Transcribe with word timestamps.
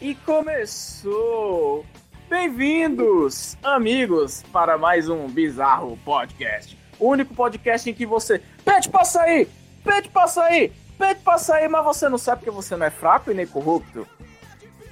E 0.00 0.14
começou! 0.14 1.84
Bem-vindos, 2.30 3.58
amigos, 3.62 4.42
para 4.50 4.78
mais 4.78 5.06
um 5.10 5.28
bizarro 5.28 5.98
podcast. 6.02 6.78
O 6.98 7.08
único 7.08 7.34
podcast 7.34 7.90
em 7.90 7.92
que 7.92 8.06
você 8.06 8.40
pede 8.64 8.88
pra 8.88 9.04
sair, 9.04 9.48
pede 9.84 10.08
pra 10.08 10.26
sair, 10.26 10.72
pede 10.96 11.20
pra 11.20 11.36
sair, 11.36 11.68
mas 11.68 11.84
você 11.84 12.08
não 12.08 12.16
sabe 12.16 12.38
porque 12.38 12.50
você 12.50 12.74
não 12.74 12.86
é 12.86 12.90
fraco 12.90 13.30
e 13.30 13.34
nem 13.34 13.46
corrupto. 13.46 14.06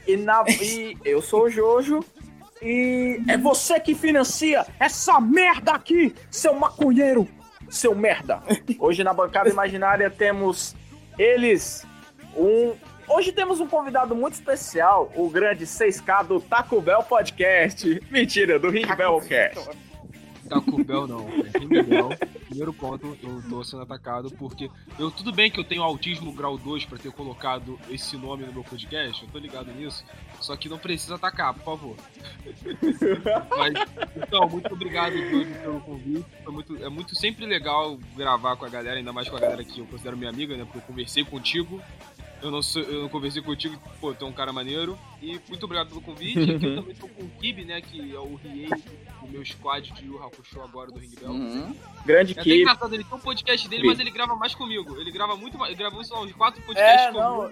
E, 0.07 0.19
na, 0.19 0.45
e 0.49 0.99
eu 1.03 1.23
sou 1.23 1.45
o 1.45 1.51
Jojo. 1.51 2.05
E 2.61 3.23
é 3.27 3.39
você 3.39 3.81
que 3.81 3.95
financia 3.95 4.67
essa 4.79 5.19
merda 5.19 5.73
aqui, 5.73 6.15
seu 6.31 6.53
maconheiro, 6.53 7.27
seu 7.71 7.95
merda. 7.95 8.43
Hoje 8.79 9.03
na 9.03 9.15
bancada 9.15 9.49
imaginária 9.49 10.11
temos 10.11 10.77
eles, 11.19 11.87
um. 12.37 12.75
Hoje 13.13 13.33
temos 13.33 13.59
um 13.59 13.67
convidado 13.67 14.15
muito 14.15 14.35
especial, 14.35 15.11
o 15.17 15.29
grande 15.29 15.67
6K 15.67 16.29
do 16.29 16.41
Taco 16.41 16.81
Bell 16.81 17.03
Podcast. 17.03 18.01
Mentira, 18.09 18.57
do 18.57 18.71
Ring 18.71 18.87
Bell 18.87 19.21
Cast. 19.21 19.69
Taco 20.49 20.85
Bell 20.85 21.09
não, 21.09 21.29
é 21.29 21.59
Ring 21.59 21.83
Bell. 21.83 22.11
Primeiro 22.47 22.73
ponto, 22.73 23.19
eu 23.21 23.43
tô 23.51 23.65
sendo 23.65 23.83
atacado 23.83 24.31
porque 24.31 24.71
eu 24.97 25.11
tudo 25.11 25.33
bem 25.33 25.51
que 25.51 25.59
eu 25.59 25.65
tenho 25.65 25.83
autismo 25.83 26.33
grau 26.33 26.57
2 26.57 26.85
pra 26.85 26.99
ter 26.99 27.11
colocado 27.11 27.77
esse 27.91 28.17
nome 28.17 28.45
no 28.45 28.53
meu 28.53 28.63
podcast, 28.63 29.25
eu 29.25 29.29
tô 29.29 29.39
ligado 29.39 29.73
nisso, 29.73 30.05
só 30.41 30.57
que 30.57 30.69
não 30.69 30.79
precisa 30.79 31.17
atacar, 31.17 31.53
por 31.55 31.65
favor. 31.65 31.97
Mas, 33.57 33.75
então, 34.17 34.49
muito 34.49 34.73
obrigado 34.73 35.17
Júlio, 35.17 35.55
pelo 35.57 35.81
convite. 35.81 36.27
Foi 36.45 36.53
muito, 36.53 36.77
é 36.77 36.89
muito 36.89 37.17
sempre 37.17 37.45
legal 37.45 37.99
gravar 38.17 38.55
com 38.55 38.65
a 38.65 38.69
galera, 38.69 38.99
ainda 38.99 39.13
mais 39.13 39.29
com 39.29 39.37
a 39.37 39.41
galera 39.41 39.65
que 39.65 39.81
eu 39.81 39.87
considero 39.87 40.17
minha 40.17 40.31
amiga, 40.31 40.57
né? 40.57 40.65
Porque 40.65 40.79
eu 40.79 40.83
conversei 40.83 41.25
contigo. 41.25 41.81
Eu 42.43 42.51
não, 42.51 42.63
sou, 42.63 42.81
eu 42.83 43.03
não 43.03 43.09
conversei 43.09 43.43
contigo, 43.43 43.79
pô, 44.01 44.15
tu 44.15 44.25
é 44.25 44.29
um 44.29 44.33
cara 44.33 44.53
maneiro. 44.53 44.99
E 45.21 45.39
muito 45.49 45.65
obrigado 45.65 45.89
pelo 45.89 46.01
convite. 46.01 46.39
Aqui 46.41 46.65
eu 46.67 46.77
também 46.77 46.95
tô 46.95 47.07
com 47.09 47.23
o 47.25 47.29
Kibe, 47.41 47.65
né? 47.65 47.81
Que 47.81 48.15
é 48.15 48.19
o 48.19 48.35
Riei 48.37 48.69
do 48.69 49.29
meu 49.29 49.45
squad 49.45 49.93
de 49.93 50.07
Yu 50.07 50.23
Hakusho 50.23 50.63
agora 50.63 50.91
do 50.91 50.99
Ring 50.99 51.15
Bell. 51.21 51.31
Uhum. 51.31 51.77
Grande 52.07 52.33
É 52.33 52.35
até 52.35 52.43
Kibe. 52.45 52.63
engraçado, 52.63 52.95
ele 52.95 53.05
tem 53.05 53.15
um 53.19 53.21
podcast 53.21 53.69
dele, 53.69 53.87
mas 53.87 53.99
ele 54.01 54.11
grava 54.11 54.35
mais 54.37 54.55
comigo. 54.55 54.97
Ele 54.99 55.11
grava 55.11 55.37
muito 55.37 55.59
mais. 55.59 55.71
Ele 55.73 55.79
gravou, 55.79 56.03
sei 56.03 56.17
lá, 56.17 56.23
uns 56.23 56.33
quatro 56.33 56.63
podcasts 56.63 57.09
É, 57.09 57.13
comigo. 57.13 57.21
não. 57.21 57.51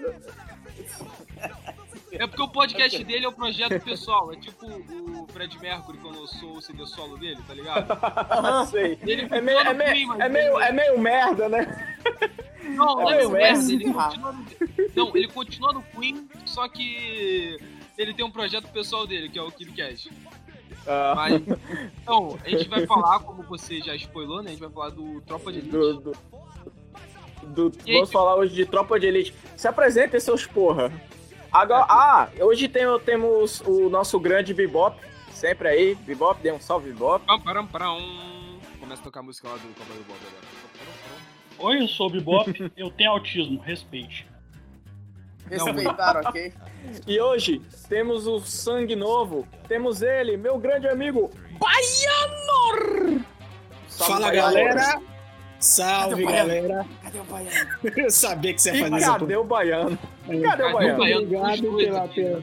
É 2.12 2.26
porque 2.26 2.42
o 2.42 2.48
podcast 2.48 3.04
dele 3.04 3.26
é 3.26 3.28
um 3.28 3.32
projeto 3.32 3.82
pessoal. 3.84 4.32
É 4.32 4.36
tipo 4.36 4.66
o 4.66 5.26
Fred 5.32 5.58
Mercury 5.58 5.98
quando 5.98 6.16
eu 6.16 6.26
sou 6.26 6.56
o 6.56 6.62
CD 6.62 6.86
solo 6.86 7.16
dele, 7.18 7.38
tá 7.46 7.54
ligado? 7.54 7.90
Aham, 7.92 8.66
sei. 8.66 8.98
Ele 9.02 9.28
É 9.30 9.40
meio, 9.40 9.58
é, 9.58 9.74
meio, 9.74 10.08
mas 10.08 10.20
é, 10.20 10.28
meio, 10.28 10.60
é 10.60 10.72
meio 10.72 10.98
merda, 10.98 11.48
né? 11.48 11.96
Não, 12.64 12.96
não 12.96 13.10
é 13.10 13.14
é 13.14 13.16
meio 13.18 13.30
merda. 13.30 13.62
merda. 13.62 13.72
Ele 13.74 13.92
continua 13.92 14.32
no... 14.32 14.46
Não, 14.96 15.16
ele 15.16 15.28
continua 15.28 15.72
no 15.72 15.82
Queen, 15.82 16.28
só 16.44 16.68
que 16.68 17.58
ele 17.96 18.14
tem 18.14 18.24
um 18.24 18.30
projeto 18.30 18.68
pessoal 18.72 19.06
dele, 19.06 19.28
que 19.28 19.38
é 19.38 19.42
o 19.42 19.50
KidCast. 19.50 20.10
Ah, 20.86 21.12
Mas, 21.14 21.42
então, 22.02 22.38
a 22.44 22.48
gente 22.48 22.68
vai 22.68 22.86
falar, 22.86 23.20
como 23.20 23.42
você 23.42 23.80
já 23.80 23.94
spoilou, 23.96 24.42
né? 24.42 24.48
A 24.48 24.52
gente 24.52 24.60
vai 24.60 24.70
falar 24.70 24.90
do 24.90 25.20
Tropa 25.22 25.52
de 25.52 25.58
Elite. 25.58 25.72
do, 25.72 25.94
do, 26.00 26.12
do- 27.70 27.78
vamos 27.86 28.10
falar 28.10 28.36
hoje 28.36 28.54
de 28.54 28.64
Tropa 28.64 28.98
de 28.98 29.06
Elite. 29.06 29.34
Se 29.56 29.68
apresentem, 29.68 30.18
seus 30.18 30.46
porra. 30.46 30.90
Agora, 31.52 31.86
ah, 31.88 32.28
hoje 32.40 32.68
tem, 32.68 32.84
temos 33.04 33.60
o 33.62 33.88
nosso 33.88 34.20
grande 34.20 34.52
Bebop, 34.52 34.98
sempre 35.30 35.68
aí. 35.68 35.94
Bebop, 35.94 36.40
dê 36.42 36.52
um 36.52 36.60
salve, 36.60 36.92
Bebop. 36.92 37.24
Pam, 37.26 37.40
param. 37.40 37.66
Começa 38.78 39.00
a 39.00 39.04
tocar 39.04 39.20
a 39.20 39.22
música 39.22 39.48
lá 39.48 39.54
do 39.54 39.74
Cowboy 39.74 39.96
Bob 40.06 40.18
agora. 40.28 40.46
Pam. 41.56 41.66
Oi, 41.66 41.82
eu 41.82 41.88
sou 41.88 42.06
o 42.08 42.10
Bebop, 42.10 42.72
eu 42.76 42.90
tenho 42.90 43.10
autismo, 43.10 43.60
respeite. 43.60 44.26
Respeitar, 45.50 46.16
ok? 46.28 46.52
E 47.06 47.18
hoje 47.20 47.62
temos 47.88 48.26
o 48.26 48.38
sangue 48.40 48.94
novo, 48.94 49.48
temos 49.66 50.02
ele, 50.02 50.36
meu 50.36 50.58
grande 50.58 50.86
amigo, 50.86 51.30
Baianor! 51.58 53.22
Salve, 53.88 54.12
Fala 54.12 54.26
Baianor. 54.26 54.52
galera! 54.52 55.02
Salve 55.60 56.24
Cadê 56.24 56.36
galera! 56.36 56.86
Cadê 57.02 57.18
o 57.18 57.24
baiano? 57.24 57.68
Eu 57.96 58.10
sabia 58.10 58.54
que 58.54 58.62
você 58.62 58.72
ia 58.74 58.84
fazer 58.84 58.96
essa 59.04 59.18
cadê 59.18 59.36
o 59.36 59.44
baiano? 59.44 59.98
Cadê 60.26 60.62
o 60.64 60.72
baiano? 60.72 61.22
Obrigado 61.22 61.76
pela, 61.76 62.08
pela- 62.08 62.42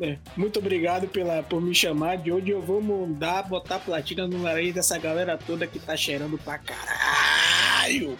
é, 0.00 0.18
muito 0.36 0.58
obrigado 0.58 1.06
pela, 1.08 1.42
por 1.44 1.60
me 1.60 1.72
chamar. 1.74 2.16
De 2.18 2.32
hoje 2.32 2.50
eu 2.50 2.60
vou 2.60 2.80
mandar 2.82 3.44
botar 3.44 3.78
platina 3.78 4.26
no 4.26 4.38
nariz 4.38 4.74
dessa 4.74 4.98
galera 4.98 5.38
toda 5.38 5.66
que 5.68 5.78
tá 5.78 5.96
cheirando 5.96 6.36
pra 6.38 6.58
caralho! 6.58 8.18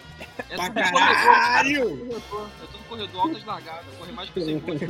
É 0.49 0.55
Pra 0.55 0.69
tudo 0.69 0.91
corredor, 0.91 1.01
cara. 1.01 1.15
caralho! 1.15 1.89
Corredor. 1.89 2.47
É 2.61 2.65
tudo 2.71 2.83
corredor, 2.89 3.21
altas 3.21 3.43
largadas. 3.45 3.85
Corre 3.97 4.11
mais 4.13 4.29
que 4.29 4.39
você 4.39 4.55
pode. 4.59 4.85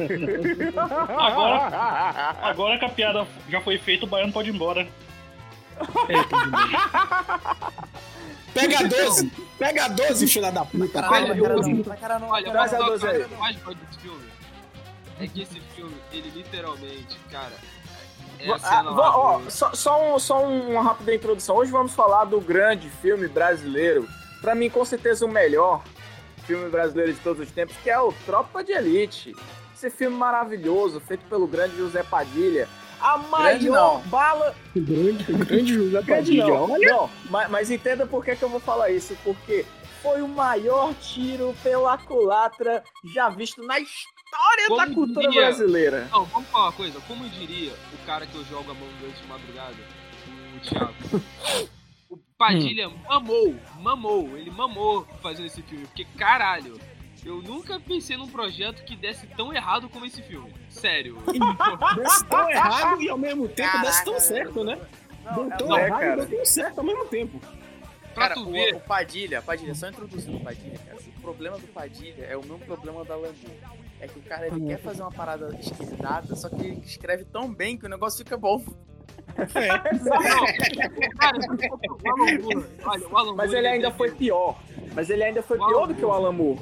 Agora- 1.09 2.35
Agora 2.41 2.77
que 2.79 2.85
a 2.85 2.89
piada 2.89 3.27
já 3.49 3.61
foi 3.61 3.77
feita, 3.79 4.05
o 4.05 4.07
baiano 4.07 4.31
pode 4.33 4.49
ir 4.49 4.55
embora. 4.55 4.87
Pega 8.55 8.79
12! 8.89 9.31
Pega 9.59 9.87
12, 9.89 10.27
filha 10.27 10.51
da 10.51 10.65
puta! 10.65 11.01
Caralho, 11.01 11.27
Pega 11.27 11.41
cara 11.43 11.55
12! 11.55 11.73
não, 11.73 11.83
pra 11.83 11.95
cara 11.97 12.19
não. 12.19 12.29
Olha, 12.29 12.51
Traz 12.51 12.73
a 12.73 12.77
uma 12.79 12.85
doze 12.89 13.05
coisa 13.05 13.17
aí. 13.23 13.29
que 13.29 13.35
mais 13.35 13.55
gosto 13.57 13.77
desse 13.77 13.99
filme 13.99 14.25
é 15.19 15.27
que 15.27 15.41
esse 15.43 15.59
filme, 15.75 15.95
ele 16.11 16.29
literalmente, 16.31 17.17
cara, 17.31 17.53
é 18.39 18.47
Va- 18.47 18.55
a 18.55 18.59
cena 18.59 18.89
ah, 18.89 19.17
ó, 19.17 19.39
do... 19.39 19.51
só, 19.51 19.73
só, 19.73 20.15
um- 20.15 20.19
só 20.19 20.43
uma 20.43 20.81
rápida 20.81 21.13
introdução. 21.15 21.55
Hoje 21.55 21.71
vamos 21.71 21.93
falar 21.93 22.25
do 22.25 22.41
grande 22.41 22.89
filme 23.01 23.27
brasileiro. 23.27 24.07
Pra 24.41 24.53
mim, 24.55 24.69
com 24.69 24.83
certeza, 24.83 25.25
o 25.25 25.29
melhor 25.29 25.83
filme 26.45 26.69
brasileiro 26.69 27.13
de 27.13 27.19
todos 27.21 27.41
os 27.47 27.51
tempos, 27.53 27.75
que 27.83 27.89
é 27.89 27.99
o 27.99 28.11
Tropa 28.25 28.63
de 28.63 28.71
Elite. 28.73 29.33
Esse 29.73 29.89
filme 29.89 30.15
maravilhoso, 30.17 30.99
feito 30.99 31.23
pelo 31.29 31.47
grande 31.47 31.77
José 31.77 32.03
Padilha. 32.03 32.67
A 32.99 33.17
Grande 33.17 33.69
maior 33.69 33.93
não. 34.01 34.09
bala. 34.09 34.55
Grande, 34.75 35.23
grande 35.45 35.73
José 35.73 36.01
Grande 36.01 36.07
Padilha, 36.11 36.45
não, 36.47 36.71
olha! 36.71 36.89
não. 36.91 37.09
Mas, 37.29 37.49
mas 37.49 37.71
entenda 37.71 38.05
por 38.05 38.23
que, 38.23 38.35
que 38.35 38.43
eu 38.43 38.49
vou 38.49 38.59
falar 38.59 38.89
isso. 38.91 39.15
Porque 39.23 39.65
foi 40.01 40.21
o 40.21 40.27
maior 40.27 40.93
tiro 40.95 41.55
pela 41.63 41.97
culatra 41.97 42.83
já 43.13 43.29
visto 43.29 43.63
na 43.63 43.79
história 43.79 44.67
Como 44.67 44.85
da 44.87 44.93
cultura 44.93 45.27
diria- 45.29 45.41
brasileira. 45.47 46.07
Não, 46.11 46.25
vamos 46.25 46.47
falar 46.49 46.65
uma 46.65 46.73
coisa, 46.73 46.99
como 47.07 47.27
diria 47.29 47.73
o 47.93 48.05
cara 48.05 48.25
que 48.27 48.35
eu 48.35 48.43
jogo 48.45 48.71
a 48.71 48.73
mão 48.73 48.87
antes 49.05 49.21
de 49.21 49.27
madrugada, 49.27 49.75
o 50.55 50.59
Thiago. 50.59 50.93
O 52.07 52.17
Padilha 52.37 52.89
mamou, 53.07 53.55
mamou, 53.79 54.37
ele 54.37 54.51
mamou 54.51 55.07
fazendo 55.23 55.45
esse 55.47 55.61
filme, 55.63 55.85
porque 55.87 56.05
caralho, 56.17 56.77
eu 57.25 57.41
nunca 57.41 57.79
pensei 57.79 58.15
num 58.15 58.27
projeto 58.27 58.83
que 58.83 58.95
desse 58.95 59.25
tão 59.27 59.51
errado 59.51 59.89
como 59.89 60.05
esse 60.05 60.21
filme. 60.21 60.53
Sério. 60.69 61.17
Desce 61.97 62.25
tão 62.25 62.49
errado 62.49 63.01
e 63.01 63.09
ao 63.09 63.17
mesmo 63.17 63.47
tempo 63.47 63.81
desce 63.81 64.05
tão 64.05 64.13
Caraca, 64.13 64.33
certo, 64.33 64.63
né? 64.63 64.79
Deu 65.33 65.49
tão 65.57 65.67
não 65.67 65.77
é, 65.77 65.87
errado 65.87 65.99
cara. 65.99 66.23
e 66.23 66.25
deu 66.27 66.37
tão 66.37 66.45
certo 66.45 66.77
ao 66.77 66.83
mesmo 66.83 67.05
tempo. 67.05 67.41
Pra 68.13 68.29
Cara, 68.29 68.35
tu 68.35 68.47
o, 68.47 68.51
ver, 68.51 68.75
o 68.75 68.79
Padilha, 68.79 69.41
Padilha, 69.41 69.75
só 69.75 69.89
introduzindo 69.89 70.37
o 70.37 70.39
Padilha, 70.41 70.79
cara. 70.85 70.97
O 70.97 71.21
problema 71.21 71.57
do 71.57 71.67
Padilha 71.67 72.23
é 72.23 72.37
o 72.37 72.41
mesmo 72.41 72.59
problema 72.59 73.03
da 73.03 73.15
Lambu. 73.15 73.51
É 73.99 74.07
que 74.07 74.19
o 74.19 74.21
cara 74.21 74.47
ele 74.47 74.67
quer 74.67 74.77
fazer 74.77 75.01
uma 75.01 75.11
parada 75.11 75.53
esquerdada, 75.59 76.35
só 76.35 76.47
que 76.47 76.61
ele 76.61 76.81
escreve 76.85 77.25
tão 77.25 77.53
bem 77.53 77.77
que 77.77 77.85
o 77.85 77.89
negócio 77.89 78.19
fica 78.19 78.37
bom. 78.37 78.63
Alan 83.13 83.33
Mas 83.35 83.53
ele 83.53 83.67
ainda 83.67 83.87
deve- 83.87 83.97
foi 83.97 84.11
pior. 84.11 84.57
Mas 84.93 85.09
ele 85.09 85.23
ainda 85.23 85.41
foi 85.43 85.57
pior 85.57 85.87
do 85.87 85.95
que 85.95 86.05
o 86.05 86.11
Alan 86.11 86.31
Moore. 86.31 86.59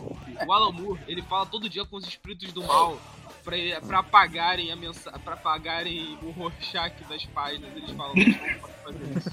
O 0.47 0.51
Alan 0.51 0.71
Moore, 0.71 0.99
ele 1.07 1.21
fala 1.21 1.45
todo 1.45 1.69
dia 1.69 1.85
com 1.85 1.97
os 1.97 2.07
espíritos 2.07 2.51
do 2.51 2.63
mal 2.63 2.97
pra, 3.43 3.55
pra 3.85 3.99
apagarem 3.99 4.71
a 4.71 4.75
mensagem, 4.75 5.19
pra 5.19 5.33
apagarem 5.35 6.17
o 6.23 6.31
Rorschach 6.31 6.93
das 7.07 7.23
páginas. 7.27 7.69
Eles 7.75 7.91
falam, 7.91 8.13
"Não 8.15 8.23
pode 8.23 8.73
fazer 8.83 9.17
isso. 9.17 9.31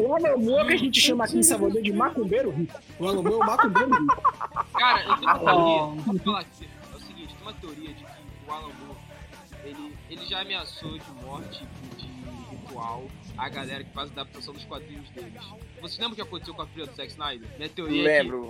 O 0.00 0.14
Alan 0.14 0.36
Moore 0.36 0.66
que 0.68 0.74
a 0.74 0.78
gente 0.78 1.00
chama 1.00 1.24
aqui 1.24 1.38
em 1.38 1.42
Salvador 1.42 1.80
de 1.82 1.92
macumbeiro 1.92 2.50
rico. 2.50 2.78
O 2.98 3.06
Alan 3.08 3.22
Moore 3.22 3.34
é 3.34 3.36
o 3.36 3.46
macumbeiro 3.46 3.90
rico. 3.90 4.22
Cara, 4.78 5.02
eu 5.02 5.16
tenho 5.16 5.30
uma 5.30 5.40
Oh. 5.40 5.44
teoria, 5.44 6.02
vou 6.04 6.18
falar 6.18 6.40
aqui, 6.40 6.68
é 6.92 6.96
o 6.96 7.00
seguinte, 7.00 7.34
tem 7.34 7.42
uma 7.42 7.52
teoria 7.54 7.94
de 7.94 8.01
ele, 10.12 10.26
já 10.26 10.40
ameaçou 10.40 10.98
de 10.98 11.10
morte 11.24 11.64
de 11.98 12.06
ritual 12.50 13.04
a 13.36 13.48
galera 13.48 13.82
que 13.84 13.92
faz 13.92 14.08
a 14.10 14.12
adaptação 14.12 14.52
dos 14.54 14.64
quadrinhos 14.64 15.08
deles. 15.10 15.42
Você 15.80 16.00
lembra 16.00 16.12
o 16.12 16.16
que 16.16 16.22
aconteceu 16.22 16.54
com 16.54 16.62
a 16.62 16.66
filha 16.66 16.86
do 16.86 16.94
Zack 16.94 17.10
Snyder? 17.10 17.48
Minha 17.56 17.68
teoria 17.68 18.02
é 18.02 18.18
que 18.18 18.22
Lembro. 18.30 18.48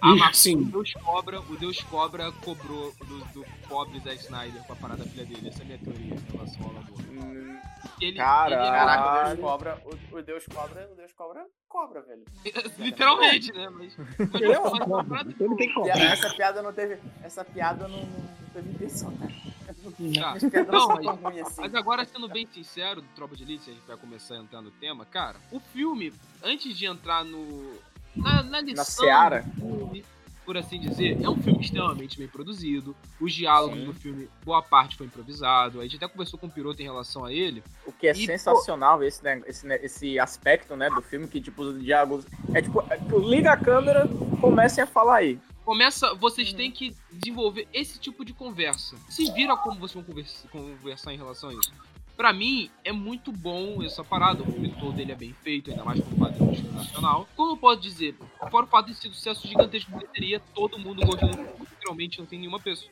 a 0.00 0.10
Ih, 0.12 0.18
Mar- 0.18 0.34
sim. 0.34 0.56
o 0.56 0.64
Deus 0.64 0.92
Cobra, 0.94 1.40
o 1.40 1.56
Deus 1.56 1.80
Cobra 1.82 2.32
cobrou 2.32 2.92
do, 3.06 3.18
do 3.32 3.46
pobre 3.68 3.98
Zack 4.00 4.16
Snyder 4.22 4.62
com 4.64 4.72
a 4.72 4.76
parada 4.76 5.04
da 5.04 5.10
filha 5.10 5.24
dele. 5.26 5.48
Essa 5.48 5.60
é 5.60 5.62
a 5.62 5.66
minha 5.66 5.78
teoria 5.78 6.14
em 6.14 6.32
relação 6.32 6.62
ao 6.64 6.72
Moore. 6.72 7.02
Hum, 7.10 7.58
Ele, 8.00 8.16
Cara. 8.16 8.54
ele 8.56 8.64
é- 8.66 8.70
Caraca, 8.70 9.22
o 9.22 9.28
Deus 9.28 9.40
cobra. 9.40 9.82
O, 9.84 10.16
o 10.16 10.22
Deus 10.22 10.46
cobra, 10.46 10.88
o 10.92 10.94
Deus 10.96 11.12
cobra, 11.12 11.46
cobra, 11.68 12.02
velho. 12.02 12.24
literalmente, 12.78 13.52
né? 13.52 13.68
Mas, 13.70 13.96
Ele 14.34 14.52
é 14.52 14.58
mas- 14.58 14.78
cobra, 14.84 15.20
ele 15.20 15.34
tem 15.34 15.56
que 15.56 15.64
E 15.64 15.74
cobrar. 15.74 15.98
essa 16.00 16.30
piada 16.34 16.62
não 16.62 16.72
teve. 16.72 16.98
Essa 17.22 17.44
piada 17.44 17.88
não, 17.88 17.98
não 17.98 18.48
teve 18.52 18.70
intenção, 18.70 19.16
cara. 19.16 19.32
Tá. 19.32 20.34
Piadas 20.50 20.70
Não, 20.72 20.88
não 20.96 21.18
mas- 21.22 21.38
assim. 21.46 21.60
Mas 21.62 21.74
agora, 21.74 22.04
sendo 22.04 22.28
bem 22.28 22.46
sincero, 22.46 23.00
do 23.00 23.08
Tropa 23.14 23.34
de 23.36 23.42
Elite, 23.42 23.70
a 23.70 23.72
gente 23.72 23.86
vai 23.86 23.96
começar 23.96 24.34
a 24.34 24.38
entrar 24.38 24.60
no 24.60 24.70
tema, 24.70 25.04
cara, 25.06 25.36
o 25.50 25.58
filme, 25.60 26.12
antes 26.42 26.76
de 26.76 26.86
entrar 26.86 27.24
no. 27.24 27.78
Na, 28.14 28.42
na 28.42 28.60
lição. 28.60 28.76
Na 28.76 28.84
seara? 28.84 29.42
do 29.42 29.78
filme, 29.78 30.04
por 30.44 30.56
assim 30.56 30.80
dizer, 30.80 31.22
é 31.22 31.28
um 31.28 31.36
filme 31.40 31.60
extremamente 31.60 32.18
bem 32.18 32.28
produzido. 32.28 32.94
Os 33.20 33.32
diálogos 33.32 33.78
Sim. 33.78 33.84
do 33.84 33.94
filme, 33.94 34.28
boa 34.44 34.62
parte 34.62 34.96
foi 34.96 35.06
improvisado. 35.06 35.80
A 35.80 35.82
gente 35.84 35.96
até 35.96 36.08
conversou 36.08 36.38
com 36.38 36.46
o 36.46 36.50
Piroto 36.50 36.80
em 36.80 36.84
relação 36.84 37.24
a 37.24 37.32
ele. 37.32 37.62
O 37.86 37.92
que 37.92 38.06
é 38.06 38.12
E, 38.12 38.26
sensacional 38.26 39.02
esse, 39.02 39.22
né, 39.22 39.42
esse, 39.46 39.66
né, 39.66 39.78
esse 39.82 40.18
aspecto, 40.18 40.76
né, 40.76 40.90
do 40.90 41.02
filme, 41.02 41.26
que, 41.28 41.40
tipo, 41.40 41.62
os 41.62 41.82
diálogos... 41.82 42.26
É 42.54 42.60
tipo, 42.60 42.84
é, 42.90 42.96
tu 42.96 43.18
liga 43.18 43.52
a 43.52 43.56
câmera, 43.56 44.08
comecem 44.40 44.82
a 44.82 44.86
falar 44.86 45.16
aí. 45.16 45.38
Começa, 45.64 46.12
vocês 46.14 46.52
têm 46.52 46.72
que 46.72 46.94
desenvolver 47.10 47.68
esse 47.72 47.98
tipo 47.98 48.24
de 48.24 48.32
conversa. 48.32 48.96
Se 49.08 49.30
vira 49.30 49.56
como 49.56 49.78
vocês 49.78 49.94
vão 49.94 50.02
conversa- 50.02 50.48
conversar 50.48 51.14
em 51.14 51.16
relação 51.16 51.50
a 51.50 51.54
isso. 51.54 51.72
Pra 52.16 52.32
mim, 52.32 52.70
é 52.84 52.92
muito 52.92 53.32
bom 53.32 53.82
essa 53.82 54.04
parada. 54.04 54.42
O 54.42 54.46
filme 54.52 54.72
todo 54.78 54.98
ele 55.00 55.12
é 55.12 55.14
bem 55.14 55.32
feito, 55.42 55.70
ainda 55.70 55.84
mais 55.84 56.00
com 56.04 56.14
o 56.14 56.18
padrão 56.18 56.54
filme 56.54 56.70
nacional. 56.72 57.26
Como 57.34 57.52
eu 57.52 57.56
posso 57.56 57.80
dizer, 57.80 58.14
fora 58.50 58.64
o 58.66 58.68
fato 58.68 58.86
de 58.86 58.94
ser 58.94 59.08
um 59.08 59.12
sucesso 59.14 59.46
gigantesco 59.48 59.90
de 59.90 59.96
bilheteria, 59.96 60.40
todo 60.54 60.78
mundo 60.78 61.04
gostou 61.04 61.28
do 61.28 61.36
filme. 61.36 61.50
Literalmente 61.70 62.18
não 62.18 62.26
tem 62.26 62.38
nenhuma 62.38 62.60
pessoa, 62.60 62.90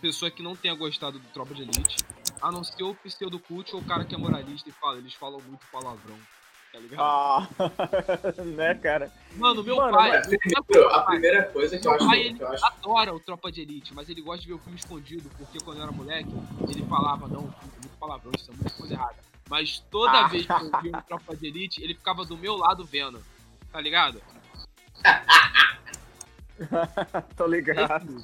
pessoa 0.00 0.30
que 0.30 0.42
não 0.42 0.54
tenha 0.56 0.74
gostado 0.74 1.18
do 1.18 1.26
Tropa 1.28 1.54
de 1.54 1.62
Elite. 1.62 1.96
A 2.40 2.50
não 2.50 2.64
ser 2.64 2.82
o 2.84 2.94
pseudo 2.94 3.38
cult 3.38 3.74
ou 3.74 3.82
o 3.82 3.84
cara 3.84 4.04
que 4.04 4.14
é 4.14 4.18
moralista 4.18 4.68
e 4.68 4.72
fala, 4.72 4.98
eles 4.98 5.12
falam 5.14 5.40
muito 5.46 5.66
palavrão. 5.70 6.16
Tá 6.72 6.78
ligado? 6.78 7.00
Ah, 7.02 7.48
né, 8.56 8.74
cara? 8.76 9.12
Mano, 9.36 9.62
meu 9.64 9.76
Mano, 9.76 9.92
pai. 9.92 10.10
mas- 10.10 10.28
meu 10.70 10.88
a 10.88 11.00
pai- 11.02 11.06
primeira 11.16 11.42
coisa 11.50 11.76
que 11.76 11.86
eu 11.86 11.92
acho, 11.92 12.06
pai, 12.06 12.20
que 12.20 12.26
ele 12.28 12.40
eu 12.42 12.48
acho 12.48 12.64
adora 12.64 13.12
o 13.12 13.18
Tropa 13.18 13.50
de 13.50 13.60
Elite, 13.62 13.92
mas 13.92 14.08
ele 14.08 14.22
gosta 14.22 14.40
de 14.42 14.46
ver 14.48 14.54
o 14.54 14.58
filme 14.58 14.78
escondido, 14.78 15.28
porque 15.36 15.58
quando 15.58 15.78
eu 15.78 15.82
era 15.82 15.92
moleque, 15.92 16.30
ele 16.68 16.84
falava, 16.86 17.26
não, 17.26 17.42
tem 17.42 17.68
muito 17.82 17.89
palavrão, 18.00 18.32
isso 18.36 18.50
é 18.50 18.54
muita 18.54 18.70
coisa 18.70 18.94
errada. 18.94 19.16
Mas 19.48 19.78
toda 19.90 20.12
Ah. 20.24 20.28
vez 20.28 20.46
que 20.46 20.52
eu 20.52 20.70
vi 20.82 20.88
o 20.90 21.02
Tropa 21.06 21.36
de 21.36 21.46
Elite, 21.46 21.82
ele 21.82 21.94
ficava 21.94 22.24
do 22.24 22.36
meu 22.36 22.56
lado 22.56 22.84
vendo, 22.84 23.22
tá 23.70 23.80
ligado? 23.80 24.20
Tô 27.36 27.46
ligado. 27.46 28.16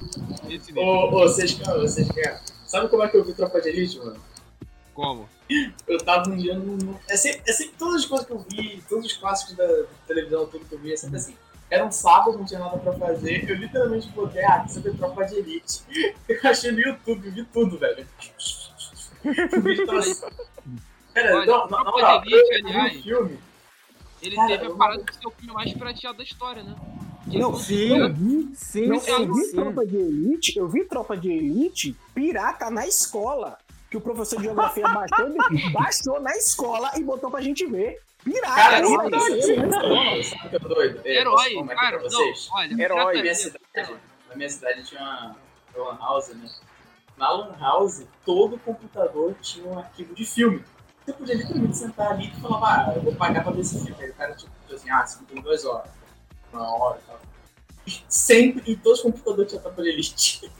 Esse, 0.43 0.53
esse 0.55 0.67
nível. 0.71 0.83
Ô, 0.83 1.07
ô, 1.07 1.11
vocês, 1.21 1.53
cara, 1.55 1.79
vocês, 1.79 2.07
cara, 2.09 2.41
sabe 2.65 2.89
como 2.89 3.03
é 3.03 3.09
que 3.09 3.17
eu 3.17 3.23
vi 3.23 3.33
Tropa 3.33 3.59
de 3.61 3.69
Elite, 3.69 3.97
mano? 3.99 4.19
Como? 4.93 5.27
Eu 5.87 5.97
tava 5.99 6.29
um 6.29 6.35
dia 6.37 6.55
no. 6.57 6.99
É 7.09 7.15
sempre, 7.15 7.41
é 7.47 7.53
sempre 7.53 7.75
todas 7.77 8.01
as 8.03 8.05
coisas 8.05 8.27
que 8.27 8.33
eu 8.33 8.39
vi, 8.49 8.83
todos 8.87 9.05
os 9.05 9.13
clássicos 9.13 9.55
da 9.55 9.67
televisão, 10.05 10.45
tudo 10.47 10.65
que 10.65 10.75
eu 10.75 10.79
vi, 10.79 10.93
é 10.93 10.97
sempre 10.97 11.17
assim. 11.17 11.35
Era 11.69 11.85
um 11.85 11.91
sábado, 11.91 12.37
não 12.37 12.45
tinha 12.45 12.59
nada 12.59 12.77
pra 12.77 12.93
fazer. 12.93 13.49
Eu 13.49 13.55
literalmente 13.57 14.07
botei, 14.09 14.43
ah, 14.45 14.61
quer 14.61 14.69
saber 14.69 14.95
Tropa 14.97 15.25
de 15.25 15.35
Elite. 15.35 15.81
Eu 16.27 16.39
achei 16.49 16.71
no 16.71 16.79
YouTube, 16.79 17.29
vi 17.29 17.43
tudo, 17.45 17.77
velho. 17.77 18.07
Assim. 19.97 20.21
Cara, 21.13 21.35
Olha, 21.35 21.45
não, 21.45 21.67
moral, 21.67 22.21
de 22.21 22.33
Elite, 22.33 22.49
eu 22.51 22.67
aliás, 22.67 23.01
filme. 23.03 23.39
Ele 24.21 24.35
Cara, 24.35 24.47
teve 24.49 24.63
a 24.63 24.67
eu- 24.69 24.77
parada 24.77 25.03
de 25.03 25.13
ser 25.15 25.27
o 25.27 25.31
filme 25.31 25.53
mais 25.53 25.73
pirateado 25.73 26.17
da 26.17 26.23
história, 26.23 26.63
né? 26.63 26.75
Que 27.29 27.37
Não, 27.39 27.51
não- 27.51 27.59
Sim, 27.59 27.97
eu 27.97 28.13
vi, 28.13 28.49
sim, 28.55 28.87
não, 28.87 28.95
eu 28.95 29.01
sim, 29.01 29.33
vi 29.33 29.41
sim. 29.45 29.55
Tropa 29.55 29.85
de 29.85 29.97
Elite, 29.97 30.57
eu 30.57 30.67
vi 30.67 30.83
Tropa 30.85 31.17
de 31.17 31.29
Elite 31.31 31.95
pirata 32.13 32.69
na 32.69 32.87
escola. 32.87 33.57
Que 33.89 33.95
o 33.97 34.01
professor 34.01 34.37
de 34.37 34.43
geografia 34.45 34.83
baixou, 34.87 35.27
ele 35.27 35.69
baixou 35.71 36.19
na 36.21 36.31
escola 36.35 36.91
e 36.97 37.03
botou 37.03 37.31
pra 37.31 37.41
gente 37.41 37.65
ver. 37.65 37.99
Pirata, 38.23 38.55
Cara, 38.55 38.77
Herói. 38.79 38.95
sabe, 38.95 39.09
pirata, 39.09 39.41
sabe, 39.41 39.55
na 39.55 39.67
escola. 39.67 39.95
sabe, 40.05 40.23
sabe 40.23 40.45
o 40.45 40.49
que 40.49 40.55
eu 40.55 40.59
tô 40.59 40.67
doido? 40.67 41.01
É, 41.05 41.15
Herói, 41.21 41.33
posso 41.35 41.53
falar 41.53 41.65
aqui 41.65 41.75
cara, 41.81 41.97
não, 41.97 42.09
vocês? 42.09 42.49
olha, 42.51 42.81
Herói. 42.83 43.21
Minha 43.21 43.35
cidade, 43.35 43.63
na 44.29 44.35
minha 44.35 44.49
cidade 44.49 44.83
tinha 44.83 45.01
uma 45.01 45.35
uma 45.77 45.97
house, 45.99 46.29
né? 46.29 46.49
Na 47.17 47.31
lan 47.31 47.55
house, 47.59 48.05
todo 48.23 48.59
computador 48.59 49.35
tinha 49.41 49.65
um 49.65 49.79
arquivo 49.79 50.13
de 50.13 50.23
filme. 50.23 50.63
Você 51.03 51.13
podia 51.13 51.35
literalmente 51.35 51.77
sentar 51.77 52.11
ali 52.11 52.27
e 52.27 52.41
falar, 52.41 52.89
ah, 52.89 52.93
eu 52.95 53.01
vou 53.01 53.15
pagar 53.15 53.43
pra 53.43 53.51
ver 53.51 53.61
esse 53.61 53.83
filme. 53.83 54.03
Aí 54.03 54.11
o 54.11 54.13
cara 54.13 54.35
tipo 54.35 54.51
assim, 54.71 54.89
ah, 54.89 55.01
esse 55.03 55.17
filme 55.17 55.33
tem 55.33 55.41
duas 55.41 55.65
horas, 55.65 55.89
uma 56.53 56.69
hora 56.77 56.99
e 56.99 57.07
tal. 57.07 57.19
Sempre, 58.07 58.71
em 58.71 58.75
todos 58.75 58.99
os 58.99 59.05
computadores 59.05 59.49
tinha 59.49 59.61
Tropa 59.61 59.81
de 59.81 59.89
Elite. 59.89 60.51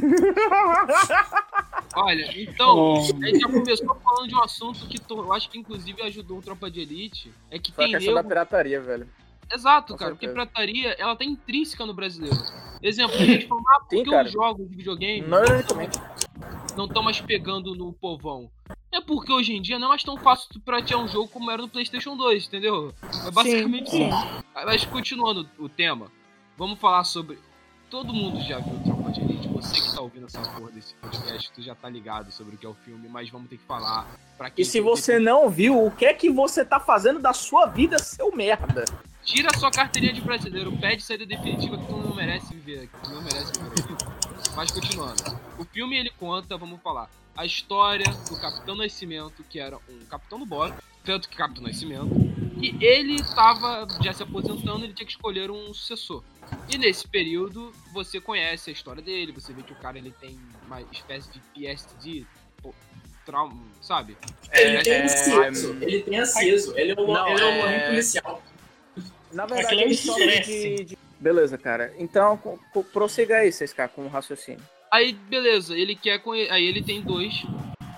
Olha, 1.94 2.40
então, 2.40 2.96
a 2.96 3.00
gente 3.02 3.40
já 3.40 3.48
começou 3.48 3.94
falando 3.96 4.28
de 4.28 4.34
um 4.34 4.42
assunto 4.42 4.86
que 4.86 4.98
eu 5.12 5.32
acho 5.32 5.50
que 5.50 5.58
inclusive 5.58 6.00
ajudou 6.02 6.38
o 6.38 6.42
Tropa 6.42 6.70
de 6.70 6.80
Elite. 6.80 7.34
É 7.50 7.58
que 7.58 7.70
a 7.72 7.74
tem 7.74 7.92
questão 7.92 8.14
da 8.14 8.20
nego 8.20 8.28
pirataria, 8.28 8.80
velho. 8.80 9.08
Exato, 9.52 9.92
Com 9.92 9.98
cara, 9.98 10.10
porque 10.12 10.26
certeza. 10.26 10.46
pirataria, 10.46 10.96
ela 10.98 11.14
tá 11.14 11.24
intrínseca 11.24 11.84
no 11.84 11.94
brasileiro. 11.94 12.36
Exemplo, 12.82 13.16
a 13.16 13.24
gente 13.24 13.46
fala, 13.48 13.60
ah, 13.68 13.80
por 13.80 13.90
Sim, 13.90 14.04
que 14.04 14.10
cara. 14.10 14.26
os 14.26 14.32
jogos 14.32 14.68
de 14.70 14.76
videogame 14.76 15.26
Não 16.76 16.86
estão 16.86 17.02
mais 17.02 17.20
pegando 17.20 17.74
no 17.74 17.92
povão? 17.92 18.50
É 18.90 19.00
porque 19.00 19.32
hoje 19.32 19.54
em 19.54 19.62
dia 19.62 19.78
não 19.78 19.86
é 19.86 19.90
mais 19.90 20.02
tão 20.02 20.16
fácil 20.18 20.48
tu 20.52 20.60
piratear 20.60 21.00
um 21.00 21.08
jogo 21.08 21.28
como 21.28 21.50
era 21.50 21.62
no 21.62 21.68
Playstation 21.68 22.16
2, 22.16 22.46
entendeu? 22.46 22.92
É 23.26 23.30
basicamente 23.30 23.90
Sim, 23.90 24.08
isso. 24.08 24.44
Mas 24.54 24.84
continuando 24.84 25.48
o 25.58 25.68
tema, 25.68 26.10
vamos 26.56 26.78
falar 26.78 27.04
sobre... 27.04 27.38
Todo 27.90 28.10
mundo 28.10 28.40
já 28.40 28.58
viu 28.58 28.80
Tropa 28.84 29.10
de 29.12 29.20
Elite, 29.20 29.48
você 29.48 29.74
que 29.78 29.94
tá 29.94 30.00
ouvindo 30.00 30.24
essa 30.24 30.40
porra 30.40 30.70
desse 30.70 30.94
podcast, 30.94 31.52
tu 31.52 31.60
já 31.60 31.74
tá 31.74 31.90
ligado 31.90 32.32
sobre 32.32 32.54
o 32.54 32.58
que 32.58 32.64
é 32.64 32.68
o 32.68 32.72
filme, 32.72 33.06
mas 33.06 33.28
vamos 33.28 33.50
ter 33.50 33.58
que 33.58 33.64
falar 33.64 34.06
pra 34.38 34.48
quem 34.48 34.62
E 34.62 34.64
se 34.64 34.80
você 34.80 35.18
não 35.18 35.50
viu, 35.50 35.84
o 35.84 35.90
que 35.90 36.06
é 36.06 36.14
que 36.14 36.30
você 36.30 36.64
tá 36.64 36.80
fazendo 36.80 37.20
da 37.20 37.34
sua 37.34 37.66
vida, 37.66 37.98
seu 37.98 38.34
merda? 38.34 38.86
Tira 39.24 39.50
a 39.54 39.58
sua 39.58 39.70
carteirinha 39.70 40.12
de 40.12 40.20
brasileiro, 40.20 40.76
pede 40.78 41.02
saída 41.02 41.24
definitiva 41.24 41.78
que 41.78 41.86
tu 41.86 41.96
não 41.96 42.14
merece 42.14 42.52
viver 42.54 42.84
aqui. 42.84 42.96
Tu 43.04 43.10
não 43.10 43.22
merece 43.22 43.52
viver 43.52 43.94
aqui. 43.94 44.04
Mas 44.56 44.70
continuando. 44.70 45.22
O 45.58 45.64
filme 45.64 45.96
ele 45.96 46.10
conta, 46.10 46.56
vamos 46.56 46.80
falar, 46.82 47.08
a 47.36 47.46
história 47.46 48.04
do 48.28 48.36
Capitão 48.40 48.74
Nascimento, 48.74 49.44
que 49.48 49.58
era 49.58 49.76
um 49.88 50.04
capitão 50.06 50.38
do 50.38 50.46
BOP, 50.46 50.74
tanto 51.04 51.28
que 51.28 51.36
Capitão 51.36 51.62
Nascimento, 51.62 52.10
e 52.60 52.76
ele 52.84 53.22
tava 53.34 53.86
já 54.02 54.12
se 54.12 54.22
aposentando, 54.22 54.84
ele 54.84 54.92
tinha 54.92 55.06
que 55.06 55.12
escolher 55.12 55.50
um 55.50 55.72
sucessor. 55.72 56.22
E 56.68 56.76
nesse 56.76 57.08
período, 57.08 57.72
você 57.92 58.20
conhece 58.20 58.70
a 58.70 58.72
história 58.72 59.02
dele, 59.02 59.32
você 59.32 59.52
vê 59.52 59.62
que 59.62 59.72
o 59.72 59.76
cara 59.76 59.98
ele 59.98 60.12
tem 60.20 60.38
uma 60.66 60.80
espécie 60.92 61.30
de 61.30 61.40
PSD, 61.54 62.26
trauma, 63.24 63.62
sabe? 63.80 64.16
Ele 64.52 64.82
tem 64.82 64.92
é, 64.92 65.04
aceso, 65.04 65.76
ele 65.80 66.02
tem 66.02 66.18
aceso, 66.18 66.76
ele 66.76 66.92
é 66.92 66.94
o, 67.00 67.06
Não, 67.06 67.28
ele 67.28 67.40
é 67.40 67.44
o 67.44 67.66
é- 67.68 67.88
policial. 67.88 68.42
Na 69.32 69.46
verdade, 69.46 69.82
é 69.82 69.88
de, 70.40 70.84
de- 70.84 70.98
Beleza, 71.20 71.56
cara. 71.56 71.94
Então, 71.98 72.38
prossiga 72.92 73.36
aí, 73.38 73.48
6K, 73.50 73.88
com 73.88 74.02
o 74.02 74.08
raciocínio. 74.08 74.60
Aí, 74.90 75.12
beleza, 75.12 75.76
ele 75.76 75.94
quer 75.94 76.18
conhe... 76.18 76.50
Aí 76.50 76.64
ele 76.64 76.82
tem 76.82 77.00
dois. 77.00 77.42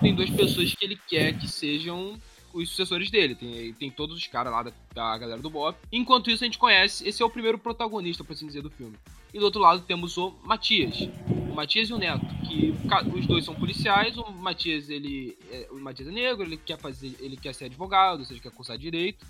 Tem 0.01 0.15
duas 0.15 0.31
pessoas 0.31 0.75
que 0.75 0.85
ele 0.85 0.99
quer 1.09 1.37
que 1.39 1.49
sejam 1.49 2.19
os 2.53 2.69
sucessores 2.69 3.11
dele. 3.11 3.35
Tem, 3.35 3.73
tem 3.73 3.91
todos 3.91 4.17
os 4.17 4.27
caras 4.27 4.53
lá 4.53 4.63
da, 4.63 4.73
da 4.95 5.19
galera 5.19 5.41
do 5.41 5.51
Bob. 5.51 5.77
Enquanto 5.91 6.31
isso, 6.31 6.45
a 6.45 6.47
gente 6.47 6.59
conhece. 6.59 7.09
Esse 7.09 7.23
é 7.23 7.27
o 7.27 7.31
primeiro 7.31 7.59
protagonista, 7.59 8.23
por 8.23 8.35
assim 8.35 8.47
dizer, 8.47 8.63
do 8.63 8.71
filme. 8.71 8.97
E 9.33 9.38
do 9.38 9.47
outro 9.47 9.61
lado 9.61 9.83
temos 9.83 10.17
o 10.17 10.33
Matias. 10.45 11.09
O 11.50 11.55
Matias 11.55 11.88
e 11.88 11.93
o 11.95 11.99
Neto. 11.99 12.25
Que 12.47 12.73
os 13.19 13.26
dois 13.26 13.45
são 13.45 13.55
policiais. 13.55 14.17
O 14.17 14.31
Matias, 14.31 14.88
ele. 14.91 15.37
É, 15.50 15.67
o 15.73 15.81
Matias 15.81 16.07
é 16.09 16.12
negro, 16.12 16.45
ele 16.45 16.57
quer 16.59 16.79
fazer. 16.79 17.17
Ele 17.19 17.37
quer 17.37 17.55
ser 17.55 17.64
advogado, 17.64 18.21
ou 18.21 18.25
seja, 18.25 18.41
quer 18.41 18.53
cursar 18.53 18.79
direito. 18.79 19.26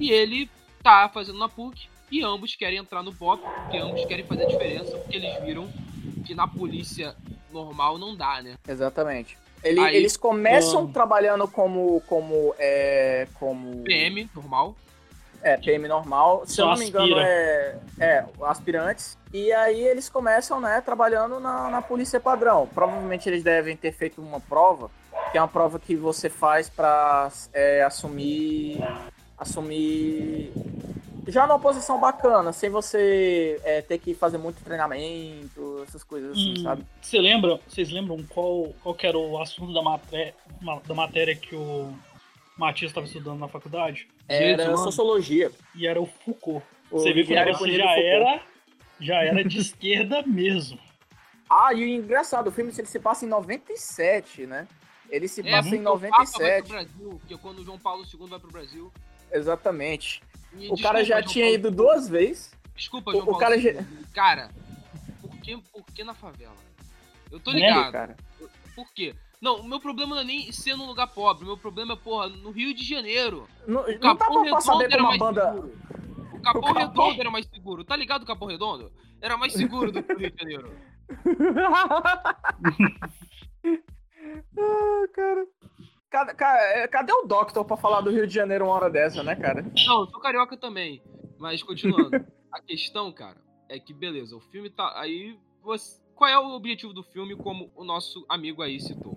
E 0.00 0.10
ele 0.10 0.50
tá 0.84 1.08
fazendo 1.12 1.38
na 1.38 1.48
PUC. 1.48 1.88
E 2.12 2.22
ambos 2.22 2.54
querem 2.54 2.78
entrar 2.78 3.02
no 3.02 3.10
BOP, 3.10 3.40
porque 3.42 3.78
ambos 3.78 4.04
querem 4.04 4.24
fazer 4.24 4.44
a 4.44 4.48
diferença, 4.48 4.96
porque 4.98 5.16
eles 5.16 5.42
viram 5.42 5.68
que 6.24 6.34
na 6.34 6.46
polícia 6.46 7.16
normal 7.50 7.98
não 7.98 8.14
dá, 8.14 8.40
né? 8.42 8.54
Exatamente. 8.68 9.36
Ele- 9.64 9.80
Aí- 9.80 9.96
eles 9.96 10.16
começam 10.16 10.84
Ah. 10.88 10.92
trabalhando 10.92 11.48
como, 11.48 12.00
como, 12.06 12.54
é, 12.58 13.26
como 13.40 13.82
PM, 13.82 14.28
normal. 14.34 14.76
é, 15.42 15.56
PM 15.58 15.88
normal. 15.88 16.42
Se 16.46 16.54
Só 16.56 16.62
eu 16.62 16.68
não 16.68 16.76
me 16.78 16.86
engano, 16.88 17.04
aspira. 17.18 17.26
é, 17.28 17.78
é 18.00 18.24
aspirantes. 18.42 19.18
E 19.32 19.52
aí 19.52 19.82
eles 19.82 20.08
começam, 20.08 20.58
né, 20.60 20.80
trabalhando 20.82 21.38
na, 21.40 21.68
na 21.68 21.82
polícia 21.82 22.18
padrão. 22.20 22.66
Provavelmente 22.72 23.28
eles 23.28 23.42
devem 23.42 23.76
ter 23.76 23.92
feito 23.92 24.22
uma 24.22 24.40
prova, 24.40 24.90
que 25.32 25.36
é 25.38 25.40
uma 25.40 25.48
prova 25.48 25.78
que 25.78 25.96
você 25.96 26.30
faz 26.30 26.68
pra 26.70 27.30
é, 27.52 27.82
assumir. 27.82 28.78
Assumir. 29.44 30.50
Já 31.28 31.46
numa 31.46 31.58
posição 31.58 32.00
bacana, 32.00 32.52
sem 32.52 32.68
você 32.68 33.60
é, 33.64 33.80
ter 33.80 33.98
que 33.98 34.14
fazer 34.14 34.36
muito 34.36 34.62
treinamento, 34.62 35.82
essas 35.86 36.02
coisas 36.02 36.32
assim, 36.32 36.54
Hum, 36.58 36.62
sabe? 36.62 36.84
Você 37.00 37.18
lembra, 37.18 37.60
vocês 37.66 37.90
lembram 37.90 38.22
qual, 38.24 38.74
qual 38.82 38.94
que 38.94 39.06
era 39.06 39.16
o 39.16 39.40
assunto 39.40 39.72
da 39.72 39.82
matéria, 39.82 40.34
da 40.86 40.94
matéria 40.94 41.34
que 41.34 41.54
o 41.54 41.94
Matias 42.58 42.90
estava 42.90 43.06
estudando 43.06 43.38
na 43.38 43.48
faculdade? 43.48 44.08
Era 44.28 44.76
sociologia. 44.76 45.50
E 45.74 45.86
era 45.86 46.00
o 46.00 46.06
Foucault. 46.06 46.64
O 46.90 46.98
Você 46.98 47.12
vê 47.12 47.24
que 47.24 47.32
o 47.34 47.58
Bonito 47.58 47.78
já 47.78 47.98
era, 47.98 48.40
já 49.00 49.22
era 49.22 49.44
de 49.44 49.58
esquerda 49.60 50.22
mesmo. 50.26 50.78
Ah, 51.48 51.72
e 51.72 51.84
o 51.84 51.86
engraçado, 51.86 52.48
o 52.48 52.52
filme 52.52 52.72
ele 52.76 52.86
se 52.86 52.98
passa 52.98 53.24
em 53.24 53.28
97, 53.28 54.46
né? 54.46 54.66
Ele 55.10 55.28
se 55.28 55.42
passa 55.42 55.76
em 55.76 55.82
porque 55.82 56.06
o 56.06 56.10
Papa 56.10 56.24
vai 56.24 56.62
pro 56.62 56.68
97. 56.68 56.68
Brasil, 56.68 57.20
porque 57.20 57.36
quando 57.38 57.58
o 57.60 57.64
João 57.64 57.78
Paulo 57.78 58.02
II 58.02 58.28
vai 58.28 58.38
pro 58.38 58.50
Brasil. 58.50 58.92
Exatamente. 59.34 60.22
e 60.56 60.68
O 60.70 60.76
cara 60.80 61.02
desculpa, 61.02 61.04
já 61.04 61.16
João 61.20 61.28
tinha 61.32 61.44
Paulo 61.46 61.54
ido 61.58 61.70
duas 61.70 62.08
vezes. 62.08 62.54
Desculpa, 62.74 63.10
o- 63.10 63.12
João 63.12 63.22
o 63.22 63.26
Paulo 63.26 63.40
cara 63.40 63.58
já- 63.58 63.84
Cara, 64.14 64.50
por 65.20 65.36
que, 65.40 65.56
por 65.56 65.84
que 65.86 66.04
na 66.04 66.14
favela? 66.14 66.54
Eu 67.30 67.40
tô 67.40 67.52
Né, 67.52 67.58
ligado. 67.60 67.92
Cara. 67.92 68.16
Por 68.74 68.92
quê? 68.92 69.14
Não, 69.40 69.60
o 69.60 69.64
meu 69.68 69.78
problema 69.80 70.14
não 70.14 70.22
é 70.22 70.24
nem 70.24 70.50
ser 70.52 70.74
num 70.76 70.86
lugar 70.86 71.06
pobre. 71.08 71.42
O 71.44 71.46
meu 71.46 71.56
problema 71.58 71.92
é, 71.94 71.96
porra, 71.96 72.28
no 72.28 72.50
Rio 72.50 72.72
de 72.74 72.82
Janeiro. 72.84 73.46
Não, 73.66 73.82
O 73.82 73.98
Capão 74.00 74.42
pra, 74.42 74.50
pra 74.52 74.60
saber 74.60 74.84
Redondo 74.90 74.94
era 74.94 75.02
mais 75.02 75.18
banda. 75.18 75.52
seguro. 75.52 75.74
O 76.32 76.40
Capão 76.40 76.62
Capão. 76.62 76.72
Redondo 76.82 77.20
era 77.20 77.30
mais 77.30 77.46
seguro. 77.46 77.84
Tá 77.84 77.96
ligado 77.96 78.22
o 78.22 78.26
Capão 78.26 78.48
Redondo? 78.48 78.90
Era 79.20 79.36
mais 79.36 79.52
seguro 79.52 79.92
do 79.92 80.02
que 80.02 80.12
o 80.12 80.18
Rio 80.18 80.30
de 80.30 80.38
Janeiro. 80.38 80.72
ah, 84.58 85.04
cara. 85.12 85.46
Cadê, 86.14 86.32
ca- 86.34 86.88
cadê 86.92 87.12
o 87.12 87.26
Doctor 87.26 87.64
pra 87.64 87.76
falar 87.76 88.00
do 88.00 88.08
Rio 88.12 88.24
de 88.24 88.32
Janeiro 88.32 88.66
uma 88.66 88.74
hora 88.74 88.88
dessa, 88.88 89.20
né, 89.24 89.34
cara? 89.34 89.62
Não, 89.62 90.06
sou 90.08 90.20
carioca 90.20 90.56
também. 90.56 91.02
Mas 91.40 91.60
continuando. 91.60 92.24
a 92.52 92.62
questão, 92.62 93.10
cara, 93.10 93.36
é 93.68 93.80
que 93.80 93.92
beleza, 93.92 94.36
o 94.36 94.40
filme 94.40 94.70
tá. 94.70 94.92
Aí. 95.00 95.36
Você... 95.64 96.00
Qual 96.14 96.30
é 96.30 96.38
o 96.38 96.52
objetivo 96.54 96.92
do 96.92 97.02
filme, 97.02 97.34
como 97.34 97.72
o 97.74 97.82
nosso 97.82 98.24
amigo 98.28 98.62
aí 98.62 98.80
citou? 98.80 99.16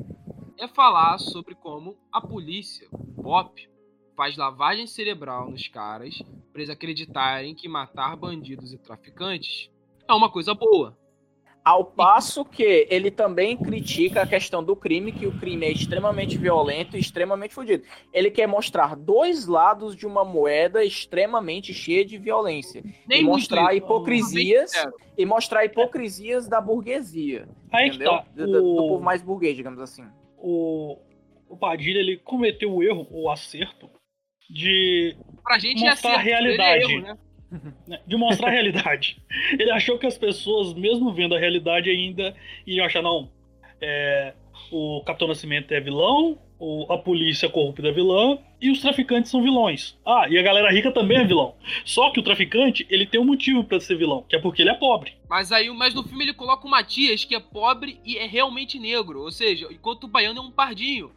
É 0.57 0.67
falar 0.67 1.19
sobre 1.19 1.53
como 1.53 1.95
a 2.11 2.19
polícia, 2.19 2.87
o 2.91 3.21
BOP, 3.21 3.69
faz 4.15 4.35
lavagem 4.35 4.87
cerebral 4.87 5.51
nos 5.51 5.67
caras 5.67 6.17
pra 6.51 6.61
eles 6.63 6.71
acreditarem 6.71 7.53
que 7.53 7.69
matar 7.69 8.15
bandidos 8.17 8.73
e 8.73 8.77
traficantes 8.79 9.69
é 10.09 10.13
uma 10.13 10.31
coisa 10.31 10.55
boa. 10.55 10.97
Ao 11.67 11.83
passo 11.83 12.45
que 12.45 12.87
ele 12.89 13.11
também 13.11 13.57
critica 13.57 14.21
a 14.21 14.25
questão 14.25 14.63
do 14.63 14.73
crime, 14.73 15.11
que 15.11 15.27
o 15.27 15.37
crime 15.37 15.65
é 15.65 15.71
extremamente 15.71 16.37
violento 16.37 16.95
e 16.95 16.99
extremamente 17.01 17.53
fodido. 17.53 17.83
Ele 18.13 18.31
quer 18.31 18.47
mostrar 18.47 18.95
dois 18.95 19.47
lados 19.47 19.93
de 19.93 20.07
uma 20.07 20.23
moeda 20.23 20.81
extremamente 20.85 21.73
cheia 21.73 22.05
de 22.05 22.17
violência. 22.17 22.81
Nem 23.05 23.19
e 23.19 23.23
mostrar 23.25 23.73
isso, 23.73 23.83
hipocrisias 23.83 24.71
e 25.17 25.25
mostrar 25.25 25.65
hipocrisias 25.65 26.47
da 26.47 26.61
burguesia. 26.61 27.49
Aí 27.69 27.89
que 27.89 27.95
entendeu? 27.97 28.13
tá. 28.13 28.25
Do, 28.33 28.45
do- 28.45 28.51
do 28.53 28.75
povo 28.77 28.95
O, 28.95 29.01
mais 29.01 29.21
burguês, 29.21 29.57
digamos 29.57 29.81
assim. 29.81 30.05
o, 30.37 30.97
o 31.49 31.57
Padilha 31.57 31.99
ele 31.99 32.15
cometeu 32.15 32.73
o 32.73 32.81
erro, 32.81 33.05
o 33.11 33.29
acerto, 33.29 33.89
de, 34.49 35.17
Pra 35.43 35.59
gente 35.59 35.83
é 35.85 35.89
Mostrar 35.89 36.11
a 36.11 36.19
acerto, 36.21 36.29
pra 36.29 36.39
ele 36.39 36.53
é 36.53 36.63
realidade. 36.63 36.93
erro, 36.93 37.01
né? 37.01 37.17
Né, 37.87 37.99
de 38.05 38.15
mostrar 38.15 38.47
a 38.49 38.51
realidade. 38.51 39.21
Ele 39.51 39.71
achou 39.71 39.97
que 39.97 40.05
as 40.05 40.17
pessoas, 40.17 40.73
mesmo 40.73 41.13
vendo 41.13 41.35
a 41.35 41.39
realidade, 41.39 41.89
ainda 41.89 42.35
iam 42.65 42.85
achar, 42.85 43.01
não, 43.01 43.29
é, 43.81 44.33
o 44.71 45.01
Capitão 45.05 45.27
Nascimento 45.27 45.71
é 45.71 45.79
vilão, 45.79 46.37
o, 46.59 46.91
a 46.91 46.97
polícia 46.97 47.47
corrupta 47.47 47.87
é 47.87 47.91
vilã 47.91 48.39
e 48.59 48.71
os 48.71 48.81
traficantes 48.81 49.29
são 49.29 49.43
vilões. 49.43 49.95
Ah, 50.05 50.25
e 50.27 50.37
a 50.37 50.41
galera 50.41 50.71
rica 50.71 50.91
também 50.91 51.19
é 51.19 51.23
vilão. 51.23 51.53
Só 51.85 52.09
que 52.09 52.19
o 52.19 52.23
traficante, 52.23 52.85
ele 52.89 53.05
tem 53.05 53.19
um 53.19 53.25
motivo 53.25 53.63
pra 53.63 53.79
ser 53.79 53.95
vilão, 53.95 54.25
que 54.27 54.35
é 54.35 54.39
porque 54.39 54.63
ele 54.63 54.71
é 54.71 54.73
pobre. 54.73 55.13
Mas 55.29 55.51
aí, 55.51 55.69
mas 55.69 55.93
no 55.93 56.03
filme 56.03 56.25
ele 56.25 56.33
coloca 56.33 56.65
o 56.65 56.69
Matias, 56.69 57.23
que 57.23 57.35
é 57.35 57.39
pobre 57.39 57.99
e 58.03 58.17
é 58.17 58.25
realmente 58.25 58.79
negro. 58.79 59.21
Ou 59.21 59.31
seja, 59.31 59.67
enquanto 59.71 60.05
o 60.05 60.07
baiano 60.07 60.39
é 60.39 60.41
um 60.41 60.51
pardinho. 60.51 61.11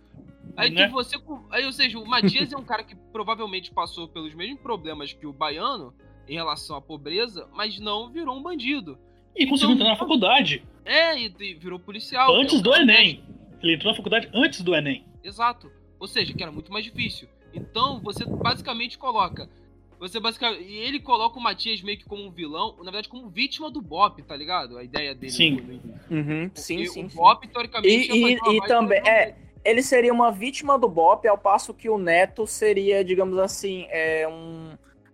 Aí 0.57 0.71
Né? 0.71 0.89
você. 0.89 1.17
Aí, 1.51 1.65
ou 1.65 1.73
seja, 1.73 1.99
o 1.99 2.07
Matias 2.07 2.53
é 2.53 2.57
um 2.57 2.65
cara 2.65 2.85
que 2.85 2.95
provavelmente 3.11 3.71
passou 3.71 4.07
pelos 4.09 4.35
mesmos 4.35 4.61
problemas 4.61 5.13
que 5.13 5.27
o 5.27 5.33
baiano 5.33 5.95
em 6.31 6.35
relação 6.35 6.77
à 6.77 6.81
pobreza, 6.81 7.49
mas 7.53 7.79
não 7.81 8.09
virou 8.11 8.37
um 8.37 8.43
bandido. 8.43 8.97
E 9.37 9.47
conseguiu 9.47 9.75
Então, 9.75 9.87
entrar 9.87 9.89
na 9.91 9.97
faculdade 9.97 10.63
É, 10.85 11.19
e, 11.19 11.33
e 11.41 11.55
virou 11.55 11.79
policial. 11.79 12.33
antes 12.35 12.55
é 12.55 12.59
um 12.59 12.63
do 12.63 12.75
Enem. 12.75 13.23
Ele 13.63 13.75
entrou 13.75 13.91
na 13.93 13.97
faculdade 13.97 14.29
antes 14.33 14.63
do 14.63 14.75
Enem. 14.75 15.05
Exato. 15.25 15.71
Ou 15.99 16.07
seja, 16.07 16.33
que 16.33 16.43
era 16.43 16.51
muito 16.53 16.73
mais 16.73 16.85
difícil. 16.85 17.29
Então, 17.53 18.01
você 18.01 18.25
basicamente 18.25 18.97
coloca. 18.97 19.51
Você 19.99 20.19
basicamente. 20.19 20.63
E 20.65 20.77
ele 20.77 20.99
coloca 21.01 21.39
o 21.39 21.43
Matias 21.43 21.83
meio 21.83 21.99
que 21.99 22.05
como 22.07 22.25
um 22.25 22.31
vilão, 22.31 22.75
na 22.79 22.85
verdade, 22.85 23.09
como 23.09 23.29
vítima 23.29 23.71
do 23.71 23.83
Bop, 23.83 24.23
tá 24.23 24.35
ligado? 24.35 24.79
A 24.79 24.85
ideia 24.85 25.15
dele 25.15 25.33
Sim. 25.33 25.81
Uhum, 26.11 26.51
sim, 26.55 26.87
sim, 26.87 27.05
o. 27.05 27.09
Bop, 27.09 27.47
teoricamente, 27.47 28.11
E- 28.11 28.33
e- 28.35 28.57
e 28.57 28.61
também- 28.67 29.01
é. 29.07 29.37
Ele 29.63 29.83
seria 29.83 30.11
uma 30.13 30.31
vítima 30.33 30.79
do 30.79 30.89
Bop, 30.89 31.27
ao 31.29 31.37
passo 31.37 31.75
que 31.75 31.91
o 31.91 31.99
Neto 31.99 32.47
seria, 32.47 33.05
digamos 33.05 33.37
assim, 33.39 33.85
é 33.91 34.27
um. 34.27 34.71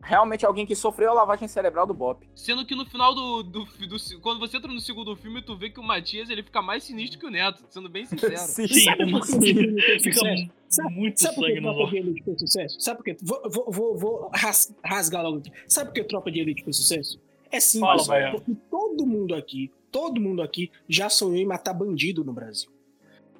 Realmente 0.09 0.47
alguém 0.47 0.65
que 0.65 0.77
sofreu 0.77 1.11
a 1.11 1.15
lavagem 1.15 1.49
cerebral 1.49 1.85
do 1.85 1.93
Bop. 1.93 2.25
Sendo 2.33 2.65
que 2.65 2.77
no 2.77 2.87
final 2.87 3.13
do, 3.13 3.43
do, 3.43 3.65
do- 3.65 4.21
Quando 4.21 4.39
você 4.39 4.57
entra 4.57 4.73
no 4.73 4.79
segundo 4.81 5.17
filme, 5.17 5.43
tu 5.43 5.57
vê 5.57 5.69
que 5.69 5.81
o 5.81 5.83
Matias 5.83 6.31
ele 6.31 6.45
fica 6.45 6.63
mais 6.63 6.85
sinistro 6.85 7.19
que 7.19 7.27
o 7.27 7.31
Neto, 7.31 7.65
sendo 7.69 7.89
bem 7.89 8.07
sincero. 8.07 8.37
Sim, 8.39 8.69
Sabe 8.69 9.05
o 9.05 9.11
por 9.11 9.27
que 9.27 9.33
fez 9.33 10.03
fica 10.05 10.19
sucesso? 10.21 10.51
Sabe- 10.69 10.95
muito 10.95 11.21
Sabe 11.21 11.35
por 11.35 11.41
sangue 11.43 11.55
que 11.55 11.61
no 11.61 11.75
Tropa 11.75 11.91
de 11.91 11.97
Elite 11.99 12.23
fez 12.23 12.39
sucesso? 12.39 12.81
Sabe 12.81 12.97
por 12.99 13.05
quê? 13.05 13.17
Vou, 13.21 13.43
vou, 13.51 13.71
vou, 13.73 13.99
vou 13.99 14.31
ras- 14.33 14.73
rasgar 14.85 15.25
logo 15.25 15.39
aqui. 15.39 15.51
Sabe 15.67 15.89
por 15.91 15.95
que 15.95 16.05
Tropa 16.05 16.31
de 16.31 16.39
Elite 16.41 16.63
fez 16.63 16.77
sucesso? 16.77 17.21
É 17.51 17.59
simples, 17.59 18.07
Fala, 18.07 18.31
porque 18.31 18.53
todo 18.71 19.05
mundo 19.07 19.35
aqui, 19.35 19.73
todo 19.91 20.21
mundo 20.21 20.41
aqui 20.41 20.71
já 20.89 21.09
sonhou 21.09 21.37
em 21.37 21.47
matar 21.47 21.75
bandido 21.75 22.23
no 22.25 22.33
Brasil. 22.33 22.71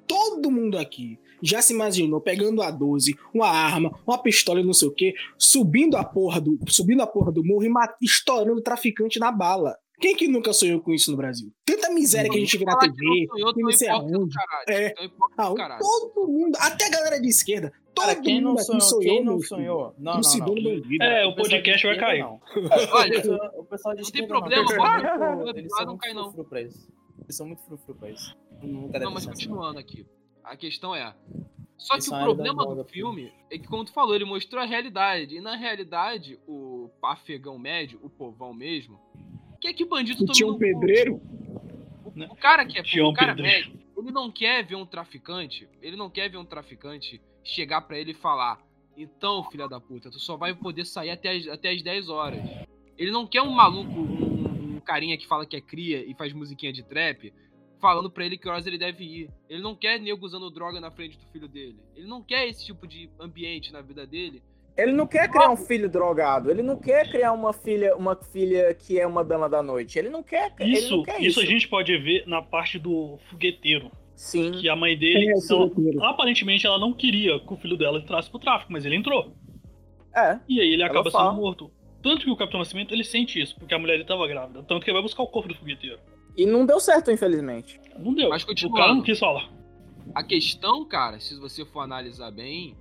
Todo 0.05 0.49
mundo 0.49 0.77
aqui 0.77 1.19
já 1.41 1.61
se 1.61 1.73
imaginou 1.73 2.19
pegando 2.21 2.61
a 2.61 2.71
12, 2.71 3.15
uma 3.33 3.47
arma, 3.47 3.91
uma 4.05 4.17
pistola 4.17 4.59
e 4.59 4.63
não 4.63 4.73
sei 4.73 4.87
o 4.87 4.93
quê, 4.93 5.13
subindo 5.37 5.95
a 5.97 6.03
porra 6.03 6.39
do, 6.41 6.57
subindo 6.67 7.01
a 7.01 7.07
porra 7.07 7.31
do 7.31 7.43
morro 7.43 7.63
e 7.65 7.71
estourando 8.01 8.59
o 8.59 8.63
traficante 8.63 9.19
na 9.19 9.31
bala. 9.31 9.75
Quem 9.99 10.15
que 10.15 10.27
nunca 10.27 10.53
sonhou 10.53 10.79
com 10.79 10.93
isso 10.93 11.09
no 11.09 11.17
Brasil? 11.17 11.51
Tanta 11.65 11.89
miséria 11.91 12.29
que 12.29 12.37
a 12.37 12.39
gente 12.39 12.55
vê 12.55 12.65
na 12.65 12.77
TV, 12.77 12.93
não 13.01 13.27
sonhou, 13.35 13.53
que 13.53 13.61
não 13.63 13.69
é 13.69 13.73
sei 13.73 13.87
aonde. 13.87 14.35
É. 14.69 14.93
Ah, 15.35 15.79
todo 15.79 16.27
mundo, 16.27 16.55
até 16.59 16.85
a 16.85 16.89
galera 16.91 17.19
de 17.19 17.27
esquerda, 17.27 17.73
todo 17.95 18.05
Cara, 18.05 18.21
quem 18.21 18.39
não 18.39 18.51
mundo 18.51 18.59
aqui 18.59 18.79
sonhou? 18.79 18.99
Quem 19.01 19.23
não 19.25 19.39
sonhou? 19.41 19.95
Não, 19.97 20.21
não, 20.21 20.45
não. 20.55 21.01
É, 21.01 21.25
o 21.25 21.35
podcast 21.35 21.87
vai 21.87 21.97
cair. 21.97 22.19
não. 22.21 22.39
Olha, 22.93 23.23
O 23.57 23.63
pessoal 23.65 23.95
de 23.95 24.03
Não 24.03 24.11
tem 24.11 24.21
esquerda 24.21 24.27
problema, 24.27 24.61
Eles 24.61 25.35
muito- 25.35 25.57
Eles 25.57 25.69
Vai, 25.71 25.77
são 25.77 25.85
não 25.85 25.93
muito 25.93 26.01
cai, 26.01 26.13
não. 26.13 26.23
frufru 26.25 26.45
pra 26.45 26.61
isso. 26.61 26.87
Eles 27.23 27.35
são 27.35 27.47
muito 27.47 27.61
frufru 27.63 27.95
pra 27.95 28.09
isso. 28.11 28.37
Não, 28.61 28.89
mas 29.11 29.23
assim. 29.23 29.27
continuando 29.29 29.79
aqui. 29.79 30.05
A 30.47 30.55
questão 30.55 30.95
é. 30.95 31.13
Só 31.77 31.93
que 31.93 31.99
Isso 31.99 32.13
o 32.13 32.17
é 32.17 32.23
problema 32.23 32.65
do 32.65 32.83
filme 32.85 33.31
é 33.51 33.57
que, 33.57 33.67
como 33.67 33.85
tu 33.85 33.91
falou, 33.91 34.15
ele 34.15 34.25
mostrou 34.25 34.61
a 34.61 34.65
realidade. 34.65 35.35
E 35.35 35.41
na 35.41 35.55
realidade, 35.55 36.39
o 36.47 36.89
afegão 37.03 37.59
médio, 37.59 37.99
o 38.01 38.09
povão 38.09 38.53
mesmo, 38.53 38.99
que 39.61 39.85
bandido 39.85 40.23
E 40.23 40.25
tome 40.25 40.33
tinha 40.37 40.47
um 40.47 40.57
pedreiro. 40.57 41.21
O 42.29 42.35
cara 42.35 42.65
que 42.65 42.79
é 42.79 43.03
um 43.03 43.09
o 43.09 43.13
cara 43.13 43.35
pedreiro. 43.35 43.69
médio, 43.71 43.87
ele 43.97 44.11
não 44.11 44.31
quer 44.31 44.65
ver 44.65 44.75
um 44.75 44.85
traficante, 44.85 45.67
ele 45.81 45.95
não 45.95 46.09
quer 46.09 46.29
ver 46.29 46.37
um 46.37 46.45
traficante 46.45 47.21
chegar 47.43 47.81
pra 47.81 47.97
ele 47.99 48.11
e 48.11 48.15
falar: 48.15 48.59
"Então, 48.95 49.43
filha 49.51 49.67
da 49.67 49.79
puta, 49.79 50.09
tu 50.09 50.19
só 50.19 50.35
vai 50.35 50.55
poder 50.55 50.85
sair 50.85 51.11
até 51.11 51.35
as, 51.35 51.47
até 51.47 51.69
as 51.69 51.81
10 51.83 52.09
horas". 52.09 52.41
Ele 52.97 53.11
não 53.11 53.27
quer 53.27 53.43
um 53.43 53.51
maluco, 53.51 53.91
um, 53.99 54.77
um 54.77 54.79
carinha 54.79 55.17
que 55.17 55.27
fala 55.27 55.45
que 55.45 55.55
é 55.55 55.61
cria 55.61 56.03
e 56.03 56.15
faz 56.15 56.33
musiquinha 56.33 56.73
de 56.73 56.81
trap, 56.81 57.31
falando 57.79 58.09
pra 58.09 58.25
ele 58.25 58.37
que 58.37 58.47
horas 58.49 58.65
ele 58.67 58.77
deve 58.77 59.03
ir. 59.03 59.29
Ele 59.49 59.61
não 59.61 59.75
quer 59.75 59.99
nego 59.99 60.25
usando 60.25 60.49
droga 60.49 60.79
na 60.79 60.91
frente 60.91 61.17
do 61.17 61.25
filho 61.31 61.47
dele. 61.47 61.77
Ele 61.95 62.07
não 62.07 62.21
quer 62.21 62.47
esse 62.47 62.65
tipo 62.65 62.87
de 62.87 63.09
ambiente 63.19 63.71
na 63.71 63.81
vida 63.81 64.05
dele. 64.05 64.41
Ele 64.77 64.91
não 64.91 65.07
quer 65.07 65.27
criar 65.29 65.49
um 65.49 65.57
filho 65.57 65.89
drogado. 65.89 66.51
Ele 66.51 66.61
não 66.61 66.77
quer 66.77 67.09
criar 67.09 67.31
uma 67.33 67.51
filha, 67.51 67.95
uma 67.95 68.15
filha 68.15 68.73
que 68.75 68.99
é 68.99 69.07
uma 69.07 69.23
dama 69.23 69.49
da 69.49 69.63
noite. 69.63 69.97
Ele 69.97 70.09
não 70.09 70.21
quer. 70.21 70.53
ele 70.59 70.73
Isso, 70.73 70.97
não 70.97 71.03
quer 71.03 71.19
isso 71.19 71.39
isso. 71.39 71.41
a 71.41 71.45
gente 71.45 71.67
pode 71.67 71.97
ver 71.97 72.27
na 72.27 72.41
parte 72.43 72.77
do 72.77 73.17
fogueteiro. 73.29 73.91
Sim. 74.15 74.51
Que 74.51 74.69
a 74.69 74.75
mãe 74.75 74.97
dele, 74.97 75.29
É, 75.29 75.33
ela- 75.51 76.09
aparentemente, 76.09 76.65
ela 76.65 76.77
não 76.79 76.93
queria 76.93 77.39
que 77.39 77.53
o 77.53 77.57
filho 77.57 77.77
dela 77.77 77.99
entrasse 77.99 78.29
pro 78.29 78.39
tráfico, 78.39 78.71
mas 78.71 78.85
ele 78.85 78.95
entrou. 78.95 79.35
É. 80.15 80.39
E 80.47 80.59
aí 80.61 80.73
ele 80.73 80.83
acaba 80.83 81.09
fala. 81.11 81.29
sendo 81.31 81.41
morto. 81.41 81.71
Tanto 82.01 82.23
que 82.25 82.29
o 82.31 82.35
Capitão 82.35 82.59
Nascimento 82.59 82.93
ele 82.93 83.03
sente 83.03 83.39
isso, 83.41 83.55
porque 83.57 83.73
a 83.73 83.79
mulher 83.79 83.93
dele 83.93 84.05
tava 84.07 84.27
grávida. 84.27 84.63
Tanto 84.63 84.83
que 84.83 84.89
ele 84.89 84.95
vai 84.95 85.01
buscar 85.03 85.23
o 85.23 85.27
corpo 85.27 85.49
do 85.49 85.55
fogueteiro. 85.55 85.99
E 86.37 86.45
não 86.45 86.65
deu 86.65 86.79
certo, 86.79 87.09
infelizmente. 87.11 87.81
Não 87.97 88.13
deu. 88.13 88.29
Mas 88.29 88.43
o 88.43 88.47
continuando. 88.47 88.77
cara 88.77 88.93
não 88.93 89.01
quis 89.01 89.17
falar. 89.19 89.49
A 90.15 90.23
questão, 90.23 90.85
cara, 90.85 91.19
se 91.19 91.35
você 91.39 91.65
for 91.65 91.81
analisar 91.81 92.31
bem, 92.31 92.77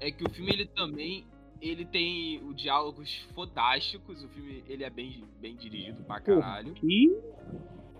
é 0.00 0.10
que 0.10 0.24
o 0.24 0.30
filme 0.30 0.52
ele 0.52 0.66
também 0.66 1.26
ele 1.60 1.84
tem 1.84 2.40
o 2.44 2.52
diálogos 2.54 3.24
fantásticos. 3.34 4.22
O 4.24 4.28
filme 4.28 4.64
ele 4.68 4.82
é 4.84 4.90
bem, 4.90 5.24
bem 5.40 5.54
dirigido 5.56 6.02
pra 6.04 6.20
caralho. 6.20 6.74
E 6.82 7.06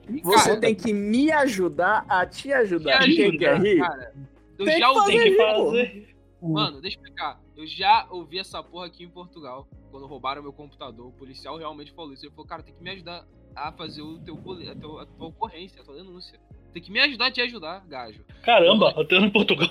E, 0.09 0.21
Você 0.23 0.49
cara, 0.51 0.61
tem 0.61 0.75
que 0.75 0.93
me 0.93 1.31
ajudar 1.31 2.05
a 2.09 2.27
te 2.27 2.49
me 2.49 2.55
ajudar. 2.55 2.99
Quem 3.05 3.27
ajuda, 3.27 3.39
quer 3.39 3.61
rir? 3.61 3.79
cara. 3.81 4.15
Eu 4.59 4.65
Tem 4.67 4.79
já 4.81 4.89
que 4.93 4.99
ouvi. 4.99 5.19
que 5.19 5.37
fazer. 5.37 6.17
Mano, 6.43 6.81
deixa 6.81 6.97
eu 6.97 7.03
explicar. 7.03 7.41
Eu 7.57 7.67
já 7.67 8.07
ouvi 8.11 8.39
essa 8.41 8.63
porra 8.65 8.87
aqui 8.87 9.05
em 9.05 9.09
Portugal. 9.09 9.69
Quando 9.93 10.07
roubaram 10.07 10.43
meu 10.43 10.53
computador, 10.53 11.07
o 11.07 11.13
policial 11.13 11.57
realmente 11.57 11.93
falou 11.93 12.13
isso. 12.13 12.25
Ele 12.25 12.33
falou, 12.33 12.47
cara, 12.47 12.63
tem 12.65 12.75
que 12.75 12.83
me 12.83 12.91
ajudar 12.91 13.25
a 13.55 13.73
fazer 13.73 14.03
o 14.03 14.19
teu, 14.19 14.35
a, 14.71 14.75
teu, 14.75 14.99
a 14.99 15.07
tua 15.07 15.29
ocorrência, 15.29 15.81
a 15.81 15.85
tua 15.85 15.95
denúncia. 15.97 16.39
Tem 16.73 16.83
que 16.83 16.91
me 16.91 17.01
ajudar 17.01 17.27
a 17.27 17.31
te 17.31 17.41
ajudar, 17.41 17.87
gajo. 17.87 18.25
Caramba, 18.43 18.91
até 19.01 19.17
em 19.17 19.31
Portugal. 19.31 19.69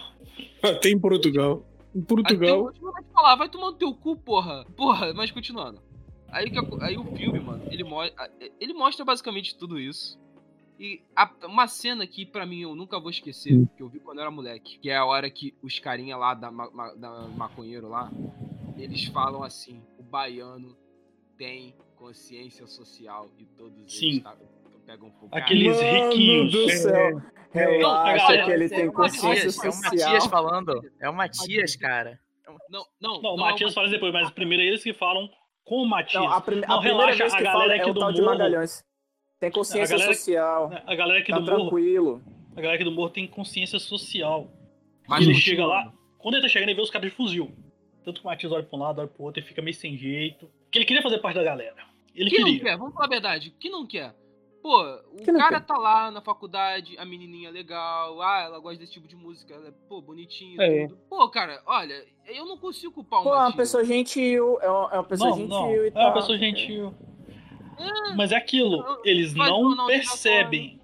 tem 0.81 0.93
em 0.93 0.99
Portugal. 0.99 1.65
Em 1.95 1.99
Aí 1.99 2.05
Portugal. 2.05 2.71
tu- 2.73 2.79
tu 2.79 2.91
vai 2.91 3.03
falar, 3.13 3.35
vai 3.35 3.49
tomar 3.49 3.67
no 3.71 3.73
teu 3.73 3.93
cu, 3.93 4.15
porra. 4.15 4.65
Porra, 4.77 5.13
mas 5.13 5.31
continuando. 5.31 5.81
Aí, 6.29 6.49
aí 6.81 6.97
o 6.97 7.03
filme, 7.15 7.39
mano, 7.39 7.63
ele, 7.69 7.83
mo 7.83 7.97
ele 8.59 8.73
mostra 8.73 9.03
basicamente 9.03 9.57
tudo 9.57 9.77
isso. 9.79 10.17
E 10.79 11.01
a- 11.15 11.29
uma 11.45 11.67
cena 11.67 12.07
que 12.07 12.25
pra 12.25 12.45
mim 12.45 12.61
eu 12.61 12.73
nunca 12.75 12.99
vou 12.99 13.09
esquecer, 13.09 13.53
Hum. 13.53 13.67
que 13.75 13.83
eu 13.83 13.89
vi 13.89 13.99
quando 13.99 14.17
eu 14.19 14.21
era 14.23 14.31
moleque, 14.31 14.79
que 14.79 14.89
é 14.89 14.95
a 14.95 15.05
hora 15.05 15.29
que 15.29 15.53
os 15.61 15.77
carinha 15.79 16.15
lá 16.15 16.33
da, 16.33 16.49
ma- 16.49 16.93
da 16.95 17.27
maconheiro 17.35 17.87
lá, 17.89 18.09
eles 18.77 19.03
falam 19.05 19.43
assim, 19.43 19.81
o 19.99 20.03
baiano 20.03 20.75
tem 21.37 21.75
consciência 22.05 22.65
social 22.65 23.29
e 23.37 23.45
todos 23.45 23.93
Sim. 23.93 24.07
eles 24.09 24.23
tá, 24.23 24.35
pegam. 24.87 25.11
Cara, 25.11 25.43
Aqueles 25.43 25.79
riquinhos. 25.79 26.51
do 26.51 26.69
céu. 26.69 27.21
Relaxa 27.53 28.17
galera, 28.27 28.45
que 28.45 28.51
ele 28.51 28.69
tem 28.69 28.81
é 28.85 28.87
o 28.89 28.93
consciência 28.93 29.27
Matias, 29.29 29.63
É 29.63 29.67
o 29.69 29.71
social. 29.71 30.09
Matias 30.13 30.25
falando. 30.27 30.91
É 30.99 31.09
o 31.09 31.13
Matias, 31.13 31.75
cara. 31.75 32.19
Não, 32.69 32.85
não, 32.99 33.21
Não, 33.21 33.31
o 33.35 33.37
é 33.37 33.39
Matias 33.51 33.73
fala 33.73 33.87
depois, 33.89 34.11
mas 34.11 34.29
primeiro 34.31 34.63
é 34.63 34.67
eles 34.67 34.81
que 34.83 34.93
falam 34.93 35.29
com 35.63 35.83
o 35.83 35.85
Matias. 35.87 36.21
Não, 36.23 36.31
a, 36.31 36.41
prim 36.41 36.55
Não, 36.61 36.75
a 36.77 36.79
primeira 36.81 37.11
relaxa, 37.13 37.17
vez 37.23 37.33
a 37.33 37.37
que 37.37 37.43
galera 37.43 37.75
aqui 37.75 37.83
é 37.87 37.91
o 37.91 37.93
do 37.93 37.99
tal 37.99 38.11
morro- 38.11 38.25
Magalhães. 38.25 38.83
Tem 39.39 39.51
consciência 39.51 39.95
A 39.95 39.99
galera- 39.99 40.15
social. 40.15 40.71
A 40.85 40.95
galera 40.95 41.19
aqui 41.19 41.31
Tá 41.31 41.39
do 41.39 41.45
morro, 41.45 41.59
tranquilo. 41.69 42.21
a 42.51 42.55
galera 42.55 42.75
aqui 42.75 42.83
do 42.83 42.91
morro 42.91 43.09
tem 43.09 43.27
consciência 43.27 43.79
social. 43.79 44.51
Mas 45.07 45.21
ele 45.23 45.33
não 45.33 45.39
chega 45.39 45.65
lá, 45.65 45.91
quando 46.17 46.35
ele 46.35 46.43
tá 46.43 46.49
chegando, 46.49 46.69
ele 46.69 46.75
vê 46.77 46.81
os 46.81 46.89
caras 46.89 47.09
de 47.09 47.15
fuzil. 47.15 47.51
Tanto 48.03 48.21
que 48.21 48.25
o 48.27 48.29
Matias 48.29 48.51
olha 48.51 48.63
pra 48.63 48.77
um 48.77 48.81
lado, 48.81 48.99
olha 48.99 49.07
pro 49.07 49.23
outro 49.23 49.39
e 49.41 49.45
fica 49.45 49.61
meio 49.61 49.75
sem 49.75 49.95
jeito. 49.97 50.47
Porque 50.63 50.79
ele 50.79 50.85
queria 50.85 51.03
fazer 51.03 51.19
parte 51.19 51.35
da 51.35 51.43
galera. 51.43 51.75
Ele 52.13 52.29
Quem 52.29 52.39
não 52.39 52.45
queria. 52.47 52.63
quer? 52.63 52.77
Vamos 52.77 52.93
falar 52.93 53.05
a 53.05 53.09
verdade. 53.09 53.55
Quem 53.59 53.71
não 53.71 53.85
quer? 53.87 54.15
Pô, 54.61 54.79
o 55.11 55.15
Quem 55.23 55.33
não 55.33 55.39
cara 55.39 55.59
quer? 55.59 55.65
tá 55.65 55.75
lá 55.77 56.11
na 56.11 56.21
faculdade, 56.21 56.95
a 56.99 57.03
menininha 57.05 57.49
é 57.49 57.51
legal, 57.51 58.21
ah, 58.21 58.41
ela 58.41 58.59
gosta 58.59 58.77
desse 58.79 58.91
tipo 58.91 59.07
de 59.07 59.15
música, 59.15 59.55
ela 59.55 59.69
é, 59.69 59.71
pô, 59.89 59.99
bonitinha 60.01 60.61
É. 60.61 60.87
tudo. 60.87 60.99
Pô, 61.09 61.27
cara, 61.29 61.63
olha, 61.65 62.05
eu 62.27 62.45
não 62.45 62.57
consigo 62.59 62.93
culpar 62.93 63.21
o 63.21 63.23
Pô, 63.23 63.33
é 63.33 63.39
uma 63.39 63.55
pessoa 63.55 63.83
gentil, 63.83 64.59
é 64.61 64.69
uma, 64.69 64.89
é 64.91 64.95
uma 64.97 65.03
pessoa 65.03 65.29
Não, 65.31 65.37
gentil 65.37 65.49
não, 65.57 65.73
e 65.73 65.77
é 65.87 65.89
uma 65.89 65.91
tal. 65.91 66.13
pessoa 66.13 66.37
gentil. 66.37 66.93
Mas 68.15 68.31
é 68.31 68.35
aquilo, 68.35 68.85
eles 69.03 69.33
Faz 69.33 69.49
não 69.49 69.87
percebem. 69.87 70.79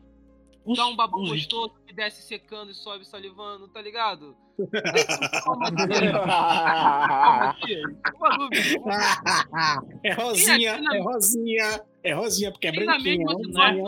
Os, 0.66 0.76
Dá 0.76 0.88
um 0.88 0.96
babu 0.96 1.22
os- 1.22 1.30
gostoso 1.30 1.76
que 1.86 1.94
desce 1.94 2.24
secando 2.24 2.72
e 2.72 2.74
sobe 2.74 3.06
salivando, 3.06 3.68
tá 3.68 3.80
ligado? 3.82 4.36
É 10.04 10.14
rosinha, 10.14 10.80
é 10.94 11.02
rosinha, 11.02 11.82
é 12.04 12.14
rosinha, 12.14 12.52
porque 12.52 12.68
é 12.68 12.72
branquinha. 12.72 13.26
é 13.26 13.84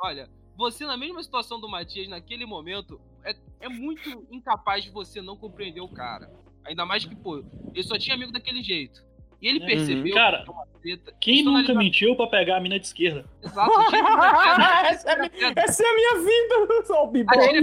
olha, 0.00 0.28
você 0.56 0.84
na 0.86 0.96
mesma 0.96 1.22
situação 1.22 1.60
do 1.60 1.68
Matias 1.68 2.08
naquele 2.08 2.44
momento 2.46 3.00
é, 3.24 3.34
é 3.60 3.68
muito 3.68 4.26
incapaz 4.30 4.84
de 4.84 4.90
você 4.90 5.22
não 5.22 5.36
compreender 5.36 5.80
o 5.80 5.88
cara. 5.88 6.30
Ainda 6.64 6.86
mais 6.86 7.04
que, 7.04 7.14
pô, 7.14 7.44
ele 7.72 7.82
só 7.82 7.98
tinha 7.98 8.14
amigo 8.14 8.32
daquele 8.32 8.62
jeito. 8.62 9.04
E 9.44 9.48
ele 9.48 9.60
Uhum. 9.60 9.66
percebeu 9.66 10.14
Cara, 10.14 10.42
que 10.42 10.50
uma 10.50 10.66
treta. 10.80 11.14
Quem 11.20 11.40
Isso 11.40 11.50
nunca 11.52 11.74
mentiu 11.74 12.16
pra 12.16 12.26
pegar 12.28 12.56
a 12.56 12.60
mina 12.60 12.80
de 12.80 12.86
esquerda? 12.86 13.26
Exato, 13.42 13.70
essa, 14.88 15.10
é 15.10 15.12
a 15.12 15.16
minha, 15.18 15.52
essa 15.54 15.82
é 15.84 15.86
a 15.86 15.94
minha 15.94 16.18
vida, 16.24 16.84
só 16.86 17.04
o 17.04 17.08
bibó. 17.08 17.30
Esquerda. 17.34 17.60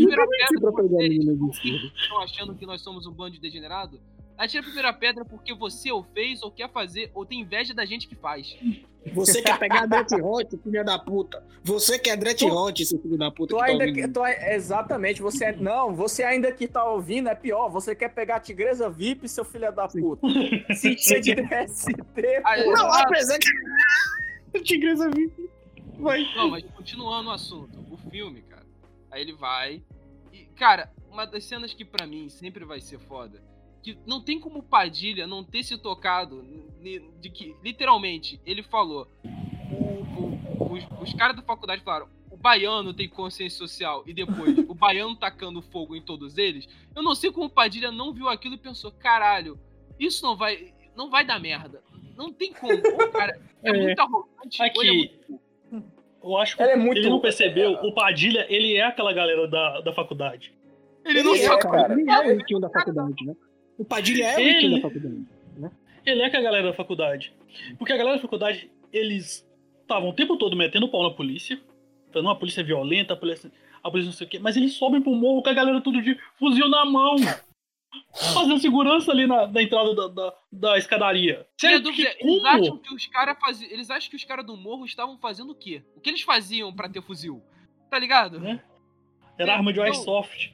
estão 1.95 2.21
achando 2.21 2.53
que 2.55 2.65
nós 2.67 2.81
somos 2.81 3.07
um 3.07 3.11
bando 3.11 3.31
de 3.31 3.39
degenerado. 3.41 4.00
Atire 4.43 4.60
a 4.60 4.63
primeira 4.63 4.91
pedra 4.93 5.24
porque 5.24 5.53
você 5.53 5.91
ou 5.91 6.03
fez, 6.03 6.41
ou 6.41 6.50
quer 6.51 6.69
fazer, 6.71 7.12
ou 7.13 7.25
tem 7.25 7.41
inveja 7.41 7.74
da 7.74 7.86
gente 7.86 8.07
que 8.07 8.15
faz. 8.15 8.55
Você 9.13 9.41
quer 9.41 9.57
pegar 9.60 9.83
a 9.83 9.86
Dread 9.86 10.13
Hot, 10.21 10.57
filha 10.63 10.83
da 10.83 10.98
puta. 10.98 11.43
Você 11.63 11.98
quer 12.00 12.15
Dread 12.17 12.38
Tu- 12.39 12.48
Hot, 12.48 12.86
seu 12.86 13.00
filho 13.00 13.17
da 13.17 13.29
puta. 13.31 13.50
Tu 13.53 13.55
que 13.55 13.60
tá 13.62 13.65
ainda 13.71 13.86
ouvindo. 13.86 14.07
que, 14.07 14.13
tu, 14.13 14.25
exatamente, 14.25 15.21
você 15.21 15.45
é- 15.45 15.55
não, 15.55 15.93
você 15.95 16.24
ainda 16.24 16.51
que 16.51 16.67
tá 16.67 16.83
ouvindo 16.88 17.29
é 17.29 17.36
pior, 17.36 17.69
você 17.69 17.95
quer 17.95 18.10
pegar 18.10 18.38
a 18.38 18.39
tigresa 18.39 18.89
VIP, 18.89 19.27
seu 19.29 19.43
filho 19.45 19.71
da 19.71 19.88
puta. 19.88 20.27
Se 20.75 20.95
você 20.98 21.21
tivesse 21.21 21.91
Ah, 22.43 22.57
Não, 22.57 22.71
exato. 22.74 23.03
apesar 23.07 23.38
que. 23.39 23.50
Tigresa 24.63 25.10
VIP. 25.10 25.50
Vai. 26.00 26.24
Não, 26.36 26.50
mas 26.50 26.63
continuando 26.75 27.29
o 27.29 27.31
assunto, 27.33 27.77
o 27.91 27.98
filme, 28.10 28.41
cara. 28.41 28.65
Aí 29.12 29.21
ele 29.21 29.33
vai. 29.33 29.81
E, 30.33 30.45
cara, 30.55 30.91
uma 31.10 31.25
das 31.25 31.43
cenas 31.45 31.74
que 31.74 31.86
pra 31.86 32.07
mim 32.07 32.27
sempre 32.29 32.65
vai 32.65 32.81
ser 32.81 33.00
foda. 33.00 33.41
Que 33.81 33.97
não 34.05 34.21
tem 34.21 34.39
como 34.39 34.59
o 34.59 34.63
Padilha 34.63 35.25
não 35.25 35.43
ter 35.43 35.63
se 35.63 35.77
tocado 35.77 36.43
de 37.19 37.29
que, 37.29 37.55
literalmente, 37.63 38.39
ele 38.45 38.61
falou. 38.63 39.07
o- 39.71 40.01
o- 40.65 40.73
os, 40.73 40.83
os 41.01 41.13
caras 41.13 41.35
da 41.35 41.41
faculdade 41.41 41.81
falaram. 41.83 42.07
O 42.29 42.38
baiano 42.38 42.93
tem 42.93 43.07
consciência 43.09 43.57
social 43.57 44.03
e 44.07 44.13
depois 44.13 44.57
o 44.67 44.73
baiano 44.73 45.15
tacando 45.15 45.61
fogo 45.61 45.95
em 45.95 46.01
todos 46.01 46.38
eles. 46.38 46.67
Eu 46.95 47.03
não 47.03 47.13
sei 47.15 47.31
como 47.31 47.45
o 47.47 47.50
Padilha 47.50 47.91
não 47.91 48.13
viu 48.13 48.27
aquilo 48.29 48.55
e 48.55 48.57
pensou: 48.57 48.91
caralho, 48.91 49.59
isso 50.00 50.23
não 50.25 50.35
vai, 50.35 50.73
não 50.95 51.09
vai 51.09 51.25
dar 51.25 51.39
merda. 51.39 51.81
Não 52.17 52.31
tem 52.31 52.53
como. 52.53 52.73
O 52.73 53.11
cara 53.11 53.39
é, 53.63 53.69
É. 53.69 53.73
muito 53.73 54.00
arrogante. 54.00 54.61
Aqui. 54.61 54.88
é 54.88 54.93
muito 54.93 55.41
Eu 56.23 56.38
acho 56.38 56.55
que 56.55 56.61
Ele 56.63 56.71
é 56.71 56.75
muito- 56.75 56.97
ele 57.00 57.09
não 57.09 57.19
percebeu. 57.19 57.71
O 57.83 57.93
Padilha, 57.93 58.46
ele 58.50 58.75
é 58.75 58.83
aquela 58.85 59.11
galera 59.13 59.48
da, 59.48 59.81
da 59.81 59.94
faculdade. 59.94 60.53
Ele 61.03 61.24
não 61.24 61.33
Ele 61.35 61.44
é, 61.44 61.48
sabe. 61.48 61.61
cara. 61.63 61.94
Ele 61.94 62.09
é 62.09 62.55
o 62.55 62.59
da 62.59 62.70
faculdade, 62.70 63.25
né? 63.25 63.35
O 63.81 63.85
Padilha 63.85 64.25
é 64.25 64.35
o 64.35 64.39
Ele- 64.39 64.51
riquinho 64.53 64.75
da 64.75 64.81
faculdade. 64.81 65.25
Ele 66.05 66.22
é 66.22 66.29
com 66.29 66.37
a 66.37 66.41
galera 66.41 66.67
da 66.67 66.74
faculdade. 66.74 67.33
Porque 67.77 67.94
a 67.94 67.98
galera 67.98 68.15
da 68.17 68.22
faculdade, 68.22 68.70
eles 68.94 69.48
estavam 69.81 70.09
o 70.09 70.13
tempo 70.13 70.37
todo 70.37 70.55
metendo 70.55 70.87
pau 70.87 71.03
na 71.03 71.09
polícia. 71.15 71.59
Falando, 72.11 72.25
"Não, 72.25 72.31
a 72.33 72.35
polícia 72.35 72.61
é 72.61 72.63
violenta, 72.63 73.13
a 73.13 73.17
polícia, 73.17 73.51
a 73.83 73.89
polícia 73.89 74.09
não 74.09 74.13
sei 74.17 74.27
o 74.27 74.29
quê. 74.29 74.39
Mas 74.39 74.55
eles 74.55 74.74
sobem 74.74 75.01
pro 75.01 75.15
morro 75.15 75.41
com 75.41 75.50
a 75.50 75.53
galera 75.53 75.81
tudo 75.81 76.01
de 76.01 76.15
fuzil 76.37 76.67
na 76.70 76.85
mão. 76.85 77.15
Fazendo 78.33 78.59
segurança 78.59 79.11
ali 79.11 79.27
na, 79.27 79.48
na 79.48 79.61
entrada 79.61 79.94
da, 79.96 80.07
da, 80.07 80.33
da 80.51 80.77
escadaria. 80.77 81.46
Sério, 81.59 81.81
dúvida 81.81 82.09
que, 82.09 82.24
é, 82.24 82.27
eles 82.27 82.46
acham 82.46 82.77
que 82.77 82.94
os 82.94 83.05
caras 83.07 83.37
faziam. 83.39 83.72
Eles 83.72 83.89
acham 83.89 84.09
que 84.09 84.15
os 84.15 84.24
caras 84.24 84.46
do 84.46 84.55
morro 84.55 84.85
estavam 84.85 85.17
fazendo 85.17 85.51
o 85.51 85.55
quê? 85.55 85.83
O 85.96 86.00
que 86.01 86.09
eles 86.09 86.22
faziam 86.22 86.72
pra 86.74 86.87
ter 86.87 87.01
fuzil? 87.01 87.41
Tá 87.89 87.98
ligado? 88.00 88.39
Né? 88.39 88.61
Era 89.37 89.53
arma 89.55 89.74
de 89.74 89.81
airsoft. 89.81 90.53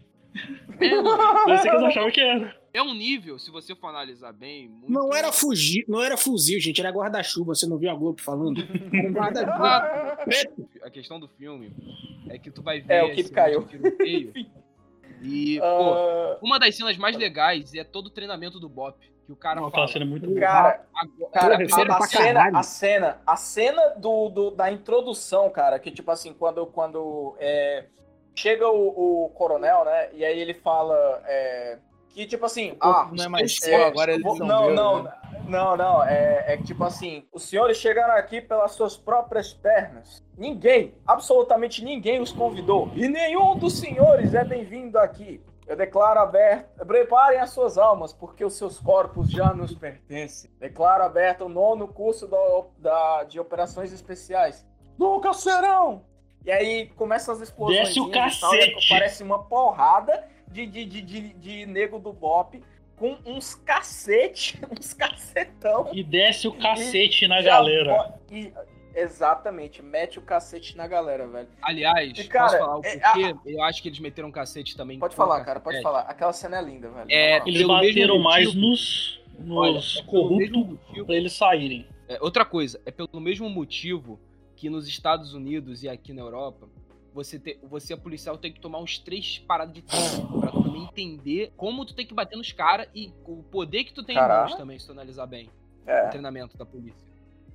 É, 0.80 0.96
mano, 1.02 1.18
Parecia 1.46 1.70
que 1.72 1.78
eles 1.78 1.88
achavam 1.88 2.12
que 2.12 2.22
era. 2.22 2.56
É 2.78 2.84
um 2.84 2.94
nível, 2.94 3.38
se 3.40 3.50
você 3.52 3.76
for 3.76 3.88
analisar 3.88 4.32
bem. 4.34 4.68
Muito... 4.70 4.92
Não 4.92 5.14
era 5.14 5.32
fugir, 5.32 5.84
não 5.88 6.02
era 6.04 6.16
fuzil, 6.18 6.60
gente, 6.60 6.80
era 6.80 6.90
guarda-chuva. 6.92 7.54
Você 7.56 7.66
não 7.68 7.78
viu 7.78 7.90
a 7.92 7.96
Globo 7.96 8.22
falando? 8.22 8.60
Um 8.94 9.12
guarda-chuva. 9.14 10.18
Ah, 10.82 10.88
A 10.88 10.90
questão 10.90 11.20
do 11.20 11.28
filme 11.28 11.74
é 12.30 12.38
que 12.38 12.50
tu 12.52 12.62
vai 12.62 12.82
ver. 12.82 12.94
É, 12.94 13.04
o 13.04 13.14
que 13.14 13.24
caiu. 13.30 13.66
tiroteio 13.68 14.32
E, 15.22 15.58
pô, 15.60 15.66
Ah, 15.66 16.38
uma 16.42 16.60
das 16.60 16.76
cenas 16.76 16.96
mais 16.98 17.18
legais 17.18 17.74
é 17.74 17.84
todo 17.84 18.08
o 18.08 18.10
treinamento 18.12 18.60
do 18.60 18.70
Bop. 18.70 18.98
Que 19.26 19.32
o 19.32 19.36
cara 19.36 19.60
Não, 19.60 19.70
fala. 19.72 19.84
aquela 19.84 19.88
cena 19.88 20.06
é 20.06 20.08
muito 20.08 20.28
boa. 20.28 20.40
cara, 20.40 20.86
Cara, 21.34 21.68
Porra, 21.68 21.84
a, 21.94 21.98
a 21.98 22.02
cena, 22.08 22.60
a 22.60 22.64
cena, 22.64 23.22
a 23.28 23.36
cena 23.36 23.90
do, 23.98 24.30
do- 24.30 24.52
da 24.52 24.72
introdução, 24.72 25.50
cara, 25.50 25.78
que 25.80 25.92
tipo 25.92 26.10
assim, 26.12 26.34
quando, 26.34 26.66
quando 26.68 27.36
é, 27.40 27.86
chega 28.36 28.70
o, 28.70 29.26
o 29.26 29.30
coronel, 29.32 29.84
né, 29.84 30.10
e 30.14 30.24
aí 30.24 30.40
ele 30.40 30.54
fala 30.54 30.96
é, 31.26 31.78
que 32.10 32.26
tipo 32.26 32.46
assim, 32.46 32.76
ah, 32.80 33.10
não 33.12 33.26
é 33.26 33.28
mais 33.28 33.58
seu, 33.58 33.86
agora 33.86 34.12
eles 34.14 34.24
vou- 34.24 34.38
são 34.38 34.48
não, 34.48 34.64
meus, 34.66 34.76
não, 34.76 35.04
né? 35.04 35.14
não, 35.48 35.78
não, 35.78 36.04
é, 36.04 36.46
é 36.54 36.58
que 36.58 36.64
tipo 36.64 36.84
assim, 36.84 37.24
os 37.32 37.44
senhores 37.44 37.78
chegaram 37.78 38.16
aqui 38.16 38.42
pelas 38.42 38.72
suas 38.72 38.98
próprias 38.98 39.54
pernas. 39.54 40.24
Ninguém, 40.38 40.94
absolutamente 41.06 41.84
ninguém 41.84 42.20
os 42.22 42.32
convidou 42.32 42.92
e 42.96 43.08
nenhum 43.08 43.56
dos 43.58 43.78
senhores 43.80 44.34
é 44.34 44.44
bem-vindo 44.44 44.98
aqui. 44.98 45.42
Eu 45.68 45.76
declaro 45.76 46.22
aberto. 46.22 46.86
Preparem 46.86 47.40
as 47.42 47.50
suas 47.50 47.78
almas, 47.78 48.14
porque 48.14 48.46
os 48.46 48.54
seus 48.54 48.80
corpos 48.80 49.30
já 49.30 49.54
nos 49.54 49.74
pertencem. 49.76 50.50
Declaro 50.62 51.04
aberto 51.04 51.42
o 51.44 51.50
nono 51.50 51.90
curso 51.90 52.26
da- 52.26 52.64
da- 52.78 53.24
de 53.26 53.38
operações 53.38 53.92
especiais. 53.92 54.66
Nunca 54.98 55.34
serão! 55.34 56.04
E 56.46 56.52
aí 56.52 56.88
começam 56.96 57.34
as 57.36 57.42
explosões. 57.42 57.80
Desce 57.90 58.00
o 58.00 58.08
e 58.08 58.12
tal, 58.14 58.24
cacete. 58.24 58.88
Parece 58.88 59.22
uma 59.24 59.44
porrada 59.44 60.24
de, 60.52 60.66
de, 60.66 60.86
de, 60.86 61.02
de, 61.02 61.34
de 61.34 61.66
nego 61.66 62.00
do 62.00 62.14
Bop 62.14 62.62
com 62.96 63.18
uns 63.26 63.56
cacete, 63.56 64.60
uns 64.72 64.94
cacetão. 64.94 65.90
E 65.94 66.04
desce 66.04 66.48
o 66.48 66.52
cacete 66.54 67.28
na 67.28 67.42
Já 67.42 67.52
galera. 67.58 68.14
e- 68.32 68.52
exatamente, 68.96 69.84
mete 69.84 70.18
o 70.18 70.22
cacete 70.24 70.76
na 70.76 70.88
galera, 70.88 71.28
velho. 71.28 71.48
Aliás, 71.62 72.18
E, 72.18 72.28
cara, 72.28 72.46
posso 72.46 72.58
falar 72.58 72.78
o 72.78 72.82
é, 72.84 72.98
porquê? 72.98 73.36
Eu 73.46 73.62
acho 73.62 73.82
que 73.82 73.90
eles 73.90 74.00
meteram 74.00 74.30
um 74.30 74.32
cacete 74.32 74.76
também. 74.76 74.98
Pode 74.98 75.16
falar, 75.16 75.44
cara, 75.46 75.60
pode 75.60 75.82
falar. 75.84 76.02
Aquela 76.02 76.34
cena 76.34 76.58
é 76.58 76.62
linda, 76.64 76.90
velho. 76.90 77.06
É, 77.10 77.40
Na. 77.40 77.48
Eles 77.48 77.62
bateram 77.68 78.18
mais 78.18 78.56
nos, 78.56 79.22
nos 79.38 79.98
é 79.98 80.04
corruptos 80.04 81.06
pra 81.06 81.16
eles 81.16 81.34
saírem. 81.34 81.86
É, 82.10 82.18
outra 82.22 82.44
coisa, 82.44 82.82
é 82.86 82.92
pelo 82.92 83.22
mesmo 83.22 83.48
motivo 83.50 84.20
que 84.56 84.70
nos 84.70 84.88
Estados 84.88 85.36
Unidos 85.36 85.84
e 85.84 85.90
aqui 85.90 86.12
na 86.14 86.22
Europa, 86.24 86.68
você, 87.18 87.40
te, 87.40 87.58
você 87.64 87.94
é 87.94 87.98
policial, 87.98 88.38
tem 88.38 88.54
que 88.54 88.60
tomar 88.60 88.78
uns 88.80 89.00
três 89.00 89.40
paradas 89.40 89.74
de 89.74 89.82
tempo 89.82 90.40
pra 90.40 90.52
também 90.52 90.84
entender 90.84 91.52
como 91.58 91.84
tu 91.84 91.96
tem 91.96 92.06
que 92.06 92.14
bater 92.14 92.38
nos 92.38 92.52
caras 92.52 92.88
e 92.94 93.12
o 93.26 93.42
poder 93.44 93.84
que 93.86 93.92
tu 93.94 94.04
tem 94.04 94.16
em 94.16 94.20
Caraca. 94.20 94.42
mãos 94.50 94.56
também, 94.56 94.78
se 94.78 94.86
tu 94.86 94.92
analisar 94.92 95.26
bem. 95.26 95.50
O 95.86 95.90
É. 95.90 96.08
treinamento 96.10 96.56
da 96.58 96.66
polícia. 96.66 97.08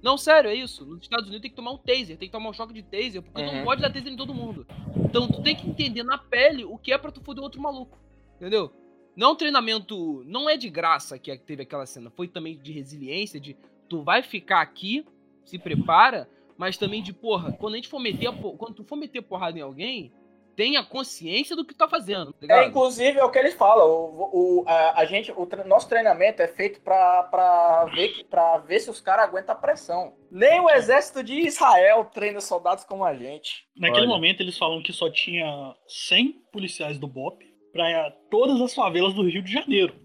Não, 0.02 0.18
sério, 0.18 0.50
é 0.50 0.54
isso. 0.54 0.84
Nos 0.84 1.02
Estados 1.02 1.26
Unidos 1.26 1.42
tem 1.42 1.50
que 1.50 1.56
tomar 1.56 1.70
um 1.70 1.78
taser, 1.78 2.16
tem 2.18 2.28
que 2.28 2.32
tomar 2.32 2.50
um 2.50 2.52
choque 2.52 2.72
de 2.74 2.82
taser, 2.82 3.22
porque 3.22 3.40
tu 3.40 3.48
Uhum. 3.48 3.56
não 3.58 3.64
pode 3.64 3.80
dar 3.80 3.92
taser 3.92 4.12
em 4.12 4.16
todo 4.16 4.34
mundo. 4.34 4.66
Então 4.96 5.28
tu 5.28 5.40
tem 5.42 5.54
que 5.54 5.68
entender 5.68 6.02
na 6.02 6.18
pele 6.18 6.64
o 6.64 6.76
que 6.76 6.92
é 6.92 6.98
pra 6.98 7.12
tu 7.12 7.20
foder 7.20 7.42
outro 7.44 7.60
maluco. 7.60 7.96
Entendeu? 8.36 8.72
Não 9.14 9.28
é 9.28 9.30
um 9.32 9.36
treinamento. 9.36 10.24
Não 10.26 10.50
é 10.50 10.56
de 10.56 10.68
graça 10.68 11.16
que 11.20 11.36
teve 11.38 11.62
aquela 11.62 11.86
cena. 11.86 12.10
Foi 12.10 12.26
também 12.26 12.58
de 12.58 12.72
resiliência, 12.72 13.38
de 13.38 13.56
tu 13.88 14.02
vai 14.02 14.22
ficar 14.24 14.60
aqui, 14.60 15.06
se 15.44 15.56
prepara, 15.58 16.28
mas 16.62 16.76
também 16.76 17.02
de, 17.02 17.12
porra, 17.12 17.50
quando 17.50 17.74
a 17.74 17.76
gente 17.76 17.88
for 17.88 17.98
meter 17.98 18.28
a 18.28 18.32
Quando 18.32 18.72
tu 18.74 18.84
for 18.84 18.94
meter 18.94 19.20
porrada 19.20 19.58
em 19.58 19.62
alguém, 19.62 20.12
tenha 20.54 20.84
consciência 20.84 21.56
do 21.56 21.64
que 21.64 21.74
tu 21.74 21.78
tá 21.78 21.88
fazendo, 21.88 22.32
tá? 22.34 22.62
É, 22.62 22.66
inclusive, 22.68 23.18
é 23.18 23.24
o 23.24 23.30
que 23.32 23.38
eles 23.40 23.54
falam. 23.54 23.84
O, 23.88 24.60
o- 24.60 24.64
a, 24.68 25.00
a 25.00 25.04
gente, 25.04 25.32
o 25.32 25.44
tre- 25.44 25.64
nosso 25.64 25.88
treinamento 25.88 26.40
é 26.40 26.46
feito 26.46 26.80
pra, 26.82 27.24
pra, 27.24 27.86
ver, 27.86 28.08
que- 28.10 28.22
pra 28.24 28.58
ver 28.58 28.78
se 28.78 28.88
os 28.88 29.00
caras 29.00 29.24
aguentam 29.24 29.56
a 29.56 29.58
pressão. 29.58 30.14
Nem 30.30 30.60
o 30.60 30.70
exército 30.70 31.24
de 31.24 31.40
Israel 31.40 32.04
treina 32.04 32.40
soldados 32.40 32.84
como 32.84 33.04
a 33.04 33.12
gente. 33.12 33.66
Naquele 33.76 34.02
Olha. 34.06 34.14
momento 34.14 34.40
eles 34.40 34.56
falam 34.56 34.80
que 34.82 34.92
só 34.92 35.10
tinha 35.10 35.74
100 35.88 36.32
policiais 36.52 36.96
do 36.96 37.08
BOP 37.08 37.42
pra 37.72 38.12
todas 38.30 38.60
as 38.60 38.72
favelas 38.72 39.14
do 39.14 39.22
Rio 39.28 39.42
de 39.42 39.50
Janeiro. 39.52 39.96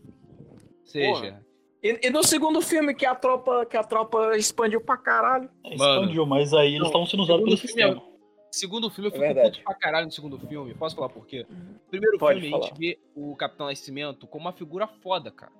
Seja, 0.86 1.40
E, 1.84 2.08
e 2.08 2.10
no 2.10 2.24
segundo 2.24 2.62
filme 2.62 2.94
que 2.94 3.06
a 3.06 3.14
tropa, 3.16 3.66
que 3.66 3.78
a 3.78 3.84
tropa 3.84 4.36
expandiu 4.36 4.82
pra 4.82 4.98
caralho. 4.98 5.50
É, 5.66 5.76
Mano. 5.78 6.02
expandiu, 6.02 6.26
mas 6.26 6.54
aí 6.54 6.76
eles 6.76 6.88
estavam 6.88 7.06
sendo 7.06 7.24
usados 7.24 7.44
pelo 7.44 7.56
segundo 7.58 7.68
filme 7.70 7.82
é- 7.84 7.88
sistema. 7.94 8.18
Segundo 8.52 8.90
filme, 8.90 9.10
eu 9.10 9.14
É 9.14 9.14
fico 9.14 9.26
verdade. 9.34 9.52
puto 9.60 9.64
pra 9.66 9.76
caralho 9.76 10.06
no 10.08 10.12
segundo 10.12 10.40
filme. 10.40 10.74
Posso 10.74 10.96
falar 10.96 11.10
por 11.10 11.28
quê? 11.28 11.46
Primeiro 11.90 12.18
Pode 12.18 12.40
filme, 12.40 12.56
a 12.56 12.58
falar. 12.58 12.70
gente 12.70 12.80
vê 12.80 13.00
o 13.16 13.36
Capitão 13.36 13.68
Nascimento 13.68 14.26
como 14.26 14.46
uma 14.46 14.54
figura 14.54 14.88
foda, 14.88 15.30
cara. 15.30 15.52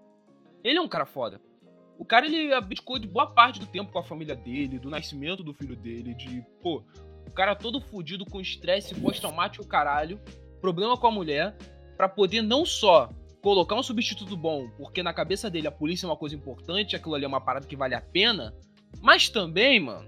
Ele 0.64 0.78
é 0.80 0.82
um 0.82 0.88
cara 0.88 1.06
foda. 1.06 1.40
O 2.00 2.06
cara, 2.06 2.26
ele 2.26 2.54
abdicou 2.54 2.98
de 2.98 3.08
boa 3.08 3.28
parte 3.28 3.60
do 3.60 3.66
tempo 3.66 3.92
com 3.92 4.00
a 4.00 4.04
família 4.04 4.36
dele, 4.36 4.80
do 4.80 4.90
nascimento 4.90 5.44
do 5.44 5.54
filho 5.54 5.76
dele, 5.76 6.14
de, 6.14 6.44
pô, 6.62 6.82
o 7.28 7.32
cara 7.32 7.56
todo 7.56 7.82
fudido 7.82 8.26
com 8.26 8.40
estresse 8.40 8.96
pós-traumático, 8.96 9.68
caralho, 9.68 10.20
problema 10.62 10.96
com 10.98 11.08
a 11.08 11.12
mulher, 11.12 11.56
pra 11.98 12.08
poder 12.08 12.42
não 12.42 12.66
só 12.66 13.10
colocar 13.42 13.76
um 13.76 13.84
substituto 13.84 14.36
bom, 14.36 14.70
porque 14.78 15.04
na 15.04 15.14
cabeça 15.14 15.50
dele 15.50 15.68
a 15.68 15.72
polícia 15.72 16.06
é 16.06 16.10
uma 16.10 16.18
coisa 16.18 16.36
importante, 16.36 16.96
aquilo 16.96 17.16
ali 17.16 17.26
é 17.26 17.28
uma 17.28 17.42
parada 17.42 17.68
que 17.68 17.76
vale 17.76 17.96
a 17.96 18.02
pena, 18.02 18.54
mas 19.02 19.30
também, 19.30 19.80
mano, 19.80 20.08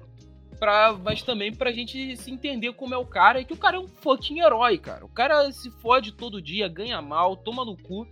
pra, 0.59 0.93
mas 0.93 1.21
também 1.21 1.53
pra 1.53 1.71
gente 1.71 2.17
se 2.17 2.31
entender 2.31 2.73
como 2.73 2.93
é 2.93 2.97
o 2.97 3.05
cara, 3.05 3.39
e 3.39 3.45
que 3.45 3.53
o 3.53 3.57
cara 3.57 3.77
é 3.77 3.79
um 3.79 3.87
fucking 3.87 4.39
herói, 4.39 4.77
cara. 4.77 5.05
O 5.05 5.09
cara 5.09 5.51
se 5.51 5.71
fode 5.79 6.11
todo 6.11 6.41
dia, 6.41 6.67
ganha 6.67 7.01
mal, 7.01 7.35
toma 7.37 7.63
no 7.63 7.77
cu, 7.77 8.05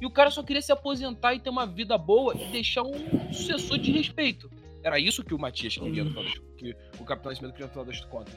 e 0.00 0.06
o 0.06 0.10
cara 0.10 0.30
só 0.30 0.42
queria 0.42 0.62
se 0.62 0.72
aposentar 0.72 1.34
e 1.34 1.40
ter 1.40 1.50
uma 1.50 1.66
vida 1.66 1.98
boa 1.98 2.34
e 2.34 2.46
deixar 2.50 2.82
um 2.82 3.32
sucessor 3.32 3.78
de 3.78 3.92
respeito. 3.92 4.50
Era 4.82 4.98
isso 4.98 5.22
que 5.22 5.34
o 5.34 5.38
Matias 5.38 5.76
queria, 5.76 6.04
no 6.04 6.10
final 6.10 6.24
das, 6.24 6.38
que 6.56 6.74
o 6.98 7.04
Capitão 7.04 7.30
Nascimento 7.30 7.52
queria 7.52 7.66
no 7.66 7.72
final 7.72 7.84
das 7.84 8.00
contas. 8.06 8.34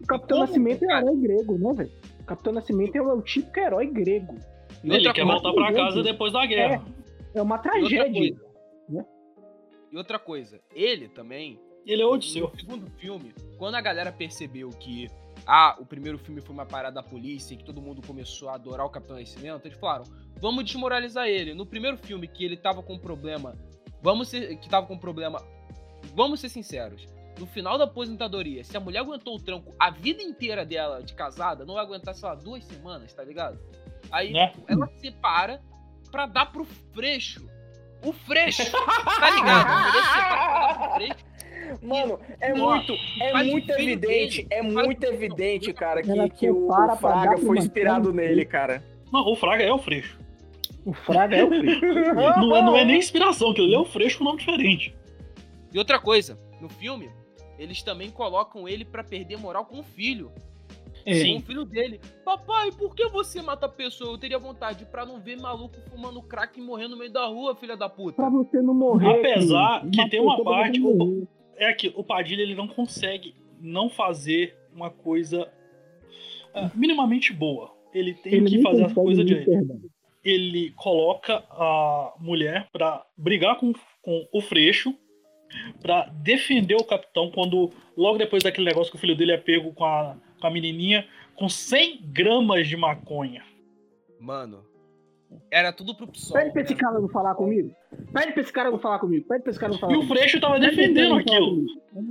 O 0.00 0.06
Capitão 0.06 0.38
Como, 0.38 0.46
Nascimento 0.46 0.84
é 0.84 0.86
cara? 0.86 1.04
herói 1.04 1.16
grego, 1.16 1.58
né, 1.58 1.74
velho? 1.74 1.92
O 2.20 2.24
Capitão 2.24 2.52
Nascimento 2.52 2.96
é 2.96 3.02
o, 3.02 3.10
é 3.10 3.14
o 3.14 3.22
típico 3.22 3.58
herói 3.58 3.86
grego. 3.86 4.38
E 4.82 4.92
Ele 4.92 5.12
quer 5.12 5.24
voltar 5.24 5.52
pra 5.52 5.72
casa 5.72 6.02
depois 6.02 6.32
da 6.32 6.46
guerra. 6.46 6.84
É 7.34 7.42
uma 7.42 7.56
e 7.56 7.58
outra 7.58 7.72
tragédia. 7.72 8.34
coisa. 8.34 8.50
E 9.92 9.96
outra 9.96 10.18
coisa, 10.18 10.60
ele 10.72 11.08
também 11.08 11.58
Ele 11.84 12.00
é 12.00 12.06
Odisseu. 12.06 12.48
No 12.52 12.60
segundo 12.60 12.90
filme, 12.92 13.34
quando 13.58 13.74
a 13.74 13.80
galera 13.80 14.12
percebeu 14.12 14.70
que 14.70 15.10
ah, 15.46 15.76
o 15.80 15.86
primeiro 15.86 16.18
filme 16.18 16.40
foi 16.40 16.54
uma 16.54 16.66
parada 16.66 16.96
da 16.96 17.02
polícia 17.02 17.54
e 17.54 17.56
que 17.56 17.64
todo 17.64 17.80
mundo 17.80 18.00
começou 18.06 18.48
a 18.48 18.54
adorar 18.54 18.86
o 18.86 18.90
Capitão 18.90 19.18
Nascimento, 19.18 19.66
eles 19.66 19.78
falaram: 19.78 20.04
vamos 20.40 20.64
desmoralizar 20.64 21.26
ele. 21.26 21.54
No 21.54 21.66
primeiro 21.66 21.96
filme, 21.96 22.28
que 22.28 22.44
ele 22.44 22.56
tava 22.56 22.82
com 22.82 22.98
problema, 22.98 23.56
vamos 24.02 24.28
ser, 24.28 24.56
que 24.58 24.68
tava 24.68 24.86
com 24.86 24.96
problema, 24.96 25.42
vamos 26.14 26.40
ser 26.40 26.48
sinceros. 26.48 27.06
No 27.38 27.46
final 27.46 27.78
da 27.78 27.84
aposentadoria, 27.84 28.62
se 28.62 28.76
a 28.76 28.80
mulher 28.80 28.98
aguentou 28.98 29.36
o 29.36 29.40
tranco 29.40 29.74
a 29.78 29.90
vida 29.90 30.22
inteira 30.22 30.64
dela 30.64 31.02
de 31.02 31.14
casada, 31.14 31.64
não 31.64 31.74
vai 31.74 31.84
aguentar, 31.84 32.14
sei 32.14 32.28
lá, 32.28 32.34
duas 32.34 32.62
semanas, 32.64 33.14
tá 33.14 33.24
ligado? 33.24 33.58
Aí 34.10 34.32
Né? 34.32 34.52
ela 34.68 34.88
separa 35.00 35.60
pra 36.10 36.26
dar 36.26 36.46
pro 36.46 36.64
Freixo. 36.94 37.48
O 38.04 38.12
Freixo, 38.12 38.62
tá 39.20 39.30
ligado? 39.30 40.94
Freixo. 40.94 41.30
Mano, 41.82 42.18
é 42.40 42.52
Nossa, 42.54 42.76
muito, 42.88 42.92
é 43.20 43.32
o 43.32 43.36
muito 43.46 43.70
evidente, 43.70 44.42
dele, 44.42 44.48
é 44.50 44.62
muito 44.62 45.04
o- 45.06 45.12
evidente, 45.12 45.72
cara, 45.72 46.02
que, 46.02 46.30
que 46.30 46.50
o 46.50 46.66
pra 46.66 46.96
Fraga 46.96 47.36
foi 47.38 47.58
inspirado 47.58 48.12
nele, 48.12 48.44
cara. 48.44 48.82
Não, 49.12 49.20
o 49.28 49.36
Fraga 49.36 49.62
é 49.62 49.72
o 49.72 49.78
Freixo. 49.78 50.18
O 50.84 50.92
Fraga 50.94 51.36
é 51.36 51.44
o 51.44 51.48
Freixo. 51.48 52.14
Não 52.14 52.56
é, 52.56 52.62
não 52.62 52.76
é 52.76 52.84
nem 52.84 52.98
inspiração, 52.98 53.52
que 53.54 53.60
ele 53.60 53.74
é 53.74 53.78
o 53.78 53.84
Freixo 53.84 54.18
com 54.18 54.24
nome 54.24 54.38
diferente. 54.38 54.94
E 55.72 55.78
outra 55.78 56.00
coisa, 56.00 56.38
no 56.60 56.68
filme, 56.68 57.10
eles 57.58 57.82
também 57.82 58.10
colocam 58.10 58.66
ele 58.66 58.84
pra 58.84 59.04
perder 59.04 59.36
moral 59.36 59.64
com 59.66 59.78
o 59.78 59.84
filho. 59.84 60.32
É. 61.10 61.32
Com 61.32 61.38
o 61.38 61.42
filho 61.42 61.64
dele. 61.64 62.00
Papai, 62.24 62.70
por 62.72 62.94
que 62.94 63.08
você 63.08 63.42
mata 63.42 63.66
a 63.66 63.68
pessoa? 63.68 64.12
Eu 64.12 64.18
teria 64.18 64.38
vontade 64.38 64.84
pra 64.86 65.04
não 65.04 65.20
ver 65.20 65.36
maluco 65.40 65.76
fumando 65.90 66.22
crack 66.22 66.58
e 66.58 66.62
morrendo 66.62 66.90
no 66.90 66.98
meio 66.98 67.12
da 67.12 67.26
rua, 67.26 67.56
filha 67.56 67.76
da 67.76 67.88
puta. 67.88 68.16
Pra 68.16 68.28
você 68.30 68.60
não 68.62 68.74
morrer. 68.74 69.18
Apesar 69.18 69.80
filho. 69.80 69.92
que 69.92 70.08
tem 70.10 70.20
uma 70.20 70.42
parte- 70.42 70.80
morrer. 70.80 71.26
É 71.56 71.72
que 71.74 71.92
o 71.94 72.02
Padilha 72.02 72.42
ele 72.42 72.54
não 72.54 72.66
consegue 72.66 73.34
não 73.60 73.90
fazer 73.90 74.56
uma 74.74 74.90
coisa 74.90 75.46
ah, 76.54 76.70
minimamente 76.74 77.32
boa. 77.32 77.70
Ele 77.92 78.14
tem 78.14 78.34
Ele 78.34 78.46
que 78.48 78.62
fazer 78.62 78.84
as 78.84 78.92
coisas 78.92 79.24
direito. 79.24 79.50
Ele 80.24 80.70
coloca 80.76 81.42
a 81.50 82.14
mulher 82.18 82.68
pra 82.72 83.04
brigar 83.16 83.56
com, 83.58 83.72
com 84.02 84.28
o 84.32 84.40
Freixo, 84.40 84.94
pra 85.80 86.04
defender 86.22 86.76
o 86.76 86.84
capitão 86.84 87.30
quando, 87.30 87.70
logo 87.96 88.18
depois 88.18 88.42
daquele 88.42 88.66
negócio 88.66 88.90
que 88.92 88.96
o 88.96 89.00
filho 89.00 89.16
dele 89.16 89.32
é 89.32 89.36
pego 89.36 89.72
com 89.72 89.84
a, 89.84 90.16
com 90.40 90.46
a 90.46 90.50
menininha, 90.50 91.06
com 91.34 91.48
100 91.48 92.00
gramas 92.02 92.66
de 92.66 92.76
maconha. 92.76 93.44
Mano, 94.18 94.64
era 95.50 95.72
tudo 95.72 95.94
pro 95.94 96.06
PSOL. 96.06 96.36
Pede 96.36 96.52
pra 96.52 96.62
esse 96.62 96.74
né? 96.74 96.80
cara 96.80 97.00
não 97.00 97.08
falar 97.08 97.34
comigo. 97.34 97.74
Pede 98.12 98.32
pra 98.32 98.42
esse 98.42 98.52
cara 98.52 98.70
não 98.70 98.78
falar 98.78 98.98
comigo. 98.98 99.26
Pede 99.28 99.42
pra 99.42 99.50
esse 99.50 99.60
cara 99.60 99.72
não 99.72 99.78
falar 99.78 99.92
E 99.92 99.96
o. 99.96 100.02
Freixo 100.06 100.40
tava 100.40 100.58
defendendo 100.58 101.10
não 101.10 101.18
aquilo. 101.18 101.64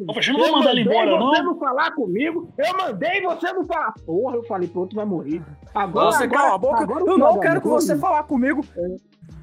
O 0.08 0.13
Freixo 0.13 0.34
não 0.34 0.39
vai 0.39 0.51
mandar 0.51 0.71
ele 0.71 0.82
embora, 0.82 1.17
você 1.17 1.41
não. 1.41 1.43
não 1.43 1.60
falar 1.60 1.91
comigo. 1.91 2.53
Eu 2.58 2.77
mandei 2.77 3.21
você 3.21 3.53
não 3.53 3.65
falar. 3.65 3.93
Porra, 4.05 4.36
eu 4.36 4.43
falei, 4.43 4.67
pronto, 4.67 4.95
vai 4.95 5.05
morrer. 5.05 5.41
Agora, 5.73 6.12
Você 6.12 6.23
agora, 6.23 6.41
cala 6.41 6.55
a 6.55 6.58
boca, 6.58 6.84
agora 6.84 7.05
eu 7.05 7.17
não 7.17 7.39
quero 7.39 7.62
que 7.62 7.67
você 7.67 7.97
falar 7.97 8.23
comigo. 8.23 8.62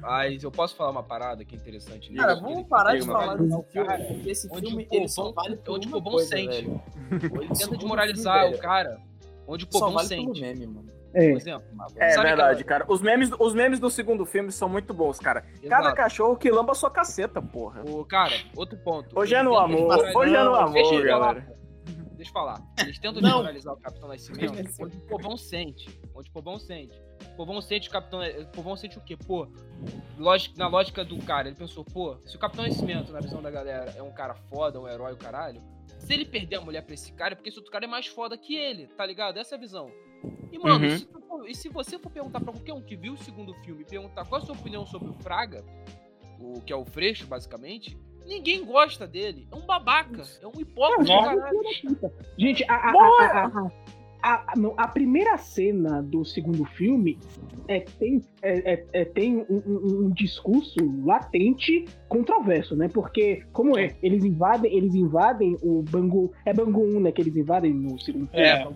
Mas 0.01 0.43
eu 0.43 0.51
posso 0.51 0.75
falar 0.75 0.91
uma 0.91 1.03
parada 1.03 1.43
que 1.43 1.55
é 1.55 1.57
interessante 1.57 2.09
nisso? 2.11 2.21
Cara, 2.21 2.35
vamos 2.35 2.67
parar 2.67 2.95
de 2.95 3.05
falar 3.05 3.35
desse 3.35 3.63
filme, 3.71 3.97
porque 4.07 4.29
esse 4.29 4.47
onde 4.51 4.67
filme 4.67 4.87
o 4.89 4.95
ele 4.95 5.07
só 5.07 5.31
vale 5.31 5.57
por 5.57 5.75
onde 5.75 5.93
o 5.93 6.01
coisa, 6.01 6.29
sente. 6.29 6.57
Ele 6.59 7.47
tenta 7.57 7.77
desmoralizar 7.77 8.49
o 8.49 8.57
cara. 8.57 8.99
Onde 9.47 9.65
o 9.65 9.67
Só 9.71 9.79
povão 9.79 9.93
vale 9.95 10.09
pelo 10.09 10.35
sente. 10.35 10.41
meme, 10.41 10.67
mano. 10.67 10.96
É. 11.19 11.29
Por 11.31 11.37
exemplo. 11.37 11.67
É 11.95 12.09
sabe 12.11 12.27
verdade, 12.27 12.61
aquela- 12.61 12.79
cara. 12.81 12.85
Os 12.93 13.01
memes, 13.01 13.31
os 13.39 13.53
memes 13.53 13.79
do 13.79 13.89
segundo 13.89 14.25
filme 14.25 14.51
são 14.51 14.69
muito 14.69 14.93
bons, 14.93 15.19
cara. 15.19 15.41
Cada 15.67 15.81
Exato. 15.85 15.95
cachorro 15.95 16.37
que 16.37 16.49
lamba 16.51 16.75
sua 16.75 16.91
caceta, 16.91 17.41
porra. 17.41 17.83
O 17.89 18.05
cara, 18.05 18.33
outro 18.55 18.77
ponto. 18.77 19.17
Hoje 19.17 19.33
é 19.33 19.41
no 19.41 19.57
amor, 19.57 19.97
hoje 20.15 20.35
é 20.35 20.43
no 20.43 20.53
amor, 20.53 20.73
deixa 20.73 20.93
eu 20.95 21.01
falar, 21.07 21.33
galera. 21.33 21.41
pô. 21.47 21.57
Deixa 22.17 22.29
eu 22.31 22.33
falar. 22.33 22.61
Eles 22.79 22.97
tentam 22.99 23.21
desmoralizar 23.21 23.73
o 23.73 23.77
Capitão 23.79 24.09
Nascimento 24.09 24.53
onde 24.81 24.97
o 24.97 25.01
povão 25.07 25.37
sente. 25.37 26.01
Onde 26.15 26.29
o 26.29 26.33
povão 26.33 26.57
sente. 26.59 26.99
O 27.33 27.35
povão 27.35 27.61
sente 27.61 27.89
o 27.89 27.91
Capitão. 27.91 28.19
O 28.21 28.45
povão 28.47 28.75
sente 28.75 28.97
o 28.97 29.01
quê? 29.01 29.15
Pô, 29.15 29.47
lógica, 30.17 30.55
na 30.57 30.67
lógica 30.67 31.05
do 31.05 31.17
cara, 31.23 31.47
ele 31.47 31.55
pensou, 31.57 31.85
pô, 31.85 32.17
se 32.25 32.35
o 32.35 32.39
Capitão 32.39 32.65
Nascimento, 32.65 33.11
na 33.11 33.19
visão 33.19 33.41
da 33.41 33.51
galera, 33.51 33.93
é 33.95 34.01
um 34.01 34.11
cara 34.11 34.33
foda, 34.33 34.79
um 34.79 34.87
herói, 34.87 35.13
o 35.13 35.17
caralho, 35.17 35.61
se 35.99 36.11
ele 36.13 36.25
perder 36.25 36.55
a 36.57 36.61
mulher 36.61 36.81
pra 36.83 36.93
esse 36.95 37.11
cara, 37.13 37.33
é 37.33 37.35
porque 37.35 37.49
esse 37.49 37.57
outro 37.59 37.71
cara 37.71 37.85
é 37.85 37.87
mais 37.87 38.07
foda 38.07 38.35
que 38.37 38.55
ele, 38.55 38.87
tá 38.87 39.05
ligado? 39.05 39.37
Essa 39.37 39.53
é 39.53 39.57
a 39.57 39.61
visão. 39.61 39.91
E, 40.51 40.57
mano, 40.59 40.85
Uhum. 40.85 40.97
se, 40.97 41.05
tu 41.05 41.47
e 41.47 41.55
se 41.55 41.69
você 41.69 41.97
for 41.97 42.09
perguntar 42.11 42.39
pra 42.41 42.51
qualquer 42.51 42.73
um 42.73 42.81
que 42.81 42.95
viu 42.95 43.13
o 43.13 43.17
segundo 43.17 43.53
filme 43.63 43.83
e 43.83 43.85
perguntar 43.85 44.25
qual 44.25 44.41
a 44.41 44.45
sua 44.45 44.55
opinião 44.55 44.85
sobre 44.85 45.09
o 45.09 45.13
Fraga, 45.13 45.63
o 46.39 46.61
que 46.61 46.73
é 46.73 46.75
o 46.75 46.83
Freixo, 46.85 47.25
basicamente, 47.25 47.97
ninguém 48.25 48.65
gosta 48.65 49.07
dele. 49.07 49.47
É 49.51 49.55
um 49.55 49.65
babaca. 49.65 50.23
É 50.41 50.47
um 50.47 50.59
hipócrita. 50.59 51.13
Gente, 52.37 52.63
a, 52.69 52.75
a, 52.75 52.91
a, 52.91 53.45
a, 53.47 53.71
a, 54.35 54.53
a- 54.83 54.87
primeira 54.87 55.37
cena 55.37 56.01
do 56.01 56.25
segundo 56.25 56.65
filme 56.65 57.17
é, 57.67 57.81
tem, 57.81 58.21
é, 58.41 58.73
é- 58.73 58.85
é- 58.93 59.05
tem 59.05 59.37
um, 59.37 59.61
um- 59.67 60.05
um 60.05 60.09
discurso 60.11 60.75
latente 61.05 61.85
controverso, 62.09 62.75
né? 62.75 62.87
Porque, 62.87 63.43
como 63.51 63.77
é? 63.77 63.95
Eles 64.01 64.23
invadem, 64.23 64.75
eles 64.75 64.95
invadem 64.95 65.55
o 65.61 65.81
Bangu. 65.83 66.31
É 66.45 66.53
Bangu 66.53 66.81
1, 66.83 66.99
né? 67.01 67.11
Que 67.11 67.21
eles 67.21 67.35
invadem 67.35 67.73
no 67.73 67.99
segundo 67.99 68.27
filme. 68.29 68.43
É. 68.45 68.67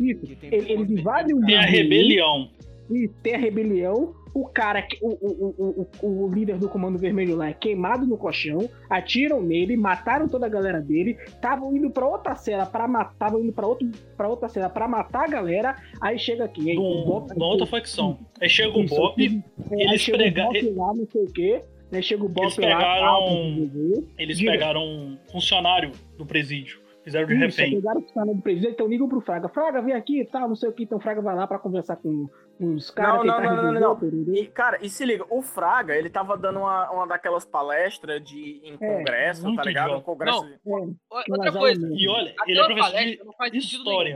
Isso. 0.00 0.26
Que 0.26 0.36
tem 0.36 0.54
Eles, 0.54 0.68
eles 0.70 0.90
invadem 0.90 1.34
o 1.36 1.40
Tem 1.46 1.56
a 1.56 1.60
Bangu 1.60 1.72
rebelião. 1.72 2.48
e 2.90 3.08
tem 3.22 3.34
a 3.34 3.38
rebelião. 3.38 4.14
O 4.32 4.46
cara, 4.46 4.86
o, 5.02 5.08
o, 5.08 5.86
o, 6.02 6.24
o, 6.24 6.32
líder 6.32 6.56
do 6.58 6.68
Comando 6.68 6.98
Vermelho 6.98 7.34
lá 7.36 7.48
é 7.48 7.52
queimado 7.52 8.06
no 8.06 8.16
colchão, 8.16 8.68
atiram 8.88 9.42
nele, 9.42 9.76
mataram 9.76 10.28
toda 10.28 10.46
a 10.46 10.48
galera 10.48 10.80
dele, 10.80 11.16
estavam 11.26 11.74
indo 11.76 11.90
pra 11.90 12.06
outra 12.06 12.36
cela 12.36 12.64
para 12.64 12.86
matar, 12.86 13.12
estavam 13.12 13.40
indo 13.42 13.52
pra, 13.52 13.66
outro, 13.66 13.88
pra 14.16 14.28
outra 14.28 14.48
cela 14.48 14.68
pra 14.68 14.86
matar 14.86 15.24
a 15.24 15.28
galera, 15.28 15.76
aí 16.00 16.18
chega 16.18 16.44
aqui, 16.44 16.70
aí, 16.70 16.78
um- 16.78 17.04
Bop- 17.04 17.32
uma 17.34 17.46
outra 17.46 17.66
facção. 17.66 18.18
Aí 18.40 18.48
chega 18.48 18.78
o 18.78 18.86
Bop, 18.86 19.14
aí 19.20 19.42
eles 19.72 20.08
Bop 20.08 20.70
lá, 20.76 20.94
não 20.94 21.06
sei 21.10 21.22
o 21.24 21.32
quê, 21.32 21.62
né, 21.90 22.00
chega 22.00 22.24
o 22.24 22.28
Bop 22.28 22.44
Eles 22.46 22.56
lá, 22.56 22.66
pegaram- 22.78 23.24
resolver. 23.54 24.04
eles 24.16 24.38
Diga. 24.38 24.52
pegaram 24.52 24.80
um 24.82 25.18
funcionário 25.32 25.90
do 26.16 26.24
presídio. 26.24 26.78
Fizeram 27.02 27.26
de 27.26 27.32
Isso, 27.34 27.42
refém. 27.58 27.74
pegaram 27.76 28.00
o 28.00 28.02
funcionário 28.04 28.34
do 28.36 28.42
presidente, 28.42 28.72
então 28.74 28.86
ligam 28.86 29.08
pro 29.08 29.22
Fraga. 29.22 29.48
Fraga, 29.48 29.80
vem 29.80 29.94
aqui 29.94 30.20
e 30.20 30.24
tal, 30.26 30.46
não 30.46 30.54
sei 30.54 30.68
o 30.68 30.72
que. 30.72 30.82
Então 30.84 30.98
o 30.98 31.00
Fraga 31.00 31.22
vai 31.22 31.34
lá 31.34 31.46
pra 31.46 31.58
conversar 31.58 31.96
com 31.96 32.28
os 32.60 32.90
caras. 32.90 33.24
Não, 33.24 33.40
não, 33.40 33.56
não, 33.56 33.72
não, 33.72 33.98
não. 34.00 34.34
E, 34.34 34.46
cara, 34.46 34.78
e 34.84 34.88
se 34.90 35.04
liga, 35.04 35.24
o 35.30 35.40
Fraga, 35.42 35.96
ele 35.96 36.10
tava 36.10 36.36
dando 36.36 36.60
uma, 36.60 36.90
uma 36.90 37.06
daquelas 37.06 37.44
palestras 37.44 38.22
de, 38.22 38.60
em 38.64 38.74
É, 38.74 38.76
congresso, 38.76 39.54
tá 39.56 39.62
ligado? 39.64 39.94
Um 39.96 40.02
congresso. 40.02 40.42
Não. 40.42 40.48
de- 40.90 40.96
É, 41.28 41.32
Outra 41.32 41.52
coisa. 41.52 41.88
E 41.92 42.08
olha, 42.08 42.34
ele 42.46 42.58
é 42.58 42.62
Aquela 42.62 42.66
professor 42.66 42.90
palestra 42.92 43.16
de 43.16 43.24
não 43.24 43.32
faz 43.32 43.52
sentido 43.52 43.78
história. 43.78 44.10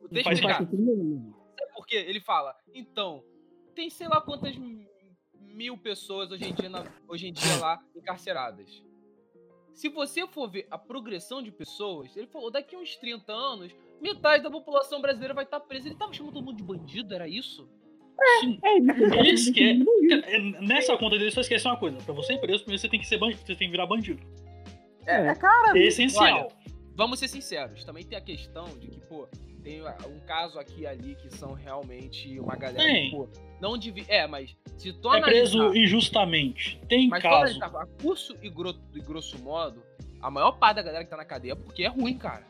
nenhum. 0.00 0.08
Deixa 0.10 0.28
eu 0.28 0.32
explicar. 0.34 0.58
Sabe 0.58 1.72
por 1.74 1.86
quê? 1.86 1.96
Ele 1.96 2.20
fala, 2.20 2.54
então, 2.74 3.24
tem 3.74 3.88
sei 3.90 4.06
lá 4.08 4.20
quantas 4.20 4.54
mil 5.34 5.78
pessoas 5.78 6.30
hoje 6.30 6.44
em 6.48 6.52
dia, 6.54 6.68
na- 6.68 6.84
hoje 7.08 7.28
em 7.28 7.32
dia 7.32 7.56
lá 7.60 7.80
encarceradas. 7.94 8.82
Se 9.72 9.88
você 9.90 10.26
for 10.26 10.50
ver 10.50 10.66
a 10.70 10.78
progressão 10.78 11.42
de 11.42 11.50
pessoas, 11.52 12.16
ele 12.16 12.26
falou, 12.26 12.50
daqui 12.50 12.74
a 12.74 12.78
uns 12.78 12.96
30 12.96 13.30
anos, 13.32 13.74
metade 14.00 14.42
da 14.42 14.50
população 14.50 15.00
brasileira 15.02 15.34
vai 15.34 15.44
estar 15.44 15.60
presa. 15.60 15.88
Ele 15.88 15.94
tava 15.96 16.12
chamando 16.14 16.32
todo 16.34 16.44
mundo 16.44 16.56
de 16.56 16.62
bandido, 16.62 17.14
era 17.14 17.28
isso? 17.28 17.68
É 18.20 18.78
isso. 18.78 19.14
Ele 19.14 19.30
esquece. 19.30 19.84
Nessa 20.60 20.96
conta 20.96 21.18
dele 21.18 21.30
só 21.30 21.40
esquece 21.40 21.66
uma 21.66 21.76
coisa. 21.76 21.98
Pra 21.98 22.14
você 22.14 22.34
ir 22.34 22.40
preso, 22.40 22.60
primeiro 22.64 22.80
você 22.80 22.88
tem 22.88 23.00
que 23.00 23.06
ser 23.06 23.18
bandido, 23.18 23.40
você 23.40 23.54
tem 23.54 23.68
que 23.68 23.70
virar 23.72 23.86
bandido. 23.86 24.20
É, 25.06 25.28
é, 25.28 25.34
cara. 25.34 25.78
É 25.78 25.82
essencial. 25.82 26.24
Olha, 26.24 26.48
vamos 26.94 27.18
ser 27.18 27.28
sinceros, 27.28 27.84
também 27.84 28.04
tem 28.04 28.16
a 28.18 28.20
questão 28.20 28.64
de 28.78 28.88
que, 28.88 29.00
pô, 29.02 29.28
tem 29.62 29.82
um 29.82 30.20
caso 30.26 30.58
aqui 30.58 30.82
e 30.82 30.86
ali 30.86 31.14
que 31.16 31.28
são 31.36 31.52
realmente 31.52 32.38
uma 32.40 32.56
galera 32.56 32.82
Tem. 32.82 33.10
que, 33.10 33.16
pô, 33.16 33.28
não 33.60 33.76
devia. 33.78 34.04
É, 34.08 34.26
mas 34.26 34.56
se 34.78 34.92
tu 34.92 35.12
É 35.14 35.20
preso 35.20 35.58
analisar- 35.60 35.82
injustamente. 35.82 36.80
Tem 36.88 37.08
Mas 37.08 37.22
caso. 37.22 37.36
analisar 37.36 37.66
a 37.76 37.86
curso 38.02 38.36
e, 38.42 38.48
gro- 38.48 38.74
e 38.94 39.00
grosso 39.00 39.38
modo, 39.42 39.82
a 40.20 40.30
maior 40.30 40.52
parte 40.52 40.76
da 40.76 40.82
galera 40.82 41.04
que 41.04 41.10
tá 41.10 41.16
na 41.16 41.24
cadeia 41.24 41.52
é 41.52 41.56
porque 41.56 41.82
é 41.84 41.88
ruim, 41.88 42.16
cara. 42.16 42.44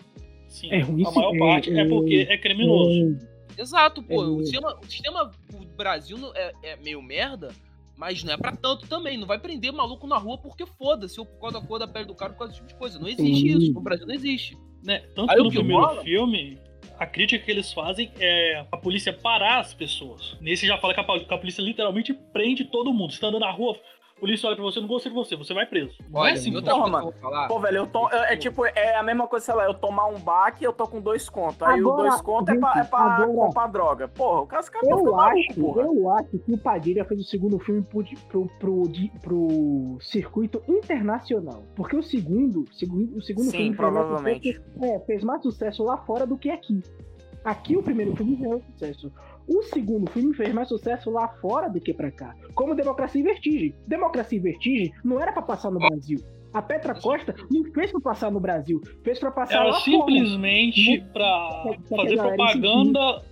Sim, 0.48 0.70
É 0.72 0.78
ruim 0.80 1.04
a 1.06 1.10
maior 1.10 1.34
é- 1.34 1.38
parte 1.38 1.70
é, 1.76 1.80
é- 1.80 1.88
porque 1.88 2.26
é 2.30 2.38
criminoso. 2.38 3.18
Exato, 3.58 4.02
pô. 4.02 4.14
É. 4.22 4.26
O, 4.26 4.40
sistema, 4.42 4.78
o 4.80 4.84
sistema 4.86 5.30
do 5.50 5.66
Brasil 5.76 6.18
é, 6.34 6.52
é 6.62 6.76
meio 6.76 7.02
merda, 7.02 7.54
mas 7.96 8.22
não 8.22 8.32
é 8.32 8.36
pra 8.36 8.54
tanto 8.54 8.86
também. 8.86 9.16
Não 9.16 9.26
vai 9.26 9.38
prender 9.38 9.72
maluco 9.72 10.06
na 10.06 10.18
rua 10.18 10.38
porque 10.38 10.66
foda-se, 10.66 11.18
ou 11.18 11.26
por 11.26 11.40
causa 11.40 11.60
da 11.60 11.66
cor 11.66 11.78
da 11.78 11.88
pele 11.88 12.06
do 12.06 12.14
cara, 12.14 12.32
por 12.32 12.40
causa 12.40 12.52
desse 12.52 12.62
tipo 12.62 12.72
de 12.74 12.78
coisa. 12.78 12.98
Não 12.98 13.08
existe 13.08 13.52
Sim. 13.52 13.58
isso. 13.58 13.72
No 13.72 13.80
Brasil 13.80 14.06
não 14.06 14.14
existe. 14.14 14.56
Né? 14.84 15.00
Tanto 15.14 15.30
Aí 15.32 15.38
no 15.38 15.50
que 15.50 15.56
primeiro 15.56 15.82
rola- 15.84 16.02
filme, 16.02 16.60
a 16.98 17.06
crítica 17.06 17.44
que 17.44 17.50
eles 17.50 17.72
fazem 17.72 18.12
é 18.20 18.64
a 18.70 18.76
polícia 18.76 19.12
parar 19.12 19.58
as 19.60 19.74
pessoas. 19.74 20.36
Nesse 20.40 20.66
já 20.66 20.78
fala 20.78 20.94
que 20.94 21.00
a, 21.00 21.38
polícia 21.38 21.60
literalmente 21.62 22.14
prende 22.14 22.64
todo 22.64 22.92
mundo. 22.92 23.12
Você 23.12 23.20
tá 23.20 23.26
andando 23.28 23.40
na 23.40 23.50
rua, 23.50 23.76
polícia 24.18 24.46
olha 24.46 24.56
pra 24.56 24.64
você, 24.64 24.80
não 24.80 24.88
gostei 24.88 25.10
de 25.12 25.16
você, 25.16 25.36
você 25.36 25.52
vai 25.54 25.66
preso. 25.66 25.92
Não 26.10 26.20
Olha, 26.20 26.30
é 26.30 26.32
assim, 26.34 26.54
outra 26.54 26.74
porra, 26.74 26.88
mano. 26.88 27.14
eu. 27.22 27.48
Pô, 27.48 27.60
velho, 27.60 27.76
eu 27.78 27.86
tô. 27.86 28.08
É, 28.10 28.32
é 28.32 28.36
tipo, 28.36 28.64
é 28.64 28.96
a 28.96 29.02
mesma 29.02 29.26
coisa, 29.28 29.44
sei 29.44 29.54
lá, 29.54 29.64
eu 29.64 29.74
tomar 29.74 30.06
um 30.06 30.18
baque 30.18 30.64
eu 30.64 30.72
tô 30.72 30.86
com 30.86 31.00
dois 31.00 31.28
contos. 31.28 31.60
Aí 31.62 31.82
o 31.82 31.88
Agora, 31.92 32.08
dois 32.08 32.20
contos 32.22 32.54
é 32.54 32.58
pra, 32.58 32.72
é 32.80 32.84
pra 32.84 32.98
agora- 32.98 33.28
comprar 33.32 33.66
droga. 33.68 34.08
Porra, 34.08 34.40
o 34.40 34.46
cara, 34.46 34.64
Eu 34.84 35.20
acho, 35.20 35.54
porra. 35.60 35.82
eu 35.82 36.10
acho 36.10 36.38
que 36.38 36.52
o 36.52 36.58
Padilha 36.58 37.04
fez 37.04 37.20
o 37.20 37.24
segundo 37.24 37.58
filme 37.58 37.82
pro, 37.82 38.02
pro, 38.28 38.46
pro, 38.58 38.82
pro 39.22 39.98
circuito 40.00 40.62
internacional. 40.66 41.62
Porque 41.74 41.96
o 41.96 42.02
segundo, 42.02 42.64
segundo 42.72 43.16
o 43.16 43.22
segundo 43.22 43.50
Sim, 43.50 43.58
filme 43.58 43.76
fez 43.76 43.78
mais 43.78 43.94
provavelmente. 43.94 44.52
sucesso- 44.54 44.84
é, 44.84 44.98
fez 45.00 45.24
mais 45.24 45.42
sucesso 45.42 45.84
lá 45.84 45.98
fora 45.98 46.26
do 46.26 46.36
que 46.38 46.50
aqui. 46.50 46.80
Aqui 47.44 47.76
o 47.76 47.82
primeiro 47.82 48.16
filme 48.16 48.36
fez 48.36 48.48
mais 48.48 48.64
sucesso. 48.64 49.12
O 49.48 49.62
segundo 49.62 50.10
filme 50.10 50.34
fez 50.34 50.52
mais 50.52 50.68
sucesso 50.68 51.10
lá 51.10 51.28
fora 51.28 51.68
do 51.68 51.80
que 51.80 51.94
pra 51.94 52.10
cá. 52.10 52.34
Como 52.54 52.74
Democracia 52.74 53.20
e 53.20 53.24
Vertigem. 53.24 53.74
Democracia 53.86 54.38
e 54.38 54.42
Vertigem 54.42 54.92
não 55.04 55.20
era 55.20 55.32
pra 55.32 55.42
passar 55.42 55.70
no 55.70 55.78
Brasil. 55.78 56.18
A 56.52 56.62
Petra 56.62 56.94
Costa 56.94 57.34
não 57.50 57.64
fez 57.72 57.90
pra 57.90 58.00
passar 58.00 58.30
no 58.30 58.40
Brasil, 58.40 58.80
fez 59.04 59.18
pra 59.18 59.30
passar 59.30 59.56
Era 59.56 59.64
lá 59.64 59.80
simplesmente 59.80 61.04
pra 61.12 61.64
fazer 61.88 62.16
propaganda, 62.16 63.22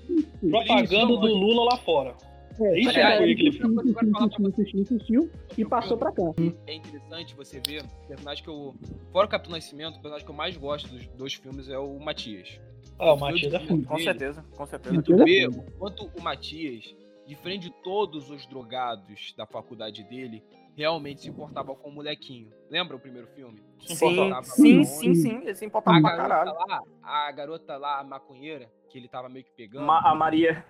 propaganda 0.51 1.17
do 1.17 1.27
Lula 1.35 1.65
lá 1.73 1.77
fora. 1.79 2.15
É, 2.61 2.79
Isso 2.79 2.91
é 2.91 3.03
galera 3.03 3.25
aí 3.25 3.35
que 3.35 3.43
ele 3.43 3.49
insistiu, 3.49 3.75
fez. 3.75 3.87
insistiu, 3.87 4.09
insistiu, 4.09 4.49
insistiu, 4.49 4.81
insistiu, 4.81 5.31
e 5.59 5.65
passou 5.65 5.97
pra 5.97 6.13
cá. 6.13 6.23
É 6.67 6.75
interessante 6.75 7.35
você 7.35 7.61
ver 7.67 7.83
o 7.83 8.07
personagem 8.07 8.45
que 8.45 8.51
eu. 8.51 8.75
Fora 9.11 9.27
o 9.27 9.31
Capitão 9.31 9.57
Nascimento, 9.57 9.97
o 9.97 10.01
personagem 10.01 10.25
que 10.25 10.31
eu 10.31 10.37
mais 10.37 10.57
gosto 10.57 10.89
dos 10.89 11.07
dois 11.17 11.35
filmes 11.35 11.69
é 11.69 11.79
o 11.79 11.99
Matias. 11.99 12.61
Ah, 12.99 13.13
o 13.13 13.17
Matias 13.19 13.53
é 13.55 13.59
foda. 13.61 13.87
Com 13.87 13.99
certeza, 13.99 14.45
com 14.57 14.67
certeza. 14.67 14.95
E 14.97 15.03
tu 15.03 15.17
Matias 15.17 15.55
vê 15.55 15.61
o 15.61 15.63
quanto 15.79 16.11
o 16.17 16.23
Matias, 16.23 16.95
diferente 17.27 17.69
de 17.69 17.75
todos 17.83 18.31
os 18.31 18.47
drogados 18.47 19.35
da 19.37 19.47
faculdade 19.47 20.03
dele, 20.05 20.43
realmente 20.77 21.23
se 21.23 21.29
importava 21.29 21.75
com 21.75 21.89
o 21.89 21.93
molequinho. 21.93 22.51
Lembra 22.71 22.97
o 22.97 23.01
primeiro 23.01 23.27
filme? 23.29 23.63
Se 23.81 23.97
Sim, 23.97 24.41
sim, 24.43 24.79
com 24.79 24.85
sim, 24.85 25.15
sim. 25.15 25.37
Ele 25.43 25.55
se 25.55 25.65
importava 25.65 25.99
A 25.99 26.01
pra 26.01 26.17
garota 26.17 26.53
caralho. 26.55 26.59
lá, 26.69 26.83
a 27.03 27.33
garota 27.33 27.77
lá, 27.77 28.01
a 28.01 28.05
maconheira, 28.05 28.71
que 28.91 28.99
ele 28.99 29.09
tava 29.09 29.29
meio 29.29 29.45
que 29.45 29.53
pegando. 29.53 29.85
Ma- 29.87 30.01
a 30.01 30.15
Maria. 30.15 30.65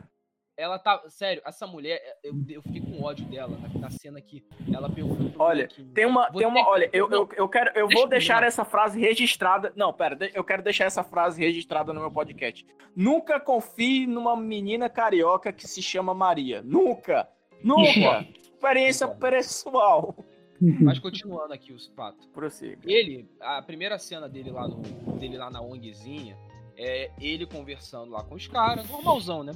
Ela 0.56 0.78
tá. 0.78 1.02
Sério, 1.08 1.42
essa 1.44 1.66
mulher, 1.66 2.00
eu, 2.22 2.32
eu 2.48 2.62
fico 2.62 2.86
com 2.86 3.02
ódio 3.02 3.26
dela 3.26 3.56
na, 3.58 3.80
na 3.80 3.90
cena 3.90 4.20
que 4.20 4.44
ela 4.72 4.88
pergunta 4.88 5.34
Olha. 5.36 5.68
Tem 5.92 6.06
uma, 6.06 6.28
Vou 6.30 6.38
tem 6.38 6.46
uma, 6.46 6.62
que- 6.62 6.70
olha, 6.70 6.90
eu, 6.92 7.10
eu, 7.10 7.28
eu 7.36 7.48
quero, 7.48 7.70
eu 7.74 7.86
Deixa 7.88 7.94
vou 7.94 8.02
eu 8.04 8.08
deixar 8.08 8.34
terminar. 8.34 8.48
essa 8.48 8.64
frase 8.64 9.00
registrada. 9.00 9.72
Não, 9.74 9.92
pera, 9.92 10.16
eu 10.32 10.44
quero 10.44 10.62
deixar 10.62 10.84
essa 10.84 11.02
frase 11.02 11.40
registrada 11.44 11.92
no 11.92 12.00
meu 12.00 12.10
podcast. 12.10 12.64
Nunca 12.94 13.40
confie 13.40 14.06
numa 14.06 14.36
menina 14.36 14.88
carioca 14.88 15.52
que 15.52 15.66
se 15.66 15.82
chama 15.82 16.14
Maria. 16.14 16.62
Nunca, 16.62 17.28
nunca. 17.62 18.24
Experiência 18.54 19.08
pessoal. 19.08 20.14
Mas 20.80 20.98
continuando 21.00 21.52
aqui 21.52 21.72
os 21.72 21.88
fatos. 21.88 22.26
Prossiga. 22.28 22.78
Ele, 22.84 23.28
a 23.40 23.60
primeira 23.60 23.98
cena 23.98 24.28
dele 24.28 24.50
lá, 24.50 24.66
no, 24.68 24.80
dele 25.18 25.36
lá 25.36 25.50
na 25.50 25.60
ONGzinha 25.60 26.38
é 26.76 27.10
ele 27.20 27.44
conversando 27.44 28.12
lá 28.12 28.22
com 28.24 28.36
os 28.36 28.46
caras, 28.46 28.88
normalzão, 28.88 29.42
né? 29.42 29.52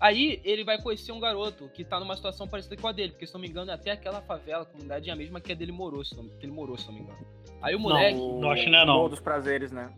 Aí 0.00 0.40
ele 0.44 0.62
vai 0.64 0.80
conhecer 0.80 1.10
um 1.12 1.18
garoto 1.18 1.68
que 1.74 1.82
tá 1.84 1.98
numa 1.98 2.14
situação 2.14 2.46
parecida 2.46 2.76
com 2.76 2.86
a 2.86 2.92
dele, 2.92 3.10
porque 3.12 3.26
se 3.26 3.34
não 3.34 3.40
me 3.40 3.48
engano 3.48 3.70
é 3.70 3.74
até 3.74 3.90
aquela 3.90 4.20
favela, 4.20 4.64
comunidade 4.64 5.10
é 5.10 5.12
a 5.12 5.16
mesma 5.16 5.40
que 5.40 5.50
a 5.50 5.54
dele 5.54 5.72
morou, 5.72 6.04
se 6.04 6.16
não, 6.16 6.28
que 6.28 6.44
ele 6.46 6.52
morou, 6.52 6.78
se 6.78 6.86
não 6.86 6.94
me 6.94 7.00
engano. 7.00 7.18
Aí 7.60 7.74
o 7.74 7.80
moleque, 7.80 8.16
o, 8.18 8.38
não, 8.40 8.50
acho 8.52 8.64
que 8.64 8.70
não 8.70 8.78
é 8.78 8.84
não. 8.86 9.08
Dos 9.08 9.20
prazeres, 9.20 9.72
né? 9.72 9.92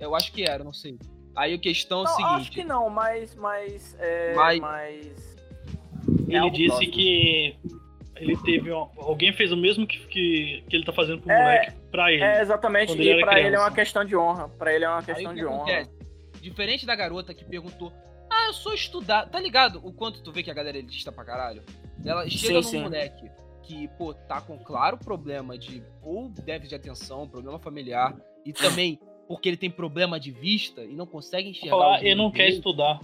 eu 0.00 0.14
acho 0.14 0.32
que 0.32 0.42
era, 0.42 0.62
não 0.64 0.72
sei. 0.72 0.98
Aí 1.36 1.54
a 1.54 1.58
questão 1.58 2.00
é 2.00 2.02
o 2.02 2.04
Não, 2.04 2.10
seguinte. 2.16 2.34
acho 2.40 2.50
que 2.52 2.64
não, 2.64 2.90
mas, 2.90 3.34
mas, 3.36 3.96
é, 4.00 4.34
Mas- 4.34 4.60
mas... 4.60 5.34
É 6.28 6.32
Ele 6.32 6.36
algo 6.38 6.56
disse 6.56 6.68
próximo. 6.68 6.92
que 6.92 7.56
ele 8.16 8.36
teve. 8.42 8.72
um- 8.72 8.88
alguém 8.98 9.32
fez 9.32 9.50
o 9.52 9.56
mesmo 9.56 9.86
que, 9.86 9.98
que, 10.06 10.64
que 10.68 10.76
ele 10.76 10.84
tá 10.84 10.92
fazendo 10.92 11.22
pro 11.22 11.30
É, 11.30 11.38
moleque 11.38 11.72
pra 11.90 12.12
ele. 12.12 12.22
É, 12.22 12.40
exatamente. 12.42 12.92
Ele 12.92 13.04
E 13.04 13.08
era 13.10 13.20
pra 13.20 13.32
ele 13.38 13.40
é 13.40 13.50
criança. 13.50 13.64
uma 13.64 13.74
questão 13.74 14.04
de 14.04 14.16
honra. 14.16 14.48
Pra 14.48 14.74
ele 14.74 14.84
é 14.84 14.88
uma 14.88 14.98
Aí 14.98 15.04
questão 15.04 15.32
que 15.32 15.40
de 15.40 15.46
honra. 15.46 15.88
Diferente 16.40 16.84
da 16.86 16.94
garota 16.94 17.32
que 17.32 17.44
perguntou, 17.44 17.92
ah, 18.44 18.48
eu 18.48 18.52
sou 18.52 18.72
estudar. 18.74 19.28
Tá 19.28 19.40
ligado 19.40 19.80
o 19.82 19.92
quanto 19.92 20.22
tu 20.22 20.30
vê 20.32 20.42
que 20.42 20.50
a 20.50 20.54
galera 20.54 20.76
é 20.76 20.80
elitista 20.80 21.10
pra 21.12 21.24
caralho? 21.24 21.62
Ela 22.04 22.28
chega 22.28 22.46
Sim, 22.48 22.54
num 22.54 22.62
sim. 22.62 22.82
moleque 22.82 23.30
que, 23.62 23.88
pô, 23.96 24.12
tá 24.12 24.40
com 24.40 24.58
claro 24.58 24.98
problema 24.98 25.56
de 25.56 25.82
ou 26.02 26.28
déficit 26.28 26.68
de 26.70 26.74
atenção, 26.74 27.26
problema 27.28 27.58
familiar, 27.58 28.14
e 28.44 28.52
também 28.52 28.98
porque 29.26 29.48
ele 29.48 29.56
tem 29.56 29.70
problema 29.70 30.20
de 30.20 30.30
vista 30.30 30.82
e 30.82 30.94
não 30.94 31.06
consegue 31.06 31.48
enxergar. 31.48 31.70
falar, 31.76 32.00
ele 32.00 32.10
não 32.14 32.24
números 32.24 32.36
quer 32.36 32.44
dele, 32.44 32.56
estudar. 32.56 33.00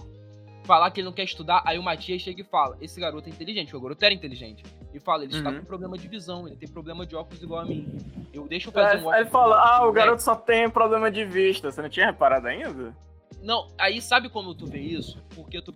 Falar 0.63 0.91
que 0.91 0.99
ele 0.99 1.05
não 1.05 1.13
quer 1.13 1.23
estudar, 1.23 1.63
aí 1.65 1.79
o 1.79 1.83
Matias 1.83 2.21
chega 2.21 2.41
e 2.41 2.43
fala: 2.43 2.77
Esse 2.79 2.99
garoto 3.01 3.27
é 3.27 3.31
inteligente, 3.31 3.65
porque 3.65 3.77
o 3.77 3.81
garoto 3.81 4.05
era 4.05 4.13
inteligente. 4.13 4.63
E 4.93 4.99
fala: 4.99 5.23
Ele 5.23 5.33
está 5.35 5.49
Uhum. 5.49 5.59
com 5.61 5.65
problema 5.65 5.97
de 5.97 6.07
visão, 6.07 6.47
ele 6.47 6.55
tem 6.55 6.69
problema 6.69 7.03
de 7.07 7.15
óculos 7.15 7.41
igual 7.41 7.61
a 7.61 7.65
mim. 7.65 7.87
Eu 8.31 8.47
deixo 8.47 8.69
eu 8.69 8.71
fazer 8.71 8.97
Aí 8.97 8.97
um 8.97 8.99
aí 8.99 9.05
óculos. 9.07 9.19
ele 9.21 9.29
fala, 9.31 9.55
ah, 9.59 9.77
o 9.77 9.79
moleque." 9.87 9.95
garoto 10.05 10.21
só 10.21 10.35
tem 10.35 10.69
problema 10.69 11.09
de 11.09 11.25
vista. 11.25 11.71
Você 11.71 11.81
não 11.81 11.89
tinha 11.89 12.05
reparado 12.05 12.45
ainda? 12.47 12.95
Não, 13.41 13.67
aí 13.77 14.01
sabe 14.01 14.29
como 14.29 14.53
tu 14.53 14.65
vê 14.65 14.79
isso? 14.79 15.21
Porque 15.35 15.61
tu 15.61 15.73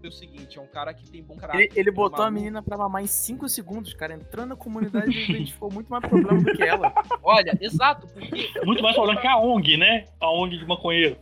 vê 0.00 0.08
o 0.08 0.12
seguinte, 0.12 0.58
é 0.58 0.62
um 0.62 0.66
cara 0.66 0.92
que 0.92 1.08
tem 1.10 1.22
bom 1.22 1.36
caráter. 1.36 1.62
Ele, 1.62 1.80
ele 1.80 1.90
botou 1.90 2.24
a 2.24 2.30
menina 2.30 2.62
pra 2.62 2.76
mamar 2.76 3.02
em 3.02 3.06
5 3.06 3.48
segundos, 3.48 3.94
cara. 3.94 4.14
Entrando 4.14 4.50
na 4.50 4.56
comunidade, 4.56 5.06
ele 5.16 5.32
identificou 5.32 5.72
muito 5.72 5.88
mais 5.88 6.04
problema 6.06 6.42
do 6.42 6.52
que 6.52 6.62
ela. 6.62 6.92
Olha, 7.22 7.56
exato, 7.60 8.06
porque 8.08 8.50
Muito 8.64 8.82
mais 8.82 8.94
problema 8.94 9.20
que 9.20 9.26
a 9.26 9.38
ONG, 9.38 9.76
né? 9.76 10.06
A 10.20 10.30
ONG 10.30 10.58
de 10.58 10.66
maconheiro. 10.66 11.16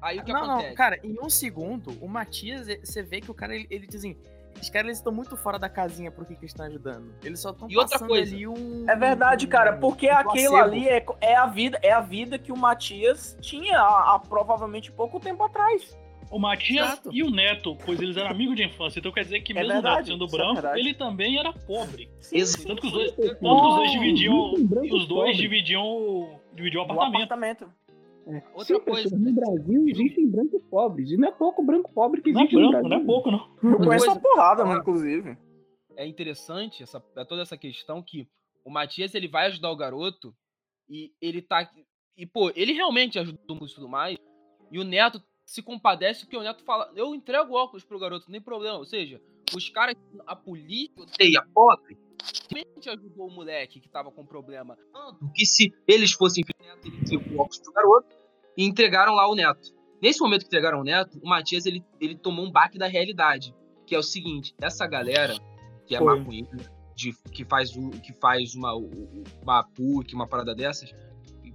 aí 0.00 0.18
o 0.18 0.24
que 0.24 0.32
não, 0.32 0.44
acontece? 0.44 0.68
não, 0.68 0.74
cara, 0.76 1.00
em 1.02 1.16
um 1.20 1.28
segundo, 1.28 1.92
o 2.00 2.08
Matias, 2.08 2.68
eh, 2.68 2.80
você 2.82 3.02
vê 3.02 3.20
que 3.20 3.30
o 3.30 3.34
cara, 3.34 3.54
ele, 3.54 3.66
ele 3.70 3.86
diz 3.86 3.96
assim, 3.96 4.16
os 4.60 4.70
caras 4.70 4.86
eles 4.88 4.98
estão 4.98 5.12
muito 5.12 5.36
fora 5.36 5.58
da 5.58 5.68
casinha 5.68 6.10
pro 6.10 6.24
que, 6.24 6.34
que 6.34 6.40
eles 6.42 6.50
estão 6.52 6.66
ajudando. 6.66 7.14
Eles 7.24 7.40
só 7.40 7.50
estão 7.50 7.68
E 7.70 7.76
outra 7.76 7.92
passando 7.98 8.08
coisa, 8.08 8.34
ali 8.34 8.46
um... 8.46 8.84
É 8.88 8.96
verdade, 8.96 9.46
cara, 9.46 9.74
porque 9.78 10.08
um 10.10 10.16
aquilo 10.16 10.56
ali 10.56 10.88
é, 10.88 11.04
é 11.20 11.34
a 11.36 11.46
vida, 11.46 11.78
é 11.82 11.92
a 11.92 12.00
vida 12.00 12.38
que 12.38 12.52
o 12.52 12.56
Matias 12.56 13.36
tinha 13.40 13.78
há, 13.80 14.14
há 14.14 14.18
provavelmente 14.18 14.90
pouco 14.92 15.18
tempo 15.20 15.42
atrás. 15.44 15.96
O 16.30 16.38
Matias 16.38 16.86
Exato. 16.86 17.10
e 17.12 17.22
o 17.22 17.30
Neto, 17.30 17.76
pois 17.84 18.00
eles 18.00 18.16
eram 18.16 18.30
amigos 18.30 18.56
de 18.56 18.64
infância. 18.64 18.98
Então 18.98 19.12
quer 19.12 19.22
dizer 19.24 19.40
que 19.42 19.52
É 19.52 19.56
mesmo 19.56 19.70
o 19.70 19.74
verdade, 19.74 19.96
Neto 19.96 20.06
sendo 20.12 20.24
é 20.24 20.28
branco, 20.30 20.54
verdade. 20.54 20.80
ele 20.80 20.94
também 20.94 21.38
era 21.38 21.52
pobre. 21.52 22.08
Exato. 22.32 22.66
Tanto 22.68 22.80
que 22.80 22.86
os 22.86 22.92
dois, 22.94 23.12
tanto 23.12 23.68
os 23.68 23.76
dois 23.76 23.90
dividiam. 23.92 24.52
Os 24.90 25.06
dois 25.06 25.36
dividiam, 25.36 25.84
o- 25.84 26.40
dividiam 26.54 26.82
o 26.82 26.84
apartamento. 26.86 27.16
apartamento. 27.24 27.68
É. 28.26 28.42
Outra 28.54 28.76
Sim, 28.76 28.84
coisa- 28.84 29.18
no 29.18 29.32
Brasil 29.32 29.88
existem 29.88 30.28
brancos 30.30 30.62
pobres. 30.70 31.10
E 31.10 31.16
não 31.16 31.28
é 31.28 31.32
pouco 31.32 31.62
branco 31.62 31.92
pobre 31.92 32.22
que 32.22 32.32
Não 32.32 32.40
é 32.40 32.44
existe 32.44 32.60
no 32.60 32.70
branco, 32.70 32.88
Brasil. 32.88 32.98
não 32.98 33.02
é 33.02 33.06
pouco, 33.06 33.30
não. 33.30 33.38
Eu 33.70 33.76
conheço 33.78 34.06
coisa- 34.06 34.10
uma 34.12 34.20
porrada, 34.20 34.64
mano, 34.64 34.80
inclusive. 34.80 35.36
É 35.96 36.06
interessante 36.06 36.82
essa, 36.82 37.02
é 37.16 37.24
toda 37.24 37.42
essa 37.42 37.56
questão 37.56 38.02
que 38.02 38.28
o 38.64 38.70
Matias 38.70 39.14
ele 39.14 39.28
vai 39.28 39.46
ajudar 39.46 39.70
o 39.70 39.76
garoto 39.76 40.34
e 40.88 41.12
ele 41.20 41.42
tá. 41.42 41.68
E, 42.16 42.24
pô, 42.26 42.50
ele 42.54 42.72
realmente 42.72 43.18
ajudou 43.18 43.56
muito 43.56 43.72
e 43.72 43.74
tudo 43.74 43.88
mais. 43.88 44.16
E 44.70 44.78
o 44.78 44.84
Neto 44.84 45.20
se 45.44 45.60
compadece 45.62 46.20
porque 46.24 46.36
o 46.36 46.42
Neto 46.42 46.62
fala: 46.64 46.90
Eu 46.94 47.14
entrego 47.14 47.54
óculos 47.54 47.84
pro 47.84 47.98
garoto, 47.98 48.30
nem 48.30 48.40
problema. 48.40 48.78
Ou 48.78 48.84
seja, 48.84 49.20
os 49.54 49.68
caras, 49.68 49.94
a 50.26 50.34
polícia 50.36 50.92
odeia 51.02 51.42
pobre, 51.54 51.98
realmente 52.50 52.88
ajudou 52.88 53.26
o 53.28 53.30
moleque 53.30 53.80
que 53.80 53.88
tava 53.88 54.10
com 54.10 54.24
problema. 54.24 54.76
Tanto 54.92 55.30
que 55.34 55.44
se 55.46 55.72
eles 55.86 56.12
fossem 56.12 56.44
Neto, 56.60 56.86
ele 56.88 56.96
entregou 56.98 57.40
óculos 57.40 57.58
pro 57.60 57.72
garoto 57.72 58.16
e 58.56 58.64
entregaram 58.64 59.14
lá 59.14 59.28
o 59.28 59.34
Neto. 59.34 59.70
Nesse 60.00 60.20
momento 60.20 60.40
que 60.42 60.46
entregaram 60.46 60.80
o 60.80 60.84
Neto, 60.84 61.18
o 61.22 61.28
Matias 61.28 61.66
ele, 61.66 61.84
ele 62.00 62.16
tomou 62.16 62.44
um 62.44 62.50
baque 62.50 62.78
da 62.78 62.86
realidade. 62.86 63.54
Que 63.86 63.94
é 63.94 63.98
o 63.98 64.02
seguinte: 64.02 64.54
essa 64.60 64.86
galera 64.86 65.34
que 65.86 65.94
é 65.94 65.98
Foi. 65.98 66.18
maconheira, 66.18 66.56
de, 66.94 67.12
que 67.32 67.44
faz, 67.44 67.76
o, 67.76 67.90
que 67.90 68.12
faz 68.14 68.54
uma, 68.54 68.74
o- 68.74 69.22
uma 69.42 69.64
PUC, 69.64 70.14
uma 70.14 70.26
parada 70.26 70.54
dessas, 70.54 70.92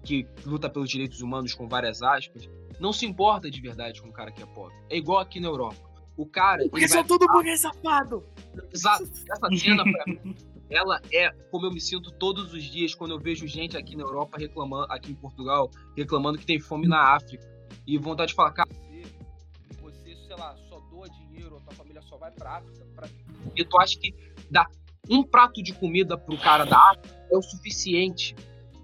que 0.03 0.27
luta 0.45 0.69
pelos 0.69 0.89
direitos 0.89 1.21
humanos 1.21 1.53
com 1.53 1.67
várias 1.67 2.01
aspas, 2.01 2.49
não 2.79 2.91
se 2.93 3.05
importa 3.05 3.49
de 3.49 3.59
verdade 3.61 4.01
com 4.01 4.09
o 4.09 4.13
cara 4.13 4.31
que 4.31 4.43
é 4.43 4.45
pobre. 4.45 4.75
É 4.89 4.97
igual 4.97 5.19
aqui 5.19 5.39
na 5.39 5.47
Europa. 5.47 5.86
O 6.17 6.25
cara. 6.25 6.67
Porque 6.69 6.87
são 6.87 7.01
vai- 7.01 7.07
tudo 7.07 7.27
burguês 7.27 7.61
safado. 7.61 8.25
Exato. 8.73 9.03
Essa 9.03 9.55
cena, 9.55 9.83
pra 9.83 10.03
mim, 10.07 10.35
ela 10.69 10.99
é 11.13 11.29
como 11.51 11.65
eu 11.67 11.71
me 11.71 11.79
sinto 11.79 12.11
todos 12.11 12.53
os 12.53 12.63
dias 12.63 12.93
quando 12.95 13.11
eu 13.11 13.19
vejo 13.19 13.47
gente 13.47 13.77
aqui 13.77 13.95
na 13.95 14.03
Europa 14.03 14.37
reclamando, 14.37 14.91
aqui 14.91 15.11
em 15.11 15.15
Portugal, 15.15 15.69
reclamando 15.95 16.37
que 16.37 16.45
tem 16.45 16.59
fome 16.59 16.87
na 16.87 17.15
África. 17.15 17.47
E 17.85 17.97
vontade 17.97 18.29
de 18.29 18.35
falar, 18.35 18.51
cara, 18.51 18.69
você, 19.79 20.15
sei 20.15 20.35
lá, 20.37 20.55
só 20.69 20.79
doa 20.91 21.07
dinheiro, 21.09 21.53
ou 21.53 21.61
tua 21.61 21.73
família 21.73 22.01
só 22.01 22.17
vai 22.17 22.31
pra 22.31 22.57
África. 22.57 22.85
Pra... 22.95 23.07
E 23.55 23.63
tu 23.63 23.79
acha 23.79 23.97
que 23.97 24.13
dar 24.49 24.67
um 25.09 25.23
prato 25.23 25.63
de 25.63 25.73
comida 25.73 26.17
pro 26.17 26.37
cara 26.37 26.65
da 26.65 26.77
África 26.91 27.15
é 27.31 27.37
o 27.37 27.41
suficiente. 27.41 28.35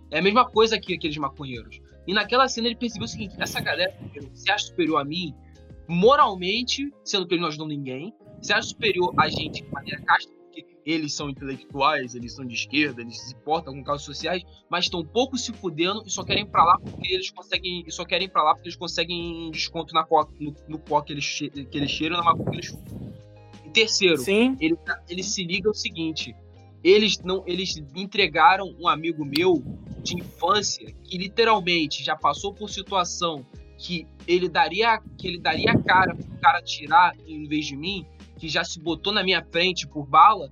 É 0.09 0.19
a 0.19 0.21
mesma 0.21 0.49
coisa 0.49 0.79
que 0.79 0.93
aqueles 0.93 1.17
maconheiros. 1.17 1.81
E 2.05 2.13
naquela 2.13 2.47
cena 2.47 2.67
ele 2.67 2.75
percebeu 2.75 3.05
o 3.05 3.07
seguinte: 3.07 3.35
essa 3.39 3.59
galera 3.59 3.93
se 4.33 4.49
acha 4.51 4.67
superior 4.67 5.01
a 5.01 5.03
mim, 5.03 5.35
moralmente, 5.93 6.91
sendo 7.03 7.27
que 7.27 7.34
eles 7.34 7.41
não 7.41 7.47
ajudam 7.49 7.67
ninguém, 7.67 8.13
se 8.41 8.51
acha 8.53 8.67
superior 8.69 9.13
a 9.17 9.29
gente 9.29 9.62
de 9.63 9.71
maneira 9.71 10.01
casta, 10.01 10.32
porque 10.34 10.65
eles 10.86 11.13
são 11.13 11.29
intelectuais, 11.29 12.13
eles 12.13 12.34
são 12.34 12.45
de 12.45 12.53
esquerda, 12.56 13.01
eles 13.01 13.17
se 13.19 13.34
importam 13.36 13.73
com 13.73 13.84
causas 13.84 14.06
sociais, 14.06 14.43
mas 14.69 14.86
estão 14.86 15.03
pouco 15.06 15.38
se 15.38 15.53
fudendo 15.53 16.03
e 16.06 16.10
só 16.10 16.23
querem 16.23 16.45
pra 16.45 16.63
lá 16.65 16.77
porque 16.79 17.13
eles 17.13 17.29
conseguem. 17.32 17.84
E 17.88 17.91
só 17.91 18.03
querem 18.06 18.27
pra 18.27 18.43
lá 18.43 18.53
porque 18.53 18.67
eles 18.67 18.75
conseguem 18.77 19.49
desconto 19.51 19.93
na 19.93 20.03
coca, 20.03 20.34
no, 20.39 20.53
no 20.67 20.77
pó 20.79 21.01
que 21.01 21.13
eles, 21.13 21.23
che- 21.23 21.49
que 21.49 21.77
eles 21.77 21.89
cheiram 21.89 22.17
na 22.17 22.23
maconha 22.23 22.49
que 22.51 22.56
eles 22.58 22.67
fumam. 22.67 23.13
E 23.65 23.69
terceiro, 23.69 24.17
Sim. 24.17 24.58
ele, 24.60 24.77
ele 25.08 25.23
se 25.23 25.43
liga 25.43 25.69
o 25.69 25.73
seguinte: 25.73 26.36
eles 26.84 27.17
não, 27.23 27.43
eles 27.47 27.77
entregaram 27.95 28.75
um 28.79 28.88
amigo 28.88 29.23
meu 29.23 29.63
de 30.03 30.15
infância 30.19 30.93
que 31.06 31.17
literalmente 31.17 32.03
já 32.03 32.15
passou 32.15 32.53
por 32.53 32.69
situação 32.69 33.45
que 33.83 34.07
ele 34.25 34.47
daria 34.47 34.97
que 35.17 35.27
ele 35.27 35.39
daria 35.39 35.73
a 35.73 35.77
cara 35.83 36.15
pro 36.15 36.37
cara 36.39 36.61
tirar 36.61 37.13
em 37.27 37.45
vez 37.45 37.65
de 37.65 37.75
mim, 37.75 38.05
que 38.39 38.47
já 38.47 38.63
se 38.63 38.79
botou 38.79 39.11
na 39.11 39.21
minha 39.21 39.43
frente 39.51 39.85
por 39.85 40.07
bala, 40.07 40.49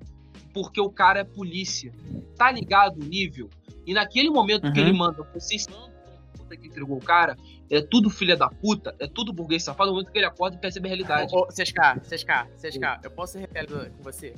porque 0.53 0.81
o 0.81 0.89
cara 0.89 1.21
é 1.21 1.23
polícia. 1.23 1.93
Tá 2.35 2.51
ligado 2.51 3.01
o 3.01 3.05
nível? 3.05 3.49
E 3.87 3.93
naquele 3.93 4.29
momento 4.29 4.69
que 4.73 4.81
Uhum. 4.81 4.87
ele 4.87 4.97
manda, 4.97 5.23
vocês 5.33 5.65
puta 6.37 6.57
que 6.57 6.67
entregou 6.67 6.97
o 6.97 7.01
cara, 7.01 7.37
é 7.69 7.81
tudo 7.81 8.09
filha 8.09 8.35
da 8.35 8.49
puta, 8.49 8.93
é 8.99 9.07
tudo 9.07 9.31
burguês 9.31 9.63
safado, 9.63 9.91
no 9.91 9.95
momento 9.95 10.11
que 10.11 10.19
ele 10.19 10.25
acorda 10.25 10.57
e 10.57 10.59
percebe 10.59 10.87
a 10.87 10.89
realidade. 10.89 11.33
Ô, 11.33 11.43
ô, 11.43 11.47
CSK, 11.47 12.01
CSK, 12.01 12.31
CSK, 12.57 12.99
eu 13.05 13.11
posso 13.11 13.33
ser 13.33 13.49
real 13.49 13.89
com 13.95 14.03
você? 14.03 14.33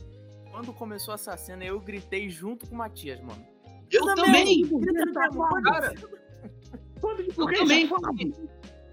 Quando 0.52 0.72
começou 0.72 1.16
essa 1.16 1.36
cena, 1.36 1.66
eu 1.66 1.80
gritei 1.80 2.30
junto 2.30 2.68
com 2.68 2.76
o 2.76 2.78
Matias, 2.78 3.20
mano. 3.22 3.44
Eu 3.92 4.06
também! 4.06 4.62
Grita 4.62 5.04
mesmo, 5.04 5.34
pode. 5.34 5.64
Cara, 5.64 5.94
eu 7.02 7.48
também. 7.58 7.90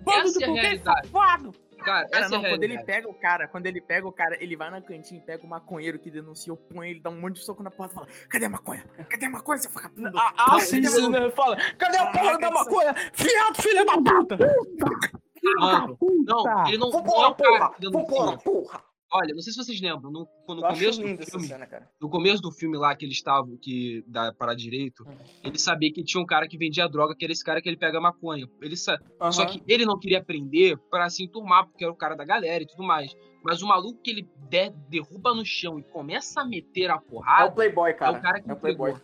Essa 0.06 0.44
é 0.44 0.48
a 0.48 0.52
realidade. 0.52 1.08
safado! 1.08 1.52
Cara, 1.78 2.08
Cara, 2.08 2.24
essa 2.26 2.34
é 2.34 2.38
não, 2.38 2.48
quando 2.48 2.62
ele 2.62 2.78
pega 2.84 3.08
o 3.08 3.14
cara, 3.14 3.48
quando 3.48 3.66
ele 3.66 3.80
pega 3.80 4.06
o 4.06 4.12
cara, 4.12 4.36
ele 4.42 4.54
vai 4.54 4.70
na 4.70 4.82
cantina, 4.82 5.20
pega 5.24 5.44
o 5.44 5.48
maconheiro 5.48 5.98
que 5.98 6.10
denunciou, 6.10 6.56
põe 6.56 6.90
ele, 6.90 7.00
dá 7.00 7.08
um 7.08 7.18
monte 7.18 7.36
de 7.36 7.44
soco 7.44 7.62
na 7.62 7.70
porta 7.70 7.92
e 7.92 7.94
fala: 7.94 8.08
Cadê 8.28 8.44
a 8.44 8.50
maconha? 8.50 8.84
Cadê 9.08 9.26
a 9.26 9.30
maconha, 9.30 9.58
seu 9.58 9.70
vagabundo? 9.70 10.18
Ah, 10.18 10.34
ah, 10.36 10.60
sim, 10.60 10.82
sim, 10.84 11.08
né? 11.08 11.30
fala. 11.30 11.56
Cadê 11.78 11.96
a 11.96 12.06
porra 12.10 12.38
da 12.38 12.50
maconha? 12.50 12.94
Fiado, 13.14 13.62
filha 13.62 13.84
da 13.84 13.94
puta! 13.94 14.38
Mano, 15.58 15.98
não, 16.26 16.68
ele 16.68 16.76
não, 16.76 16.90
não 16.90 16.98
é 16.98 17.02
Vambora, 17.02 17.28
o 17.28 17.34
cara 17.34 17.58
porra! 17.58 17.74
que 17.74 17.80
denuncia. 17.80 18.00
Vambora, 18.02 18.38
porra! 18.38 18.89
Olha, 19.12 19.34
não 19.34 19.40
sei 19.40 19.52
se 19.52 19.58
vocês 19.58 19.80
lembram, 19.80 20.10
no, 20.10 20.20
no 20.48 20.62
começo 20.62 21.00
do 21.00 21.24
filme, 21.24 21.46
cena, 21.48 21.66
cara. 21.66 21.90
no 22.00 22.08
começo 22.08 22.40
do 22.40 22.52
filme 22.52 22.76
lá 22.78 22.94
que 22.94 23.04
eles 23.04 23.16
estavam, 23.16 23.56
que 23.56 24.04
da 24.06 24.32
para 24.32 24.54
direito, 24.54 25.04
ele 25.42 25.58
sabia 25.58 25.92
que 25.92 26.04
tinha 26.04 26.22
um 26.22 26.26
cara 26.26 26.46
que 26.46 26.56
vendia 26.56 26.88
droga, 26.88 27.14
que 27.16 27.24
era 27.24 27.32
esse 27.32 27.44
cara 27.44 27.60
que 27.60 27.68
ele 27.68 27.76
pega 27.76 28.00
maconha. 28.00 28.48
Ele 28.62 28.76
sa... 28.76 29.00
Só 29.32 29.46
que 29.46 29.62
ele 29.66 29.84
não 29.84 29.98
queria 29.98 30.22
prender 30.22 30.78
pra 30.90 31.10
se 31.10 31.24
enturmar, 31.24 31.66
porque 31.66 31.82
era 31.82 31.92
o 31.92 31.96
cara 31.96 32.14
da 32.14 32.24
galera 32.24 32.62
e 32.62 32.66
tudo 32.66 32.84
mais. 32.84 33.12
Mas 33.42 33.62
o 33.62 33.66
maluco 33.66 34.00
que 34.00 34.10
ele 34.10 34.28
der- 34.48 34.72
derruba 34.88 35.34
no 35.34 35.44
chão 35.44 35.78
e 35.78 35.82
começa 35.82 36.42
a 36.42 36.44
meter 36.44 36.90
a 36.90 36.94
É 36.94 36.96
o 36.96 37.00
porrada, 37.00 37.50
Playboy, 37.50 37.94
cara. 37.94 38.16
é 38.16 38.18
o 38.18 38.22
cara 38.22 38.40
que 38.40 38.50
É 38.50 38.52
o 38.52 38.56
Playboy. 38.56 38.94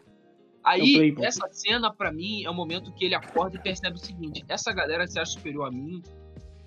Aí, 0.63 0.81
É 0.81 0.85
o 0.85 0.99
Playboy. 0.99 1.25
essa 1.27 1.49
cena, 1.51 1.93
pra 1.93 2.13
mim, 2.13 2.45
é 2.45 2.51
o 2.51 2.55
momento 2.55 2.93
que 2.93 3.05
ele 3.05 3.15
acorda 3.15 3.57
e 3.57 3.61
percebe 3.61 3.97
o 3.97 3.99
seguinte: 4.01 4.45
essa 4.49 4.73
galera 4.73 5.07
se 5.07 5.19
acha 5.19 5.33
superior 5.33 5.67
a 5.67 5.71
mim, 5.71 6.03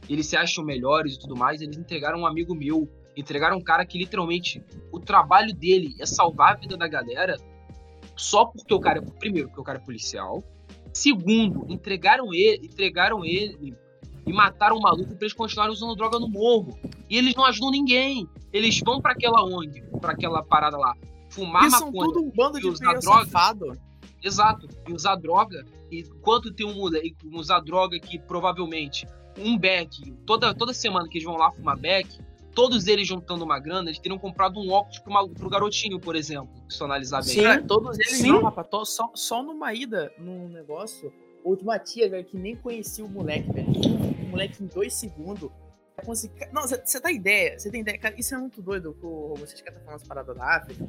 eles 0.09 0.25
se 0.25 0.35
acham 0.35 0.63
melhores 0.65 1.15
e 1.15 1.19
tudo 1.19 1.37
mais, 1.37 1.61
eles 1.61 1.77
entregaram 1.77 2.19
um 2.19 2.25
amigo 2.25 2.55
meu, 2.55 2.89
entregaram 3.19 3.57
um 3.57 3.61
cara 3.61 3.85
que 3.85 3.97
literalmente 3.97 4.63
o 4.91 4.99
trabalho 4.99 5.53
dele 5.53 5.95
é 5.99 6.05
salvar 6.05 6.53
a 6.53 6.55
vida 6.55 6.77
da 6.77 6.87
galera 6.87 7.37
só 8.15 8.45
porque 8.45 8.73
o 8.73 8.79
cara 8.79 8.99
é, 8.99 9.01
primeiro, 9.01 9.47
porque 9.47 9.61
o 9.61 9.63
cara 9.63 9.77
é 9.77 9.81
policial, 9.81 10.43
segundo, 10.93 11.65
entregaram 11.69 12.33
ele, 12.33 12.65
entregaram 12.65 13.23
ele 13.23 13.75
e 14.25 14.33
mataram 14.33 14.77
o 14.77 14.81
maluco 14.81 15.15
pra 15.15 15.25
eles 15.25 15.33
continuarem 15.33 15.73
usando 15.73 15.95
droga 15.95 16.19
no 16.19 16.27
morro. 16.27 16.77
E 17.09 17.17
eles 17.17 17.33
não 17.33 17.45
ajudam 17.45 17.71
ninguém. 17.71 18.27
Eles 18.51 18.79
vão 18.79 19.01
pra 19.01 19.13
aquela 19.13 19.43
ONG, 19.43 19.81
pra 20.01 20.11
aquela 20.11 20.43
parada 20.43 20.77
lá, 20.77 20.95
fumar 21.29 21.69
são 21.71 21.91
maconha. 21.91 22.13
tudo 22.13 22.25
um 22.25 22.31
bando 22.31 22.57
e 22.57 22.61
de 22.61 22.67
usar 22.67 22.99
droga. 22.99 23.25
safado. 23.25 23.73
Exato. 24.23 24.67
E 24.87 24.93
usar 24.93 25.15
droga. 25.15 25.65
E 25.89 26.03
quanto 26.21 26.53
tem 26.53 26.65
um 26.65 26.75
moleque 26.75 27.15
usar 27.31 27.61
droga 27.61 27.99
que 27.99 28.19
provavelmente 28.19 29.07
um 29.37 29.57
beck, 29.57 30.11
toda, 30.25 30.53
toda 30.53 30.73
semana 30.73 31.07
que 31.07 31.17
eles 31.17 31.25
vão 31.25 31.37
lá 31.37 31.51
fumar 31.51 31.77
beck, 31.77 32.19
todos 32.55 32.87
eles 32.87 33.07
juntando 33.07 33.43
uma 33.43 33.59
grana, 33.59 33.89
eles 33.89 33.99
teriam 33.99 34.17
comprado 34.19 34.59
um 34.59 34.71
óculos 34.71 34.99
pro, 34.99 35.11
malu- 35.13 35.29
pro 35.33 35.49
garotinho, 35.49 35.99
por 35.99 36.15
exemplo. 36.15 36.49
Se 36.69 36.81
eu 36.81 36.85
analisar 36.85 37.17
bem. 37.23 37.29
Sim. 37.35 37.43
Cara, 37.43 37.61
todos 37.63 37.97
eles 37.99 38.17
Sim. 38.17 38.31
não, 38.31 38.43
rapaz. 38.43 38.67
tô- 38.69 38.85
só, 38.85 39.11
só 39.13 39.41
numa 39.43 39.73
ida 39.73 40.11
num 40.17 40.47
negócio, 40.49 41.11
o 41.43 41.55
Matias, 41.63 42.09
velho, 42.11 42.25
que 42.25 42.37
nem 42.37 42.55
conhecia 42.55 43.03
o 43.05 43.09
moleque, 43.09 43.51
velho. 43.51 43.67
O 44.23 44.29
moleque 44.31 44.63
em 44.63 44.67
dois 44.67 44.93
segundos. 44.93 45.49
Não, 46.53 46.61
você 46.61 47.01
tá 47.01 47.11
ideia, 47.11 47.59
você 47.59 47.69
tem 47.69 47.81
ideia, 47.81 47.97
cara, 47.97 48.15
isso 48.17 48.33
é 48.33 48.37
muito 48.37 48.61
doido, 48.61 48.93
que 48.93 49.05
o 49.05 49.33
vocês 49.35 49.61
que 49.61 49.69
tá 49.69 49.77
falando 49.81 49.95
as 49.97 50.03
paradas 50.07 50.33
da 50.35 50.55
África. 50.55 50.81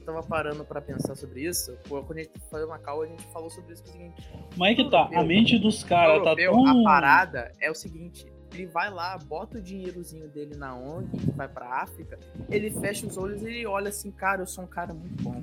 Eu 0.00 0.06
tava 0.06 0.22
parando 0.22 0.64
pra 0.64 0.80
pensar 0.80 1.14
sobre 1.14 1.46
isso. 1.46 1.76
Pô, 1.86 2.02
quando 2.02 2.18
a 2.20 2.22
gente 2.22 2.32
foi 2.48 2.64
uma 2.64 2.78
call, 2.78 3.02
a 3.02 3.06
gente 3.06 3.22
falou 3.30 3.50
sobre 3.50 3.74
isso 3.74 3.82
que 3.82 3.90
é 3.90 3.92
o 3.92 3.96
seguinte. 3.96 4.30
Mas 4.56 4.72
é 4.72 4.74
que 4.82 4.90
tá, 4.90 5.10
a 5.14 5.22
mente 5.22 5.58
dos 5.58 5.84
caras 5.84 6.22
tá 6.24 6.30
europeu, 6.30 6.52
tão. 6.52 6.80
A 6.80 6.82
parada 6.82 7.52
é 7.60 7.70
o 7.70 7.74
seguinte: 7.74 8.26
ele 8.52 8.66
vai 8.66 8.90
lá, 8.90 9.16
bota 9.18 9.58
o 9.58 9.62
dinheirozinho 9.62 10.28
dele 10.28 10.56
na 10.56 10.74
ONG, 10.74 11.08
que 11.16 11.30
vai 11.32 11.48
pra 11.48 11.82
África, 11.82 12.18
ele 12.48 12.70
fecha 12.70 13.06
os 13.06 13.16
olhos 13.16 13.42
e 13.42 13.46
ele 13.46 13.66
olha 13.66 13.88
assim, 13.88 14.10
cara, 14.10 14.42
eu 14.42 14.46
sou 14.46 14.64
um 14.64 14.66
cara 14.66 14.92
muito 14.94 15.22
bom. 15.22 15.42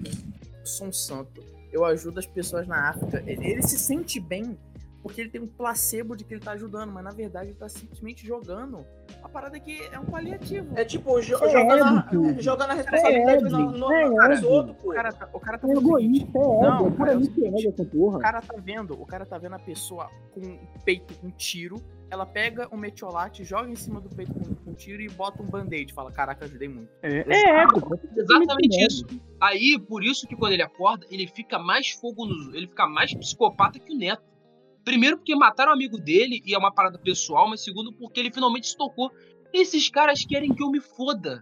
Eu 0.59 0.65
sou 0.65 0.87
um 0.87 0.93
santo. 0.93 1.43
Eu 1.71 1.83
ajudo 1.83 2.19
as 2.19 2.25
pessoas 2.25 2.67
na 2.67 2.89
África. 2.89 3.23
Ele, 3.27 3.45
ele 3.45 3.61
se 3.61 3.77
sente 3.77 4.19
bem 4.19 4.57
porque 5.05 5.21
ele 5.21 5.29
tem 5.29 5.39
um 5.39 5.45
placebo 5.45 6.15
de 6.17 6.23
que 6.23 6.33
ele 6.33 6.41
tá 6.41 6.53
ajudando, 6.53 6.91
mas 6.91 7.03
na 7.03 7.11
verdade 7.11 7.49
ele 7.49 7.57
tá 7.59 7.69
simplesmente 7.69 8.25
jogando. 8.25 8.83
A 9.21 9.29
parada 9.29 9.55
é 9.55 9.59
que 9.59 9.79
é 9.91 9.99
um 9.99 10.05
paliativo. 10.05 10.73
É 10.75 10.83
tipo, 10.83 11.21
jo 11.21 11.35
É 11.43 11.49
jogando, 11.51 11.83
a, 11.83 12.09
jogando 12.41 12.71
a 12.71 12.73
responsabilidade 12.73 13.45
É 13.45 13.49
no, 13.49 13.71
no, 13.71 14.09
no 14.09 14.15
cara 14.15 14.33
É 14.33 14.37
dos 14.37 14.49
outros, 14.49 14.75
pô. 14.77 14.89
O 14.89 14.95
cara 14.95 15.11
tá, 15.13 15.29
o 15.31 15.39
cara 15.39 15.57
tá 15.59 15.67
É 15.67 15.71
o 15.75 15.77
egoísta, 15.77 16.39
é 16.39 16.41
Não. 16.41 16.87
É 16.87 16.91
cara, 16.91 17.13
é 17.13 17.17
o 17.17 17.23
seguinte, 17.23 17.67
essa 17.67 17.83
O 17.83 17.85
porra. 17.85 18.17
cara 18.19 18.41
tá 18.41 18.55
vendo, 18.57 18.99
o 18.99 19.05
cara 19.05 19.27
tá 19.27 19.37
vendo 19.37 19.53
a 19.53 19.59
pessoa 19.59 20.09
com 20.33 20.41
o 20.41 20.83
peito 20.83 21.13
com 21.19 21.29
tiro, 21.29 21.79
ela 22.09 22.25
pega 22.25 22.67
o 22.71 22.75
metiolate, 22.77 23.43
joga 23.43 23.69
em 23.69 23.75
cima 23.75 24.01
do 24.01 24.09
peito 24.09 24.33
com, 24.33 24.55
com 24.55 24.73
tiro 24.73 25.03
e 25.03 25.09
bota 25.09 25.39
um 25.43 25.45
band-aid. 25.45 25.93
Fala, 25.93 26.11
caraca, 26.11 26.45
ajudei 26.45 26.67
muito. 26.67 26.89
É, 27.03 27.23
é 27.31 27.61
ego. 27.61 27.95
Exatamente 28.17 28.75
ego. 28.79 28.87
isso. 28.87 29.05
Aí, 29.39 29.77
por 29.87 30.03
isso 30.03 30.27
que 30.27 30.35
quando 30.35 30.53
ele 30.53 30.63
acorda, 30.63 31.05
ele 31.11 31.27
fica 31.27 31.59
mais 31.59 31.91
fogo 31.91 32.25
no. 32.25 32.55
Ele 32.55 32.65
fica 32.65 32.87
mais 32.87 33.13
psicopata 33.13 33.77
que 33.77 33.93
o 33.93 33.97
Neto. 33.99 34.34
Primeiro 34.85 35.17
porque 35.17 35.35
mataram 35.35 35.71
o 35.71 35.75
amigo 35.75 35.97
dele 35.97 36.41
e 36.45 36.53
é 36.53 36.57
uma 36.57 36.71
parada 36.71 36.99
pessoal, 36.99 37.49
mas 37.49 37.63
segundo 37.63 37.91
porque 37.91 38.19
ele 38.19 38.31
finalmente 38.31 38.67
se 38.67 38.77
tocou. 38.77 39.11
Esses 39.51 39.89
caras 39.89 40.23
querem 40.23 40.53
que 40.53 40.61
eu 40.61 40.69
me 40.69 40.79
foda. 40.79 41.41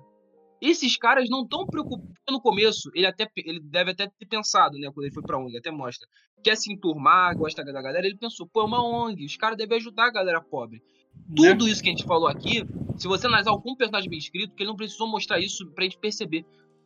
Esses 0.61 0.95
caras 0.95 1.29
não 1.29 1.43
estão 1.43 1.65
preocupados. 1.65 2.13
No 2.29 2.39
começo, 2.39 2.89
ele 2.95 3.05
até 3.05 3.27
ele 3.35 3.59
deve 3.59 3.91
até 3.91 4.07
ter 4.07 4.25
pensado, 4.25 4.77
né? 4.77 4.89
Quando 4.93 5.05
ele 5.05 5.13
foi 5.13 5.21
pra 5.21 5.37
ONG, 5.37 5.57
até 5.57 5.69
mostra. 5.69 6.07
Quer 6.41 6.55
se 6.55 6.71
enturmar, 6.71 7.35
gosta 7.35 7.65
da 7.65 7.81
galera. 7.81 8.07
Ele 8.07 8.17
pensou, 8.17 8.47
pô, 8.47 8.61
é 8.61 8.63
uma 8.63 8.81
ONG, 8.81 9.25
os 9.25 9.35
caras 9.35 9.57
devem 9.57 9.77
ajudar 9.77 10.05
a 10.05 10.11
galera 10.11 10.41
pobre. 10.41 10.81
né? 11.27 11.35
Tudo 11.35 11.67
isso 11.67 11.83
que 11.83 11.89
a 11.89 11.91
gente 11.91 12.05
falou 12.05 12.29
aqui, 12.29 12.63
se 12.97 13.09
você 13.09 13.27
analisar 13.27 13.51
algum 13.51 13.75
personagem 13.75 14.09
bem 14.09 14.19
escrito, 14.19 14.55
que 14.55 14.63
ele 14.63 14.69
não 14.69 14.77
precisou 14.77 15.07
mostrar 15.09 15.37
isso 15.39 15.69
pra 15.73 15.83
gente 15.83 15.97
perceber. 15.99 16.45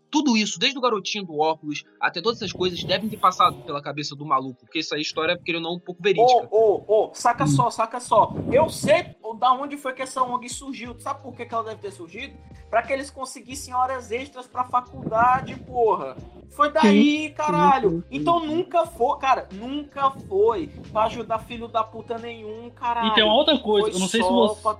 Tudo 0.10 0.38
isso, 0.38 0.58
desde 0.58 0.78
o 0.78 0.82
garotinho 0.82 1.26
do 1.26 1.40
óculos 1.40 1.84
até 2.00 2.22
todas 2.22 2.42
essas 2.42 2.54
coisas, 2.54 2.84
devem 2.84 3.10
ter 3.10 3.18
passado 3.18 3.58
pela 3.64 3.82
cabeça 3.82 4.16
do 4.16 4.26
maluco. 4.26 4.62
Porque 4.62 4.80
essa 4.80 4.98
história 4.98 5.34
é, 5.34 5.38
querendo 5.38 5.66
ou 5.66 5.72
não, 5.72 5.78
um 5.78 5.80
pouco 5.80 6.02
verídica. 6.02 6.48
Ô, 6.50 6.84
ô, 6.88 7.06
ô, 7.10 7.14
saca 7.14 7.46
só, 7.46 7.70
saca 7.70 8.00
só. 8.00 8.34
Eu 8.52 8.70
sei 8.70 9.16
da 9.38 9.52
onde 9.54 9.78
foi 9.78 9.94
que 9.94 10.02
essa 10.02 10.22
ONG 10.24 10.50
surgiu. 10.50 11.00
Sabe 11.00 11.22
por 11.22 11.36
que, 11.36 11.46
que 11.46 11.54
ela 11.54 11.64
deve 11.64 11.82
ter 11.82 11.92
surgido? 11.92 12.36
Pra 12.70 12.82
que 12.82 12.92
eles 12.92 13.10
conseguissem 13.10 13.74
horas 13.74 14.12
extras 14.12 14.48
pra 14.48 14.64
faculdade, 14.64 15.56
porra. 15.56 16.18
Foi 16.50 16.72
daí, 16.72 17.30
caralho. 17.32 17.90
sim, 17.90 18.02
sim. 18.02 18.08
Então 18.12 18.46
nunca 18.46 18.86
foi, 18.86 19.18
cara, 19.20 19.48
nunca 19.54 20.12
foi 20.12 20.68
pra 20.92 21.04
ajudar 21.04 21.40
filho 21.40 21.68
da 21.68 21.84
puta 21.84 22.18
nenhum, 22.18 22.70
caralho. 22.72 23.10
E 23.10 23.14
tem 23.14 23.24
uma 23.24 23.36
outra 23.36 23.58
coisa, 23.60 23.88
Foi 23.88 23.96
eu 23.96 24.00
não 24.00 24.08
sei 24.08 24.24
se 24.24 24.30
você. 24.30 24.62
pra 24.62 24.78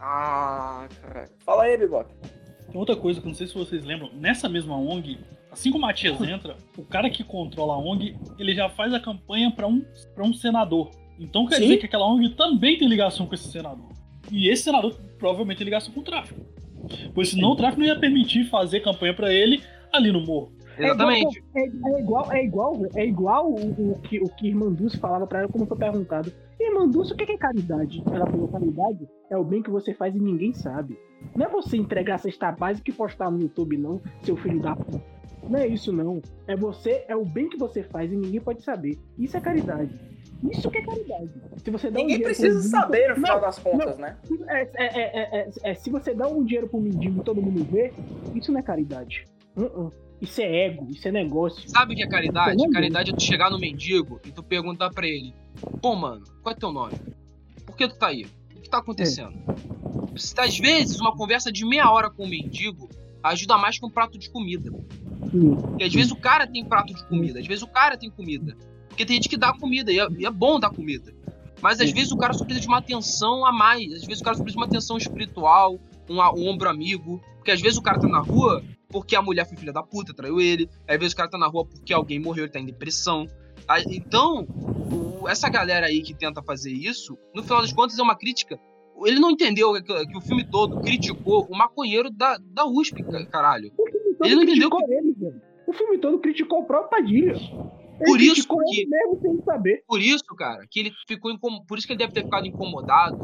Ah, 0.00 0.88
cara. 1.00 1.30
Fala 1.44 1.64
aí, 1.64 1.76
Biboca. 1.76 2.39
Tem 2.70 2.78
outra 2.78 2.96
coisa 2.96 3.20
que 3.20 3.26
eu 3.26 3.30
não 3.30 3.34
sei 3.34 3.46
se 3.46 3.54
vocês 3.54 3.84
lembram. 3.84 4.10
Nessa 4.14 4.48
mesma 4.48 4.76
ONG, 4.76 5.18
assim 5.50 5.70
como 5.70 5.84
o 5.84 5.86
Matias 5.86 6.20
entra, 6.22 6.56
o 6.76 6.84
cara 6.84 7.10
que 7.10 7.24
controla 7.24 7.74
a 7.74 7.78
ONG, 7.78 8.16
ele 8.38 8.54
já 8.54 8.68
faz 8.68 8.94
a 8.94 9.00
campanha 9.00 9.50
pra 9.50 9.66
um, 9.66 9.84
pra 10.14 10.24
um 10.24 10.32
senador. 10.32 10.90
Então 11.18 11.46
quer 11.46 11.56
Sim. 11.56 11.62
dizer 11.62 11.76
que 11.78 11.86
aquela 11.86 12.06
ONG 12.06 12.30
também 12.30 12.78
tem 12.78 12.88
ligação 12.88 13.26
com 13.26 13.34
esse 13.34 13.50
senador. 13.50 13.90
E 14.30 14.48
esse 14.48 14.62
senador 14.62 14.94
provavelmente 15.18 15.58
tem 15.58 15.64
ligação 15.64 15.92
com 15.92 16.00
o 16.00 16.04
tráfico. 16.04 16.40
Pois 17.14 17.28
senão 17.28 17.50
o 17.50 17.56
tráfico 17.56 17.80
não 17.80 17.88
ia 17.88 17.98
permitir 17.98 18.44
fazer 18.44 18.80
campanha 18.80 19.12
pra 19.12 19.32
ele 19.32 19.62
ali 19.92 20.10
no 20.12 20.20
morro. 20.20 20.52
Exatamente. 20.86 21.44
É 21.54 21.66
igual, 21.66 21.92
é, 21.92 22.00
igual, 22.00 22.32
é 22.32 22.44
igual, 22.44 22.76
é 22.94 23.06
igual 23.06 23.50
o, 23.52 23.92
o 23.92 23.98
que, 24.00 24.18
o 24.20 24.28
que 24.28 24.48
Irmanduz 24.48 24.94
falava 24.96 25.26
pra 25.26 25.40
ela 25.40 25.48
quando 25.48 25.66
foi 25.66 25.76
perguntado. 25.76 26.32
Irmanduz, 26.58 27.10
o 27.10 27.16
que 27.16 27.30
é 27.30 27.36
caridade? 27.36 28.02
Ela 28.06 28.26
falou, 28.26 28.48
caridade 28.48 29.08
é 29.30 29.36
o 29.36 29.44
bem 29.44 29.62
que 29.62 29.70
você 29.70 29.94
faz 29.94 30.14
e 30.14 30.18
ninguém 30.20 30.52
sabe. 30.52 30.98
Não 31.34 31.46
é 31.46 31.48
você 31.48 31.76
entregar 31.76 32.16
a 32.16 32.18
cesta 32.18 32.50
básica 32.52 32.90
e 32.90 32.94
postar 32.94 33.30
no 33.30 33.40
YouTube, 33.40 33.76
não, 33.76 34.00
seu 34.22 34.36
filho 34.36 34.60
da 34.60 34.74
puta. 34.76 35.02
Não 35.48 35.58
é 35.58 35.66
isso, 35.66 35.90
não. 35.92 36.20
É 36.46 36.54
você, 36.54 37.04
é 37.08 37.16
o 37.16 37.24
bem 37.24 37.48
que 37.48 37.56
você 37.58 37.82
faz 37.82 38.12
e 38.12 38.16
ninguém 38.16 38.40
pode 38.40 38.62
saber. 38.62 38.98
Isso 39.18 39.36
é 39.36 39.40
caridade. 39.40 39.90
Isso 40.50 40.70
que 40.70 40.78
é 40.78 40.82
caridade. 40.82 41.30
Se 41.56 41.70
você 41.70 41.90
dá 41.90 41.98
um 41.98 42.02
Ninguém 42.02 42.16
dinheiro 42.18 42.24
precisa 42.24 42.54
mendigo- 42.58 42.70
saber 42.70 43.08
no 43.08 43.14
final 43.16 43.34
Não, 43.36 43.40
das 43.42 43.58
contas, 43.58 43.98
né? 43.98 44.16
é, 44.48 44.62
é, 44.62 44.68
é, 44.76 45.02
é, 45.02 45.40
é, 45.40 45.50
é, 45.70 45.74
se 45.74 45.90
você 45.90 46.14
dá 46.14 46.28
um 46.28 46.44
dinheiro 46.44 46.68
pro 46.68 46.80
mendigo 46.80 47.20
e 47.20 47.24
todo 47.24 47.42
mundo 47.42 47.64
vê, 47.64 47.92
isso 48.34 48.50
não 48.52 48.60
é 48.60 48.62
caridade. 48.62 49.24
Uh-uh. 49.56 49.92
Isso 50.20 50.40
é 50.42 50.66
ego, 50.66 50.86
isso 50.90 51.08
é 51.08 51.12
negócio. 51.12 51.68
Sabe 51.68 51.94
o 51.94 51.96
que 51.96 52.02
é 52.02 52.08
caridade? 52.08 52.54
Entendeu? 52.54 52.72
Caridade 52.72 53.10
é 53.10 53.14
tu 53.14 53.22
chegar 53.22 53.50
no 53.50 53.58
mendigo 53.58 54.20
e 54.24 54.30
tu 54.30 54.42
perguntar 54.42 54.90
pra 54.90 55.06
ele: 55.06 55.34
Pô, 55.80 55.96
mano, 55.96 56.24
qual 56.42 56.54
é 56.54 56.58
teu 56.58 56.70
nome? 56.70 56.94
Por 57.64 57.76
que 57.76 57.88
tu 57.88 57.96
tá 57.96 58.08
aí? 58.08 58.26
O 58.54 58.60
que 58.60 58.68
tá 58.68 58.78
acontecendo? 58.78 59.34
Às 60.38 60.58
vezes, 60.58 61.00
uma 61.00 61.16
conversa 61.16 61.50
de 61.50 61.64
meia 61.64 61.90
hora 61.90 62.10
com 62.10 62.24
o 62.24 62.28
mendigo 62.28 62.88
ajuda 63.22 63.56
mais 63.56 63.78
que 63.78 63.86
um 63.86 63.90
prato 63.90 64.18
de 64.18 64.30
comida. 64.30 64.70
Sim. 65.30 65.56
Porque 65.56 65.84
às 65.84 65.92
vezes 65.92 66.12
o 66.12 66.16
cara 66.16 66.46
tem 66.46 66.64
prato 66.64 66.92
de 66.92 67.04
comida, 67.06 67.40
às 67.40 67.46
vezes 67.46 67.62
o 67.62 67.68
cara 67.68 67.96
tem 67.96 68.10
comida. 68.10 68.56
Porque 68.88 69.06
tem 69.06 69.16
gente 69.16 69.28
que 69.28 69.36
dá 69.36 69.52
comida, 69.52 69.92
e 69.92 69.98
é, 69.98 70.06
e 70.18 70.26
é 70.26 70.30
bom 70.30 70.60
dar 70.60 70.70
comida. 70.70 71.14
Mas 71.62 71.80
às 71.80 71.90
vezes 71.90 72.10
o 72.10 72.16
cara 72.16 72.32
só 72.32 72.44
precisa 72.44 72.62
de 72.62 72.68
uma 72.68 72.78
atenção 72.78 73.46
a 73.46 73.52
mais. 73.52 73.92
Às 73.92 74.04
vezes 74.04 74.20
o 74.20 74.24
cara 74.24 74.36
só 74.36 74.42
precisa 74.42 74.58
de 74.58 74.64
uma 74.64 74.66
atenção 74.66 74.96
espiritual, 74.96 75.78
um, 76.10 76.18
um 76.18 76.48
ombro 76.48 76.68
amigo. 76.68 77.20
Porque 77.36 77.50
às 77.52 77.60
vezes 77.60 77.78
o 77.78 77.82
cara 77.82 77.98
tá 77.98 78.08
na 78.08 78.18
rua 78.20 78.62
porque 78.90 79.14
a 79.14 79.22
mulher 79.22 79.46
foi 79.48 79.56
filha 79.56 79.72
da 79.72 79.82
puta, 79.82 80.12
traiu 80.12 80.40
ele. 80.40 80.68
Às 80.86 80.98
vezes 80.98 81.12
o 81.14 81.16
cara 81.16 81.30
tá 81.30 81.38
na 81.38 81.46
rua 81.46 81.64
porque 81.64 81.92
alguém 81.92 82.18
morreu, 82.18 82.44
ele 82.44 82.52
tá 82.52 82.58
em 82.60 82.66
depressão. 82.66 83.26
Aí, 83.68 83.84
Então, 83.88 84.46
essa 85.28 85.48
galera 85.48 85.86
aí 85.86 86.02
que 86.02 86.12
tenta 86.14 86.42
fazer 86.42 86.72
isso, 86.72 87.16
no 87.34 87.42
final 87.42 87.60
das 87.62 87.72
contas 87.72 87.98
é 87.98 88.02
uma 88.02 88.16
crítica. 88.16 88.58
Ele 89.04 89.18
não 89.20 89.30
entendeu 89.30 89.72
que, 89.74 89.82
que 90.06 90.16
o 90.18 90.20
filme 90.20 90.44
todo 90.44 90.80
criticou 90.80 91.46
o 91.48 91.56
maconheiro 91.56 92.10
da, 92.10 92.36
da 92.38 92.66
USP, 92.66 93.02
ca- 93.02 93.24
caralho. 93.26 93.72
Ele 94.22 94.34
não 94.34 94.42
entendeu 94.42 94.68
criticou 94.68 94.80
ele. 94.92 95.16
O 95.66 95.72
filme 95.72 95.98
todo 95.98 96.18
criticou 96.18 96.60
o 96.60 96.64
próprio 96.66 96.90
Padilha. 96.90 97.32
Ele 97.32 98.04
Por 98.04 98.20
isso 98.20 98.46
que- 98.48 98.86
mesmo 98.86 99.18
sem 99.22 99.42
saber. 99.44 99.82
Por 99.86 100.00
isso, 100.02 100.24
cara, 100.36 100.66
que 100.70 100.80
ele 100.80 100.92
ficou 101.06 101.30
incom... 101.30 101.64
Por 101.66 101.78
isso 101.78 101.86
que 101.86 101.92
ele 101.94 101.98
deve 102.00 102.12
ter 102.12 102.24
ficado 102.24 102.46
incomodado 102.46 103.16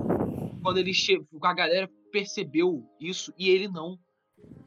quando 0.67 0.79
ele 0.79 0.93
che... 0.93 1.25
a 1.45 1.55
galera 1.55 1.89
percebeu 2.11 2.83
isso 3.01 3.33
e 3.39 3.49
ele 3.51 3.69
não. 3.69 3.97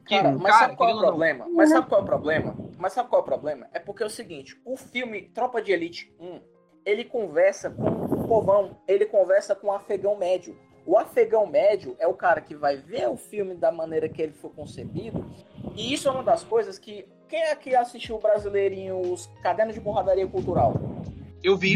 Cara, 0.08 0.32
mas 0.32 0.54
sabe 0.56 0.74
qual 0.74 0.88
é 0.88 0.92
o 0.92 0.96
ou 0.96 1.02
não, 1.02 1.08
problema? 1.08 1.46
Mas 1.52 1.68
sabe 1.68 1.88
qual 1.88 2.00
é 2.00 2.02
o 2.02 2.06
problema? 2.06 2.56
Mas 2.78 2.92
sabe 2.94 3.08
qual 3.10 3.20
é 3.20 3.22
o 3.22 3.26
problema? 3.26 3.68
É 3.74 3.78
porque 3.78 4.02
é 4.02 4.06
o 4.06 4.10
seguinte, 4.10 4.58
o 4.64 4.78
filme 4.78 5.28
Tropa 5.28 5.60
de 5.60 5.72
Elite 5.72 6.10
1, 6.18 6.40
ele 6.86 7.04
conversa 7.04 7.68
com 7.68 7.84
o 7.84 8.26
povão, 8.26 8.78
ele 8.88 9.04
conversa 9.04 9.54
com 9.54 9.66
o 9.66 9.72
afegão 9.72 10.16
médio. 10.16 10.58
O 10.86 10.96
afegão 10.96 11.46
médio 11.46 11.94
é 11.98 12.08
o 12.08 12.14
cara 12.14 12.40
que 12.40 12.54
vai 12.54 12.78
ver 12.78 13.06
o 13.10 13.18
filme 13.18 13.54
da 13.54 13.70
maneira 13.70 14.08
que 14.08 14.22
ele 14.22 14.32
foi 14.32 14.50
concebido, 14.50 15.30
e 15.76 15.92
isso 15.92 16.08
é 16.08 16.10
uma 16.10 16.22
das 16.22 16.42
coisas 16.42 16.78
que 16.78 17.06
quem 17.28 17.44
aqui 17.50 17.76
assistiu 17.76 18.16
o 18.16 18.20
brasileirinho 18.20 18.98
os 18.98 19.26
cadernos 19.42 19.74
de 19.74 19.82
porradaria 19.82 20.26
cultural? 20.26 20.72
Eu 21.42 21.56
vi. 21.56 21.74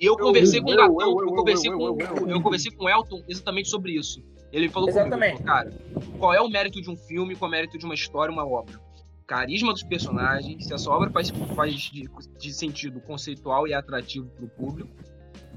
E 0.00 0.06
eu 0.06 0.16
conversei 0.16 0.60
com 0.60 0.68
o 0.68 0.72
eu, 0.72 0.76
Gatão, 0.76 1.20
eu, 1.20 1.26
conversei 1.26 1.70
com, 1.70 1.98
eu, 2.28 2.42
conversei 2.42 2.72
com 2.72 2.84
o 2.84 2.88
Elton 2.88 3.22
exatamente 3.28 3.68
sobre 3.68 3.92
isso. 3.92 4.22
Ele 4.52 4.68
falou 4.68 4.88
Exatamente. 4.88 5.38
comigo, 5.38 5.48
falou, 5.48 5.64
cara, 5.64 5.72
qual 6.18 6.34
é 6.34 6.40
o 6.40 6.48
mérito 6.48 6.80
de 6.80 6.88
um 6.88 6.96
filme, 6.96 7.34
qual 7.34 7.48
é 7.48 7.50
o 7.50 7.56
mérito 7.56 7.76
de 7.76 7.84
uma 7.84 7.94
história, 7.94 8.32
uma 8.32 8.46
obra? 8.46 8.80
Carisma 9.26 9.72
dos 9.72 9.82
personagens, 9.82 10.66
se 10.66 10.72
essa 10.72 10.88
obra 10.90 11.10
faz, 11.10 11.30
faz 11.56 11.74
de, 11.74 12.08
de 12.38 12.52
sentido 12.52 13.00
conceitual 13.00 13.66
e 13.66 13.74
atrativo 13.74 14.28
pro 14.28 14.48
público, 14.48 14.94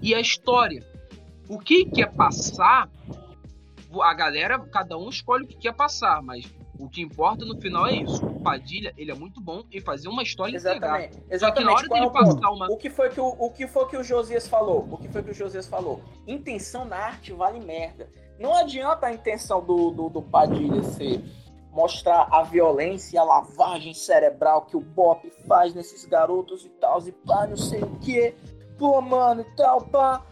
e 0.01 0.15
a 0.15 0.19
história. 0.19 0.83
O 1.47 1.59
que 1.59 1.85
quer 1.85 2.11
passar, 2.11 2.89
a 4.01 4.13
galera, 4.13 4.59
cada 4.59 4.97
um 4.97 5.09
escolhe 5.09 5.45
o 5.45 5.47
que 5.47 5.57
quer 5.57 5.73
passar, 5.73 6.21
mas 6.21 6.45
o 6.79 6.89
que 6.89 7.01
importa 7.01 7.45
no 7.45 7.59
final 7.59 7.87
é 7.87 7.95
isso. 7.95 8.25
O 8.25 8.39
Padilha, 8.39 8.93
ele 8.97 9.11
é 9.11 9.15
muito 9.15 9.41
bom 9.41 9.63
em 9.71 9.81
fazer 9.81 10.07
uma 10.07 10.23
história 10.23 10.57
entregar. 10.57 11.01
Exatamente. 11.01 11.13
Só 11.13 11.19
que 11.19 11.29
na 11.29 11.35
Exatamente. 11.35 11.73
hora 11.73 11.85
é 11.85 11.89
dele 11.89 12.09
passar 12.11 12.51
uma. 12.51 12.67
O 12.71 12.77
que 12.77 12.89
foi 12.89 13.09
que 13.09 13.19
o, 13.19 13.27
o 13.27 13.51
que 13.51 13.67
foi 13.67 13.87
que 13.87 13.97
o 13.97 14.03
Josias 14.03 14.47
falou? 14.47 14.87
O 14.91 14.97
que 14.97 15.07
foi 15.07 15.23
que 15.23 15.31
o 15.31 15.33
Josias 15.33 15.67
falou? 15.67 16.01
Intenção 16.27 16.85
na 16.85 16.97
arte 16.97 17.33
vale 17.33 17.59
merda. 17.59 18.09
Não 18.39 18.55
adianta 18.55 19.07
a 19.07 19.13
intenção 19.13 19.63
do, 19.63 19.91
do, 19.91 20.09
do 20.09 20.21
Padilha 20.21 20.83
ser 20.83 21.23
mostrar 21.71 22.27
a 22.31 22.41
violência 22.41 23.15
e 23.15 23.19
a 23.19 23.23
lavagem 23.23 23.93
cerebral 23.93 24.63
que 24.63 24.75
o 24.75 24.79
Bop 24.79 25.29
faz 25.47 25.75
nesses 25.75 26.05
garotos 26.05 26.65
e 26.65 26.69
tal, 26.69 26.99
e 27.07 27.11
pá, 27.11 27.45
não 27.45 27.55
sei 27.55 27.83
o 27.83 27.99
que. 27.99 28.33
Pô, 28.79 28.99
mano, 28.99 29.41
e 29.41 29.55
tal, 29.55 29.81
pá. 29.81 30.23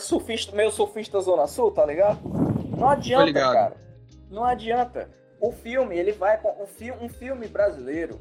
Surfista, 0.00 0.54
meu 0.54 0.70
surfista 0.70 1.20
Zona 1.20 1.46
Sul, 1.46 1.70
tá 1.70 1.86
ligado? 1.86 2.18
Não 2.76 2.88
adianta, 2.88 3.24
ligado. 3.24 3.52
cara. 3.52 3.76
Não 4.30 4.44
adianta. 4.44 5.08
O 5.40 5.52
filme, 5.52 5.96
ele 5.98 6.12
vai 6.12 6.38
com. 6.40 6.62
Um, 6.62 6.66
fi, 6.66 6.90
um 6.92 7.08
filme 7.08 7.46
brasileiro, 7.46 8.20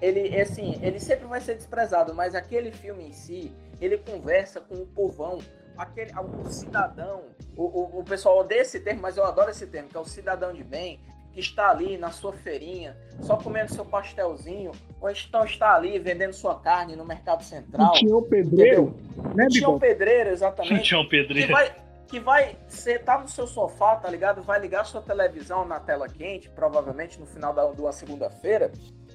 ele, 0.00 0.38
assim, 0.40 0.78
ele 0.82 0.98
sempre 0.98 1.26
vai 1.26 1.40
ser 1.40 1.54
desprezado, 1.54 2.14
mas 2.14 2.34
aquele 2.34 2.70
filme 2.72 3.08
em 3.08 3.12
si, 3.12 3.52
ele 3.80 3.98
conversa 3.98 4.60
com 4.60 4.74
o 4.74 4.86
povão, 4.86 5.38
aquele, 5.78 6.10
o 6.18 6.50
cidadão, 6.50 7.22
o, 7.56 7.64
o, 7.64 8.00
o 8.00 8.04
pessoal 8.04 8.38
odeia 8.38 8.62
esse 8.62 8.80
termo, 8.80 9.00
mas 9.02 9.16
eu 9.16 9.24
adoro 9.24 9.50
esse 9.50 9.66
termo, 9.66 9.88
que 9.88 9.96
é 9.96 10.00
o 10.00 10.04
cidadão 10.04 10.52
de 10.52 10.64
bem, 10.64 11.00
que 11.32 11.40
está 11.40 11.70
ali 11.70 11.98
na 11.98 12.10
sua 12.10 12.32
feirinha, 12.32 12.96
só 13.20 13.36
comendo 13.36 13.72
seu 13.72 13.84
pastelzinho, 13.84 14.72
ou 15.00 15.10
então 15.10 15.44
está 15.44 15.74
ali 15.74 15.98
vendendo 15.98 16.32
sua 16.32 16.58
carne 16.58 16.96
no 16.96 17.04
mercado 17.04 17.42
central, 17.44 17.92
o 18.18 18.22
pedreiro, 18.22 18.96
né, 19.34 19.46
tinha 19.50 19.68
um 19.68 19.74
Bibol? 19.74 19.80
pedreiro, 19.80 20.30
exatamente, 20.30 20.82
Tinha 20.82 20.98
um 21.00 21.04
que 21.04 21.10
pedreiro. 21.10 21.52
vai, 21.52 21.74
que 22.08 22.20
vai 22.20 22.56
sentar 22.68 23.20
no 23.20 23.28
seu 23.28 23.46
sofá, 23.46 23.96
tá 23.96 24.08
ligado? 24.08 24.42
Vai 24.42 24.60
ligar 24.60 24.84
sua 24.84 25.02
televisão 25.02 25.64
na 25.64 25.80
tela 25.80 26.08
quente, 26.08 26.48
provavelmente 26.50 27.18
no 27.18 27.26
final 27.26 27.52
da, 27.52 27.70
de 27.72 27.80
uma 27.80 27.92
segunda-feira. 27.92 28.70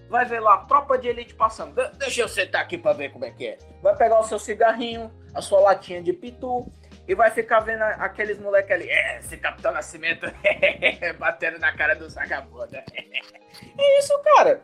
Vai 0.10 0.26
ver 0.26 0.42
lá, 0.42 0.58
tropa 0.66 0.98
de 0.98 1.08
elite 1.08 1.34
passando. 1.34 1.74
De- 1.74 1.98
deixa 1.98 2.22
eu 2.22 2.28
sentar 2.28 2.62
aqui 2.62 2.78
pra 2.78 2.92
ver 2.94 3.12
como 3.14 3.24
é 3.24 3.32
que 3.32 3.48
é. 3.48 3.58
Vai 3.82 3.96
pegar 3.96 4.20
o 4.20 4.24
seu 4.26 4.38
cigarrinho, 4.38 5.10
a 5.34 5.42
sua 5.42 5.62
latinha 5.62 6.02
de 6.04 6.12
pitu, 6.12 6.70
e 7.08 7.16
vai 7.16 7.32
ficar 7.32 7.62
vendo 7.62 7.82
a- 7.82 7.92
aqueles 7.92 8.38
moleques 8.38 8.72
ali. 8.72 8.90
É, 8.90 9.20
esse 9.20 9.38
Capitão 9.38 9.72
Nascimento 9.72 10.26
batendo 11.18 11.60
na 11.60 11.72
cara 11.76 11.96
do 11.96 12.10
vagabundo. 12.10 12.76
é 12.76 14.00
isso, 14.00 14.18
cara. 14.36 14.62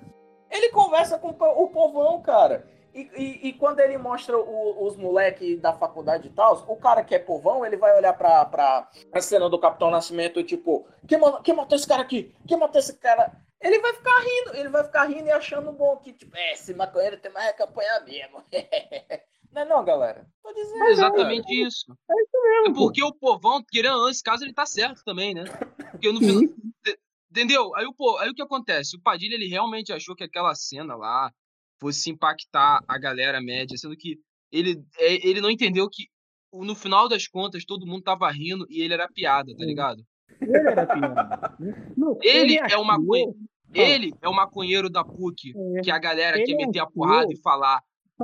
Ele 0.51 0.69
conversa 0.69 1.17
com 1.17 1.29
o 1.29 1.67
povão, 1.69 2.21
cara. 2.21 2.65
E, 2.97 3.09
e- 3.15 3.47
e 3.49 3.53
quando 3.53 3.79
ele 3.79 3.97
mostra 3.97 4.35
o- 4.37 4.85
os 4.87 4.97
moleques 4.97 5.59
da 5.61 5.71
faculdade 5.73 6.27
e 6.27 6.31
tal, 6.31 6.65
o 6.67 6.75
cara 6.77 7.03
que 7.03 7.13
é 7.13 7.19
povão, 7.19 7.63
ele 7.63 7.77
vai 7.77 7.95
olhar 7.95 8.13
pra, 8.13 8.43
pra 8.45 8.89
a 9.13 9.21
cena 9.21 9.47
do 9.49 9.59
Capitão 9.59 9.91
Nascimento 9.91 10.39
e 10.39 10.43
tipo, 10.43 10.87
quem, 11.07 11.19
quem 11.43 11.55
matou 11.55 11.75
esse 11.75 11.87
cara 11.87 12.01
aqui? 12.01 12.33
Quem 12.47 12.57
matou 12.57 12.79
esse 12.79 12.97
cara? 12.97 13.31
Ele 13.61 13.79
vai 13.79 13.93
ficar 13.93 14.19
rindo, 14.19 14.55
ele 14.57 14.69
vai 14.69 14.83
ficar 14.83 15.03
rindo 15.05 15.27
e 15.27 15.31
achando 15.31 15.71
bom 15.71 15.97
que, 15.97 16.13
tipo, 16.13 16.35
é, 16.35 16.53
esse 16.53 16.73
maconheiro 16.73 17.17
tem 17.19 17.31
mais 17.31 17.55
que 17.55 17.61
apanhar 17.63 18.03
mesmo. 18.03 18.43
não 19.51 19.61
é 19.61 19.65
não, 19.65 19.83
galera? 19.85 20.27
Tô 20.43 20.53
dizendo. 20.53 20.83
É 20.83 20.91
exatamente 20.91 21.53
isso. 21.65 21.85
É 22.09 22.13
isso 22.21 22.43
mesmo. 22.43 22.67
É 22.67 22.73
porque 22.73 23.03
o 23.03 23.13
povão, 23.13 23.63
querendo 23.69 24.05
nesse 24.07 24.21
caso, 24.23 24.43
ele 24.43 24.53
tá 24.53 24.65
certo 24.65 25.03
também, 25.03 25.33
né? 25.33 25.43
Porque 25.91 26.11
no 26.11 26.19
final. 26.19 26.41
te- 26.83 26.99
Entendeu? 27.29 27.75
Aí 27.75 27.85
o, 27.85 28.17
aí 28.17 28.29
o 28.29 28.33
que 28.33 28.41
acontece? 28.41 28.95
O 28.95 29.01
Padilha, 29.01 29.35
ele 29.35 29.47
realmente 29.47 29.91
achou 29.93 30.15
que 30.15 30.23
aquela 30.23 30.55
cena 30.55 30.95
lá 30.95 31.31
fosse 31.79 32.09
impactar 32.09 32.81
a 32.87 32.97
galera 32.97 33.41
média, 33.41 33.77
sendo 33.77 33.95
que 33.95 34.17
ele, 34.51 34.81
é- 34.99 35.27
ele 35.27 35.41
não 35.41 35.49
entendeu 35.51 35.89
que 35.89 36.05
no 36.53 36.73
final 36.75 37.07
das 37.09 37.27
contas 37.27 37.65
todo 37.65 37.85
mundo 37.85 38.01
tava 38.03 38.29
rindo 38.31 38.65
e 38.69 38.81
ele 38.81 38.93
era 38.93 39.07
piada, 39.07 39.55
tá 39.55 39.65
ligado? 39.65 40.03
Ele 40.41 40.57
era 40.57 40.85
piada. 40.85 41.55
Não, 41.95 42.17
Ele 42.21 42.55
é 42.57 42.61
achou- 42.63 42.81
o 42.81 42.85
maconheiro. 42.85 43.35
Ele 43.73 44.13
é 44.21 44.29
o 44.29 44.33
maconheiro 44.33 44.89
da 44.89 45.03
PUC, 45.03 45.53
É, 45.77 45.81
que 45.81 45.91
a 45.91 45.99
galera 45.99 46.37
Ele 46.37 46.45
quer 46.45 46.55
meter 46.55 46.79
a 46.79 46.85
porrada 46.87 47.31
e 47.33 47.41
falar 47.41 47.81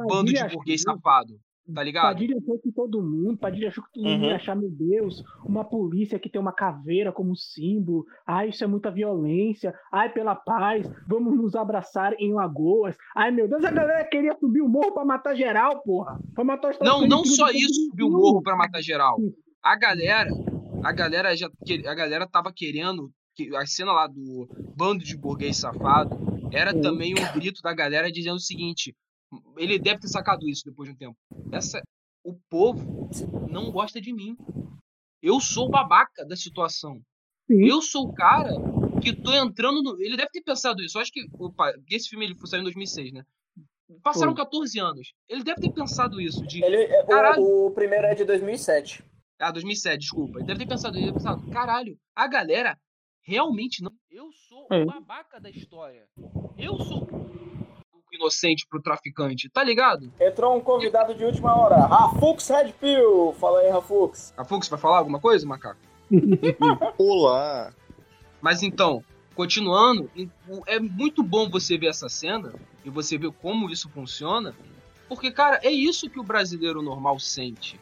bando 0.08 0.32
de 0.32 0.41
burguês 0.56 0.82
safado, 0.82 1.38
tá 1.74 1.84
ligado? 1.84 2.14
Padilha 2.14 2.38
achou 2.38 2.59
que 2.59 2.72
todo 2.72 3.01
mundo, 3.01 3.38
Padilha 3.38 3.68
achou 3.70 3.84
que 3.84 3.91
todo 3.93 4.03
mundo 4.03 4.22
Uhum. 4.24 4.30
ia 4.30 4.36
achar, 4.36 4.55
meu 4.55 4.70
Deus, 4.72 5.24
uma 5.45 5.64
polícia 5.64 6.18
que 6.20 6.30
tem 6.30 6.41
uma 6.41 6.51
caveira 6.53 7.11
como 7.11 7.36
símbolo. 7.36 8.05
Ai, 8.28 8.49
isso 8.49 8.64
é 8.64 8.68
muita 8.68 8.89
violência. 8.91 9.74
Ai, 9.91 10.11
pela 10.11 10.36
paz, 10.36 10.86
vamos 11.07 11.36
nos 11.38 11.55
abraçar 11.55 12.14
em 12.20 12.34
lagoas. 12.34 12.95
Ai, 13.16 13.32
meu 13.32 13.47
Deus, 13.47 13.64
a 13.64 13.72
galera 13.72 14.07
queria 14.09 14.36
subir 14.39 14.61
o 14.61 14.68
morro 14.70 14.93
pra 14.93 15.05
matar 15.05 15.36
geral, 15.36 15.82
porra. 15.84 16.20
Pra 16.34 16.43
matar 16.43 16.72
os 16.72 16.80
Não, 16.80 17.07
não 17.07 17.24
só 17.26 17.49
isso, 17.49 17.89
subiu 17.89 18.07
o 18.07 18.11
morro 18.11 18.41
pra 18.41 18.55
matar 18.55 18.82
geral. 18.82 19.18
A 19.64 19.78
galera, 19.78 20.30
a 20.84 20.91
galera 20.91 21.36
já, 21.38 21.47
a 21.88 21.93
galera 21.95 22.28
tava 22.28 22.51
querendo 22.53 23.09
que 23.36 23.55
a 23.55 23.66
cena 23.66 23.91
lá 23.93 24.05
do 24.07 24.47
bando 24.76 25.03
de 25.03 25.18
burguês 25.18 25.57
safado 25.57 26.16
era 26.51 26.72
também 26.82 27.14
um 27.14 27.34
grito 27.34 27.61
da 27.64 27.74
galera 27.74 28.11
dizendo 28.11 28.36
o 28.36 28.39
seguinte, 28.39 28.93
ele 29.57 29.79
deve 29.79 30.01
ter 30.01 30.07
sacado 30.07 30.47
isso 30.47 30.63
depois 30.65 30.88
de 30.89 30.95
um 30.95 30.97
tempo. 30.97 31.17
Essa 31.51 31.81
o 32.23 32.36
povo 32.49 33.09
não 33.49 33.71
gosta 33.71 33.99
de 34.01 34.13
mim. 34.13 34.36
Eu 35.21 35.39
sou 35.39 35.67
o 35.67 35.69
babaca 35.69 36.25
da 36.25 36.36
situação. 36.36 37.01
Sim. 37.49 37.65
Eu 37.67 37.81
sou 37.81 38.07
o 38.07 38.13
cara 38.13 38.51
que 39.01 39.13
tô 39.13 39.34
entrando 39.34 39.81
no. 39.84 40.01
Ele 40.01 40.15
deve 40.15 40.29
ter 40.31 40.41
pensado 40.41 40.81
isso. 40.81 40.97
Eu 40.97 41.01
acho 41.01 41.11
que. 41.11 41.21
Opa, 41.38 41.73
esse 41.91 42.09
filme 42.09 42.25
ele 42.25 42.36
saiu 42.45 42.61
em 42.61 42.63
2006, 42.63 43.11
né? 43.13 43.23
Passaram 44.01 44.34
14 44.34 44.79
anos. 44.79 45.13
Ele 45.29 45.43
deve 45.43 45.61
ter 45.61 45.71
pensado 45.71 46.19
isso. 46.19 46.45
De, 46.47 46.63
Ele, 46.63 46.77
é, 46.77 47.05
Caralho. 47.05 47.41
o, 47.41 47.67
o 47.67 47.71
primeiro 47.71 48.05
é 48.07 48.15
de 48.15 48.23
2007. 48.25 49.03
Ah, 49.39 49.51
2007, 49.51 49.99
desculpa. 49.99 50.39
Ele 50.39 50.47
deve 50.47 50.59
ter 50.59 50.67
pensado, 50.67 50.95
ele 50.97 51.07
deve 51.07 51.17
ter 51.17 51.23
pensado, 51.23 51.49
caralho, 51.51 51.97
a 52.15 52.27
galera 52.27 52.77
realmente 53.21 53.84
não. 53.84 53.91
Eu 54.09 54.31
sou 54.31 54.67
É. 54.71 54.81
o 54.84 54.86
babaca 54.86 55.39
da 55.39 55.49
história. 55.49 56.07
Eu 56.57 56.77
sou 56.79 57.05
inocente 58.24 58.65
pro 58.67 58.82
traficante, 58.82 59.49
tá 59.49 59.63
ligado? 59.63 60.11
Entrou 60.19 60.55
um 60.55 60.61
convidado 60.61 61.13
de 61.13 61.26
última 61.26 61.55
hora. 61.55 61.86
Rafux 61.86 62.47
Red 62.47 62.74
Pill. 62.80 63.36
Fala 63.39 63.59
aí, 63.59 63.69
Rafux. 63.69 64.34
A 64.38 64.45
Fux 64.45 64.67
vai 64.69 64.80
falar 64.80 64.99
alguma 64.99 65.19
coisa, 65.19 65.45
macaco? 65.45 65.80
Olá. 66.97 67.74
Mas 68.41 68.63
então, 68.63 69.03
continuando, 69.36 70.09
é 70.67 70.80
muito 70.80 71.21
bom 71.21 71.49
você 71.49 71.78
ver 71.78 71.88
essa 71.88 72.07
cena 72.07 72.53
e 72.84 72.89
você 72.89 73.17
ver 73.17 73.32
como 73.41 73.69
isso 73.69 73.89
funciona, 73.89 74.55
porque, 75.07 75.32
cara, 75.32 75.59
é 75.63 75.71
isso 75.71 76.09
que 76.09 76.19
o 76.19 76.24
brasileiro 76.24 76.82
normal 76.82 77.19
sente. 77.19 77.80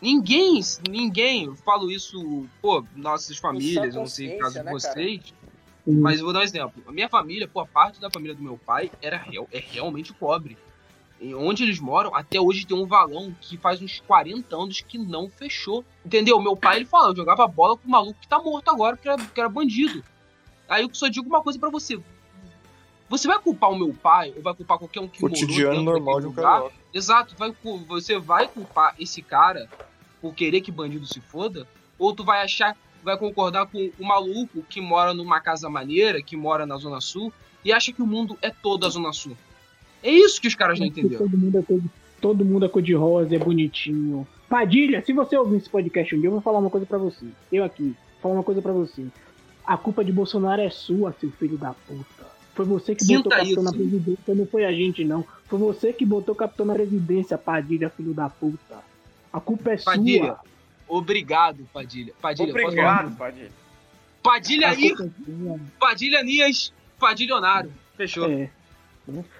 Ninguém, 0.00 0.60
ninguém, 0.90 1.44
eu 1.44 1.54
falo 1.54 1.90
isso, 1.90 2.46
pô, 2.60 2.84
nossas 2.96 3.38
famílias, 3.38 3.94
eu 3.94 4.00
não 4.00 4.06
sei 4.06 4.36
caso 4.36 4.58
de 4.58 4.64
né, 4.64 4.72
vocês, 4.72 5.32
mas 5.86 6.18
eu 6.18 6.24
vou 6.24 6.32
dar 6.32 6.40
um 6.40 6.42
exemplo. 6.44 6.82
A 6.86 6.92
minha 6.92 7.08
família, 7.08 7.48
pô, 7.48 7.66
parte 7.66 8.00
da 8.00 8.10
família 8.10 8.34
do 8.34 8.42
meu 8.42 8.56
pai 8.56 8.90
era 9.00 9.16
real- 9.16 9.48
é 9.52 9.58
realmente 9.58 10.12
pobre. 10.12 10.56
E 11.20 11.34
onde 11.34 11.62
eles 11.62 11.78
moram, 11.78 12.14
até 12.14 12.40
hoje 12.40 12.66
tem 12.66 12.76
um 12.76 12.86
valão 12.86 13.34
que 13.40 13.56
faz 13.56 13.80
uns 13.80 14.00
40 14.00 14.56
anos 14.56 14.80
que 14.80 14.98
não 14.98 15.28
fechou. 15.30 15.84
Entendeu? 16.04 16.40
Meu 16.40 16.56
pai, 16.56 16.76
ele 16.78 16.84
fala, 16.84 17.10
eu 17.10 17.16
jogava 17.16 17.46
bola 17.46 17.76
com 17.76 17.86
o 17.86 17.90
maluco 17.90 18.18
que 18.20 18.26
tá 18.28 18.38
morto 18.40 18.68
agora, 18.70 18.96
porque 18.96 19.08
era, 19.08 19.24
que 19.24 19.40
era 19.40 19.48
bandido. 19.48 20.02
Aí 20.68 20.82
eu 20.82 20.90
só 20.92 21.06
digo 21.08 21.28
uma 21.28 21.42
coisa 21.42 21.58
pra 21.58 21.70
você. 21.70 22.00
Você 23.08 23.28
vai 23.28 23.38
culpar 23.38 23.70
o 23.70 23.76
meu 23.76 23.92
pai, 23.94 24.32
ou 24.36 24.42
vai 24.42 24.54
culpar 24.54 24.78
qualquer 24.78 25.00
um 25.00 25.06
que 25.08 25.20
Cotidiano 25.20 25.82
normal 25.82 26.20
de 26.20 26.26
um 26.28 26.32
carioca. 26.32 26.74
Exato, 26.94 27.34
vai, 27.36 27.54
você 27.86 28.18
vai 28.18 28.48
culpar 28.48 28.94
esse 28.98 29.20
cara 29.22 29.68
por 30.20 30.34
querer 30.34 30.60
que 30.60 30.72
bandido 30.72 31.06
se 31.06 31.20
foda? 31.20 31.66
Ou 31.98 32.14
tu 32.14 32.24
vai 32.24 32.42
achar, 32.42 32.76
vai 33.02 33.16
concordar 33.16 33.66
com 33.66 33.90
o 33.98 34.04
maluco 34.04 34.64
que 34.68 34.80
mora 34.80 35.12
numa 35.12 35.40
casa 35.40 35.68
maneira, 35.68 36.22
que 36.22 36.36
mora 36.36 36.66
na 36.66 36.76
Zona 36.76 37.00
Sul, 37.00 37.32
e 37.64 37.72
acha 37.72 37.92
que 37.92 38.02
o 38.02 38.06
mundo 38.06 38.36
é 38.42 38.50
todo 38.50 38.86
a 38.86 38.88
Zona 38.88 39.12
Sul? 39.12 39.36
É 40.02 40.10
isso 40.10 40.40
que 40.40 40.48
os 40.48 40.54
caras 40.54 40.78
não 40.78 40.86
entenderam. 40.86 41.18
Todo 41.18 41.38
mundo 41.38 41.58
é 41.58 41.62
cor, 41.62 41.80
todo 42.20 42.44
mundo 42.44 42.64
é 42.66 42.68
cor 42.68 42.82
de 42.82 42.94
rosa, 42.94 43.34
é 43.34 43.38
bonitinho. 43.38 44.26
Padilha, 44.48 45.02
se 45.04 45.12
você 45.12 45.36
ouvir 45.36 45.56
esse 45.58 45.70
podcast 45.70 46.14
um 46.14 46.20
dia, 46.20 46.28
eu 46.28 46.32
vou 46.32 46.40
falar 46.40 46.58
uma 46.58 46.70
coisa 46.70 46.86
pra 46.86 46.98
você. 46.98 47.26
Eu 47.50 47.64
aqui, 47.64 47.84
vou 47.84 48.20
falar 48.22 48.34
uma 48.34 48.42
coisa 48.42 48.60
pra 48.60 48.72
você. 48.72 49.06
A 49.64 49.76
culpa 49.76 50.04
de 50.04 50.12
Bolsonaro 50.12 50.60
é 50.60 50.70
sua, 50.70 51.14
seu 51.20 51.30
filho 51.30 51.56
da 51.56 51.72
puta. 51.72 52.32
Foi 52.54 52.66
você 52.66 52.94
que 52.94 53.04
Sinta 53.04 53.22
botou 53.22 53.32
o 53.32 53.36
capitão 53.38 53.62
na 53.62 53.72
presidência, 53.72 54.34
não 54.34 54.46
foi 54.46 54.64
a 54.64 54.72
gente, 54.72 55.04
não. 55.04 55.24
Foi 55.46 55.58
você 55.58 55.92
que 55.92 56.04
botou 56.04 56.34
o 56.34 56.36
capitão 56.36 56.66
na 56.66 56.74
presidência, 56.74 57.38
Padilha, 57.38 57.88
filho 57.88 58.12
da 58.12 58.28
puta. 58.28 58.78
A 59.32 59.40
culpa 59.40 59.72
é 59.72 59.76
Padilha, 59.78 60.26
sua. 60.26 60.40
Obrigado, 60.92 61.66
Padilha. 61.72 62.12
Padilha, 62.20 62.52
posso 62.52 62.66
Obrigado, 62.66 63.16
falar? 63.16 63.16
Padilha. 63.16 63.50
Padilha 64.22 64.68
aí. 64.68 64.94
Padilha 65.80 66.22
Nias, 66.22 66.70
Padilionário. 66.98 67.72
Fechou. 67.96 68.30
É. 68.30 68.50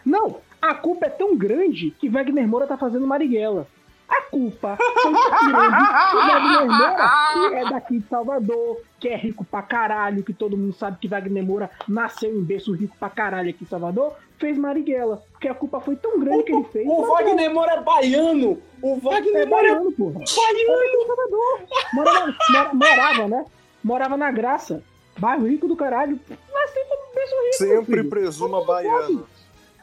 Não, 0.03 0.41
a 0.63 0.75
culpa 0.75 1.07
é 1.07 1.11
tão 1.11 1.37
grande 1.37 1.91
que 1.91 2.09
Wagner 2.09 2.49
Moura 2.49 2.67
tá 2.67 2.79
fazendo 2.79 3.07
Marighella. 3.07 3.69
A 4.09 4.23
culpa 4.23 4.79
foi 4.79 5.13
tão 5.13 5.53
grande 5.53 5.77
que 5.77 6.17
Wagner 6.17 6.67
Moura, 6.67 7.11
que 7.33 7.55
é 7.55 7.71
daqui 7.71 7.99
de 7.99 8.09
Salvador, 8.09 8.81
que 8.99 9.09
é 9.09 9.17
rico 9.17 9.45
pra 9.45 9.61
caralho, 9.61 10.25
que 10.25 10.33
todo 10.33 10.57
mundo 10.57 10.73
sabe 10.73 10.97
que 10.99 11.07
Wagner 11.07 11.45
Moura 11.45 11.71
nasceu 11.87 12.35
em 12.35 12.43
berço 12.43 12.73
rico 12.73 12.97
pra 12.99 13.11
caralho 13.11 13.51
aqui 13.51 13.65
em 13.65 13.69
Salvador, 13.69 14.17
fez 14.43 14.59
Marighella. 14.59 15.23
Porque 15.31 15.49
a 15.49 15.55
culpa 15.55 15.81
foi 15.81 15.95
tão 15.97 16.19
grande 16.21 16.43
que 16.43 16.53
ele 16.53 16.65
fez. 16.65 16.87
O 16.87 17.03
Wagner 17.07 17.53
Moura 17.55 17.73
é 17.75 17.81
baiano. 17.81 18.59
O 18.83 18.97
É 18.97 19.01
Wagner 19.01 19.33
Moura 19.49 19.69
é 19.69 19.71
baiano, 19.73 19.93
porra. 19.93 20.13
Baiano 20.21 21.07
Salvador. 21.07 21.61
Morava, 21.95 22.35
mora- 22.51 22.75
morava, 22.75 23.29
né? 23.29 23.45
Morava 23.83 24.17
na 24.17 24.31
Graça. 24.31 24.83
Bairro 25.19 25.47
rico 25.47 25.69
do 25.69 25.77
caralho. 25.77 26.19
Nasceu 26.53 26.83
como 26.89 27.15
berço 27.15 27.35
rico. 27.35 27.55
Sempre 27.55 27.97
filho. 27.99 28.11
presuma 28.11 28.65
baiano. 28.65 29.27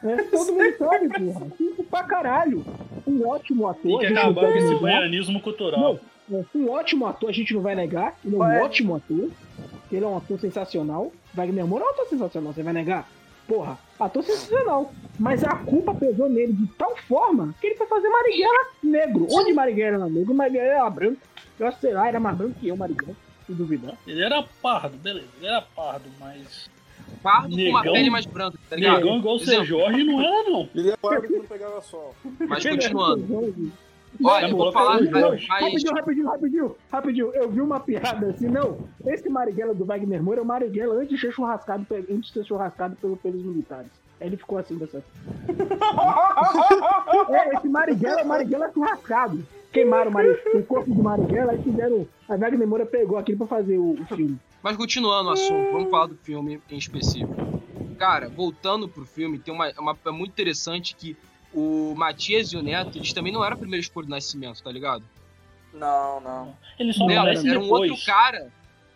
É, 0.02 0.16
todo 0.24 0.52
mundo 0.52 0.76
sabe, 0.78 1.08
porra. 1.08 1.46
Rico 1.58 1.84
pra 1.84 2.02
caralho. 2.04 2.64
Um 3.06 3.26
ótimo 3.28 3.66
ator. 3.68 4.00
Tem 4.00 4.12
que 4.12 4.18
acabar 4.18 4.42
não 4.42 4.52
com 4.52 4.58
esse 4.58 4.74
baianismo 4.76 5.40
cultural. 5.40 5.98
Não, 6.28 6.44
um 6.54 6.70
ótimo 6.70 7.06
ator, 7.06 7.28
a 7.28 7.32
gente 7.32 7.52
não 7.54 7.60
vai 7.60 7.74
negar. 7.74 8.14
Ele 8.24 8.36
é 8.36 8.38
um 8.38 8.44
É. 8.44 8.62
ótimo 8.62 8.94
ator. 8.96 9.28
Ele 9.92 10.04
é 10.04 10.08
um 10.08 10.16
ator 10.16 10.38
sensacional. 10.40 11.12
Wagner 11.34 11.66
Moura 11.66 11.84
é 11.84 11.88
um 11.88 11.90
ator 11.90 12.06
sensacional, 12.06 12.52
você 12.52 12.62
vai 12.62 12.72
negar? 12.72 13.08
Porra, 13.50 13.76
ator 13.98 14.22
sensacional. 14.22 14.92
Mas 15.18 15.42
a 15.42 15.56
culpa 15.56 15.92
pesou 15.92 16.28
nele 16.28 16.52
de 16.52 16.68
tal 16.78 16.96
forma 16.96 17.52
que 17.60 17.66
ele 17.66 17.74
foi 17.74 17.88
fazer 17.88 18.08
Marighella 18.08 18.66
negro. 18.80 19.26
Onde 19.28 19.52
Marighella 19.52 19.96
era 19.96 20.08
negro, 20.08 20.32
Marighella 20.32 20.68
era 20.68 20.88
branco. 20.88 21.20
Eu 21.58 21.66
acho, 21.66 21.80
sei 21.80 21.92
lá, 21.92 22.06
era 22.06 22.20
mais 22.20 22.36
branco 22.38 22.54
que 22.60 22.68
eu, 22.68 22.76
Marighella. 22.76 23.16
Se 23.46 23.52
duvidar. 23.52 23.94
Ele 24.06 24.22
era 24.22 24.44
pardo, 24.62 24.96
beleza. 24.98 25.26
Ele 25.38 25.48
era 25.48 25.62
pardo, 25.62 26.04
mas. 26.20 26.70
Pardo 27.24 27.56
com 27.56 27.60
uma 27.60 27.80
Negão. 27.80 27.92
pele 27.92 28.08
mais 28.10 28.24
branca, 28.24 28.56
tá 28.68 28.76
ligado? 28.76 28.98
Negão 28.98 29.18
igual 29.18 29.34
o 29.34 29.40
seu 29.40 29.64
Jorge 29.64 30.04
não 30.04 30.20
era, 30.22 30.48
não. 30.48 30.68
Ele 30.72 30.90
é 30.92 30.96
pardo 30.96 31.26
quando 31.26 31.48
pegava 31.48 31.82
sol. 31.82 32.14
Mas 32.48 32.64
continuando. 32.64 33.72
Olha, 34.22 34.42
Não, 34.42 34.50
eu 34.50 34.56
vou 34.56 34.72
falar. 34.72 35.00
Rapidinho, 35.00 35.94
rapidinho, 35.94 36.26
rapidinho, 36.26 36.76
rapidinho. 36.90 37.34
Eu 37.34 37.50
vi 37.50 37.60
uma 37.60 37.80
piada 37.80 38.30
assim, 38.30 38.48
não. 38.48 38.78
Esse 39.06 39.28
Marighella 39.28 39.74
do 39.74 39.84
Wagner 39.84 40.22
Moura 40.22 40.40
é 40.40 40.42
o 40.42 40.46
Marighella 40.46 40.96
antes 40.96 41.10
de 41.10 41.20
ser 41.20 41.32
churrascado, 41.32 41.86
antes 41.90 42.26
de 42.28 42.32
ser 42.32 42.44
churrascado 42.44 42.96
pelo, 42.96 43.16
pelos 43.16 43.42
militares. 43.42 43.90
Aí 44.20 44.26
ele 44.26 44.36
ficou 44.36 44.58
assim 44.58 44.76
dessa. 44.76 45.02
É, 47.30 47.54
esse 47.56 47.68
Marighella 47.68 48.20
é 48.20 48.24
o 48.24 48.28
Marighella 48.28 48.70
churrascado. 48.72 49.46
Queimaram 49.72 50.10
o, 50.10 50.58
o 50.58 50.62
corpo 50.64 50.92
de 50.92 51.00
Marighella 51.00 51.54
e 51.54 51.62
fizeram. 51.62 52.06
A 52.28 52.36
Wagner 52.36 52.66
Moura 52.66 52.86
pegou 52.86 53.18
aquilo 53.18 53.38
pra 53.38 53.46
fazer 53.46 53.78
o, 53.78 53.92
o 53.92 54.04
filme. 54.06 54.38
Mas 54.62 54.76
continuando 54.76 55.30
o 55.30 55.32
assunto, 55.32 55.72
vamos 55.72 55.90
falar 55.90 56.06
do 56.06 56.16
filme 56.16 56.60
em 56.70 56.76
específico. 56.76 57.34
Cara, 57.98 58.28
voltando 58.28 58.88
pro 58.88 59.04
filme, 59.04 59.38
tem 59.38 59.52
uma, 59.52 59.70
uma 59.78 59.96
é 60.04 60.10
muito 60.10 60.30
interessante 60.32 60.94
que 60.94 61.16
o 61.52 61.94
Matias 61.96 62.52
e 62.52 62.56
o 62.56 62.62
Neto, 62.62 62.96
eles 62.98 63.12
também 63.12 63.32
não 63.32 63.44
eram 63.44 63.54
a 63.56 63.58
primeira 63.58 63.80
escolha 63.82 64.06
do 64.06 64.10
nascimento, 64.10 64.62
tá 64.62 64.70
ligado? 64.70 65.04
Não, 65.72 66.20
não. 66.20 66.56
Ele 66.78 66.92
só 66.92 67.06
Não, 67.06 67.18
aparece 67.20 67.48
era 67.48 67.58
um 67.58 67.62
depois. 67.62 67.90
outro 67.90 68.06
cara. 68.06 68.52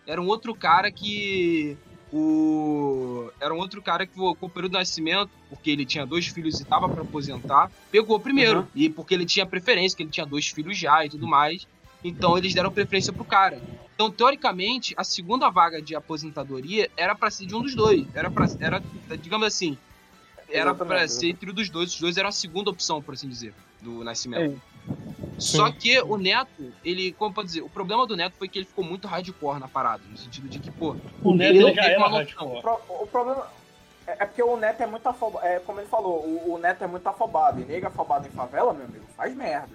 Era 0.07 0.21
um 0.21 0.27
outro 0.27 0.55
cara 0.55 0.91
que. 0.91 1.77
O. 2.13 3.31
Era 3.41 3.53
um 3.53 3.59
outro 3.59 3.83
cara 3.83 4.07
que 4.07 4.15
com 4.15 4.37
o 4.41 4.49
período 4.49 4.73
do 4.73 4.79
nascimento, 4.79 5.31
porque 5.49 5.71
ele 5.71 5.85
tinha 5.85 6.07
dois 6.07 6.27
filhos 6.27 6.61
e 6.61 6.65
tava 6.65 6.89
pra 6.89 7.03
aposentar, 7.03 7.71
pegou 7.91 8.21
primeiro. 8.21 8.61
Uhum. 8.61 8.67
E 8.75 8.89
porque 8.89 9.15
ele 9.15 9.25
tinha 9.25 9.45
preferência, 9.47 9.97
que 9.97 10.03
ele 10.03 10.11
tinha 10.11 10.27
dois 10.27 10.49
filhos 10.49 10.79
já 10.79 11.05
e 11.05 11.11
tudo 11.11 11.27
mais. 11.27 11.67
Então 12.03 12.37
eles 12.37 12.55
deram 12.55 12.71
preferência 12.71 13.13
pro 13.13 13.25
cara. 13.25 13.61
Então, 13.95 14.11
teoricamente, 14.11 14.93
a 14.97 15.05
segunda 15.05 15.49
vaga 15.51 15.81
de 15.81 15.95
aposentadoria 15.95 16.91
era 16.97 17.15
pra 17.15 17.31
ser 17.31 17.47
de 17.47 17.55
um 17.55 17.63
dos 17.63 17.75
dois. 17.75 18.07
Era 18.15 18.31
para 18.31 18.47
era, 18.61 18.83
digamos 19.21 19.47
assim, 19.47 19.79
era 20.49 20.71
exatamente. 20.71 21.13
ser 21.13 21.29
entre 21.29 21.51
os 21.51 21.69
dois. 21.71 21.93
Os 21.95 22.01
dois 22.01 22.17
eram 22.17 22.29
a 22.29 22.33
segunda 22.33 22.71
opção, 22.71 23.01
por 23.03 23.15
assim 23.15 23.29
dizer, 23.29 23.55
do 23.81 24.03
nascimento. 24.05 24.57
É. 24.57 24.75
Só 25.39 25.71
que 25.73 25.99
o 26.03 26.17
Neto, 26.17 26.73
ele, 26.85 27.13
como 27.13 27.35
pode 27.35 27.49
dizer, 27.49 27.63
o 27.63 27.69
problema 27.69 28.07
do 28.07 28.17
Neto 28.17 28.35
foi 28.39 28.49
que 28.49 28.59
ele 28.59 28.67
ficou 28.67 28.85
muito 28.85 29.09
hardcore 29.09 29.59
na 29.59 29.67
parada, 29.69 30.03
no 30.09 30.17
sentido 30.17 30.49
de 30.49 30.59
que, 30.59 30.71
pô, 30.71 30.95
O 31.23 31.35
Neto 31.35 31.51
Ele 31.51 31.59
ele 31.59 31.67
não 31.69 31.75
já 31.75 31.97
uma 31.99 32.09
hardcore. 32.11 32.59
O, 32.59 32.63
pro- 32.63 32.81
o 33.03 33.07
problema 33.07 33.47
é, 34.07 34.13
é 34.13 34.27
porque 34.27 34.43
o 34.43 34.57
Neto 34.57 34.83
é 34.83 34.87
muito 34.87 35.07
afobado. 35.09 35.47
É, 35.47 35.59
como 35.61 35.81
ele 35.81 35.89
falou, 35.89 36.21
o, 36.25 36.55
o 36.55 36.59
Neto 36.59 36.85
é 36.85 36.87
muito 36.87 37.07
afobado. 37.07 37.61
E 37.61 37.65
nega 37.65 37.89
afobado 37.89 38.27
em 38.29 38.31
favela, 38.31 38.73
meu 38.75 38.85
amigo, 38.85 39.05
faz 39.17 39.35
merda. 39.35 39.71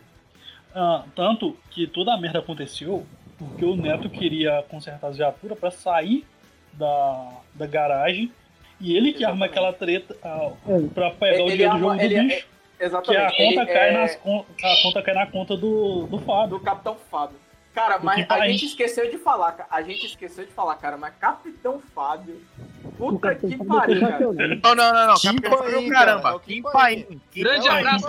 Ah, 0.73 1.03
tanto 1.15 1.57
que 1.71 1.87
toda 1.87 2.13
a 2.13 2.17
merda 2.17 2.39
aconteceu 2.39 3.05
porque 3.39 3.65
o 3.65 3.75
Neto 3.75 4.09
queria 4.09 4.63
consertar 4.69 5.07
as 5.07 5.17
viaturas 5.17 5.57
pra 5.57 5.71
sair 5.71 6.25
da, 6.73 7.31
da 7.55 7.65
garagem 7.65 8.31
e 8.79 8.95
ele 8.95 9.13
que 9.13 9.23
arma 9.25 9.45
Exatamente. 9.45 9.51
aquela 9.51 9.73
treta 9.73 10.17
ah, 10.23 10.51
É. 10.67 10.81
pra 10.93 11.11
pegar 11.11 11.43
o 11.43 11.47
Ele 11.47 11.51
dinheiro 11.51 11.71
do 11.71 11.75
arma- 11.75 11.79
jogo 11.79 11.97
do 11.97 12.03
ele- 12.03 12.21
bicho, 12.29 12.47
que 12.77 12.83
a 12.83 12.85
Exatamente. 12.85 13.31
conta, 13.37 13.43
ele 13.61 13.65
cai 13.65 13.89
é 13.89 13.91
nas, 13.93 14.15
a 14.15 14.81
conta 14.83 15.01
cai 15.01 15.13
na 15.15 15.27
conta 15.27 15.57
do, 15.57 16.07
do 16.07 16.19
Fábio. 16.19 16.49
do 16.57 16.59
Capitão 16.61 16.95
Fábio. 17.11 17.35
Cara, 17.73 17.97
Do 17.97 18.05
mas 18.05 18.15
que 18.15 18.21
a 18.23 18.25
país? 18.25 18.51
gente 18.53 18.65
esqueceu 18.65 19.09
de 19.11 19.17
falar, 19.19 19.67
a 19.69 19.81
gente 19.83 20.05
esqueceu 20.05 20.43
de 20.43 20.51
falar, 20.51 20.75
cara, 20.75 20.97
mas 20.97 21.13
Capitão 21.19 21.79
Fábio. 21.93 22.41
O 22.97 23.11
Puta 23.11 23.35
que 23.35 23.53
é 23.53 23.57
pariu, 23.57 24.01
cara. 24.01 24.19
Não, 24.19 24.75
não, 24.75 24.93
não, 24.93 25.07
não. 25.07 25.13
Kim 25.15 25.27
Capitão 25.35 25.57
Fábio, 25.59 25.73
Paim, 25.75 25.89
caramba. 25.89 26.21
cara, 26.23 26.33
é 26.33 26.35
o 26.35 26.39
Kim 26.39 26.53
Kim 26.55 26.61
Paim. 26.63 27.21
Kim 27.31 27.43
Grande 27.43 27.67
Paim. 27.67 27.77
abraço. 27.79 28.07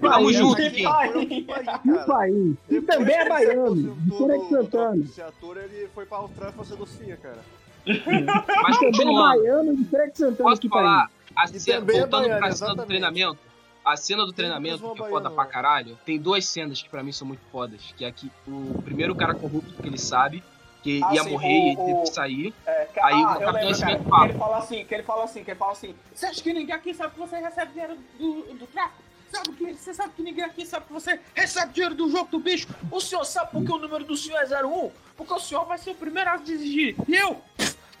Tamo 0.00 0.32
junto, 0.32 0.56
Que 0.56 0.70
Kim. 0.70 0.84
pai. 0.84 2.30
E 2.68 2.80
também 2.82 3.14
é 3.16 3.28
baiano, 3.28 3.96
de 3.96 4.48
Santana. 4.48 5.04
Esse 5.04 5.22
ator, 5.22 5.56
ele 5.56 5.88
foi 5.94 6.06
pra 6.06 6.18
Austrália 6.18 6.52
fazer 6.54 6.76
docinha, 6.76 7.16
cara. 7.16 7.38
mas 7.86 8.78
também 8.78 8.88
é 8.88 8.92
continuando, 8.92 9.38
baiano, 9.40 9.76
de 9.76 9.84
Santana. 10.16 10.36
posso 10.36 10.60
que 10.60 10.68
falar, 10.68 11.10
a 11.36 11.46
cena, 11.46 11.78
também 11.80 11.96
é 11.96 12.00
voltando 12.00 12.22
baiano, 12.22 12.40
pra 12.40 12.52
cena 12.52 12.74
do 12.74 12.86
treinamento, 12.86 13.38
a 13.84 13.96
cena 13.96 14.26
do 14.26 14.32
treinamento, 14.32 14.78
que 14.78 14.84
é 14.84 14.88
baiano, 14.94 15.10
foda 15.10 15.30
pra 15.30 15.44
né? 15.44 15.50
caralho, 15.50 15.98
tem 16.04 16.18
duas 16.18 16.46
cenas 16.46 16.82
que 16.82 16.88
pra 16.88 17.02
mim 17.02 17.12
são 17.12 17.26
muito 17.26 17.40
fodas, 17.50 17.80
que 17.96 18.04
é 18.04 18.12
que 18.12 18.30
o 18.46 18.80
primeiro 18.82 19.14
cara 19.14 19.34
corrupto 19.34 19.72
que 19.82 19.88
ele 19.88 19.98
sabe, 19.98 20.42
que 20.82 21.02
Ah, 21.04 21.14
ia 21.14 21.22
sim, 21.24 21.30
morrer 21.30 21.46
o- 21.48 21.50
e 21.50 21.66
ele 21.68 21.76
teve 21.76 21.92
o- 21.92 22.02
que 22.02 22.08
sair. 22.08 22.54
É, 22.66 22.84
que- 22.86 23.00
Aí 23.00 23.12
o 23.14 23.16
ah, 23.16 23.20
eu 23.20 23.40
Capitão 23.40 23.52
lembro, 23.52 23.52
cara, 23.60 23.68
Nascimento 23.70 24.02
que 24.04 24.08
fala. 24.10 24.24
ele 24.28 24.38
fala 24.38 24.56
assim, 24.58 24.84
que 24.84 24.94
ele 24.94 25.02
fala 25.02 25.24
assim, 25.24 25.44
que 25.44 25.50
ele 25.50 25.58
fala 25.58 25.72
assim, 25.72 25.94
você 26.14 26.26
acha 26.26 26.42
que 26.42 26.52
ninguém 26.54 26.74
aqui 26.74 26.94
sabe 26.94 27.12
que 27.14 27.20
você 27.20 27.36
recebe 27.38 27.72
dinheiro 27.72 27.96
do, 28.18 28.42
do 28.54 28.66
tráfico? 28.66 29.02
Sabe 29.30 29.50
que, 29.56 29.74
você 29.74 29.94
sabe 29.94 30.12
que 30.14 30.22
ninguém 30.22 30.44
aqui 30.44 30.66
sabe 30.66 30.86
que 30.86 30.92
você 30.92 31.20
recebe 31.34 31.72
dinheiro 31.72 31.94
do 31.94 32.10
jogo 32.10 32.30
do 32.30 32.38
bicho? 32.40 32.66
O 32.90 33.00
senhor 33.00 33.24
sabe 33.24 33.50
por 33.52 33.64
que 33.64 33.72
o 33.72 33.78
número 33.78 34.04
do 34.04 34.16
senhor 34.16 34.38
é 34.40 34.62
01? 34.64 34.90
Porque 35.16 35.32
o 35.32 35.38
senhor 35.38 35.64
vai 35.66 35.78
ser 35.78 35.90
o 35.90 35.94
primeiro 35.94 36.30
a 36.30 36.36
desistir. 36.36 36.96
E 37.08 37.14
eu 37.14 37.40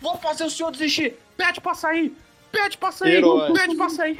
vou 0.00 0.16
fazer 0.18 0.44
o 0.44 0.50
senhor 0.50 0.70
desistir. 0.72 1.16
Pede 1.36 1.60
pra 1.60 1.74
sair. 1.74 2.16
Pede 2.50 2.76
pra 2.78 2.90
sair. 2.90 3.14
Herói. 3.14 3.52
Pede 3.52 3.76
pra 3.76 3.88
sair. 3.88 4.16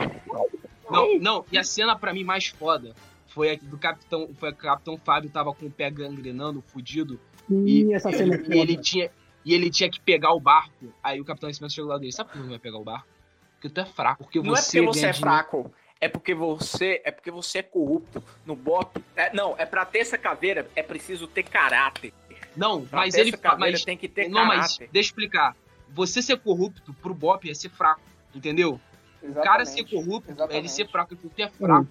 Não, 0.91 1.19
não, 1.19 1.45
e 1.53 1.59
a 1.59 1.65
cena 1.65 1.97
pra 1.97 2.13
mim 2.13 2.25
mais 2.25 2.47
foda 2.49 2.95
foi 3.29 3.53
a 3.55 3.59
do 3.61 3.79
Capitão. 3.79 4.29
Foi 4.39 4.49
a 4.49 4.53
que 4.53 4.59
o 4.59 4.63
Capitão 4.63 4.97
Fábio 4.99 5.31
tava 5.31 5.53
com 5.53 5.67
o 5.67 5.71
pé 5.71 5.91
gangrenando, 5.91 6.63
fudido. 6.63 7.19
E, 7.49 7.81
Ih, 7.83 7.95
essa 7.95 8.11
cena 8.13 8.35
é 8.35 8.39
e 8.39 8.43
foda. 8.43 8.57
ele 8.57 8.77
tinha. 8.77 9.11
E 9.45 9.55
ele 9.55 9.71
tinha 9.71 9.91
que 9.91 10.01
pegar 10.01 10.33
o 10.33 10.41
barco. 10.41 10.93
Aí 11.03 11.21
o 11.21 11.25
Capitão 11.25 11.49
Nascimento 11.49 11.73
chegou 11.73 11.91
lá 11.91 11.99
dele. 11.99 12.13
Sabe 12.13 12.29
por 12.31 12.37
que 12.37 12.43
não 12.43 12.51
vai 12.51 12.59
pegar 12.59 12.79
o 12.79 12.85
barco? 12.85 13.07
Porque 13.55 13.69
tu 13.69 13.81
é 13.81 13.85
fraco. 13.87 14.25
Porque 14.25 14.39
Não 14.41 14.53
é 14.55 14.57
você 14.61 14.83
porque 14.83 14.99
você 14.99 15.07
é 15.07 15.13
dinheiro- 15.13 15.19
fraco. 15.19 15.73
É 16.01 16.09
porque 16.09 16.35
você 16.35 17.03
é 17.05 17.11
porque 17.11 17.31
você 17.31 17.59
é 17.59 17.63
corrupto 17.63 18.23
no 18.47 18.57
BOP. 18.57 19.03
É, 19.15 19.33
não, 19.35 19.55
é 19.59 19.67
pra 19.67 19.85
ter 19.85 19.99
essa 19.99 20.17
caveira 20.17 20.69
é 20.75 20.83
preciso 20.83 21.27
ter 21.27 21.43
caráter. 21.43 22.13
Não, 22.57 22.85
Pra 22.87 23.01
mas 23.01 23.15
ele 23.15 23.33
Mas, 23.59 23.85
tem 23.85 23.97
que 23.97 24.09
ter 24.09 24.29
não, 24.29 24.45
mas 24.47 24.57
caráter. 24.79 24.89
deixa 24.93 25.09
eu 25.09 25.11
explicar. 25.11 25.57
Você 25.91 26.23
ser 26.23 26.39
corrupto 26.39 26.95
pro 26.95 27.13
Bop 27.15 27.49
é 27.49 27.55
ser 27.55 27.69
fraco. 27.69 28.01
Entendeu? 28.35 28.81
O 29.23 29.35
cara 29.35 29.67
ser 29.67 29.85
corrupto 29.85 30.31
é 30.31 30.33
ele 30.33 30.41
Exatamente. 30.43 30.73
ser 30.73 30.89
fraco. 30.89 31.15
Tu 31.17 31.31
é 31.43 31.49
fraco. 31.49 31.89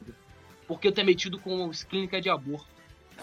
Porque 0.68 0.92
tu 0.92 1.00
é 1.00 1.04
metido 1.04 1.40
com 1.40 1.70
clínica 1.90 2.20
de 2.20 2.30
aborto. 2.30 2.68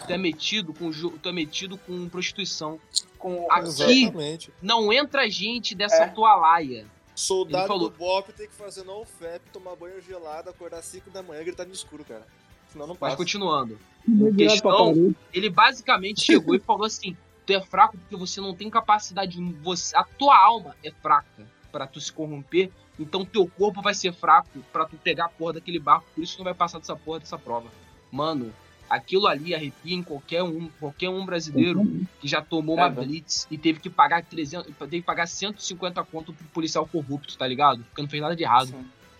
Tu 0.05 0.13
é 0.13 0.17
metido 0.17 0.73
com, 0.73 0.89
tu 0.91 1.27
é 1.29 1.31
metido 1.31 1.77
com 1.77 2.07
prostituição. 2.07 2.79
com 3.17 3.51
Aqui- 3.51 3.67
Exatamente. 3.67 4.53
Não 4.61 4.93
entra 4.93 5.27
gente 5.29 5.73
dessa 5.75 6.03
É. 6.03 6.07
tua 6.07 6.35
laia. 6.35 6.85
Soldado 7.17 7.67
falou- 7.67 7.89
do 7.89 7.97
BOP 7.97 8.31
tem 8.33 8.47
que 8.47 8.53
fazer 8.53 8.83
no 8.83 9.03
FEP, 9.03 9.49
tomar 9.51 9.75
banho 9.75 9.99
gelado, 10.01 10.49
acordar 10.51 10.77
às 10.77 10.85
5 10.85 11.09
da 11.09 11.23
manhã 11.23 11.41
e 11.41 11.45
gritar 11.45 11.65
no 11.65 11.73
escuro, 11.73 12.05
cara. 12.05 12.25
Senão 12.71 12.85
não 12.85 12.93
Mas 12.93 12.99
passa. 12.99 13.17
continuando. 13.17 13.79
Virado 14.07 14.35
pra 14.61 14.71
questão-. 14.71 15.15
Ele 15.33 15.49
basicamente 15.49 16.21
chegou 16.21 16.53
e 16.53 16.59
falou 16.59 16.85
assim: 16.85 17.17
tu 17.45 17.53
é 17.53 17.61
fraco 17.61 17.97
porque 17.97 18.15
você 18.15 18.39
não 18.39 18.53
tem 18.53 18.69
capacidade. 18.69 19.41
Você, 19.63 19.95
a 19.97 20.03
tua 20.03 20.37
alma 20.37 20.75
é 20.83 20.91
fraca 20.91 21.47
pra 21.71 21.87
tu 21.87 21.99
se 21.99 22.11
corromper. 22.13 22.69
Então 22.99 23.25
teu 23.25 23.47
corpo 23.47 23.81
vai 23.81 23.93
ser 23.93 24.13
fraco 24.13 24.49
pra 24.71 24.85
tu 24.85 24.95
pegar 24.97 25.25
a 25.25 25.29
porra 25.29 25.53
daquele 25.53 25.79
barco. 25.79 26.05
Por 26.13 26.23
isso 26.23 26.35
tu 26.35 26.39
não 26.39 26.45
vai 26.45 26.53
passar 26.53 26.77
dessa 26.79 26.95
porra 26.95 27.19
dessa 27.19 27.37
prova. 27.37 27.67
Mano, 28.11 28.53
aquilo 28.89 29.27
ali 29.27 29.53
arrepia 29.53 29.95
em 29.95 30.03
qualquer 30.03 30.43
um, 30.43 30.69
qualquer 30.79 31.09
um 31.09 31.25
brasileiro 31.25 31.85
que 32.19 32.27
já 32.27 32.41
tomou 32.41 32.75
uma 32.75 32.87
É, 32.87 32.89
blitz 32.89 33.47
e 33.51 33.57
teve 33.57 33.79
que 33.79 33.89
pagar 33.89 34.23
300, 34.23 34.67
teve 34.77 34.99
que 34.99 35.05
pagar 35.05 35.27
150 35.27 36.03
conto 36.05 36.33
pro 36.33 36.45
policial 36.47 36.87
corrupto, 36.87 37.37
tá 37.37 37.47
ligado? 37.47 37.83
Porque 37.83 38.01
não 38.01 38.09
fez 38.09 38.21
nada 38.21 38.35
de 38.35 38.43
errado. 38.43 38.73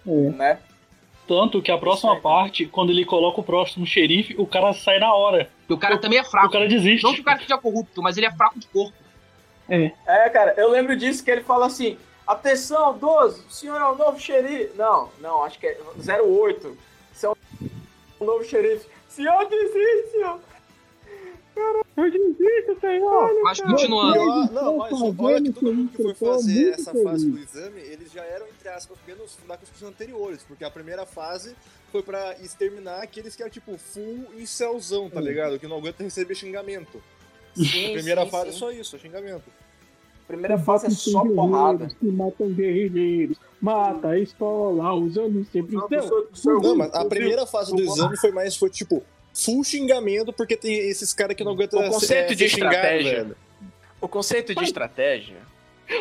É. 0.06 0.12
né? 0.32 0.60
Tanto 1.28 1.62
que 1.62 1.70
a 1.70 1.78
próxima 1.78 2.20
parte, 2.22 2.66
quando 2.66 2.90
ele 2.90 3.04
coloca 3.04 3.42
o 3.42 3.44
próximo 3.44 3.86
xerife, 3.86 4.34
o 4.38 4.48
cara 4.48 4.74
sai 4.74 4.98
na 4.98 5.14
hora. 5.14 5.50
Porque 5.60 5.74
o 5.74 5.78
cara 5.78 5.98
também 5.98 6.20
é 6.20 6.22
O 6.22 6.26
fraco. 6.26 6.50
cara 6.50 6.68
desiste. 6.70 7.04
Não 7.04 7.14
que 7.14 7.20
o 7.20 7.24
cara 7.24 7.40
seja 7.40 7.58
corrupto, 7.58 8.02
mas 8.02 8.16
ele 8.16 8.28
é 8.28 8.32
fraco 8.32 8.58
de 8.58 8.68
corpo. 8.68 8.94
É, 9.70 10.30
cara, 10.30 10.54
eu 10.56 10.72
lembro 10.72 10.96
disso 10.96 11.22
que 11.22 11.30
ele 11.30 11.42
fala 11.42 11.66
assim: 11.66 11.98
atenção, 12.26 12.98
12, 12.98 13.42
o 13.42 13.52
senhor 13.52 13.82
é 13.82 13.86
o 13.86 13.96
novo 13.96 14.18
xerife. 14.18 14.72
Não, 14.78 15.10
não, 15.20 15.44
acho 15.44 15.60
que 15.60 15.68
é 15.68 15.78
08. 16.22 16.78
Você 17.12 17.26
é 17.26 17.30
o 17.30 18.26
novo 18.26 18.46
xerife. 18.46 18.88
Senhor, 19.18 19.50
desiste, 19.50 20.12
senhor. 20.12 20.40
Caralho, 21.56 22.12
desiste, 22.12 22.80
senhor. 22.80 23.44
Mas 23.44 23.60
continuando. 23.62 24.14
Pior- 24.14 24.52
não, 24.52 24.78
mas 24.78 24.94
olha 24.94 25.12
que 25.12 25.18
fazendo 25.18 25.54
todo 25.54 25.74
mundo 25.74 25.90
que 25.90 25.98
foi 26.04 26.12
eu 26.12 26.16
fazer 26.16 26.70
essa 26.70 26.92
feliz. 26.92 27.04
fase 27.04 27.32
do 27.32 27.40
exame, 27.40 27.82
eles 27.82 28.12
já 28.12 28.24
eram, 28.24 28.46
entre 28.48 28.70
aspas, 28.70 28.96
menos 29.08 29.36
da 29.48 29.58
Constituição 29.58 29.90
anteriores, 29.90 30.44
porque 30.48 30.64
a 30.64 30.70
primeira 30.70 31.04
fase 31.08 31.56
foi 31.92 32.04
pra 32.04 32.36
exterminar 32.40 33.02
aqueles 33.02 33.36
que 33.36 33.42
eram, 33.42 33.52
tipo, 33.52 33.76
full 33.76 34.28
incelzão, 34.38 35.10
tá 35.10 35.20
ligado? 35.20 35.58
Que 35.58 35.66
não 35.68 35.78
aguenta 35.78 36.04
receber 36.04 36.36
xingamento. 36.36 37.02
Sim, 37.56 37.94
primeira 37.94 38.24
sim, 38.26 38.30
fase 38.30 38.50
é 38.50 38.52
sim. 38.52 38.60
só 38.60 38.72
isso, 38.72 38.96
é 38.96 39.00
xingamento. 39.00 39.46
Primeira 40.28 40.58
fase 40.58 40.88
é 40.88 40.90
só 40.90 41.22
Guerreiros 41.22 41.36
porrada. 41.36 41.88
Que 41.88 42.06
matam 42.12 42.50
guerrilheiros. 42.50 43.38
Mata 43.62 44.10
a 44.10 44.20
escola 44.20 44.94
usando 44.94 45.46
sempre 45.52 45.78
o 45.78 45.88
seu. 46.36 46.60
Não, 46.60 46.76
mas 46.76 46.94
a 46.94 47.06
primeira 47.06 47.46
fase 47.46 47.74
do 47.76 47.82
exame 47.82 48.18
foi 48.18 48.32
mais, 48.32 48.56
foi 48.58 48.70
tipo, 48.70 49.02
full 49.34 49.64
xingamento, 49.64 50.34
porque 50.34 50.58
tem 50.58 50.74
esses 50.90 51.14
caras 51.14 51.36
que 51.36 51.44
não 51.44 51.54
aguentam 51.54 51.80
O 51.80 51.90
conceito 51.92 52.30
ser- 52.30 52.36
de 52.36 52.46
estratégia. 52.46 53.24
velho. 53.24 53.38
O 54.02 54.08
conceito 54.08 54.54
de 54.54 54.64
estratégia. 54.64 55.38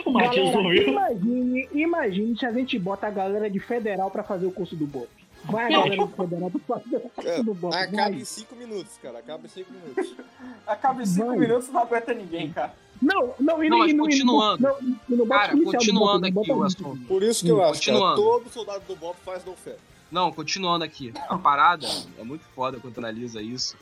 O 0.05 0.19
imagine, 0.21 1.69
imagine 1.73 2.37
se 2.37 2.45
a 2.45 2.51
gente 2.53 2.77
bota 2.79 3.07
a 3.07 3.11
galera 3.11 3.49
de 3.49 3.61
federal 3.61 4.11
pra 4.11 4.25
fazer 4.25 4.47
o 4.47 4.51
curso 4.51 4.75
do 4.75 4.85
BOP. 4.87 5.09
Vai 5.45 5.67
a 5.67 5.69
galera 5.79 6.07
de 6.07 6.13
federal 6.13 6.51
pra 6.51 6.77
fazer 6.81 6.97
o 6.97 7.01
curso 7.09 7.45
do 7.45 7.55
BOP. 7.55 7.75
Acaba 7.75 8.11
em 8.11 8.25
5 8.25 8.57
minutos, 8.57 8.99
cara. 9.01 9.19
Acaba 9.21 9.47
em 9.47 9.49
5 9.49 9.71
minutos. 9.73 10.15
Acaba 10.67 11.03
em 11.03 11.07
5 11.07 11.27
Vai. 11.29 11.39
minutos 11.39 11.69
não 11.71 11.81
aguenta 11.83 12.13
ninguém, 12.13 12.51
cara. 12.53 12.75
Não, 13.01 13.35
não, 13.39 13.63
e 13.63 13.69
Não, 13.69 13.79
mas 13.79 13.91
e 13.93 13.97
continuando. 13.97 14.69
e 15.09 15.15
não 15.15 15.27
Cara, 15.27 15.55
do 15.55 15.63
continuando 15.65 16.31
não 16.31 16.43
aqui 16.43 16.53
o 16.53 16.63
assunto. 16.63 17.01
Por 17.07 17.23
isso 17.23 17.45
que 17.45 17.51
eu 17.51 17.63
acho, 17.63 17.81
cara, 17.83 17.99
Continuando. 17.99 18.23
todo 18.23 18.51
soldado 18.51 18.85
do 18.87 18.97
Bob 18.97 19.17
faz 19.25 19.45
no 19.45 19.55
fé. 19.55 19.77
Não, 20.11 20.33
continuando 20.33 20.85
aqui. 20.85 21.13
A 21.29 21.37
parada 21.37 21.87
é 22.19 22.23
muito 22.25 22.45
foda 22.55 22.79
quando 22.81 22.95
tu 22.95 22.99
analisa 23.01 23.43
isso. 23.43 23.77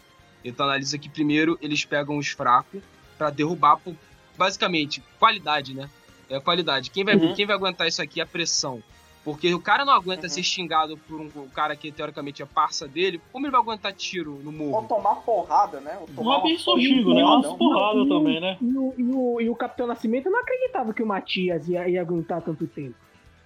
Então 0.44 0.66
analisa 0.66 0.98
que 0.98 1.08
primeiro 1.08 1.58
eles 1.62 1.84
pegam 1.84 2.16
os 2.18 2.28
fracos 2.28 2.82
pra 3.16 3.30
derrubar 3.30 3.76
por, 3.78 3.94
basicamente 4.36 5.02
qualidade, 5.18 5.74
né? 5.74 5.88
É 6.28 6.40
qualidade. 6.40 6.90
Quem 6.90 7.04
vai, 7.04 7.14
Uhum. 7.16 7.34
quem 7.34 7.46
vai 7.46 7.54
aguentar 7.54 7.86
isso 7.86 8.02
aqui 8.02 8.20
é 8.20 8.24
a 8.24 8.26
pressão. 8.26 8.82
Porque 9.24 9.54
o 9.54 9.60
cara 9.60 9.84
não 9.86 9.94
aguenta 9.94 10.24
Uhum. 10.24 10.28
ser 10.28 10.42
xingado 10.42 10.98
por 10.98 11.18
um 11.18 11.30
cara 11.48 11.74
que 11.74 11.90
teoricamente 11.90 12.42
é 12.42 12.46
parça 12.46 12.86
dele. 12.86 13.20
Como 13.32 13.46
ele 13.46 13.52
vai 13.52 13.60
aguentar 13.60 13.92
tiro 13.94 14.38
no 14.44 14.50
Ou 14.50 14.52
morro? 14.70 14.86
tomar 14.86 15.14
porrada, 15.16 15.80
né? 15.80 15.96
Ou 16.00 16.06
Não 16.08 16.14
tomar 16.16 16.38
é 16.38 16.42
bem 16.42 16.58
só 16.58 16.76
xingo, 16.76 17.14
né? 17.14 17.22
porrada, 17.22 17.36
Umas 17.38 17.46
não. 17.46 17.56
porradas 17.58 18.08
também, 18.08 18.40
né? 18.40 18.58
E 18.60 18.76
o, 18.76 18.94
e, 18.98 19.02
o, 19.12 19.40
e 19.40 19.48
o 19.50 19.56
Capitão 19.56 19.86
Nascimento 19.86 20.28
não 20.28 20.38
acreditava 20.40 20.92
que 20.92 21.02
o 21.02 21.06
Matias 21.06 21.66
ia, 21.68 21.88
ia 21.88 22.02
aguentar 22.02 22.42
tanto 22.42 22.66
tempo. 22.66 22.94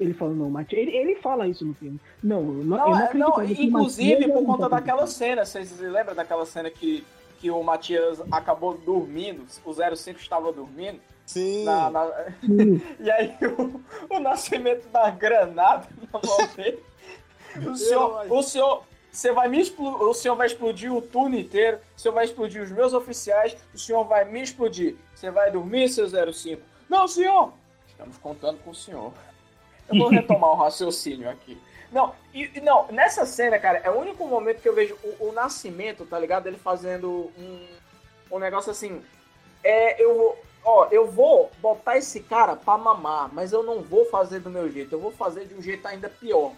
Ele 0.01 0.12
falou, 0.14 0.35
não, 0.35 0.51
Matias. 0.51 0.83
Ele, 0.83 0.97
ele 0.97 1.14
fala 1.16 1.47
isso 1.47 1.64
no 1.64 1.74
filme. 1.74 2.01
Não, 2.22 2.41
eu 2.41 2.45
não, 2.64 2.64
Não, 2.64 2.79
eu 2.79 2.91
não 2.91 2.99
é- 3.01 3.05
acreditava 3.05 3.39
não, 3.41 3.47
que 3.47 3.62
o 3.62 3.64
inclusive 3.64 4.29
por 4.33 4.45
conta 4.45 4.68
daquela 4.68 5.07
cena, 5.07 5.45
vocês 5.45 5.79
lembram 5.79 6.14
daquela 6.16 6.45
cena 6.45 6.70
que, 6.70 7.05
que 7.41 7.51
o 7.53 7.62
Matias 7.62 8.20
acabou 8.33 8.76
dormindo, 8.79 9.45
o 9.64 9.72
05 9.97 10.18
estava 10.18 10.53
dormindo, 10.53 10.99
Sim. 11.29 11.64
na- 11.64 11.91
na- 11.91 12.07
Sim. 12.41 12.81
e 12.99 13.11
aí 13.11 13.37
o, 13.59 13.81
o 14.14 14.18
nascimento 14.18 14.89
da 14.89 15.11
granada 15.11 15.87
na 16.12 16.20
mão 16.26 16.55
dele. 16.57 16.83
O 17.66 17.76
senhor, 17.76 18.33
o 18.33 18.43
senhor, 18.43 18.83
você 19.12 19.31
vai 19.33 19.47
me 19.49 19.61
explodir, 19.61 20.03
o 20.03 20.14
senhor 20.14 20.37
vai 20.37 20.47
explodir 20.47 20.93
o 20.93 21.03
turno 21.03 21.37
inteiro, 21.39 21.79
o 21.97 22.01
senhor 22.01 22.14
vai 22.14 22.24
explodir 22.24 22.62
os 22.62 22.70
meus 22.70 22.93
oficiais, 22.95 23.57
o 23.74 23.79
senhor 23.79 24.05
vai 24.05 24.24
me 24.24 24.41
explodir. 24.43 24.97
Você 25.14 25.31
vai 25.31 25.51
dormir, 25.51 25.89
seu 25.89 26.09
05? 26.33 26.62
Não, 26.89 27.07
senhor! 27.07 27.53
Estamos 27.89 28.16
contando 28.18 28.59
com 28.64 28.70
o 28.70 28.74
senhor. 28.74 29.12
Eu 29.89 29.99
vou 29.99 30.09
retomar 30.09 30.51
o 30.51 30.55
raciocínio 30.62 31.29
aqui. 31.29 31.61
Não, 31.93 32.14
e, 32.33 32.51
e 32.55 32.61
não, 32.61 32.87
nessa 32.89 33.24
cena, 33.26 33.59
cara, 33.59 33.79
é 33.79 33.91
o 33.91 33.99
único 33.99 34.26
momento 34.26 34.61
que 34.62 34.68
eu 34.68 34.74
vejo 34.74 34.97
o, 35.03 35.29
o 35.29 35.33
Nascimento, 35.33 36.05
tá 36.07 36.18
ligado? 36.18 36.47
Ele 36.47 36.59
fazendo 36.59 37.31
um, 37.39 37.66
um 38.33 38.39
negócio 38.39 38.70
assim. 38.70 39.03
É, 39.64 40.03
eu 40.03 40.16
vou. 40.16 40.47
Ó, 40.64 40.86
eu 40.90 41.06
vou 41.11 41.50
botar 41.61 41.96
esse 41.96 42.20
cara 42.20 42.54
pra 42.56 42.76
mamar, 42.76 43.30
mas 43.32 43.52
eu 43.52 43.62
não 43.62 43.80
vou 43.80 44.04
fazer 44.06 44.40
do 44.40 44.50
meu 44.50 44.70
jeito. 44.70 44.92
Eu 44.94 45.00
vou 45.00 45.11
fazer 45.12 45.46
de 45.46 45.54
um 45.54 45.62
jeito 45.62 45.86
ainda 45.86 46.09
pior. 46.09 46.52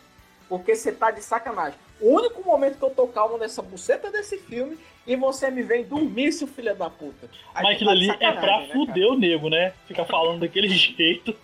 Porque 0.48 0.74
você 0.74 0.90
tá 0.90 1.10
de 1.12 1.22
sacanagem. 1.22 1.78
O 2.00 2.14
único 2.16 2.42
momento 2.42 2.76
que 2.78 2.84
eu 2.84 2.90
tô 2.90 3.06
calmo 3.06 3.38
nessa 3.38 3.62
buceta 3.62 4.10
desse 4.10 4.36
filme 4.38 4.76
e 5.06 5.14
você 5.14 5.48
me 5.50 5.62
vem 5.62 5.84
dormir, 5.84 6.32
seu 6.32 6.48
filho 6.48 6.74
da 6.74 6.90
puta. 6.90 7.28
Aí 7.54 7.62
Mas 7.62 7.74
aquilo 7.76 7.90
tá 7.90 7.96
ali 7.96 8.10
é 8.10 8.16
pra 8.16 8.32
né, 8.32 8.40
cara? 8.40 8.72
fuder 8.72 9.06
o 9.06 9.16
nego, 9.16 9.48
né? 9.48 9.72
Ficar 9.86 10.06
falando 10.06 10.40
daquele 10.40 10.66
jeito. 10.74 11.36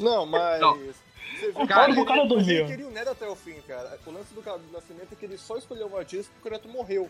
Não, 0.00 0.26
mas. 0.26 0.60
Não. 0.60 0.76
Você 0.76 1.50
vê 1.52 1.66
Cara, 1.66 1.92
que 1.92 2.00
o 2.00 2.04
cara 2.04 2.20
ele- 2.22 2.34
mas 2.34 2.48
ele 2.48 2.58
dormiu. 2.58 2.66
queria 2.66 2.86
o 2.86 2.90
Neto 2.90 3.10
até 3.10 3.28
o 3.28 3.34
fim, 3.36 3.60
cara. 3.66 3.98
O 4.06 4.10
lance 4.10 4.32
do, 4.34 4.42
Nascimento 4.72 5.12
é 5.12 5.16
que 5.16 5.24
ele 5.24 5.38
só 5.38 5.56
escolheu 5.56 5.86
o 5.86 5.90
Matias 5.90 6.26
porque 6.26 6.48
o 6.48 6.52
Neto 6.52 6.68
morreu. 6.68 7.08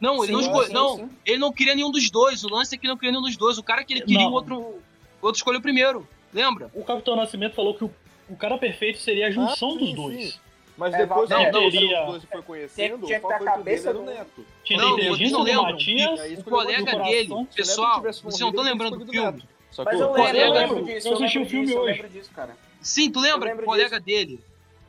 Não, 0.00 0.16
ele 0.16 0.26
Sim, 0.26 0.32
não, 0.32 0.40
escolheu, 0.40 0.66
sim, 0.66 0.72
não, 0.74 0.96
sim. 0.96 1.10
ele 1.24 1.38
não 1.38 1.52
queria 1.52 1.74
nenhum 1.74 1.90
dos 1.90 2.10
dois. 2.10 2.44
O 2.44 2.48
lance 2.48 2.74
é 2.74 2.78
que 2.78 2.84
ele 2.86 2.92
não 2.92 2.98
queria 2.98 3.12
nenhum 3.12 3.24
dos 3.24 3.36
dois. 3.36 3.56
O 3.58 3.62
cara 3.62 3.82
que 3.84 3.94
ele 3.94 4.02
queria, 4.02 4.24
Não. 4.24 4.30
o 4.30 4.34
outro, 4.34 4.54
o 4.56 4.80
outro 5.22 5.38
escolheu 5.38 5.60
primeiro. 5.60 6.06
Lembra? 6.34 6.70
O 6.74 6.84
Capitão 6.84 7.16
Nascimento 7.16 7.54
falou 7.54 7.74
que 7.74 7.84
o, 7.84 7.90
o 8.28 8.36
cara 8.36 8.58
perfeito 8.58 8.98
seria 8.98 9.28
a 9.28 9.30
junção 9.30 9.74
Ah, 9.74 9.78
dos 9.78 9.94
dois. 9.94 10.32
sim. 10.34 10.38
Mas 10.76 10.92
É, 10.92 10.98
depois 10.98 11.30
não, 11.30 11.38
que 11.46 11.50
não, 11.52 11.66
os 11.66 11.72
teria- 11.72 12.04
dois 12.04 12.22
foi 12.24 12.42
conhecendo, 12.42 13.06
tinha 13.06 13.18
o 13.18 13.22
que 13.22 13.26
ter 13.28 13.34
a 13.34 13.38
favorito 13.38 13.44
cabeça 13.46 13.84
dele 13.84 13.88
era 13.88 13.98
o 13.98 14.02
do- 14.02 14.10
Neto. 14.18 14.46
Tinha 14.62 14.78
Não, 14.78 14.96
vocês 14.98 15.32
não 15.32 15.38
do 15.40 15.44
lembram. 15.46 15.62
Matias. 15.72 16.20
O 16.38 16.44
colega 16.44 16.82
coração. 16.84 17.02
dele, 17.10 17.32
o 17.32 17.38
Neto 17.38 17.54
pessoal, 17.54 18.02
vocês 18.02 18.40
não 18.40 18.48
estão 18.50 18.64
lembrando 18.64 18.98
do 18.98 19.06
filme? 19.10 19.18
o 19.28 19.32
Neto. 19.32 19.48
Mas 19.78 19.78
eu 19.78 19.84
Sacou? 19.84 19.94
lembro, 19.94 20.08
eu 20.38 20.46
Colega- 20.48 20.52
lembro 20.52 20.84
disso, 20.84 21.08
eu 21.08 21.14
assisti 21.14 21.38
lembro 21.38 21.46
o 21.46 21.50
filme 21.50 21.74
hoje. 21.74 21.92
lembro 21.92 22.08
disso, 22.10 22.30
cara. 22.36 22.56
Sim, 22.82 23.10
tu 23.10 23.20
lembra? 23.20 23.48
lembro 23.48 23.62
O 23.62 23.66
colega 23.66 23.98
dele 23.98 24.38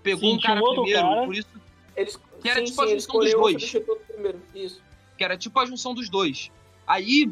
pegou 0.04 0.34
um 0.34 0.38
tinha 0.38 0.56
cara 0.56 0.62
primeiro, 0.62 1.26
por 1.26 1.36
isso 1.36 1.48
Eles, 1.96 2.20
Que 2.42 2.50
era 2.50 2.60
sim, 2.60 2.66
tipo 2.66 2.82
a 2.82 2.88
junção 2.88 3.20
dos 3.20 3.34
o 3.34 3.38
dois. 3.38 3.76
Isso. 4.54 4.82
Que 5.18 5.24
era 5.24 5.38
tipo 5.38 5.60
a 5.60 5.66
junção 5.66 5.94
dos 5.94 6.10
dois. 6.10 6.52
Aí, 6.86 7.30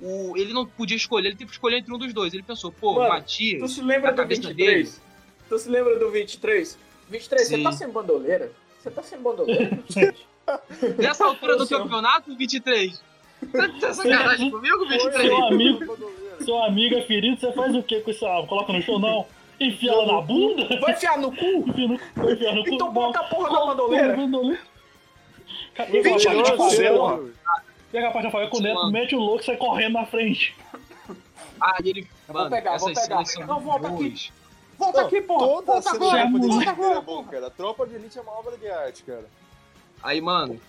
o, 0.00 0.36
ele 0.36 0.52
não 0.52 0.66
podia 0.66 0.96
escolher, 0.96 1.28
ele 1.28 1.36
teve 1.36 1.48
que 1.48 1.54
escolher 1.54 1.78
entre 1.78 1.94
um 1.94 1.98
dos 1.98 2.12
dois. 2.12 2.34
Ele 2.34 2.42
pensou, 2.42 2.70
pô, 2.70 2.94
Mano, 2.94 3.08
Matias. 3.08 3.60
Tu 3.62 3.68
se 3.68 3.82
lembra 3.82 4.12
do 4.12 4.16
cabeça 4.16 4.48
23? 4.48 5.00
Tu 5.48 5.58
se 5.58 5.68
lembra 5.70 5.98
do 5.98 6.10
23? 6.10 6.78
23, 7.08 7.48
você 7.48 7.56
Sim. 7.56 7.62
tá 7.62 7.72
sem 7.72 7.88
bandoleira? 7.88 8.52
Você 8.78 8.90
tá 8.90 9.02
sem 9.02 9.18
bandoleira? 9.18 9.78
Nessa 10.98 11.24
altura 11.24 11.56
do 11.56 11.66
Seu- 11.66 11.78
campeonato, 11.78 12.36
23. 12.36 13.02
Tá 13.52 13.68
tá 13.80 13.94
sacanagem 13.94 14.50
comigo, 14.50 14.86
23? 14.88 15.26
Seu 15.26 15.46
amigo, 15.46 15.98
seu 16.40 16.64
amigo 16.64 16.94
é 16.96 17.02
ferido, 17.02 17.40
você 17.40 17.52
faz 17.52 17.74
o 17.74 17.82
que 17.82 18.00
com 18.00 18.10
essa 18.10 18.46
Coloca 18.46 18.72
no 18.72 18.82
chão, 18.82 18.98
não? 18.98 19.26
Enfia 19.60 19.92
ela 19.92 20.06
na 20.06 20.20
bunda? 20.20 20.68
Vai 20.80 20.92
enfiar 20.92 21.18
no 21.18 21.34
cu? 21.34 21.68
Enfia 21.68 21.88
no, 21.88 22.00
vai 22.14 22.32
enfiar 22.32 22.54
no 22.54 22.64
cu? 22.64 22.74
Então 22.74 22.92
bota 22.92 23.20
a 23.20 23.24
porra 23.24 23.50
da 23.50 23.66
bandoleira. 23.66 24.16
Bandoleira. 24.16 24.60
Cara, 25.78 25.90
Vinte 25.92 26.02
Pega 26.02 26.10
a 26.16 26.18
parte 26.18 26.28
anos, 26.28 26.76
de 26.76 26.88
porra. 26.88 27.20
pega 27.92 28.08
a 28.08 28.10
parte 28.10 28.26
de 28.26 28.26
Rafael 28.26 28.50
com 28.50 28.56
o 28.56 28.60
neto, 28.60 28.90
mete 28.90 29.14
o 29.14 29.18
louco 29.20 29.42
e 29.42 29.46
sai 29.46 29.56
correndo 29.56 29.92
na 29.92 30.06
frente. 30.06 30.56
Ah, 31.60 31.76
e 31.84 31.90
ele. 31.90 32.08
Mano, 32.28 32.50
pegar, 32.50 32.76
vou 32.78 32.88
pegar. 32.88 33.00
cenas 33.02 33.30
são 33.32 33.46
Não, 33.46 33.60
volta 33.60 33.88
aqui. 33.88 34.30
Volta 34.76 35.00
aqui, 35.02 35.20
porra. 35.22 35.46
Toda 35.46 35.72
a 35.72 35.80
Volta 35.80 35.90
agora. 35.90 36.26
de 36.26 36.32
Tropa 36.32 36.38
de 36.40 36.46
Volta 36.46 36.54
Elite 36.56 36.68
agora, 36.68 36.98
é 36.98 37.02
bom, 37.02 37.24
cara. 37.24 37.50
Tropa 37.50 37.86
de 37.86 37.94
Elite 37.94 38.18
é 38.18 38.20
uma 38.22 38.32
obra 38.32 38.56
de 38.56 38.68
arte, 38.68 39.02
cara. 39.04 39.24
Aí, 40.02 40.20
mano, 40.20 40.60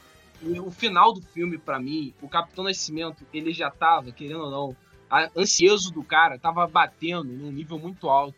e 0.42 0.60
o 0.60 0.70
final 0.72 1.12
do 1.12 1.22
filme, 1.22 1.58
pra 1.58 1.80
mim, 1.80 2.14
o 2.22 2.30
Capitão 2.30 2.64
Nascimento, 2.64 3.26
ele 3.34 3.52
já 3.52 3.72
tava, 3.72 4.12
querendo 4.12 4.44
ou 4.44 4.52
não, 4.52 4.76
a 5.10 5.30
ansioso 5.36 5.92
do 5.92 6.04
cara 6.04 6.38
tava 6.38 6.66
batendo 6.68 7.24
num 7.24 7.52
nível 7.52 7.80
muito 7.80 8.08
alto. 8.10 8.38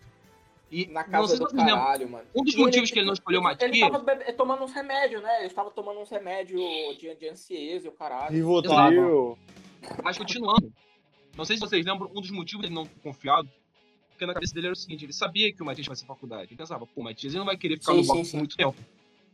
E 0.72 0.86
Na 0.88 1.04
casa 1.04 1.38
do 1.38 1.48
caralho, 1.48 2.10
mano. 2.10 2.26
Um 2.34 2.44
dos 2.44 2.54
E 2.54 2.58
motivos 2.58 2.90
que 2.90 2.98
ele 3.00 3.06
não 3.06 3.14
escolheu 3.14 3.42
o 3.42 3.44
Ele 3.44 3.54
Matias. 3.54 3.80
tava 3.92 4.00
bebe- 4.04 4.32
tomando 4.34 4.64
uns 4.64 4.72
remédios, 4.72 5.22
né? 5.22 5.42
Ele 5.44 5.54
tava 5.54 5.70
tomando 5.70 6.00
uns 6.00 6.10
remédios 6.10 6.62
de, 6.98 7.14
de 7.16 7.28
ansieza 7.30 7.88
e 7.88 7.90
o 7.90 7.92
caralho. 7.92 8.34
Rivotril. 8.34 9.38
Mas 10.04 10.18
continuando, 10.18 10.72
não 11.36 11.44
sei 11.44 11.58
se 11.58 11.62
vocês 11.62 11.86
lembram, 11.86 12.10
um 12.16 12.22
dos 12.22 12.32
motivos 12.32 12.62
dele 12.62 12.74
não 12.74 12.86
ter 12.86 13.00
confiado, 13.02 13.50
porque 14.10 14.26
na 14.26 14.34
cabeça 14.34 14.54
dele 14.54 14.68
era 14.68 14.74
o 14.74 14.78
seguinte, 14.78 15.04
ele 15.04 15.12
sabia 15.14 15.52
que 15.52 15.62
o 15.62 15.66
Matias 15.66 15.88
vai 15.88 15.96
ser 15.96 16.06
faculdade. 16.06 16.50
Ele 16.52 16.56
pensava, 16.58 16.86
pô, 16.86 17.02
o 17.02 17.04
Matias 17.04 17.34
ele 17.34 17.40
não 17.40 17.46
vai 17.46 17.58
querer 17.58 17.78
ficar 17.78 17.92
Sim, 17.94 18.02
no 18.02 18.08
banco 18.08 18.30
por 18.30 18.38
muito 18.38 18.56
tempo. 18.56 18.76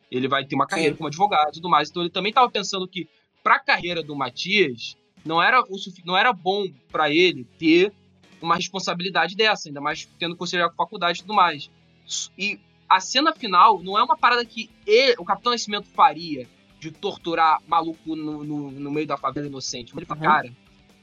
Ele 0.10 0.28
vai 0.28 0.44
ter 0.46 0.56
uma 0.56 0.66
carreira 0.66 0.94
Sim. 0.94 0.98
como 0.98 1.08
advogado 1.08 1.50
e 1.50 1.54
tudo 1.54 1.70
mais. 1.70 1.90
Então 1.90 2.02
ele 2.02 2.10
também 2.10 2.32
tava 2.34 2.50
pensando 2.50 2.88
que, 2.88 3.08
pra 3.44 3.60
carreira 3.60 4.02
do 4.02 4.16
Matias, 4.16 4.96
não 5.26 5.44
era, 5.44 5.62
não 6.06 6.18
era 6.18 6.32
bom 6.34 6.66
pra 6.90 7.12
ele 7.12 7.44
ter 7.60 7.94
uma 8.42 8.56
responsabilidade 8.56 9.36
dessa, 9.36 9.70
ainda 9.70 9.82
mais 9.82 10.08
tendo 10.20 10.34
que 10.34 10.40
considerar 10.40 10.72
faculdade 10.72 11.20
e 11.20 11.22
tudo 11.22 11.34
mais. 11.34 11.70
E 12.38 12.60
a 12.90 13.00
cena 13.00 13.34
final 13.34 13.82
não 13.84 13.98
é 13.98 14.04
uma 14.04 14.18
parada 14.18 14.46
que 14.46 14.70
ele, 14.86 15.16
o 15.20 15.26
Capitão 15.26 15.52
Nascimento 15.52 15.88
faria 15.88 16.48
de 16.80 16.92
torturar 16.92 17.60
maluco 17.68 18.16
no, 18.16 18.44
no, 18.44 18.72
no 18.72 18.92
meio 18.92 19.08
da 19.08 19.18
favela 19.18 19.48
inocente. 19.48 19.94
Mas 19.94 19.98
ele 20.00 20.06
fala, 20.06 20.20
Uhum. 20.22 20.28
cara, 20.28 20.54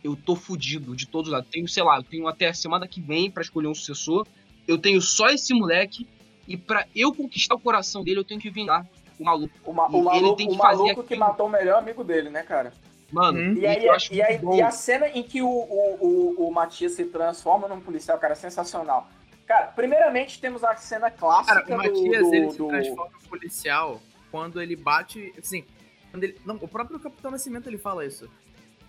eu 0.03 0.17
tô 0.17 0.37
fudido 0.37 0.95
de 0.95 1.07
todos 1.07 1.29
os 1.29 1.33
lados. 1.33 1.51
Tenho, 1.51 1.67
sei 1.69 1.83
lá, 1.83 1.97
eu 1.97 2.03
tenho 2.03 2.29
até 2.29 2.49
a 2.49 2.55
semana 2.55 2.87
que 2.87 3.01
vem 3.01 3.31
pra 3.31 3.43
escolher 3.43 3.67
um 3.69 3.75
sucessor. 3.75 4.27
Eu 4.69 4.79
tenho 4.79 5.01
só 5.01 5.27
esse 5.29 5.53
moleque. 5.53 6.07
E 6.47 6.57
pra 6.59 6.87
eu 6.95 7.13
conquistar 7.15 7.55
o 7.55 7.59
coração 7.59 8.05
dele, 8.05 8.21
eu 8.21 8.25
tenho 8.25 8.39
que 8.41 8.51
vingar 8.51 8.87
o 9.19 9.25
maluco. 9.25 9.55
O, 9.65 9.73
ma- 9.73 9.89
o 9.89 9.97
ele 9.97 10.03
maluco, 10.05 10.37
tem 10.37 10.49
que 10.49 10.55
o 10.55 10.59
fazer 10.59 10.83
maluco 10.83 10.95
que 11.03 11.15
aquilo. 11.15 11.21
matou 11.21 11.47
o 11.47 11.51
melhor 11.51 11.79
amigo 11.79 12.05
dele, 12.05 12.29
né, 12.31 12.43
cara? 12.43 12.73
Mano, 13.15 13.39
Hum. 13.39 13.55
E, 13.57 13.67
aí, 13.67 13.87
eu 13.87 13.93
acho 13.93 14.13
e, 14.13 14.21
aí, 14.21 14.41
e 14.43 14.61
a 14.61 14.71
cena 14.73 15.07
em 15.09 15.23
que 15.23 15.41
o, 15.41 15.49
o, 15.49 15.99
o, 16.41 16.49
o 16.49 16.53
Matias 16.53 16.93
se 16.93 17.05
transforma 17.05 17.69
num 17.69 17.81
policial, 17.81 18.19
cara, 18.19 18.33
é 18.33 18.37
sensacional. 18.37 19.09
Cara, 19.47 19.67
primeiramente 19.67 20.41
temos 20.41 20.65
a 20.65 20.75
cena 20.77 21.11
clássica 21.11 21.63
Cara, 21.63 21.75
o 21.75 21.79
Matias, 21.79 22.23
do, 22.27 22.35
ele 22.35 22.47
do, 22.47 22.53
se 22.53 22.59
transforma 22.67 23.13
em 23.23 23.29
policial 23.29 24.01
quando 24.31 24.61
ele 24.61 24.75
bate. 24.75 25.33
Assim, 25.39 25.65
quando 26.11 26.25
ele. 26.25 26.37
Não, 26.45 26.57
o 26.57 26.67
próprio 26.67 26.99
Capitão 26.99 27.31
Nascimento 27.31 27.69
ele 27.69 27.79
fala 27.79 28.05
isso. 28.05 28.29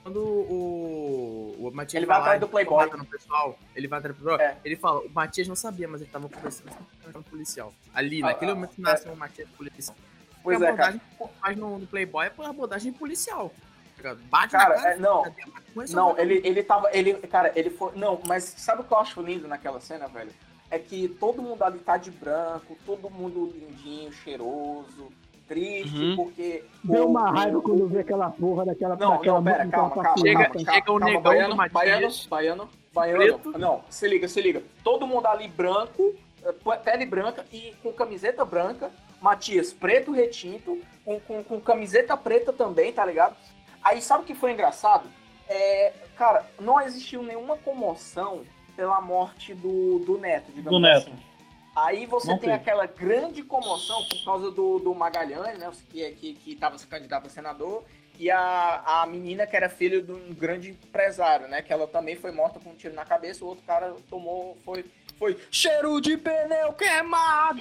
Quando 0.01 0.21
o, 0.23 1.55
o 1.59 1.71
Matias 1.71 1.95
Ele 1.99 2.05
vai 2.05 2.19
atrás 2.19 2.39
do 2.39 2.47
Playboy. 2.47 2.78
mata 2.78 2.95
no 2.95 3.05
pessoal, 3.05 3.57
ele 3.76 3.88
vai 3.88 3.97
atrás 3.99 4.15
do 4.15 4.23
Playboy, 4.23 4.45
É. 4.45 4.57
ele 4.63 4.76
fala, 4.76 5.01
o 5.01 5.09
Matias 5.09 5.47
não 5.47 5.55
sabia, 5.55 5.88
mas 5.88 5.99
ele 5.99 6.11
tava 6.11 6.30
conversando 6.30 6.71
com 7.11 7.19
o 7.19 7.23
policial. 7.23 7.73
Ali, 7.91 8.21
Ah, 8.21 8.28
naquele 8.28 8.51
ah, 8.51 8.55
momento 8.55 8.76
que 8.76 8.82
nasce 8.82 9.07
o 9.09 9.15
Matias 9.15 9.49
policial. 9.57 9.95
Pois 10.43 10.59
Porque 10.59 10.69
é, 10.69 10.73
a 10.73 10.78
cara. 10.78 10.89
abordagem 10.89 11.01
que 11.34 11.39
faz 11.41 11.57
no, 11.57 11.80
no 11.80 11.88
Playboy 11.88 12.28
é 12.28 12.30
por 12.30 12.45
abordagem 12.45 12.93
policial. 12.93 13.51
Bate 14.30 14.52
Cara, 14.52 14.70
na 14.76 14.82
cara, 14.82 14.93
é, 14.93 14.98
não. 14.98 15.24
seu 15.24 15.34
Não, 15.96 16.10
vagabundo? 16.10 16.22
ele, 16.22 16.41
ele 16.48 16.64
tava. 16.64 16.89
Ele, 16.93 17.14
cara, 17.16 17.52
ele 17.56 17.70
foi. 17.70 17.91
Não, 17.96 18.20
mas 18.28 18.43
sabe 18.43 18.82
o 18.82 18.84
que 18.84 18.91
eu 18.93 18.98
acho 19.00 19.22
lindo 19.22 19.48
naquela 19.48 19.80
cena, 19.80 20.08
velho? 20.08 20.32
É 20.70 20.78
que 20.78 21.08
todo 21.08 21.41
mundo 21.41 21.64
ali 21.64 21.80
tá 21.80 21.98
de 21.98 22.12
branco, 22.12 22.78
todo 22.86 23.10
mundo 23.10 23.52
lindinho, 23.56 24.12
cheiroso, 24.12 25.12
triste, 25.48 25.98
Uhum. 25.98 26.16
porque. 26.16 26.64
Deu 26.84 27.06
o- 27.06 27.10
uma 27.10 27.32
raiva 27.32 27.58
o- 27.58 27.62
quando 27.62 27.80
eu 27.80 27.88
vi 27.88 28.00
aquela 28.00 28.30
porra 28.30 28.66
daquela. 28.66 28.96
Não, 28.96 29.12
daquela 29.12 29.38
não, 29.38 29.43
pera, 29.43 29.58
daquela 29.66 29.72
calma, 29.89 30.04
calma, 30.04 30.10
passeata. 30.10 30.39
calma, 30.43 30.54
Chega- 30.60 30.66
calma, 30.66 30.74
chega 30.74 30.91
o 30.91 31.00
calma, 31.00 31.06
negão 31.06 31.22
baiano, 31.24 31.50
do 31.50 31.56
Matias. 31.56 31.74
baiano, 31.74 32.10
baiano, 32.30 32.70
baiano, 32.93 33.39
Preto. 33.39 33.58
não, 33.60 33.84
se 33.89 34.08
liga, 34.08 34.28
se 34.28 34.41
liga. 34.41 34.62
Todo 34.84 35.08
mundo 35.08 35.26
ali 35.28 35.48
branco, 35.48 36.14
eh, 36.43 36.52
pele 36.84 37.06
branca 37.06 37.46
e 37.52 37.74
com 37.82 37.91
camiseta 37.93 38.43
branca, 38.46 38.91
Matias 39.22 39.72
preto 39.74 40.12
retinto, 40.12 40.80
com, 41.04 41.20
com, 41.22 41.43
com 41.43 41.60
camiseta 41.62 42.16
preta 42.18 42.52
também, 42.54 42.91
tá 42.91 43.04
ligado? 43.06 43.36
Aí 43.86 44.01
sabe 44.01 44.23
o 44.23 44.25
que 44.25 44.33
foi 44.36 44.51
engraçado? 44.51 45.07
É, 45.47 45.93
cara, 46.17 46.45
não 46.59 46.81
existiu 46.81 47.21
nenhuma 47.21 47.55
comoção 47.57 48.43
pela 48.75 48.99
morte 48.99 49.53
do, 49.53 49.99
do 49.99 50.17
Neto, 50.17 50.51
digamos 50.51 50.71
Do 50.71 50.79
Neto. 50.79 51.07
assim. 51.09 51.13
Aí 51.75 52.05
você 52.05 52.27
Não 52.29 52.39
tem 52.39 52.49
teve. 52.49 52.61
aquela 52.61 52.86
grande 52.86 53.43
comoção 53.43 54.03
por 54.05 54.23
causa 54.23 54.49
do, 54.49 54.79
do 54.79 54.95
Magalhães, 54.95 55.59
né? 55.59 55.69
Que, 55.89 56.11
que, 56.13 56.33
que 56.33 56.55
tava 56.55 56.77
se 56.77 56.88
candidato 56.88 57.27
a 57.27 57.29
senador. 57.29 57.83
E 58.17 58.31
a, 58.31 59.01
a 59.01 59.05
menina 59.05 59.45
que 59.45 59.57
era 59.57 59.67
filha 59.69 60.01
de 60.01 60.11
um 60.11 60.33
grande 60.33 60.69
empresário, 60.69 61.49
né? 61.49 61.61
Que 61.61 61.73
ela 61.73 61.86
também 61.86 62.15
foi 62.15 62.31
morta 62.31 62.59
com 62.61 62.69
um 62.69 62.75
tiro 62.75 62.95
na 62.95 63.03
cabeça. 63.05 63.43
O 63.43 63.47
outro 63.49 63.65
cara 63.65 63.93
tomou, 64.09 64.57
foi, 64.63 64.86
foi 65.19 65.38
cheiro 65.51 65.99
de 65.99 66.15
pneu 66.17 66.71
queimado. 66.73 67.59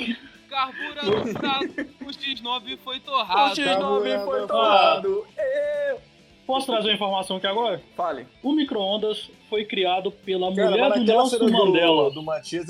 Carburador 0.49 1.27
furado, 1.27 1.65
o 2.01 2.05
X9 2.07 2.79
foi 2.85 2.99
O 2.99 3.01
torrado. 3.01 3.57
X9 3.61 4.25
foi 4.25 4.47
torrado. 4.47 5.27
Eu... 5.37 6.14
Posso 6.47 6.67
trazer 6.67 6.89
uma 6.89 6.95
informação 6.95 7.37
aqui 7.37 7.47
agora? 7.47 7.81
Fale. 7.97 8.27
O 8.43 8.53
micro-ondas 8.53 9.31
foi 9.49 9.65
criado 9.65 10.11
pela 10.11 10.55
Cara, 10.55 10.71
mulher 10.71 10.91
do 10.93 11.05
Nelson 11.05 11.49
Mandela. 11.49 12.05
do, 12.11 12.15
do 12.17 12.23
Matias, 12.23 12.67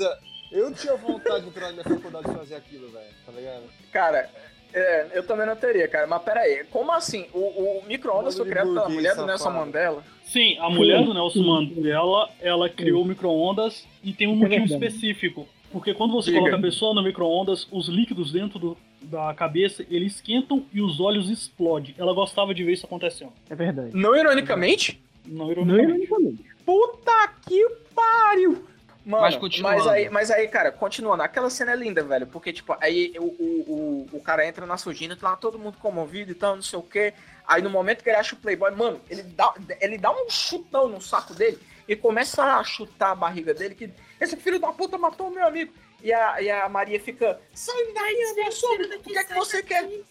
eu 0.51 0.73
tinha 0.73 0.95
vontade 0.95 1.41
de 1.43 1.49
entrar 1.49 1.67
na 1.67 1.71
minha 1.73 1.83
faculdade 1.83 2.27
de 2.29 2.33
fazer 2.35 2.55
aquilo, 2.55 2.89
velho, 2.89 3.05
tá 3.25 3.31
ligado? 3.33 3.63
Cara, 3.91 4.29
é, 4.73 5.07
eu 5.13 5.25
também 5.27 5.45
não 5.45 5.55
teria, 5.55 5.87
cara. 5.87 6.07
Mas 6.07 6.21
pera 6.23 6.41
aí, 6.41 6.63
como 6.71 6.91
assim? 6.91 7.25
O, 7.33 7.39
o 7.39 7.83
micro-ondas 7.87 8.37
foi 8.37 8.47
criado 8.47 8.73
pela 8.73 8.87
mulher 8.89 9.15
do 9.15 9.25
Nelson. 9.25 9.49
Mandela? 9.49 10.03
Sim, 10.23 10.57
a 10.59 10.69
mulher 10.69 11.03
do 11.03 11.13
Nelson 11.13 11.43
Mandela, 11.43 12.29
ela 12.41 12.69
criou 12.69 13.01
o 13.03 13.05
micro-ondas 13.05 13.85
e 14.03 14.13
tem 14.13 14.27
um 14.27 14.35
motivo 14.35 14.65
específico. 14.65 15.47
Porque 15.71 15.93
quando 15.93 16.13
você 16.13 16.29
Diga. 16.29 16.39
coloca 16.39 16.57
a 16.57 16.61
pessoa 16.61 16.93
no 16.93 17.03
micro-ondas, 17.03 17.67
os 17.71 17.89
líquidos 17.89 18.31
dentro 18.31 18.57
do- 18.57 18.77
da 19.05 19.33
cabeça, 19.33 19.85
eles 19.89 20.15
esquentam 20.15 20.65
e 20.73 20.81
os 20.81 20.99
olhos 20.99 21.29
explodem. 21.29 21.95
Ela 21.97 22.13
gostava 22.13 22.53
de 22.53 22.63
ver 22.63 22.73
isso 22.73 22.85
acontecendo. 22.85 23.31
É 23.49 23.55
verdade. 23.55 23.91
Não 23.93 24.15
ironicamente? 24.15 25.01
Não 25.25 25.45
Não 25.45 25.51
ironicamente. 25.51 26.03
ironicamente. 26.03 26.45
Puta 26.65 27.33
que 27.47 27.69
pariu! 27.93 28.65
Mano, 29.05 29.21
Mas. 29.21 29.59
Mas 29.61 29.87
aí, 29.87 30.09
mas 30.09 30.31
aí, 30.31 30.47
cara, 30.47 30.71
continuando, 30.71 31.21
aquela 31.21 31.49
cena 31.51 31.73
é 31.73 31.75
linda, 31.75 32.03
velho. 32.03 32.25
Porque, 32.25 32.51
tipo, 32.51 32.75
aí 32.81 33.13
o, 33.19 33.25
o, 33.25 34.07
o, 34.11 34.17
o 34.17 34.19
cara 34.19 34.47
entra 34.47 34.65
na 34.65 34.77
surdina, 34.77 35.15
tá 35.15 35.29
lá 35.29 35.35
todo 35.35 35.59
mundo 35.59 35.77
comovido 35.77 36.31
e 36.31 36.35
tal, 36.35 36.55
não 36.55 36.63
sei 36.63 36.79
o 36.79 36.81
quê. 36.81 37.13
Aí 37.47 37.61
no 37.61 37.69
momento 37.69 38.03
que 38.03 38.09
ele 38.09 38.17
acha 38.17 38.33
o 38.33 38.39
Playboy, 38.39 38.71
mano, 38.71 38.99
ele 39.07 39.21
dá, 39.21 39.53
ele 39.79 39.99
dá 39.99 40.11
um 40.11 40.27
chutão 40.27 40.89
no 40.89 40.99
saco 40.99 41.35
dele 41.35 41.59
e 41.87 41.95
começa 41.95 42.43
a 42.43 42.63
chutar 42.63 43.11
a 43.11 43.15
barriga 43.15 43.53
dele, 43.53 43.75
que 43.75 43.91
esse 44.19 44.35
filho 44.37 44.59
da 44.59 44.71
puta 44.71 44.97
matou 44.97 45.27
o 45.27 45.31
meu 45.31 45.45
amigo. 45.45 45.71
E 46.05 46.13
a, 46.13 46.39
e 46.39 46.51
a 46.51 46.69
Maria 46.69 46.99
fica, 46.99 47.41
sai 47.51 47.91
daí, 47.91 48.51
sobre, 48.51 48.95
o 48.95 48.99
que 48.99 49.17
é 49.17 49.23
que 49.23 49.33
você 49.33 49.63
quer? 49.63 49.83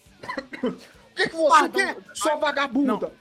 O 0.61 1.15
que 1.15 1.23
é 1.23 1.29
que 1.29 1.35
você 1.37 1.47
Pardon, 1.49 1.79
quer, 1.79 1.97
sua 2.13 2.35
vagabunda? 2.35 3.13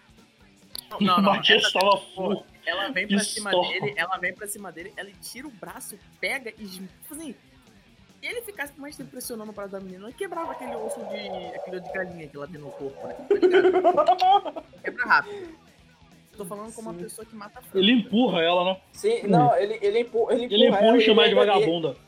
Não, 0.91 0.99
não, 1.01 1.19
o 1.19 1.23
não. 1.23 1.43
Porra, 1.73 2.01
full. 2.13 2.45
Ela 2.67 2.89
vem 2.89 3.07
pra 3.07 3.21
cima 3.21 3.53
dele, 3.53 3.95
ela 3.97 4.17
vem 4.19 4.35
pra 4.35 4.47
cima 4.49 4.73
dele, 4.73 4.93
ela 4.97 5.11
tira 5.23 5.47
o 5.47 5.51
braço, 5.53 5.97
pega 6.21 6.51
e. 6.59 6.67
tipo 6.67 7.15
assim. 7.15 7.33
Se 8.21 8.27
ele 8.27 8.43
ficasse 8.43 8.73
mais 8.81 8.97
tempo 8.97 9.11
pressionando 9.11 9.53
para 9.53 9.69
da 9.69 9.79
menina, 9.79 10.07
ele 10.07 10.15
quebrava 10.15 10.51
aquele 10.51 10.75
osso 10.75 10.99
de. 10.99 11.55
aquele 11.55 11.77
osso 11.77 11.87
de 11.87 11.93
galinha 11.93 12.27
que 12.27 12.37
ela 12.37 12.49
tem 12.49 12.61
no 12.61 12.71
corpo, 12.71 13.07
né? 13.07 13.15
Tá? 13.15 14.63
Quebra 14.83 15.07
rápido. 15.07 15.59
Tô 16.37 16.45
falando 16.45 16.75
como 16.75 16.91
uma 16.91 16.99
pessoa 16.99 17.25
que 17.25 17.37
mata 17.37 17.63
frango. 17.63 17.79
Ele 17.79 17.93
empurra 17.93 18.43
ela, 18.43 18.65
né? 18.65 18.81
Sim, 18.93 19.23
não, 19.29 19.57
ele, 19.57 19.79
ele 19.81 20.01
empurra, 20.01 20.33
ele 20.35 20.47
empurra, 20.47 20.59
Ele 20.59 20.67
empurra 20.67 20.87
ela, 20.89 20.97
e 20.97 21.01
chama 21.01 21.23
ela 21.23 21.29
de 21.29 21.35
vagabunda. 21.37 21.89
Ele 21.91 21.99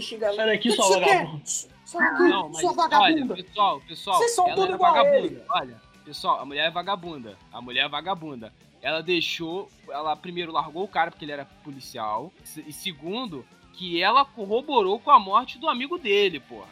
xinga 0.00 0.26
ela. 0.26 0.36
Sai 0.36 0.46
daqui, 0.46 0.68
"O 0.68 0.72
que 0.72 0.76
sua 0.76 0.86
você 0.86 1.00
quer? 1.00 1.16
vagabunda." 1.24 1.42
Sai 1.84 2.10
daqui, 2.12 2.28
Não, 2.28 2.48
mas 2.48 2.60
sua 2.60 2.70
olha, 2.70 2.76
vagabunda. 2.76 3.34
pessoal, 3.34 3.80
pessoal, 3.86 4.16
Vocês 4.18 4.30
são 4.34 4.46
ela 4.46 4.54
tudo 4.56 4.72
igual 4.74 4.90
a 4.90 4.94
vagabunda. 4.94 5.26
ele. 5.26 5.42
Olha, 5.50 5.80
pessoal, 6.04 6.40
a 6.40 6.44
mulher 6.44 6.66
é 6.66 6.70
vagabunda. 6.70 7.36
A 7.52 7.60
mulher 7.60 7.84
é 7.84 7.88
vagabunda. 7.88 8.52
Ela 8.80 9.00
deixou, 9.02 9.68
ela 9.88 10.16
primeiro 10.16 10.50
largou 10.52 10.84
o 10.84 10.88
cara 10.88 11.10
porque 11.10 11.24
ele 11.24 11.32
era 11.32 11.44
policial, 11.62 12.32
e 12.66 12.72
segundo, 12.72 13.44
que 13.74 14.02
ela 14.02 14.24
corroborou 14.24 14.98
com 14.98 15.10
a 15.10 15.18
morte 15.20 15.58
do 15.58 15.68
amigo 15.68 15.98
dele, 15.98 16.40
porra. 16.40 16.66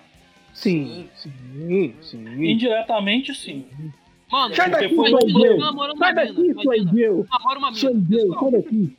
Sim, 0.52 1.08
sim, 1.14 1.94
sim. 2.02 2.24
Indiretamente, 2.50 3.32
sim. 3.34 3.64
Mano, 4.30 4.54
Sai 4.54 4.70
daqui, 4.70 4.88
tu 4.94 5.02
Deus. 5.02 5.58
namorando 5.60 5.98
Sai 5.98 6.12
uma 6.12 6.24
daqui, 6.24 6.32
Deus. 6.92 7.26
tu 7.26 7.30
namora 7.32 7.58
uma 7.58 7.70
mina, 7.70 7.90
Deus, 7.94 8.22
pessoal, 8.22 8.50
sai 8.50 8.60
daqui. 8.62 8.96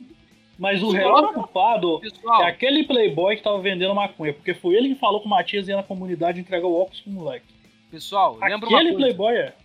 Mas 0.62 0.80
o 0.80 0.92
real 0.92 1.34
culpado 1.34 1.98
pessoal, 1.98 2.42
é 2.44 2.46
aquele 2.46 2.84
playboy 2.84 3.36
que 3.36 3.42
tava 3.42 3.60
vendendo 3.60 3.92
maconha, 3.96 4.32
porque 4.32 4.54
foi 4.54 4.76
ele 4.76 4.90
que 4.90 4.94
falou 4.94 5.18
que 5.20 5.26
o 5.26 5.28
Matias 5.28 5.66
ia 5.66 5.74
na 5.74 5.82
comunidade 5.82 6.38
entregar 6.38 6.68
o 6.68 6.80
óculos 6.80 7.00
pro 7.00 7.10
moleque. 7.10 7.46
pessoal, 7.90 8.36
lembra 8.36 8.68
uma 8.68 8.78
Aquele 8.78 8.92
coisa. 8.92 8.96
playboy 8.96 9.34
é. 9.34 9.56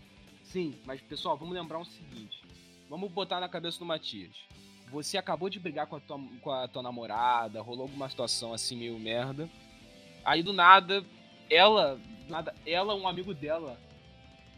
Sim, 0.41 0.74
mas 0.88 1.00
pessoal, 1.00 1.38
vamos 1.38 1.54
lembrar 1.54 1.78
o 1.78 1.86
seguinte. 1.86 2.41
Vamos 2.89 3.12
botar 3.12 3.39
na 3.39 3.48
cabeça 3.48 3.78
do 3.78 3.86
Matias. 3.86 4.32
Você 4.91 5.20
acabou 5.20 5.52
de 5.52 5.60
brigar 5.60 5.86
com 5.86 5.98
a 5.98 6.00
tua, 6.00 6.20
com 6.41 6.50
a 6.50 6.68
tua 6.68 6.82
namorada, 6.82 7.62
rolou 7.62 7.84
alguma 7.84 8.10
situação 8.10 8.52
assim 8.52 8.76
meio 8.76 8.98
merda. 8.98 9.48
Aí 10.26 10.41
do 10.41 10.52
nada, 10.52 11.06
ela, 11.48 12.00
nada, 12.28 12.56
ela, 12.66 12.95
um 12.95 13.08
amigo 13.08 13.36
dela, 13.36 13.80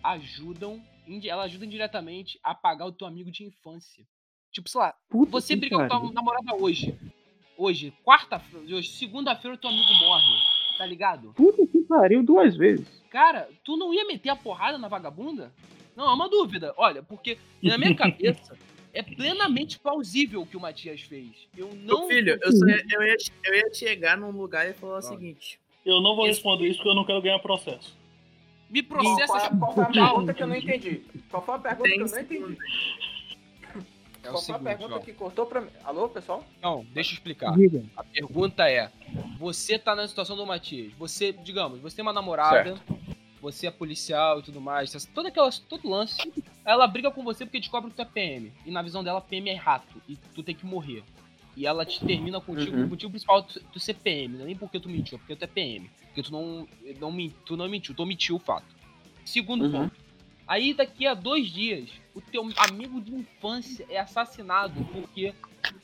ajudam, 0.02 0.82
ela 1.26 1.44
ajuda 1.44 1.66
indiretamente 1.66 2.40
a 2.42 2.56
pagar 2.56 2.86
o 2.86 2.94
teu 2.94 3.06
amigo 3.06 3.30
de 3.30 3.44
infância. 3.44 4.06
Tipo, 4.52 4.70
sei 4.70 4.82
lá, 4.82 4.93
Puta 5.10 5.32
você 5.32 5.56
briga 5.56 5.88
com 5.88 5.93
a 5.93 6.12
namorada 6.12 6.56
hoje. 6.56 6.97
Hoje, 7.58 7.93
quarta-feira, 8.04 8.76
hoje, 8.76 8.89
segunda-feira 8.89 9.56
o 9.56 9.60
teu 9.60 9.70
amigo 9.70 9.93
morre, 10.00 10.36
tá 10.78 10.86
ligado? 10.86 11.34
Puta 11.34 11.68
que 11.68 11.82
pariu 11.82 12.24
duas 12.24 12.56
vezes. 12.56 12.88
Cara, 13.10 13.50
tu 13.64 13.76
não 13.76 13.93
ia 13.93 14.06
meter 14.06 14.30
a 14.30 14.36
porrada 14.36 14.78
na 14.78 14.88
vagabunda? 14.88 15.52
Não, 15.95 16.10
é 16.10 16.14
uma 16.14 16.30
dúvida. 16.30 16.74
Olha, 16.78 17.04
porque 17.04 17.38
na 17.62 17.78
minha 17.78 17.93
cabeça 17.95 18.58
é 18.93 19.04
plenamente 19.04 19.78
plausível 19.78 20.41
o 20.41 20.45
que 20.45 20.56
o 20.56 20.60
Matias 20.60 21.02
fez. 21.02 21.47
Eu 21.56 21.68
Meu 21.76 22.00
não. 22.00 22.08
filho, 22.08 22.39
eu, 22.41 22.52
só 22.52 22.66
ia, 22.66 22.86
eu, 22.91 23.04
ia, 23.04 23.16
eu 23.43 23.56
ia 23.56 23.74
chegar 23.74 24.18
num 24.18 24.32
lugar 24.32 24.70
e 24.70 24.74
falar 24.74 25.00
o 25.00 25.02
seguinte. 25.02 25.60
Eu 25.86 26.02
não 26.02 26.16
vou 26.16 26.26
responder 26.26 26.68
isso 26.68 26.78
porque 26.78 26.89
eu 26.89 26.95
não 26.95 27.06
quero 27.06 27.22
ganhar 27.22 27.39
processo. 27.39 27.97
Me 28.70 28.84
processa 28.84 29.50
qual, 29.58 29.74
foi 29.74 29.84
a 29.84 29.88
pergunta 29.88 30.34
que 30.34 30.43
eu 30.43 30.47
não 30.47 30.56
entendi? 30.56 31.02
Qual 31.30 31.43
foi 31.43 31.56
a 31.56 31.60
pergunta 31.60 31.89
que 31.89 32.02
eu 32.02 32.08
não 32.08 32.20
entendi? 32.20 32.58
É 34.24 34.30
o 34.30 34.34
Qual 34.34 34.41
foi 34.43 34.55
a 34.55 34.59
pergunta 34.59 34.95
ó. 34.95 34.99
que 34.99 35.13
cortou 35.13 35.45
pra 35.45 35.61
mim? 35.61 35.70
Alô, 35.84 36.09
pessoal? 36.09 36.43
Não, 36.61 36.86
deixa 36.93 37.11
eu 37.11 37.13
explicar. 37.13 37.53
Diga. 37.55 37.84
A 37.95 38.03
pergunta 38.03 38.70
é: 38.70 38.91
você 39.38 39.80
tá 39.80 39.95
na 39.95 40.07
situação 40.07 40.36
do 40.36 40.45
Matias. 40.45 40.91
Você, 40.93 41.32
digamos, 41.32 41.80
você 41.80 41.95
tem 41.95 42.03
uma 42.03 42.11
namorada, 42.13 42.76
você 43.41 43.67
é 43.67 43.72
policial 43.72 44.39
e 44.39 44.43
tudo 44.43 44.59
mais, 44.59 44.91
toda 45.13 45.30
aquela, 45.30 45.49
todo 45.70 45.89
lance. 45.89 46.17
Ela 46.65 46.86
briga 46.88 47.09
com 47.11 47.24
você 47.24 47.45
porque 47.45 47.59
descobre 47.59 47.89
que 47.91 47.95
tu 47.95 48.01
é 48.01 48.05
PM. 48.05 48.51
E 48.65 48.72
na 48.72 48.82
visão 48.82 49.03
dela, 49.03 49.22
PM 49.22 49.49
é 49.49 49.55
rato. 49.55 50.01
E 50.07 50.17
tu 50.36 50.43
tem 50.43 50.53
que 50.53 50.65
morrer. 50.65 51.03
E 51.55 51.65
ela 51.65 51.86
te 51.86 51.99
termina 52.05 52.39
contigo. 52.39 52.76
Uhum. 52.78 52.86
O 52.86 52.89
motivo 52.89 53.11
principal 53.11 53.39
é 53.39 53.41
tu, 53.43 53.59
tu 53.74 53.80
ser 53.80 53.93
PM. 53.95 54.36
Não 54.36 54.43
é 54.43 54.47
nem 54.47 54.55
porque 54.55 54.80
tu 54.80 54.89
mentiu, 54.89 55.15
é 55.15 55.20
porque 55.20 55.36
tu 55.36 55.43
é 55.43 55.47
PM. 55.47 55.89
Porque 56.07 56.24
tu 56.24 56.32
não, 56.32 56.67
não, 56.99 57.30
tu 57.45 57.57
não 57.57 57.67
mentiu, 57.70 57.95
tu 57.95 58.03
omitiu 58.03 58.36
o 58.36 58.39
fato. 58.39 58.67
Segundo 59.26 59.65
Uhum. 59.65 59.72
ponto. 59.72 59.99
Aí 60.50 60.74
daqui 60.74 61.06
a 61.06 61.14
dois 61.14 61.47
dias, 61.47 61.91
o 62.16 62.20
teu 62.20 62.41
amigo 62.58 63.00
de 63.00 63.14
infância 63.14 63.86
é 63.88 64.00
assassinado 64.00 64.84
porque 64.91 65.32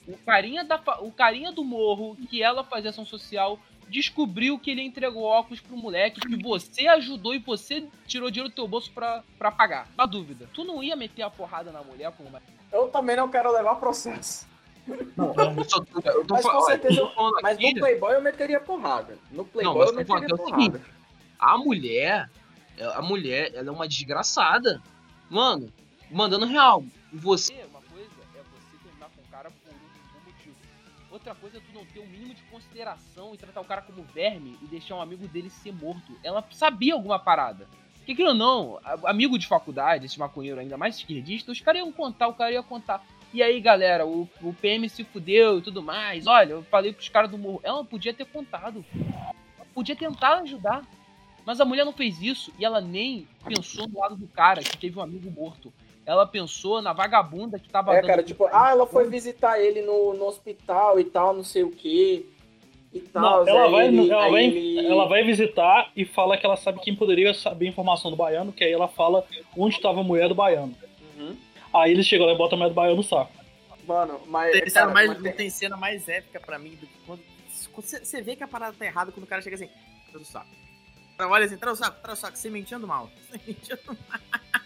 o 0.07 0.18
carinha, 0.18 0.63
da, 0.63 0.82
o 1.01 1.11
carinha 1.11 1.51
do 1.51 1.63
morro 1.63 2.18
que 2.28 2.41
ela 2.41 2.63
fazia 2.63 2.89
ação 2.89 3.05
social 3.05 3.59
descobriu 3.88 4.57
que 4.57 4.72
ele 4.72 4.82
entregou 4.82 5.22
óculos 5.22 5.61
pro 5.61 5.78
moleque 5.78 6.20
que 6.20 6.41
você 6.41 6.88
ajudou 6.88 7.36
e 7.36 7.38
você 7.38 7.88
tirou 8.07 8.32
dinheiro 8.32 8.49
do 8.49 8.55
teu 8.55 8.68
bolso 8.68 8.91
pra, 8.91 9.24
pra 9.38 9.51
pagar. 9.51 9.88
Na 9.95 10.07
dúvida, 10.07 10.49
tu 10.51 10.63
não 10.63 10.82
ia 10.82 10.95
meter 10.95 11.22
a 11.22 11.30
porrada 11.30 11.72
na 11.72 11.84
mulher 11.84 12.11
como 12.13 12.28
uma... 12.30 12.41
Eu 12.74 12.88
também 12.88 13.16
não 13.16 13.30
quero 13.30 13.51
levar 13.53 13.76
processo. 13.76 14.47
Eu 14.88 15.63
só 15.70 15.80
tô- 15.80 16.01
eu 16.09 16.26
tô 16.26 16.34
Mas 16.34 16.43
com 16.43 16.61
certeza 16.61 17.01
eu 17.01 17.11
Mas 17.43 17.55
aqui- 17.57 17.74
no 17.76 17.80
Playboy 17.82 18.13
eu 18.16 18.22
meteria 18.24 18.59
porrada. 18.59 19.16
No 19.32 19.45
Playboy 19.45 19.76
mas 19.78 19.86
eu 19.86 19.91
eu 19.91 19.95
meteria 19.95 20.28
é 20.30 20.34
o 20.34 20.38
porrada. 20.38 20.82
A 21.38 21.57
mulher, 21.59 22.30
a 22.82 23.01
mulher, 23.01 23.53
ela 23.53 23.69
é 23.69 23.71
uma 23.71 23.88
desgraçada. 23.88 24.82
Mano, 25.30 25.71
mandando 26.09 26.45
real. 26.45 26.84
Você, 27.13 27.53
uma 27.69 27.82
coisa 27.82 28.11
é 28.36 28.41
você 28.41 28.78
terminar 28.84 29.09
com 29.15 29.21
o 29.21 29.32
cara 29.32 29.49
por 29.49 29.73
um, 29.73 30.26
motivo. 30.26 30.55
Outra 31.09 31.36
coisa 31.36 31.57
é 31.57 31.61
tu 31.61 31.73
não 31.73 31.86
ter 31.86 31.99
o 31.99 32.07
mínimo 32.07 32.34
de 32.34 32.41
consideração 32.43 33.34
e 33.34 33.38
tratar 33.38 33.61
o 33.61 33.65
cara 33.65 33.82
como 33.82 34.03
verme 34.03 34.57
e 34.61 34.65
deixar 34.65 34.95
um 34.95 35.01
amigo 35.01 35.28
dele 35.28 35.49
ser 35.49 35.73
morto. 35.73 36.17
Ela 36.23 36.45
sabia 36.51 36.93
alguma 36.93 37.17
parada. 37.17 37.67
Que 38.05 38.11
aquilo 38.11 38.36
não, 38.36 38.80
amigo 39.03 39.38
de 39.39 39.47
faculdade, 39.47 40.05
esse 40.05 40.19
maconheiro 40.19 40.59
ainda 40.59 40.78
mais 40.78 40.97
esquerdista, 40.97 41.51
os 41.51 41.59
caras 41.59 41.80
iam 41.80 41.91
contar, 41.91 42.28
o 42.28 42.36
cara 42.36 42.51
ia 42.51 42.61
contar. 42.61 43.03
E 43.34 43.41
aí, 43.41 43.59
galera, 43.59 44.05
o, 44.05 44.30
o 44.41 44.53
PM 44.53 44.88
se 44.88 45.03
fudeu 45.03 45.57
e 45.57 45.61
tudo 45.61 45.82
mais. 45.82 46.28
Olha, 46.28 46.51
eu 46.51 46.63
falei 46.63 46.93
pros 46.93 47.09
caras 47.09 47.30
do 47.30 47.38
morro. 47.38 47.59
Ela 47.63 47.84
podia 47.84 48.13
ter 48.13 48.26
contado. 48.26 48.86
Ela 48.95 49.67
podia 49.73 49.95
tentar 49.95 50.38
ajudar. 50.38 50.84
Mas 51.46 51.62
a 51.62 51.66
mulher 51.66 51.86
não 51.86 51.93
fez 51.93 52.22
isso 52.22 52.52
e 52.58 52.66
ela 52.66 52.82
nem 52.82 53.28
pensou 53.46 53.88
no 53.88 54.00
lado 54.00 54.16
do 54.16 54.28
cara 54.28 54.62
que 54.64 54.78
teve 54.78 54.98
um 54.98 55.02
amigo 55.02 55.30
morto. 55.30 55.72
Ela 56.06 56.26
pensou 56.26 56.82
na 56.82 56.93
vagabunda 56.93 57.58
que 57.60 57.70
tava 57.70 57.96
É, 57.96 58.02
cara, 58.02 58.24
tipo, 58.24 58.48
ah, 58.52 58.70
ela 58.72 58.86
foi 58.86 59.08
visitar 59.10 59.60
ele 59.60 59.82
no, 59.82 60.14
no 60.14 60.26
hospital 60.26 61.00
e 61.00 61.04
tal, 61.04 61.34
não 61.34 61.43
sei 61.43 61.64
o 61.64 61.72
que. 61.72 62.28
E 62.93 63.00
tal. 63.02 63.43
Não, 63.46 63.48
ela, 63.48 63.66
aí 63.66 63.72
vai, 63.72 63.88
ele- 63.88 64.10
ela, 64.12 64.24
aí 64.26 64.32
vai, 64.32 64.43
ele- 64.46 64.88
ela 64.88 65.08
vai 65.08 65.24
visitar 65.24 65.91
e 65.96 66.06
fala 66.06 66.38
que 66.38 66.46
ela 66.46 66.56
sabe 66.56 66.80
quem 66.80 66.96
poderia 66.96 67.34
saber 67.34 67.66
a 67.66 67.70
informação 67.70 68.10
do 68.10 68.18
baiano, 68.18 68.54
que 68.54 68.64
aí 68.64 68.72
ela 68.72 68.88
fala 68.88 69.26
onde 69.58 69.76
estava 69.76 70.00
a 70.00 70.04
mulher 70.04 70.28
do 70.30 70.36
baiano. 70.36 70.74
Uhum. 71.18 71.36
Aí 71.74 71.91
eles 71.91 72.06
chegam 72.06 72.26
lá 72.26 72.34
e 72.34 72.38
botam 72.38 72.56
a 72.56 72.60
mulher 72.60 72.70
do 72.70 72.76
baiano 72.76 72.98
no 72.98 73.04
saco. 73.04 73.32
Mano, 73.88 74.20
mas. 74.28 74.52
Tem 74.52 74.70
cena, 74.70 74.82
cara, 74.82 74.93
mais, 74.93 75.08
mas 75.10 75.18
não 75.18 75.24
tem- 75.24 75.34
tem 75.34 75.50
cena 75.50 75.78
mais 75.78 76.08
épica 76.08 76.39
pra 76.39 76.58
mim 76.58 76.72
do 76.72 76.88
que 76.88 76.98
quando. 77.06 77.22
quando 77.74 77.86
Você 77.86 78.22
vê 78.22 78.36
que 78.36 78.43
a 78.43 78.48
parada 78.48 78.76
tá 78.78 78.86
errada 78.86 79.12
quando 79.12 79.24
o 79.26 79.28
cara 79.28 79.41
chega 79.41 79.56
assim, 79.56 79.70
traz 80.12 80.28
o 80.28 80.32
saco. 80.32 80.48
Olha 81.20 81.45
assim, 81.45 81.57
traz 81.57 81.80
o 81.80 81.84
saco, 81.84 82.01
traz 82.01 82.18
o 82.20 82.22
saco, 82.22 82.38
sementeando 82.38 82.88
mal. 82.88 83.09
Sementeando 83.32 83.97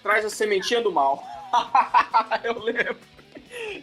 Traz 0.01 0.25
a 0.25 0.29
sementinha 0.29 0.81
do 0.81 0.91
mal. 0.91 1.23
eu 2.43 2.59
lembro. 2.59 2.97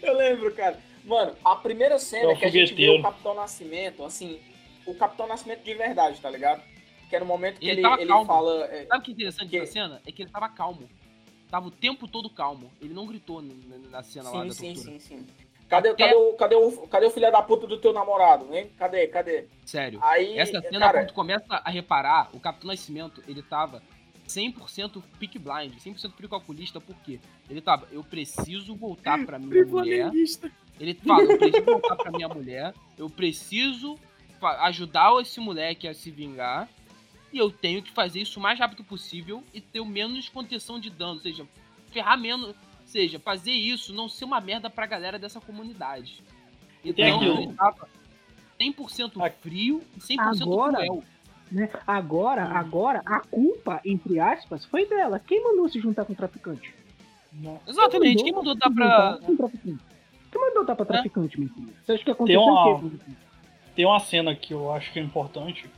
Eu 0.03 0.17
lembro, 0.17 0.55
cara. 0.55 0.79
Mano, 1.05 1.37
a 1.45 1.55
primeira 1.57 1.99
cena 1.99 2.33
É 2.33 2.37
que 2.37 2.45
a 2.45 2.51
gente 2.51 2.75
viu 2.75 2.95
o 2.97 3.03
Capitão 3.03 3.35
Nascimento, 3.35 4.05
assim, 4.05 4.41
o 4.87 4.95
Capitão 4.95 5.27
Nascimento 5.29 5.63
de 5.63 5.75
verdade, 5.75 6.21
tá 6.21 6.29
ligado? 6.31 6.63
Que 7.09 7.15
era 7.15 7.25
o 7.25 7.29
momento 7.29 7.61
que 7.61 7.69
Ele 7.69 7.81
ele, 7.87 8.01
ele 8.03 8.25
fala. 8.25 8.65
é, 8.67 8.87
Sabe 8.87 9.01
o 9.01 9.03
que 9.05 9.11
é 9.11 9.15
interessante 9.15 9.51
Que- 9.51 9.61
da 9.61 9.67
cena? 9.67 10.03
É 10.07 10.11
que 10.11 10.23
ele 10.23 10.31
tava 10.31 10.49
calmo. 10.49 10.89
Tava 11.49 11.69
o 11.69 11.71
tempo 11.71 12.09
todo 12.09 12.29
calmo. 12.29 12.73
Ele 12.81 12.93
não 12.93 13.07
gritou 13.07 13.41
na 13.43 14.03
cena 14.03 14.31
lá 14.31 14.43
sim, 14.43 14.49
da 14.49 14.55
sim, 14.55 14.75
tortura. 14.75 14.99
sim, 14.99 15.01
sim. 15.01 15.27
Cadê, 15.69 15.95
cadê, 15.95 16.15
o, 16.15 16.33
cadê, 16.35 16.55
o, 16.55 16.87
cadê 16.87 17.07
o 17.07 17.11
filho 17.11 17.31
da 17.31 17.43
puta 17.43 17.67
do 17.67 17.79
teu 17.79 17.93
namorado, 17.93 18.55
hein? 18.55 18.71
Cadê, 18.79 19.09
cadê? 19.09 19.47
Sério. 19.65 19.99
Aí, 20.03 20.39
Essa 20.39 20.61
cena, 20.61 20.79
cara, 20.79 21.01
quando 21.01 21.09
tu 21.09 21.15
começa 21.15 21.55
a 21.55 21.71
reparar, 21.71 22.31
o 22.33 22.39
Capitão 22.39 22.69
Nascimento, 22.69 23.23
ele 23.27 23.43
tava 23.43 23.83
100% 24.29 25.03
pick 25.19 25.39
blind, 25.39 25.75
100% 25.75 26.13
precalculista, 26.13 26.81
por 26.81 26.95
quê? 26.97 27.19
Ele 27.51 27.61
tava, 27.61 27.89
eu 27.91 28.05
preciso 28.05 28.77
voltar 28.77 29.25
pra 29.25 29.39
minha 29.39 29.65
mulher. 29.67 30.11
Ele 30.79 30.95
fala, 30.95 31.23
eu 31.23 31.39
preciso 31.39 31.65
voltar 31.65 31.97
pra 31.97 32.13
minha 32.13 32.29
mulher, 32.29 32.75
eu 32.97 33.11
preciso 33.11 33.99
ajudar 34.41 35.21
esse 35.21 35.41
moleque 35.41 35.89
a 35.89 35.95
se 35.95 36.11
vingar, 36.11 36.69
e 37.33 37.39
eu 37.39 37.51
tenho 37.51 37.83
que 37.83 37.91
fazer 37.91 38.21
isso 38.21 38.39
o 38.39 38.43
mais 38.43 38.59
rápido 38.59 38.85
possível 38.85 39.43
e 39.53 39.61
ter 39.61 39.81
o 39.81 39.87
menos 39.87 40.29
contenção 40.29 40.79
de 40.79 40.91
dano, 40.91 41.15
ou 41.15 41.21
seja, 41.21 41.47
ferrar 41.91 42.19
menos, 42.19 42.55
ou 42.87 42.91
seja, 42.93 43.19
fazer 43.19 43.51
isso 43.51 43.93
não 43.93 44.09
ser 44.09 44.25
uma 44.25 44.41
merda 44.41 44.71
pra 44.71 44.87
galera 44.87 45.19
dessa 45.19 45.41
comunidade. 45.41 46.23
Então, 46.85 47.17
aquilo. 47.17 47.41
ele 47.41 47.53
tava 47.53 47.89
100% 48.61 49.33
frio 49.41 49.83
e 49.97 50.01
100% 50.01 50.43
Agora- 50.43 50.77
cruel. 50.77 51.03
Né? 51.51 51.69
Agora, 51.87 52.45
agora, 52.45 53.03
a 53.07 53.21
culpa, 53.21 53.81
entre 53.85 54.19
aspas, 54.19 54.65
foi 54.65 54.85
dela. 54.87 55.21
Quem 55.21 55.43
mandou 55.45 55.69
se 55.69 55.81
juntar 55.81 56.05
com 56.05 56.13
o 56.13 56.17
traficante? 56.17 56.75
Exatamente, 57.67 58.23
quem 58.25 58.33
mandou 58.33 58.55
dar 58.57 58.71
pra... 58.71 59.19
Quem 59.25 59.37
traficante? 59.37 59.85
Quem 60.33 60.41
mandou 60.41 60.65
dar 60.65 60.75
pra 60.77 60.85
traficante, 60.87 61.39
meu 61.39 61.49
filho? 61.49 61.73
Você 61.85 61.93
acha 61.93 61.99
que 61.99 62.05
Tem 62.05 62.13
aconteceu 62.15 62.41
uma- 62.41 62.77
o 62.77 62.91
quê? 62.91 62.97
Tem 63.77 63.85
uma 63.85 64.01
cena 64.01 64.35
que 64.35 64.55
eu 64.55 64.73
acho 64.73 64.93
que 64.93 64.99
é 64.99 65.03
importante 65.03 65.69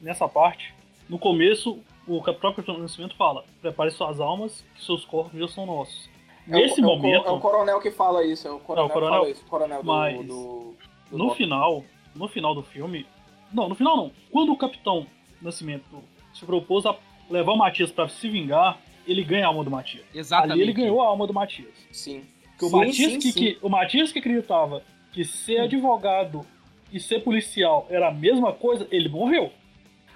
nessa 0.00 0.28
parte. 0.28 0.72
No 1.08 1.18
começo, 1.18 1.78
o 2.06 2.22
próprio 2.22 2.54
Capitão 2.54 2.78
Nascimento 2.78 3.16
fala: 3.16 3.44
prepare 3.60 3.90
suas 3.90 4.20
almas, 4.20 4.64
que 4.76 4.84
seus 4.84 5.04
corpos 5.04 5.38
já 5.38 5.48
são 5.48 5.66
nossos. 5.66 6.08
É 6.50 6.56
o- 6.56 6.60
Nesse 6.60 6.80
é 6.80 6.84
o, 6.84 6.86
momento, 6.86 7.26
É 7.26 7.30
o 7.30 7.40
coronel 7.40 7.80
que 7.80 7.90
fala 7.90 8.24
isso, 8.24 8.46
é 8.48 8.50
o 8.50 8.58
coronel, 8.58 8.84
É 8.86 8.90
o 8.90 8.92
coronel, 8.92 9.12
que 9.12 9.18
fala 9.20 9.30
isso. 9.30 9.42
O 9.44 9.48
coronel 9.48 9.82
do. 9.82 9.86
mas 9.86 10.16
do, 10.26 10.74
do 11.10 11.18
no 11.18 11.24
Bop. 11.26 11.36
final, 11.36 11.84
no 12.14 12.28
final 12.28 12.54
do 12.54 12.62
filme. 12.62 13.06
Não, 13.52 13.68
no 13.68 13.74
final 13.74 13.96
não. 13.96 14.12
Quando 14.30 14.52
o 14.52 14.56
Capitão 14.56 15.06
Nascimento 15.40 16.02
se 16.34 16.44
propôs 16.44 16.84
a 16.86 16.94
levar 17.30 17.52
o 17.52 17.56
Matias 17.56 17.90
pra 17.90 18.08
se 18.08 18.28
vingar, 18.28 18.78
ele 19.06 19.22
ganha 19.24 19.44
a 19.46 19.48
alma 19.48 19.64
do 19.64 19.70
Matias. 19.70 20.04
Exatamente. 20.14 20.52
Ali 20.52 20.62
ele 20.62 20.72
ganhou 20.72 21.00
a 21.00 21.06
alma 21.06 21.26
do 21.26 21.32
Matias. 21.32 21.72
Sim. 21.92 22.22
Que 22.58 22.64
o, 22.64 22.68
Sim, 22.68 22.76
Matias 22.76 23.12
sim, 23.12 23.18
que, 23.20 23.32
sim. 23.32 23.38
que- 23.40 23.58
o 23.62 23.68
Matias 23.68 24.12
que 24.12 24.18
acreditava 24.18 24.82
que 25.12 25.24
ser 25.24 25.60
advogado 25.60 26.44
e 26.92 26.98
ser 27.00 27.20
policial 27.22 27.86
era 27.88 28.08
a 28.08 28.12
mesma 28.12 28.52
coisa, 28.52 28.86
ele 28.90 29.08
morreu. 29.08 29.52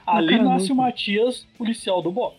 Ali 0.07 0.39
nasce 0.43 0.72
o 0.72 0.74
Matias, 0.74 1.47
policial 1.57 2.03
do 2.03 2.11
Bop. 2.11 2.37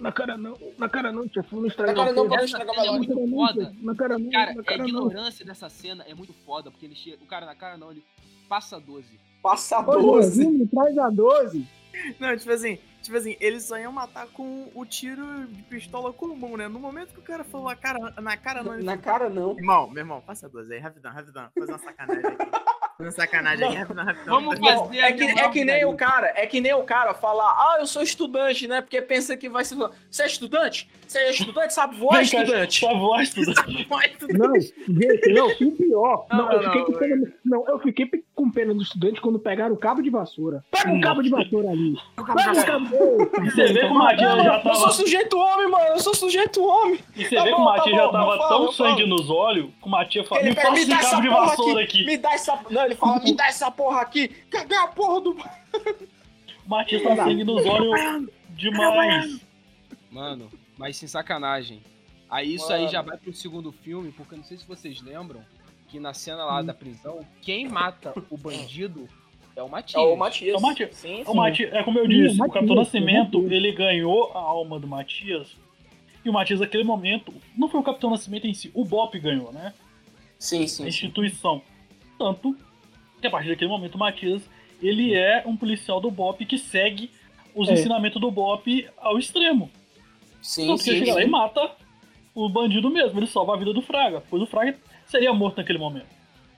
Na 0.00 0.10
cara 0.12 0.36
não, 0.38 0.56
na 0.78 0.88
cara 0.88 1.12
não, 1.12 1.28
chefe, 1.28 1.54
não 1.54 1.62
Na 1.62 1.68
estraga 1.68 1.94
cara 1.94 2.12
não, 2.12 2.24
o 2.24 2.28
pra 2.28 2.44
estragar 2.44 2.74
cena 2.74 2.86
é 2.86 2.90
o 2.90 2.94
muito 2.94 3.10
Na 3.10 3.14
cara 3.14 3.26
não, 3.26 3.38
foda. 3.38 3.74
Na 3.82 3.94
cara 3.94 4.18
não, 4.18 4.30
Cara, 4.30 4.54
na 4.54 4.60
a 4.60 4.64
cara 4.64 4.78
não. 4.78 4.88
ignorância 4.88 5.44
dessa 5.44 5.68
cena 5.68 6.04
é 6.08 6.14
muito 6.14 6.32
foda, 6.32 6.70
porque 6.70 6.86
ele 6.86 6.94
chega. 6.94 7.22
O 7.22 7.26
cara 7.26 7.44
na 7.46 7.54
cara 7.54 7.76
não, 7.76 7.90
ele 7.90 8.04
passa 8.48 8.80
12. 8.80 9.06
Passa 9.42 9.76
a 9.76 9.80
Ô, 9.80 9.84
12. 9.84 10.02
Joãozinho, 10.02 10.68
traz 10.68 10.98
a 10.98 11.10
12. 11.10 11.66
Não, 12.18 12.36
tipo 12.36 12.52
assim, 12.52 12.78
tipo 13.02 13.16
assim, 13.16 13.36
eles 13.40 13.64
só 13.64 13.76
iam 13.78 13.92
matar 13.92 14.26
com 14.28 14.70
o 14.74 14.86
tiro 14.86 15.46
de 15.46 15.62
pistola 15.64 16.12
comum, 16.12 16.56
né? 16.56 16.68
No 16.68 16.78
momento 16.78 17.12
que 17.12 17.20
o 17.20 17.22
cara 17.22 17.42
falou 17.44 17.68
a 17.68 17.74
cara, 17.76 18.14
na 18.20 18.36
cara 18.36 18.62
não, 18.62 18.74
ele 18.74 18.84
Na 18.84 18.96
cara 18.96 19.28
não. 19.28 19.56
Irmão, 19.58 19.88
meu 19.88 20.02
irmão, 20.02 20.20
passa 20.20 20.48
duas 20.48 20.70
aí, 20.70 20.78
rapidão, 20.78 21.12
rapidão. 21.12 21.48
Fazer 21.58 21.72
uma 21.72 21.78
sacanagem 21.78 22.24
aqui. 22.26 22.46
Sacanagem 23.10 23.74
rapidão, 23.74 24.04
rapidão. 24.04 24.34
Vamos 24.40 24.58
fazer 24.58 24.98
É 24.98 25.12
que, 25.12 25.24
é 25.24 25.48
que 25.48 25.64
nem 25.64 25.84
o 25.84 25.94
cara, 25.94 26.32
é 26.36 26.46
que 26.46 26.60
nem 26.60 26.74
o 26.74 26.82
cara 26.82 27.14
falar, 27.14 27.50
ah, 27.50 27.76
eu 27.80 27.86
sou 27.86 28.02
estudante, 28.02 28.66
né? 28.66 28.80
Porque 28.80 29.00
pensa 29.00 29.36
que 29.36 29.48
vai 29.48 29.64
ser. 29.64 29.76
Você 30.10 30.22
é 30.22 30.26
estudante? 30.26 30.88
Você 31.06 31.18
é 31.18 31.30
estudante? 31.30 31.72
Sabe 31.74 31.96
voar, 31.96 32.22
estudante? 32.22 32.80
Tudo. 32.80 33.88
Vai, 33.88 34.08
tudo 34.10 34.38
Não, 34.38 34.54
gente, 34.54 35.32
não, 35.32 35.50
e 35.50 35.70
pior. 35.72 36.26
Não, 36.30 36.38
Não, 36.38 36.52
eu 36.52 36.62
não, 36.62 36.72
fiquei 36.72 36.84
com 36.84 36.92
não, 36.92 36.98
pena, 36.98 37.32
não, 37.44 37.68
eu 37.68 37.78
fiquei 37.80 38.10
com 38.34 38.50
pena 38.50 38.74
do 38.74 38.82
estudante 38.82 39.20
quando 39.20 39.38
pegaram 39.38 39.74
o 39.74 39.78
cabo 39.78 40.02
de 40.02 40.10
vassoura. 40.10 40.64
Pega 40.70 40.90
um 40.90 41.00
cabo 41.00 41.22
de 41.22 41.30
vassoura 41.30 41.70
ali. 41.70 41.94
Pega 42.16 42.52
esse 42.52 42.66
cabo. 42.66 42.86
E 43.44 43.50
você 43.50 43.72
vê 43.72 43.80
que 43.80 43.86
o 43.86 43.94
Matias 43.94 44.42
já 44.44 44.56
Eu 44.58 44.62
sou 44.62 44.80
tava. 44.80 44.92
sujeito 44.92 45.38
homem, 45.38 45.68
mano. 45.68 45.84
Eu 45.88 45.98
sou 45.98 46.14
sujeito 46.14 46.62
homem. 46.64 46.98
E 47.16 47.24
você 47.24 47.34
Tá 47.36 47.42
vê 47.44 47.50
que 47.50 47.56
bom, 47.56 47.62
o 47.62 47.64
Matias 47.64 47.96
tá 47.96 48.02
já 48.02 48.06
bom, 48.06 48.12
tava 48.12 48.48
tão 48.48 48.72
sangue 48.72 49.06
nos 49.06 49.28
olhos 49.30 49.66
que 49.80 49.86
o 49.86 49.90
Matias 49.90 50.28
fala: 50.28 50.40
Ele 50.42 50.50
Me 50.50 50.56
passa 50.56 50.78
esse 50.78 50.90
cabo 51.10 51.22
de 51.22 51.28
vassoura 51.28 51.82
aqui. 51.82 51.98
aqui. 52.00 52.06
Me 52.06 52.16
dá 52.18 52.32
essa. 52.34 52.58
Não, 52.70 52.82
ele 52.90 52.98
fala, 52.98 53.20
me 53.20 53.34
dá 53.34 53.46
essa 53.46 53.70
porra 53.70 54.00
aqui. 54.00 54.28
Cadê 54.50 54.74
a 54.74 54.86
porra 54.88 55.20
do. 55.20 55.30
O 55.30 56.68
Matias 56.68 57.02
tá 57.02 57.16
sangue 57.16 57.44
nos 57.44 57.64
olhos 57.66 58.28
demais. 58.50 59.40
Mano, 60.10 60.50
mas 60.76 60.96
sem 60.96 61.08
sacanagem. 61.08 61.82
Aí 62.28 62.54
isso 62.54 62.72
aí 62.72 62.86
já 62.88 63.02
vai 63.02 63.16
pro 63.16 63.32
segundo 63.32 63.72
filme, 63.72 64.12
porque 64.12 64.34
eu 64.34 64.38
não 64.38 64.44
sei 64.44 64.56
se 64.56 64.66
vocês 64.66 65.00
lembram 65.00 65.44
que 65.88 65.98
na 65.98 66.14
cena 66.14 66.44
lá 66.44 66.62
da 66.62 66.72
prisão, 66.72 67.26
quem 67.42 67.68
mata 67.68 68.14
o 68.30 68.36
bandido 68.36 69.08
é 69.56 69.62
o 69.62 69.68
Matias. 69.68 70.00
É 70.00 70.06
o 70.06 70.16
Matias. 70.16 70.54
É 70.54 70.56
o 70.56 70.60
Matias. 70.60 70.96
Sim, 70.96 71.22
O 71.22 71.32
sim. 71.32 71.36
Matias, 71.36 71.72
é 71.72 71.82
como 71.82 71.98
eu 71.98 72.04
Sim, 72.04 72.10
disse, 72.10 72.30
o 72.30 72.34
o 72.34 72.38
Matias, 72.38 72.54
Capitão 72.54 72.76
o 72.76 72.78
Nascimento, 72.78 73.52
ele 73.52 73.72
ganhou 73.72 74.30
a 74.32 74.38
alma 74.38 74.78
do 74.78 74.86
Matias. 74.86 75.56
E 76.24 76.30
o 76.30 76.32
Matias, 76.32 76.60
naquele 76.60 76.84
momento, 76.84 77.34
não 77.56 77.68
foi 77.68 77.80
o 77.80 77.82
Capitão 77.82 78.10
Nascimento 78.10 78.46
em 78.46 78.54
si, 78.54 78.70
o 78.74 78.84
Bop 78.84 79.18
ganhou, 79.18 79.52
né? 79.52 79.74
Sim, 80.38 80.64
A 80.64 80.68
sim. 80.68 80.84
sim. 80.84 80.88
instituição. 80.88 81.60
Tanto 82.18 82.56
que 83.20 83.26
a 83.26 83.30
partir 83.30 83.48
daquele 83.48 83.70
momento 83.70 83.94
o 83.94 83.98
Matias, 83.98 84.42
ele 84.82 85.14
é 85.14 85.42
um 85.46 85.56
policial 85.56 86.00
do 86.00 86.10
Bop 86.10 86.44
que 86.44 86.58
segue 86.58 87.10
os 87.54 87.68
É. 87.68 87.72
ensinamentos 87.74 88.20
do 88.20 88.30
Bop 88.30 88.88
ao 88.98 89.18
extremo. 89.18 89.70
Sim, 90.42 90.68
Tanto 90.68 90.82
que 90.84 90.90
ele 90.90 90.98
sim. 91.00 91.04
chega 91.06 91.16
lá 91.16 91.22
e 91.22 91.28
mata 91.28 91.70
o 92.34 92.48
bandido 92.48 92.88
mesmo, 92.90 93.18
ele 93.18 93.26
salva 93.26 93.54
a 93.54 93.56
vida 93.58 93.72
do 93.74 93.82
Fraga, 93.82 94.22
pois 94.30 94.42
o 94.42 94.46
Fraga 94.46 94.76
seria 95.06 95.32
morto 95.32 95.58
naquele 95.58 95.78
momento. 95.78 96.06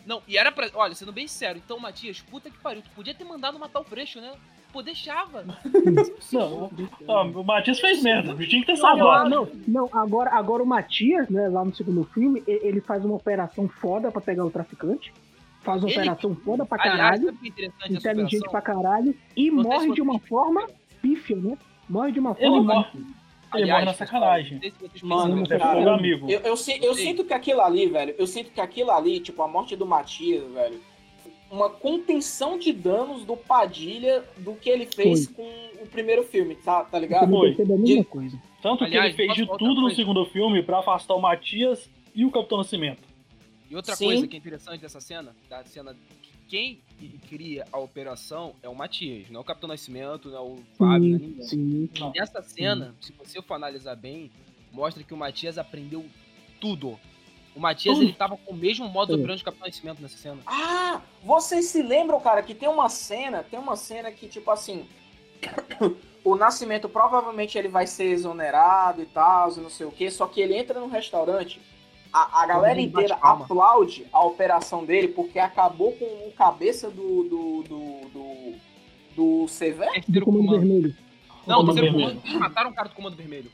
Não, 0.07 0.21
e 0.29 0.37
era 0.37 0.51
pra. 0.53 0.69
Olha, 0.75 0.95
sendo 0.95 1.13
bem 1.13 1.27
sério, 1.29 1.61
então, 1.65 1.79
Matias, 1.79 2.21
puta 2.21 2.51
que 2.51 2.59
pariu, 2.59 2.83
tu 2.83 2.91
podia 2.91 3.15
ter 3.15 3.25
mandado 3.25 3.59
matar 3.59 3.81
o 3.81 3.85
Freixo, 3.85 4.21
né? 4.21 4.33
Pô, 4.73 4.83
deixava. 4.83 5.45
Não, 6.33 6.71
o 7.33 7.45
Matias 7.45 7.79
fez 7.81 8.03
merda, 8.03 8.35
tinha 8.47 8.61
que 8.61 8.67
ter 8.67 8.77
salvado. 8.77 9.29
não, 9.29 9.49
não, 9.69 9.89
agora, 9.93 10.31
agora 10.31 10.63
o 10.63 10.67
Matias, 10.67 11.29
né, 11.29 11.49
lá 11.49 11.65
no 11.65 11.75
segundo 11.75 12.05
filme, 12.05 12.43
ele 12.47 12.81
faz 12.81 13.05
uma 13.05 13.15
operação 13.15 13.69
foda 13.69 14.11
pra 14.11 14.21
pegar 14.21 14.45
o 14.45 14.51
traficante. 14.51 15.13
Faz 15.63 15.83
uma 15.83 15.91
Ele- 15.91 16.01
operação 16.01 16.35
foda 16.35 16.67
pra 16.67 16.79
Aliás, 16.83 17.21
caralho, 17.21 17.39
que 17.39 17.53
é 17.63 17.93
inteligente 17.93 18.51
pra 18.51 18.61
caralho, 18.61 19.15
e 19.37 19.51
Não 19.51 19.63
morre 19.63 19.93
de 19.93 20.03
uma 20.03 20.19
forma 20.19 20.67
pífia, 21.01 21.37
né? 21.37 21.57
Morre 21.89 22.13
de 22.13 22.19
uma 22.21 22.31
Ele 22.39 22.49
forma. 22.49 22.75
morre, 22.75 23.01
ele 23.55 23.71
morre 23.71 23.85
na 23.85 23.95
sacanagem. 23.95 24.61
se 24.95 25.05
Mano. 25.05 25.45
É 25.49 25.59
fogo 25.59 25.89
amigo. 25.89 26.29
Eu, 26.29 26.41
eu, 26.41 26.51
eu 26.51 26.57
Sim. 26.57 26.95
sinto 26.95 27.25
que 27.25 27.33
aquilo 27.35 27.61
ali, 27.61 27.87
velho, 27.87 28.15
eu 28.19 28.27
sinto 28.27 28.51
que 28.51 28.61
aquilo 28.61 28.91
ali, 28.91 29.21
tipo, 29.21 29.41
a 29.43 29.47
morte 29.49 29.77
do 29.77 29.87
Matias, 29.87 30.43
velho, 30.53 30.81
uma 31.51 31.69
contenção 31.71 32.59
de 32.59 32.73
danos 32.73 33.25
do 33.25 33.37
Padilha 33.37 34.25
do 34.39 34.55
que 34.55 34.69
ele 34.71 34.87
fez 34.87 35.29
com 35.29 35.43
o 35.83 35.87
primeiro 35.87 36.25
filme, 36.25 36.57
tá, 36.57 36.83
tá 36.85 36.97
Eu 36.97 37.03
ligado? 37.03 37.31
Foi. 37.31 37.55
mesma 37.79 38.05
coisa. 38.05 38.37
Tanto 38.63 38.85
Aliás, 38.85 39.15
que 39.15 39.23
ele 39.23 39.33
fez 39.35 39.47
de 39.49 39.59
tudo 39.59 39.81
no 39.83 39.91
segundo 39.91 40.25
filme 40.27 40.63
pra 40.63 40.79
afastar 40.79 41.15
o 41.15 41.21
Matias 41.21 41.89
e 42.15 42.25
o 42.25 42.31
Capitão 42.31 42.59
Nascimento. 42.59 43.12
E 43.73 43.75
outra 43.77 43.97
Sim. 43.97 44.05
coisa 44.05 44.27
que 44.27 44.37
é 44.37 44.39
interessante 44.39 44.83
dessa 44.83 45.01
cena, 45.01 45.35
da 45.49 45.65
cena 45.65 45.97
que 46.23 46.31
quem 46.47 46.83
cria 47.27 47.65
a 47.73 47.79
operação 47.79 48.55
é 48.63 48.69
o 48.69 48.75
Matias, 48.75 49.31
não 49.31 49.39
é 49.39 49.41
o 49.41 49.45
Capitão 49.45 49.67
Nascimento, 49.67 50.29
não 50.29 50.37
é 50.37 50.41
o 50.43 50.59
Fábio, 50.77 51.09
não 51.09 51.17
é 51.17 51.43
Sim, 51.47 51.57
ninguém. 51.57 51.87
sim. 51.95 52.01
Não. 52.01 52.13
Nessa 52.15 52.43
cena, 52.43 52.95
se 53.01 53.13
você 53.13 53.41
for 53.41 53.55
analisar 53.55 53.97
bem, 53.97 54.31
mostra 54.71 55.03
que 55.03 55.15
o 55.15 55.17
Matias 55.17 55.57
aprendeu 55.57 56.05
tudo. 56.61 57.01
O 57.57 57.61
Matias, 57.61 57.95
Tudo. 57.95 58.05
ele 58.05 58.13
tava 58.13 58.37
com 58.37 58.53
o 58.53 58.57
mesmo 58.57 58.87
modo 58.91 59.15
É. 59.15 59.17
operante 59.17 59.43
do 59.43 59.47
Capitão 59.47 59.67
Nascimento 59.67 60.03
nessa 60.03 60.19
cena. 60.19 60.39
Ah, 60.45 61.01
vocês 61.23 61.65
se 61.67 61.83
lembram, 61.83 62.21
cara, 62.21 62.43
que 62.43 62.55
tem 62.55 62.69
uma 62.69 62.91
cena, 62.91 63.43
tem 63.43 63.59
uma 63.59 63.75
cena 63.77 64.13
que, 64.13 64.29
tipo 64.29 64.51
assim, 64.51 64.87
o 66.23 66.37
Nascimento 66.37 66.91
provavelmente 66.91 67.57
ele 67.57 67.69
vai 67.69 67.87
ser 67.87 68.05
exonerado 68.05 69.01
e 69.01 69.07
tal, 69.07 69.51
e 69.57 69.61
não 69.61 69.71
sei 69.71 69.87
o 69.87 69.91
que, 69.91 70.11
só 70.11 70.27
que 70.27 70.43
ele 70.43 70.55
entra 70.57 70.79
no 70.79 70.89
restaurante, 70.89 71.59
a, 72.13 72.43
a 72.43 72.47
galera 72.47 72.81
inteira 72.81 73.17
aplaude 73.21 74.07
a 74.13 74.25
operação 74.25 74.85
dele 74.85 75.09
porque 75.09 75.39
acabou 75.39 75.93
com 75.93 76.05
o 76.05 76.33
cabeça 76.37 76.91
do 76.91 77.25
do 77.25 77.63
do, 77.63 78.09
do, 78.11 78.55
do 79.43 79.49
Severo. 79.49 79.91
Do 79.91 79.95
Terceiro 79.95 80.27
comando 80.27 80.45
comando. 80.47 80.61
vermelho. 80.61 80.97
Não, 81.47 81.57
o 81.57 81.61
Comando 81.61 81.75
Vermelho. 81.81 81.99
comando. 82.11 82.21
Eles 82.25 82.39
mataram 82.39 82.71
o 82.71 82.75
cara 82.75 82.89
do 82.89 82.95
comando 82.95 83.17
vermelho. 83.17 83.51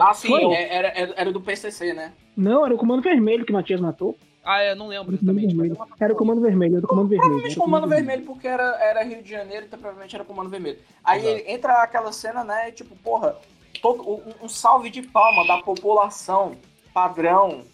Ah, 0.00 0.12
sim, 0.12 0.34
é- 0.54 0.74
era, 0.76 0.88
era, 0.88 1.14
era 1.16 1.32
do 1.32 1.40
PCC, 1.40 1.92
né? 1.94 2.12
Não, 2.36 2.64
era 2.64 2.74
o 2.74 2.78
comando 2.78 3.00
vermelho 3.02 3.44
que 3.44 3.52
o 3.52 3.54
Matias 3.54 3.80
matou. 3.80 4.16
Ah, 4.44 4.60
é, 4.62 4.74
não 4.74 4.88
lembro 4.88 5.14
Era 5.14 5.16
o 5.16 5.18
comando 5.18 5.38
exatamente. 5.38 5.54
mas 5.54 5.68
vermelho. 5.68 5.72
é 5.74 5.84
uma- 5.84 5.96
Era 6.00 6.12
o 6.12 6.16
comando 6.16 6.40
vermelho, 6.40 6.76
era 6.76 6.84
o 6.84 6.88
comando 6.88 7.08
vermelho. 7.08 7.28
Provavelmente 7.30 7.52
era 7.52 7.60
o 7.60 7.64
Comando 7.64 7.88
Vermelho, 7.88 8.22
porque 8.24 8.48
era, 8.48 8.62
era 8.82 9.02
Rio 9.04 9.22
de 9.22 9.30
Janeiro, 9.30 9.66
então 9.66 9.78
provavelmente 9.78 10.14
era 10.14 10.24
Comando 10.24 10.48
Vermelho. 10.50 10.78
Aí 11.04 11.24
Exato. 11.26 11.50
entra 11.50 11.72
aquela 11.82 12.12
cena, 12.12 12.42
né? 12.44 12.70
Tipo, 12.70 12.96
porra, 12.96 13.36
todo, 13.82 14.02
um, 14.10 14.44
um 14.44 14.48
salve 14.48 14.88
de 14.90 15.02
palma 15.02 15.46
da 15.46 15.58
população 15.62 16.52
padrão 16.92 17.64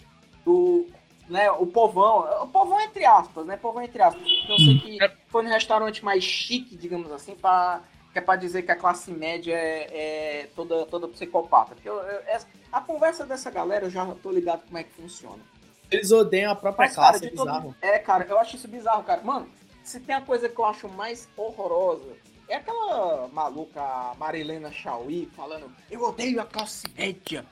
do. 0.44 0.86
Né, 1.28 1.50
o 1.52 1.66
povão, 1.66 2.42
o 2.42 2.46
povão 2.48 2.78
entre 2.82 3.06
aspas, 3.06 3.46
né? 3.46 3.56
Povão 3.56 3.82
entre 3.82 4.02
aspas. 4.02 4.22
Eu 4.46 4.58
sei 4.58 4.78
que 4.78 4.98
foi 5.28 5.42
no 5.42 5.48
restaurante 5.48 6.04
mais 6.04 6.22
chique, 6.22 6.76
digamos 6.76 7.10
assim, 7.10 7.34
pra, 7.34 7.80
que 8.12 8.18
é 8.18 8.20
pra 8.20 8.36
dizer 8.36 8.60
que 8.62 8.70
a 8.70 8.76
classe 8.76 9.10
média 9.10 9.54
é, 9.54 10.42
é 10.42 10.48
toda, 10.54 10.84
toda 10.84 11.08
psicopata. 11.08 11.74
Porque 11.74 11.88
eu- 11.88 11.96
eu- 11.96 12.20
essa- 12.26 12.46
a 12.70 12.78
conversa 12.82 13.24
dessa 13.24 13.50
galera 13.50 13.86
eu 13.86 13.90
já 13.90 14.04
tô 14.22 14.30
ligado 14.30 14.64
como 14.66 14.76
é 14.76 14.82
que 14.84 14.90
funciona. 14.92 15.42
Eles 15.90 16.12
odeiam 16.12 16.52
a 16.52 16.56
própria 16.56 16.86
Mas, 16.88 16.94
cara, 16.94 17.08
classe, 17.12 17.24
é 17.24 17.30
de 17.30 17.34
todo- 17.36 17.46
bizarro. 17.46 17.74
É, 17.80 17.98
cara, 17.98 18.26
eu 18.28 18.38
acho 18.38 18.56
isso 18.56 18.68
bizarro, 18.68 19.02
cara. 19.02 19.22
Mano, 19.22 19.48
se 19.82 20.00
tem 20.00 20.14
a 20.14 20.20
coisa 20.20 20.46
que 20.46 20.58
eu 20.60 20.64
acho 20.66 20.90
mais 20.90 21.26
horrorosa, 21.38 22.12
é 22.50 22.56
aquela 22.56 23.28
maluca 23.28 23.80
Marilena 24.18 24.70
Chauí 24.70 25.26
falando 25.34 25.72
eu 25.90 26.02
odeio 26.02 26.38
a 26.38 26.44
classe 26.44 26.84
média. 26.94 27.46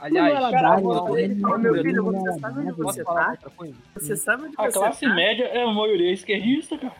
Aliás, 0.00 0.32
cara, 0.50 0.80
meu 0.80 0.94
não, 0.94 1.14
filho, 1.82 2.04
você 2.04 2.18
não, 2.18 2.38
sabe 2.38 2.60
onde 2.60 2.72
você 2.72 3.04
tá? 3.04 3.36
Você 3.94 4.16
sabe 4.16 4.44
onde 4.44 4.54
A 4.56 4.62
você 4.64 4.72
classe 4.72 5.06
tá? 5.06 5.14
média 5.14 5.44
é 5.44 5.62
a 5.62 5.72
maioria 5.72 6.10
esquerdista, 6.12 6.78
cara. 6.78 6.96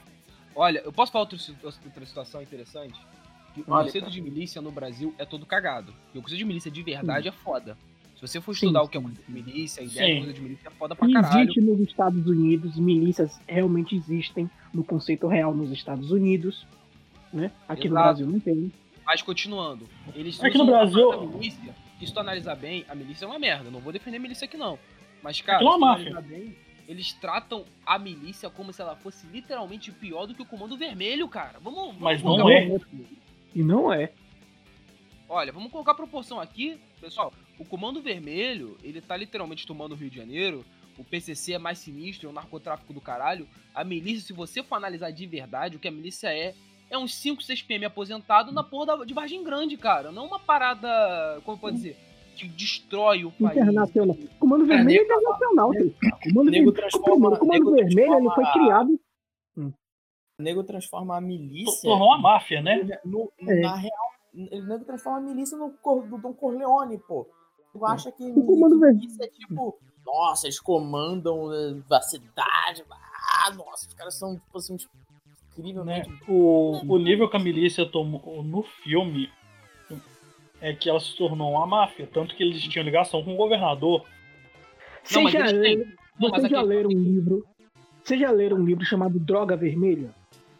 Olha, 0.55 0.81
eu 0.85 0.93
posso 0.93 1.11
falar 1.11 1.23
outra, 1.25 1.39
outra 1.65 2.07
situação 2.07 2.43
interessante? 2.43 3.01
Que 3.55 3.61
o 3.63 3.65
Olha, 3.69 3.85
conceito 3.85 4.05
cara. 4.05 4.13
de 4.15 4.21
milícia 4.21 4.61
no 4.61 4.71
Brasil 4.71 5.15
é 5.19 5.25
todo 5.25 5.47
cagado. 5.47 5.95
E 6.15 6.19
o 6.19 6.23
conceito 6.23 6.39
de 6.39 6.45
milícia 6.45 6.71
de 6.71 6.83
verdade 6.83 7.29
é 7.29 7.33
foda. 7.33 7.77
Se 8.17 8.21
você 8.29 8.39
for 8.41 8.55
Sim, 8.55 8.67
estudar 8.67 8.83
o 8.83 8.89
que 8.89 8.99
é 8.99 9.01
sim. 9.01 9.07
o 9.07 9.09
conceito 9.09 9.27
de 9.27 9.33
milícia, 9.33 9.83
a 9.83 9.87
ideia 9.87 10.07
Sim. 10.07 10.13
de 10.13 10.19
coisa 10.21 10.33
de 10.35 10.41
milícia 10.43 10.69
é 10.69 10.71
foda 10.73 10.95
pra 10.95 11.11
caralho. 11.11 11.41
Existe 11.43 11.61
nos 11.63 11.81
Estados 11.81 12.27
Unidos, 12.27 12.77
milícias 12.79 13.41
realmente 13.49 13.97
existem 13.97 14.51
no 14.75 14.85
conceito 14.85 15.27
real 15.27 15.55
nos 15.55 15.71
Estados 15.73 16.11
Unidos, 16.11 16.67
né? 17.33 17.51
Aqui 17.67 17.89
no 17.89 17.95
Exato. 17.95 18.05
Brasil 18.09 18.27
não 18.27 18.39
tem. 18.41 18.71
Mas 19.07 19.23
continuando, 19.23 19.89
eles 20.15 20.43
Aqui 20.45 20.59
no 20.59 20.65
a 20.65 20.67
Brasil- 20.67 21.29
milícia, 21.29 21.75
que 22.01 22.07
se 22.07 22.15
tu 22.15 22.19
analisar 22.19 22.57
bem, 22.57 22.87
a 22.89 22.95
milícia 22.95 23.27
é 23.27 23.29
uma 23.29 23.39
merda. 23.39 23.71
Não 23.71 23.79
vou 23.79 23.93
defender 23.93 24.17
a 24.17 24.21
milícia 24.21 24.47
aqui 24.47 24.57
não. 24.57 24.79
Mas, 25.23 25.43
cara, 25.43 25.59
Aquilo 25.59 25.71
é 25.71 25.75
se 25.75 25.79
tu 25.79 25.85
analisar 25.85 26.23
bem, 26.23 26.57
eles 26.89 27.13
tratam 27.13 27.67
a 27.85 27.99
milícia 27.99 28.49
como 28.49 28.73
se 28.73 28.81
ela 28.81 28.97
fosse 28.97 29.27
literalmente 29.27 29.93
pior 29.93 30.25
do 30.25 30.35
que 30.35 30.41
o 30.41 30.47
Comando 30.47 30.79
Vermelho, 30.79 31.29
cara. 31.29 31.61
Vamos, 31.61 31.89
vamos 31.89 32.01
Mas 32.01 32.23
não 32.23 32.49
é. 32.49 32.81
E 33.55 33.63
não 33.63 33.93
é. 33.93 34.13
Olha, 35.29 35.53
vamos 35.53 35.71
colocar 35.71 35.93
proporção 35.93 36.41
aqui, 36.41 36.81
pessoal. 36.99 37.35
O 37.59 37.67
Comando 37.67 38.01
Vermelho, 38.01 38.79
ele 38.83 39.03
tá 39.03 39.15
literalmente 39.15 39.67
tomando 39.67 39.93
o 39.93 39.95
Rio 39.95 40.09
de 40.09 40.17
Janeiro. 40.17 40.65
O 40.97 41.05
PCC 41.05 41.53
é 41.53 41.59
mais 41.59 41.79
sinistro, 41.79 42.29
é 42.29 42.31
um 42.31 42.35
narcotráfico 42.35 42.95
do 42.95 43.01
caralho. 43.01 43.47
A 43.75 43.85
milícia, 43.85 44.27
se 44.27 44.33
você 44.33 44.63
for 44.63 44.77
analisar 44.77 45.11
de 45.11 45.27
verdade, 45.27 45.77
o 45.77 45.79
que 45.79 45.87
a 45.87 45.93
milícia 45.93 46.35
é, 46.35 46.55
é 46.91 46.99
uns 46.99 47.15
5, 47.15 47.43
6 47.43 47.63
PM 47.63 47.85
aposentado 47.87 48.53
na 48.53 48.63
porra 48.65 48.87
da- 48.99 49.05
de 49.05 49.15
Vargem 49.15 49.43
Grande, 49.45 49.77
cara. 49.77 50.11
Não 50.13 50.27
uma 50.27 50.39
parada, 50.41 51.41
como 51.45 51.57
pode 51.59 51.77
dizer, 51.77 51.97
que 52.37 52.49
destrói 52.49 53.25
o 53.25 53.31
país. 53.33 53.57
Internacional. 53.59 54.17
Comando 54.39 54.67
Vermelho 54.67 55.01
é 55.01 55.05
internacional, 55.05 55.73
filho. 55.73 55.95
Comando 56.23 56.51
nego 56.51 56.73
Vermelho. 56.73 56.73
transforma- 56.73 57.29
O 57.29 57.39
Comando 57.39 57.53
nego 57.53 57.71
Vermelho 57.73 58.15
ele 58.19 58.31
foi 58.31 58.45
criado. 58.53 59.01
O 60.39 60.43
nego 60.43 60.65
transforma 60.65 61.17
a 61.17 61.21
milícia 61.21 61.83
Tornou 61.91 62.09
uma 62.09 62.19
máfia, 62.19 62.63
né? 62.63 62.99
no, 63.05 63.31
É. 63.47 63.61
na 63.61 63.75
real. 63.77 64.11
O 64.35 64.63
nego 64.67 64.85
transforma 64.85 65.19
a 65.19 65.21
milícia 65.21 65.57
no 65.59 65.71
cor, 65.83 66.07
do 66.09 66.17
Dom 66.17 66.33
Corleone, 66.33 66.99
pô. 66.99 67.27
Tu 67.73 67.85
acha 67.87 68.11
que 68.11 68.25
O 68.25 68.45
Comando 68.47 68.77
milícia 68.79 69.25
é 69.25 69.29
tipo, 69.29 69.79
nossa, 70.05 70.47
eles 70.47 70.59
comandam 70.59 71.53
eh, 71.53 71.77
a 71.95 72.01
cidade, 72.01 72.85
ah, 72.91 73.51
nossa, 73.55 73.87
os 73.87 73.95
caras 73.95 74.19
são, 74.19 74.35
tipo 74.39 74.57
assim, 74.59 74.75
né? 74.75 75.10
Incrivelmente. 75.61 76.11
O, 76.29 76.81
o 76.87 76.99
nível 76.99 77.29
que 77.29 77.37
a 77.37 77.41
milícia 77.41 77.87
tomou 77.87 78.43
no 78.43 78.63
filme 78.63 79.29
é 80.61 80.73
que 80.75 80.91
ela 80.91 81.01
se 81.01 81.17
tornou 81.17 81.53
uma 81.53 81.67
máfia, 81.67 82.09
tanto 82.13 82.35
que 82.35 82.43
eles 82.43 82.61
tinham 82.63 82.85
ligação 82.85 83.23
com 83.25 83.33
o 83.35 83.37
governador. 83.37 84.05
Vocês 85.03 85.31
já, 85.33 85.49
eles 85.49 85.89
Não, 86.21 86.29
vocês 86.31 86.51
já 86.51 86.59
aqui- 86.59 86.69
leram 86.69 86.91
um 86.91 87.03
livro? 87.03 87.45
Vocês 88.05 88.21
já 88.21 88.31
leram 88.31 88.59
um 88.59 88.65
livro 88.65 88.85
chamado 88.85 89.19
Droga 89.19 89.57
Vermelha? 89.57 90.11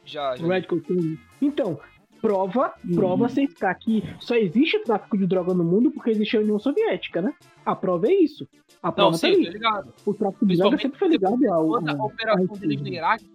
Já, 0.05 0.35
já. 0.37 0.63
Cocaine? 0.63 1.19
Então, 1.41 1.79
prova, 2.21 2.75
Uhum. 2.85 2.95
prova 2.95 3.29
científica 3.29 3.75
que 3.75 4.03
só 4.19 4.35
existe 4.37 4.79
tráfico 4.81 5.17
de 5.19 5.27
droga 5.27 5.53
no 5.55 5.65
mundo 5.65 5.91
porque 5.91 6.11
existe 6.11 6.37
a 6.37 6.41
União 6.41 6.59
Soviética, 6.59 7.21
né? 7.23 7.35
A 7.65 7.75
prova 7.77 8.07
é 8.09 8.15
isso. 8.15 8.49
A 8.83 8.89
Não, 8.89 8.95
prova 8.95 9.13
tá 9.13 9.19
sim, 9.19 9.35
ligado. 9.43 9.93
O 10.07 10.15
tráfico 10.15 10.47
de 10.47 10.57
droga 10.57 10.79
sempre 10.79 10.99
foi 10.99 11.09
ligado 11.09 11.35
ao. 11.53 11.69
Toda 11.69 11.93
a 11.93 12.05
operação 12.05 12.57
deles 12.57 12.81
no 12.81 12.89
Iraque, 12.89 13.27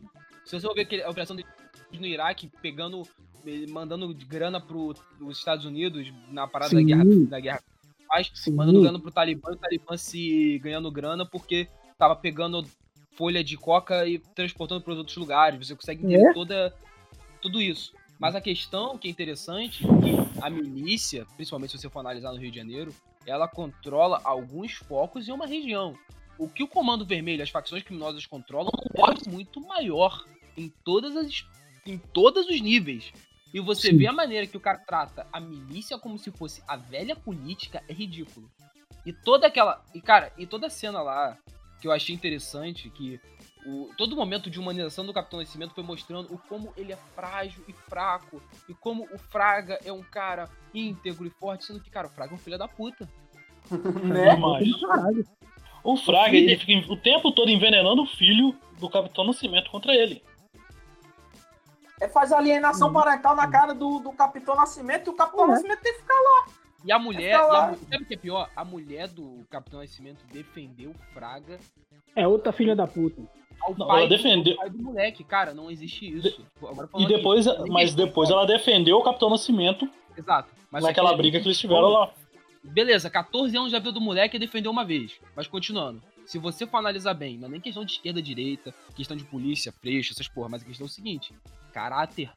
se 0.46 0.60
você 0.60 0.68
for 0.68 0.76
ver 0.76 1.04
a 1.04 1.10
operação 1.10 1.36
deles 1.36 1.52
no 2.00 2.06
Iraque, 2.06 2.50
pegando, 2.62 3.04
eh, 3.46 3.66
mandando 3.70 4.14
grana 4.14 4.62
pro, 4.62 4.96
os 5.20 5.38
Estados 5.38 5.66
Unidos 5.66 6.12
na 6.30 6.48
parada 6.48 6.74
da 6.74 6.80
Sim. 6.80 6.86
guerra, 6.86 7.04
da 7.30 7.40
guerra 7.40 7.64
Sim. 8.34 8.52
mandando 8.54 8.82
grana 8.82 9.00
pro 9.00 9.12
Talibã, 9.12 9.52
e 9.52 9.56
o 9.56 9.58
Talibã 9.58 9.98
se 9.98 10.60
ganhando 10.60 10.92
grana 10.92 11.26
porque 11.26 11.68
tava 11.98 12.16
pegando 12.16 12.66
folha 13.16 13.44
de 13.44 13.58
coca 13.58 14.08
e 14.08 14.20
transportando 14.20 14.82
para 14.82 14.94
outros 14.94 15.18
lugares. 15.18 15.68
Você 15.68 15.76
consegue 15.76 16.06
entender 16.06 16.30
É. 16.30 16.34
toda, 16.34 16.74
tudo 17.42 17.62
isso. 17.62 17.94
Mas 18.20 18.36
a 18.36 18.42
questão 18.42 18.98
que 18.98 19.08
é 19.08 19.12
interessante 19.12 19.86
é 19.86 19.88
que 19.88 20.42
a 20.42 20.50
milícia, 20.50 21.26
principalmente 21.36 21.72
se 21.72 21.80
você 21.80 21.90
for 21.90 22.00
analisar 22.00 22.32
no 22.32 22.38
Rio 22.38 22.52
de 22.52 22.58
Janeiro, 22.58 22.94
ela 23.26 23.48
controla 23.48 24.22
alguns 24.24 24.74
focos 24.74 25.28
em 25.28 25.32
uma 25.32 25.46
região. 25.46 25.98
O 26.38 26.48
que 26.48 26.64
o 26.64 26.68
Comando 26.68 27.06
Vermelho, 27.06 27.44
as 27.44 27.50
facções 27.50 27.84
criminosas 27.84 28.26
controlam, 28.26 28.72
é 28.96 29.30
muito 29.30 29.60
maior 29.62 30.26
em 30.58 30.72
todas 30.84 31.16
as 31.16 31.46
em 31.86 31.98
todos 31.98 32.48
os 32.48 32.60
níveis. 32.60 33.14
E 33.54 33.60
você 33.60 33.90
Sim. 33.90 33.98
vê 33.98 34.08
a 34.08 34.12
maneira 34.12 34.48
que 34.48 34.58
o 34.58 34.60
cara 34.60 34.80
trata 34.80 35.28
a 35.32 35.40
milícia 35.40 35.98
como 35.98 36.18
se 36.18 36.32
fosse 36.32 36.62
a 36.68 36.76
velha 36.76 37.16
política 37.16 37.84
é 37.88 37.94
ridículo. 37.94 38.50
E 39.06 39.14
toda 39.14 39.48
aquela. 39.48 39.84
E, 39.94 40.02
cara, 40.02 40.34
e 40.38 40.46
toda 40.46 40.68
a 40.68 40.70
cena 40.70 41.02
lá 41.02 41.38
que 41.80 41.88
eu 41.88 41.92
achei 41.92 42.16
interessante, 42.16 42.90
que 42.90 43.20
o, 43.66 43.92
todo 43.98 44.16
momento 44.16 44.50
de 44.50 44.60
humanização 44.60 45.06
do 45.06 45.14
Capitão 45.14 45.40
Nascimento 45.40 45.74
foi 45.74 45.84
mostrando 45.84 46.34
o 46.34 46.38
como 46.38 46.74
ele 46.76 46.92
é 46.92 46.98
frágil 47.16 47.64
e 47.68 47.74
fraco. 47.74 48.42
E 48.68 48.74
como 48.74 49.08
o 49.14 49.18
Fraga 49.18 49.80
é 49.86 49.92
um 49.92 50.02
cara 50.02 50.50
íntegro 50.74 51.26
e 51.26 51.30
forte, 51.30 51.66
sendo 51.66 51.80
que, 51.80 51.90
cara, 51.90 52.08
o 52.08 52.10
Fraga 52.10 52.34
é 52.34 52.36
um 52.36 52.40
filho 52.40 52.58
da 52.58 52.68
puta. 52.68 53.08
né? 54.04 54.36
Caralho. 54.80 55.26
O 55.84 55.96
Fraga, 55.98 56.36
ele 56.36 56.58
fica 56.58 56.92
o 56.92 56.98
tempo 56.98 57.32
todo 57.32 57.50
envenenando 57.50 58.02
o 58.02 58.08
filho 58.08 58.56
do 58.80 58.90
Capitão 58.90 59.24
Nascimento 59.24 59.70
contra 59.70 59.94
ele. 59.94 60.24
É 62.02 62.08
faz 62.08 62.32
alienação 62.32 62.92
parental 62.92 63.36
na 63.36 63.48
cara 63.50 63.74
do, 63.74 64.00
do 64.00 64.12
Capitão 64.12 64.56
Nascimento 64.56 65.08
e 65.08 65.10
o 65.12 65.16
Capitão 65.16 65.46
É. 65.46 65.48
Nascimento 65.50 65.82
tem 65.82 65.94
que 65.94 66.00
ficar 66.00 66.16
E 66.84 66.92
a 66.92 67.00
mulher. 67.00 67.30
E 67.32 67.34
a 67.34 67.46
lá- 67.46 67.74
sabe 67.90 68.04
o 68.04 68.06
que 68.06 68.14
é 68.14 68.18
pior? 68.18 68.50
A 68.56 68.66
mulher 68.66 69.08
do 69.08 69.46
Capitão 69.50 69.80
Nascimento 69.80 70.26
defendeu 70.32 70.92
o 70.92 71.14
Fraga 71.14 71.58
É 72.16 72.28
outra 72.28 72.52
filha 72.52 72.76
da 72.76 72.86
puta. 72.86 73.22
Não, 73.78 73.88
pai, 73.88 74.02
ela 74.02 74.10
defendeu- 74.10 74.56
pai 74.58 74.70
do 74.70 74.78
moleque. 74.78 75.24
Cara, 75.24 75.54
não 75.54 75.72
existe 75.72 76.06
isso. 76.06 76.46
Agora 76.62 76.88
E 76.98 77.06
depois, 77.08 77.48
aqui, 77.48 77.70
mas 77.70 77.96
depois 77.96 78.30
ela 78.30 78.46
defendeu 78.46 78.98
o 78.98 79.04
Capitão 79.04 79.30
Nascimento 79.30 79.90
Exato. 80.18 80.50
Mas 80.72 80.84
naquela 80.84 81.16
briga 81.16 81.40
que 81.40 81.48
eles 81.48 81.58
tiveram 81.58 81.90
lá. 81.90 82.12
Beleza, 82.64 83.10
14 83.10 83.56
anos 83.58 83.72
já 83.72 83.80
viu 83.80 83.92
do 83.92 84.02
moleque 84.02 84.38
e 84.38 84.40
defendeu 84.40 84.72
uma 84.72 84.84
vez. 84.86 85.20
Mas 85.36 85.48
continuando. 85.48 86.02
Se 86.26 86.38
você 86.40 86.66
for 86.66 86.78
analisar 86.78 87.14
bem, 87.14 87.38
não 87.38 87.48
é 87.48 87.52
nem 87.52 87.62
questão 87.62 87.86
de 87.86 87.94
esquerda, 87.94 88.22
direita, 88.22 88.74
questão 88.96 89.16
de 89.16 89.24
polícia, 89.24 89.72
freixo, 89.72 90.12
essas 90.14 90.28
porra, 90.28 90.50
mas 90.50 90.62
a 90.62 90.66
questão 90.66 90.86
é 90.86 90.90
o 90.90 90.92
seguinte: 90.92 91.34
caráter. 91.74 92.32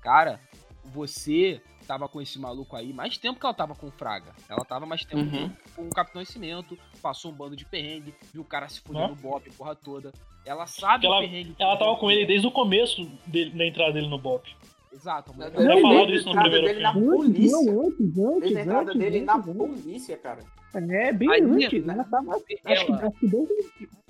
Cara, 0.00 0.40
você 0.84 1.60
tava 1.86 2.08
com 2.08 2.20
esse 2.22 2.38
maluco 2.38 2.76
aí 2.76 2.92
mais 2.92 3.18
tempo 3.18 3.38
que 3.38 3.44
ela 3.46 3.54
tava 3.54 3.74
com 3.74 3.88
o 3.88 3.90
Fraga. 3.90 4.32
Ela 4.48 4.64
tava 4.64 4.86
mais 4.86 5.04
tempo 5.04 5.36
Uhum. 5.36 5.50
com 5.74 5.82
o 5.86 5.90
Capitão 5.90 6.20
Nascimento, 6.22 6.78
passou 7.02 7.30
um 7.30 7.34
bando 7.34 7.56
de 7.56 7.64
perrengue, 7.64 8.14
viu 8.32 8.42
o 8.42 8.44
cara 8.44 8.68
se 8.68 8.80
fudendo 8.80 9.08
no 9.08 9.16
Bob, 9.16 9.50
porra 9.56 9.74
toda. 9.74 10.12
Ela 10.46 10.66
sabe 10.66 11.06
Ela- 11.06 11.18
o 11.18 11.20
perrengue. 11.20 11.54
Ela 11.58 11.76
tava 11.76 11.96
com 11.96 12.10
ele 12.10 12.24
desde 12.26 12.46
o 12.46 12.50
começo 12.50 13.04
dele- 13.26 13.50
da 13.50 13.66
entrada 13.66 13.92
dele 13.92 14.08
no 14.08 14.18
BOP. 14.18 14.56
Exato, 14.92 15.30
a 15.30 15.34
mulher- 15.34 15.52
Não, 15.52 15.80
falou 15.80 16.02
a 16.02 16.06
disso 16.06 16.26
no 16.34 16.40
primeiro 16.40 16.66
dele 16.66 16.80
na 16.80 16.92
polícia. 16.92 17.56
não, 17.56 17.80
antes, 17.86 18.00
antes, 18.18 18.40
Desde 18.40 18.58
a 18.58 18.62
entrada 18.62 18.90
antes, 18.90 18.98
dele 18.98 19.20
na 19.20 19.34
antes, 19.36 19.48
antes. 19.48 19.58
polícia, 19.82 20.16
cara. 20.16 20.40
É, 20.74 21.12
bem 21.12 21.30
Aí, 21.30 21.40
antes. 21.42 21.84
né? 21.84 22.06
Tava, 22.10 22.34
acho, 22.36 22.44
que, 22.44 22.60
acho 22.64 22.86
que 23.18 23.26
desde 23.28 23.54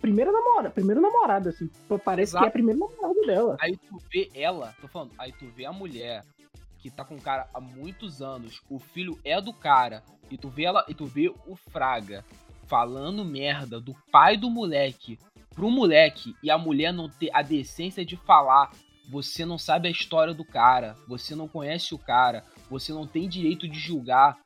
primeira 0.00 0.32
namorada, 0.32 0.70
primeiro 0.70 1.00
namorado, 1.00 1.48
assim. 1.50 1.68
Parece 2.04 2.30
Exato. 2.32 2.42
que 2.44 2.46
é 2.46 2.48
a 2.48 2.52
primeira 2.52 2.78
namorada 2.80 3.26
dela. 3.26 3.56
Aí 3.60 3.76
tu 3.76 3.98
vê 4.12 4.30
ela, 4.34 4.74
tô 4.80 4.88
falando, 4.88 5.12
aí 5.18 5.32
tu 5.32 5.46
vê 5.54 5.64
a 5.66 5.72
mulher 5.72 6.24
que 6.78 6.90
tá 6.90 7.04
com 7.04 7.14
o 7.16 7.20
cara 7.20 7.46
há 7.52 7.60
muitos 7.60 8.22
anos, 8.22 8.62
o 8.70 8.78
filho 8.78 9.18
é 9.22 9.38
do 9.40 9.52
cara, 9.52 10.02
e 10.30 10.38
tu 10.38 10.48
vê 10.48 10.64
ela, 10.64 10.82
e 10.88 10.94
tu 10.94 11.04
vê 11.04 11.28
o 11.46 11.54
Fraga 11.54 12.24
falando 12.66 13.22
merda 13.24 13.78
do 13.80 13.94
pai 14.10 14.36
do 14.36 14.48
moleque 14.48 15.18
pro 15.54 15.68
moleque 15.70 16.34
e 16.42 16.50
a 16.50 16.56
mulher 16.56 16.92
não 16.92 17.08
ter 17.08 17.28
a 17.34 17.42
decência 17.42 18.04
de 18.04 18.16
falar, 18.16 18.70
você 19.10 19.44
não 19.44 19.58
sabe 19.58 19.88
a 19.88 19.90
história 19.90 20.32
do 20.32 20.44
cara, 20.44 20.96
você 21.08 21.34
não 21.34 21.48
conhece 21.48 21.94
o 21.94 21.98
cara, 21.98 22.44
você 22.70 22.92
não 22.92 23.06
tem 23.06 23.28
direito 23.28 23.68
de 23.68 23.78
julgar. 23.78 24.38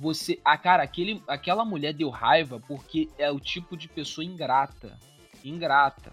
Você, 0.00 0.40
a 0.44 0.58
cara, 0.58 0.82
aquele, 0.82 1.22
aquela 1.26 1.64
mulher 1.64 1.92
deu 1.92 2.08
raiva 2.08 2.60
porque 2.66 3.08
é 3.16 3.30
o 3.30 3.38
tipo 3.38 3.76
de 3.76 3.88
pessoa 3.88 4.24
ingrata. 4.24 4.98
Ingrata. 5.44 6.12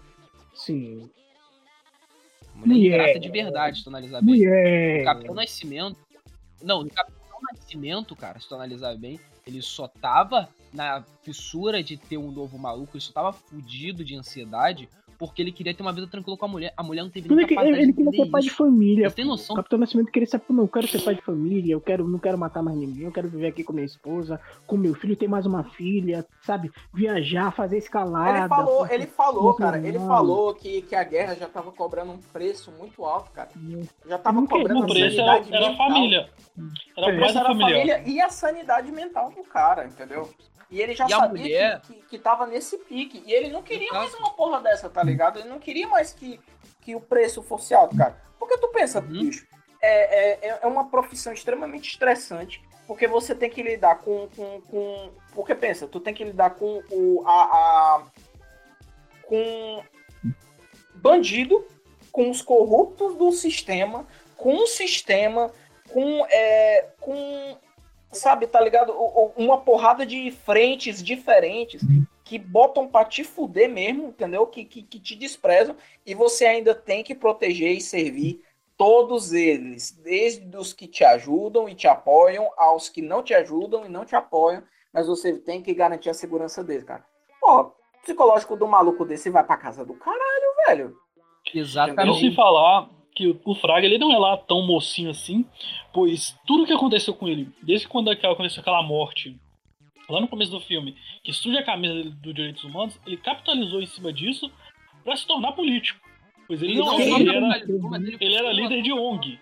Sim. 0.54 1.10
Mulher, 2.54 2.74
Mulher. 2.74 3.00
ingrata 3.00 3.20
de 3.20 3.28
verdade, 3.28 3.78
se 3.78 3.84
tu 3.84 3.90
analisar 3.90 4.22
bem. 4.22 4.36
Mulher. 4.36 5.02
O 5.02 5.04
Capitão 5.04 5.34
Nascimento. 5.34 5.98
Não, 6.62 6.82
o 6.82 6.90
Capitão 6.90 7.38
Nascimento, 7.52 8.16
cara, 8.16 8.38
se 8.38 8.48
tu 8.48 8.54
analisar 8.54 8.96
bem, 8.96 9.18
ele 9.44 9.60
só 9.60 9.88
tava 9.88 10.48
na 10.72 11.02
fissura 11.22 11.82
de 11.82 11.96
ter 11.96 12.18
um 12.18 12.30
novo 12.30 12.56
maluco, 12.56 12.96
ele 12.96 13.02
só 13.02 13.12
tava 13.12 13.32
fudido 13.32 14.04
de 14.04 14.16
ansiedade 14.16 14.88
porque 15.18 15.42
ele 15.42 15.52
queria 15.52 15.74
ter 15.74 15.82
uma 15.82 15.92
vida 15.92 16.06
tranquila 16.06 16.36
com 16.36 16.44
a 16.44 16.48
mulher. 16.48 16.72
A 16.76 16.82
mulher 16.82 17.02
não 17.02 17.10
teve 17.10 17.28
nem 17.28 17.46
capacidade 17.46 17.82
ele 17.82 17.92
queria 17.92 18.10
ser 18.12 18.30
pai 18.30 18.42
de 18.42 18.50
família. 18.50 19.08
Você 19.10 19.16
tem 19.16 19.24
noção? 19.24 19.54
O 19.54 19.56
Capitão 19.56 19.78
Nascimento 19.78 20.10
queria 20.10 20.26
ser, 20.26 20.40
não, 20.48 20.64
eu 20.64 20.68
quero 20.68 20.88
ser 20.88 21.02
pai 21.02 21.14
de 21.14 21.22
família, 21.22 21.72
eu 21.72 21.80
quero, 21.80 22.06
não 22.06 22.18
quero 22.18 22.38
matar 22.38 22.62
mais 22.62 22.76
ninguém, 22.76 23.04
eu 23.04 23.12
quero 23.12 23.28
viver 23.28 23.48
aqui 23.48 23.64
com 23.64 23.72
minha 23.72 23.84
esposa, 23.84 24.40
com 24.66 24.76
meu 24.76 24.94
filho, 24.94 25.16
ter 25.16 25.28
mais 25.28 25.46
uma 25.46 25.64
filha, 25.64 26.26
sabe? 26.42 26.70
Viajar, 26.92 27.50
fazer 27.52 27.78
escalada. 27.78 28.38
Ele 28.38 28.48
falou, 28.48 28.86
ele 28.90 29.06
falou, 29.06 29.54
cara. 29.54 29.78
Ele 29.78 29.98
falou 29.98 30.54
que, 30.54 30.82
que 30.82 30.94
a 30.94 31.04
guerra 31.04 31.34
já 31.34 31.48
tava 31.48 31.72
cobrando 31.72 32.12
um 32.12 32.18
preço 32.18 32.72
muito 32.72 33.04
alto, 33.04 33.30
cara. 33.32 33.50
Já 34.08 34.18
tava 34.18 34.46
cobrando 34.46 34.80
O 34.80 34.84
a 34.84 34.86
preço 34.86 35.20
era, 35.20 35.42
sanidade 35.42 35.54
era 35.54 35.70
a 35.72 35.76
família. 35.76 36.30
Era 36.96 37.10
É. 37.10 37.14
o 37.14 37.16
preço 37.16 37.38
era 37.38 37.40
a 37.40 37.52
família. 37.52 37.74
família 37.74 38.02
e 38.06 38.20
a 38.20 38.28
sanidade 38.28 38.92
mental 38.92 39.30
do 39.30 39.42
cara, 39.44 39.86
entendeu? 39.86 40.28
E 40.70 40.80
ele 40.80 40.94
já 40.94 41.06
E 41.06 41.10
sabia 41.10 41.28
mulher- 41.42 41.80
que, 41.82 41.94
que, 41.94 42.02
que 42.02 42.18
tava 42.18 42.46
nesse 42.46 42.76
pique. 42.78 43.22
E 43.26 43.32
ele 43.32 43.50
não 43.50 43.62
queria 43.62 43.92
mais 43.92 44.12
uma 44.14 44.30
porra 44.34 44.60
dessa, 44.60 44.88
tá 44.90 45.02
ligado? 45.02 45.38
Ele 45.38 45.48
não 45.48 45.58
queria 45.60 45.86
mais 45.86 46.12
que, 46.12 46.40
que 46.80 46.94
o 46.94 47.00
preço 47.00 47.42
fosse 47.42 47.72
alto, 47.74 47.96
cara. 47.96 48.20
Porque 48.38 48.58
tu 48.58 48.68
pensa, 48.68 49.00
Uhum. 49.00 49.06
bicho, 49.06 49.46
é, 49.80 50.48
é, 50.48 50.58
é 50.62 50.66
uma 50.66 50.88
profissão 50.90 51.32
extremamente 51.32 51.90
estressante. 51.90 52.62
Porque 52.86 53.06
você 53.08 53.34
tem 53.34 53.50
que 53.50 53.62
lidar 53.62 53.98
com, 53.98 54.28
com, 54.36 54.60
com. 54.62 55.10
Porque 55.34 55.54
pensa, 55.56 55.88
tu 55.88 55.98
tem 56.00 56.14
que 56.14 56.22
lidar 56.24 56.50
com 56.50 56.82
o. 56.90 57.22
a, 57.26 57.42
a 57.42 58.02
com 59.22 59.82
bandido, 60.94 61.66
com 62.12 62.30
os 62.30 62.40
corruptos 62.42 63.16
do 63.16 63.32
sistema, 63.32 64.06
com 64.36 64.54
o 64.56 64.66
sistema, 64.66 65.50
com. 65.92 66.26
É, 66.30 66.88
com 67.00 67.58
sabe, 68.12 68.46
tá 68.46 68.60
ligado? 68.60 68.92
Uma 69.36 69.58
porrada 69.58 70.06
de 70.06 70.30
frentes 70.30 71.02
diferentes 71.02 71.82
que 72.24 72.38
botam 72.38 72.88
pra 72.88 73.04
te 73.04 73.22
fuder 73.22 73.70
mesmo, 73.70 74.08
entendeu? 74.08 74.46
Que, 74.46 74.64
que, 74.64 74.82
que 74.82 74.98
te 74.98 75.14
desprezam 75.14 75.76
e 76.04 76.14
você 76.14 76.44
ainda 76.44 76.74
tem 76.74 77.04
que 77.04 77.14
proteger 77.14 77.72
e 77.72 77.80
servir 77.80 78.42
todos 78.76 79.32
eles, 79.32 79.92
desde 79.92 80.54
os 80.56 80.72
que 80.72 80.86
te 80.86 81.02
ajudam 81.04 81.68
e 81.68 81.74
te 81.74 81.88
apoiam, 81.88 82.50
aos 82.56 82.88
que 82.88 83.00
não 83.00 83.22
te 83.22 83.32
ajudam 83.32 83.86
e 83.86 83.88
não 83.88 84.04
te 84.04 84.14
apoiam, 84.14 84.62
mas 84.92 85.06
você 85.06 85.38
tem 85.38 85.62
que 85.62 85.72
garantir 85.72 86.10
a 86.10 86.14
segurança 86.14 86.62
deles, 86.62 86.84
cara. 86.84 87.04
Pô, 87.40 87.60
o 87.60 87.72
psicológico 88.02 88.56
do 88.56 88.66
maluco 88.66 89.04
desse 89.04 89.30
vai 89.30 89.44
pra 89.44 89.56
casa 89.56 89.84
do 89.84 89.94
caralho, 89.94 90.56
velho. 90.66 90.96
Não 91.54 91.62
Exatamente. 91.62 92.18
se 92.18 92.34
falar 92.34 92.90
que 93.16 93.26
o- 93.44 93.54
Fraga 93.54 93.86
ele 93.86 93.98
não 93.98 94.12
é 94.12 94.18
lá 94.18 94.36
tão 94.36 94.64
mocinho 94.66 95.10
assim, 95.10 95.44
pois 95.92 96.38
tudo 96.46 96.66
que 96.66 96.72
aconteceu 96.72 97.14
com 97.14 97.26
ele, 97.26 97.48
desde 97.62 97.88
quando 97.88 98.10
aquela- 98.10 98.34
aconteceu 98.34 98.60
aquela 98.60 98.82
morte, 98.82 99.34
lá 100.08 100.20
no 100.20 100.28
começo 100.28 100.50
do 100.52 100.60
filme, 100.60 100.94
que 101.24 101.32
suja 101.32 101.60
a 101.60 101.64
camisa 101.64 101.94
dos 102.10 102.34
direitos 102.34 102.62
humanos, 102.62 103.00
ele 103.06 103.16
capitalizou 103.16 103.80
em 103.82 103.86
cima 103.86 104.12
disso 104.12 104.52
pra 105.02 105.16
se 105.16 105.26
tornar 105.26 105.52
político. 105.52 105.98
Pois 106.46 106.62
ele, 106.62 106.72
Ele 106.72 106.78
não, 106.80 106.86
não 106.86 107.00
ele, 107.00 107.28
era, 107.28 107.58
ele 107.58 108.16
ele 108.20 108.34
era 108.36 108.52
líder 108.52 108.82
de 108.82 108.92
ONG. 108.92 109.40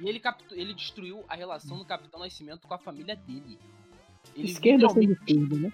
E 0.00 0.08
ele, 0.08 0.20
captu- 0.20 0.54
ele 0.54 0.72
destruiu 0.72 1.24
a 1.28 1.34
relação 1.34 1.76
do 1.76 1.84
Capitão 1.84 2.20
Nascimento 2.20 2.66
com 2.66 2.72
a 2.72 2.78
família 2.78 3.16
dele. 3.16 3.58
Ele 4.36 4.46
Esquerda 4.46 4.88
sem 4.90 5.10
esquerda, 5.10 5.56
né? 5.56 5.72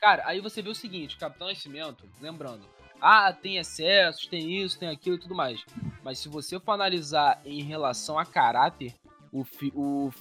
Cara, 0.00 0.22
aí 0.26 0.40
você 0.40 0.60
vê 0.60 0.68
o 0.68 0.74
seguinte, 0.74 1.16
o 1.16 1.18
Capitão 1.18 1.48
Nascimento, 1.48 2.04
lembrando, 2.20 2.62
Ah, 3.04 3.32
tem 3.32 3.56
excessos, 3.56 4.28
tem 4.28 4.62
isso, 4.62 4.78
tem 4.78 4.88
aquilo 4.88 5.16
e 5.16 5.18
tudo 5.18 5.34
mais. 5.34 5.64
Mas 6.04 6.20
se 6.20 6.28
você 6.28 6.60
for 6.60 6.70
analisar 6.70 7.42
em 7.44 7.60
relação 7.60 8.16
a 8.16 8.24
caráter, 8.24 8.94
o, 9.32 9.44
o, 9.74 10.12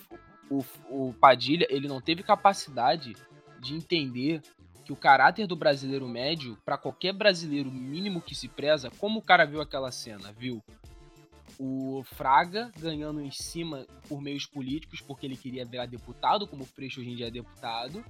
o, 0.50 0.66
o 0.90 1.14
Padilha, 1.14 1.68
ele 1.70 1.88
não 1.88 2.02
teve 2.02 2.24
capacidade 2.24 3.16
de 3.60 3.76
entender 3.76 4.42
que 4.84 4.92
o 4.92 4.96
caráter 4.96 5.46
do 5.46 5.56
brasileiro 5.56 6.08
médio, 6.08 6.58
pra 6.66 6.76
qualquer 6.76 7.14
brasileiro 7.14 7.72
mínimo 7.72 8.20
que 8.20 8.34
se 8.34 8.48
preza, 8.48 8.90
como 8.98 9.20
o 9.20 9.22
cara 9.22 9.46
viu 9.46 9.62
aquela 9.62 9.92
cena, 9.92 10.32
viu? 10.32 10.64
O 11.60 12.04
Fraga 12.04 12.72
ganhando 12.80 13.22
em 13.22 13.30
cima 13.30 13.86
por 14.10 14.20
meios 14.20 14.48
políticos, 14.48 15.02
porque 15.02 15.28
ele 15.28 15.38
queria 15.38 15.68
virar 15.68 15.86
deputado, 15.86 16.48
como 16.48 16.64
o 16.64 16.66
Freixo 16.66 17.00
hoje 17.00 17.12
em 17.12 17.16
dia 17.16 17.28
é 17.28 17.32
deputado, 17.32 18.04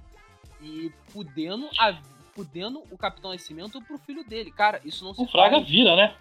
e 0.62 0.90
fudendo, 1.08 1.68
a, 1.78 2.00
fudendo 2.32 2.82
o 2.90 2.98
Capitão 2.98 3.30
Nascimento 3.32 3.80
pro 3.82 3.98
filho 3.98 4.24
dele. 4.24 4.50
Cara, 4.50 4.80
isso 4.84 5.04
não 5.04 5.14
se 5.14 5.22
O 5.22 5.26
Fraga 5.26 5.56
faz. 5.56 5.68
vira, 5.68 5.94
né? 5.96 6.16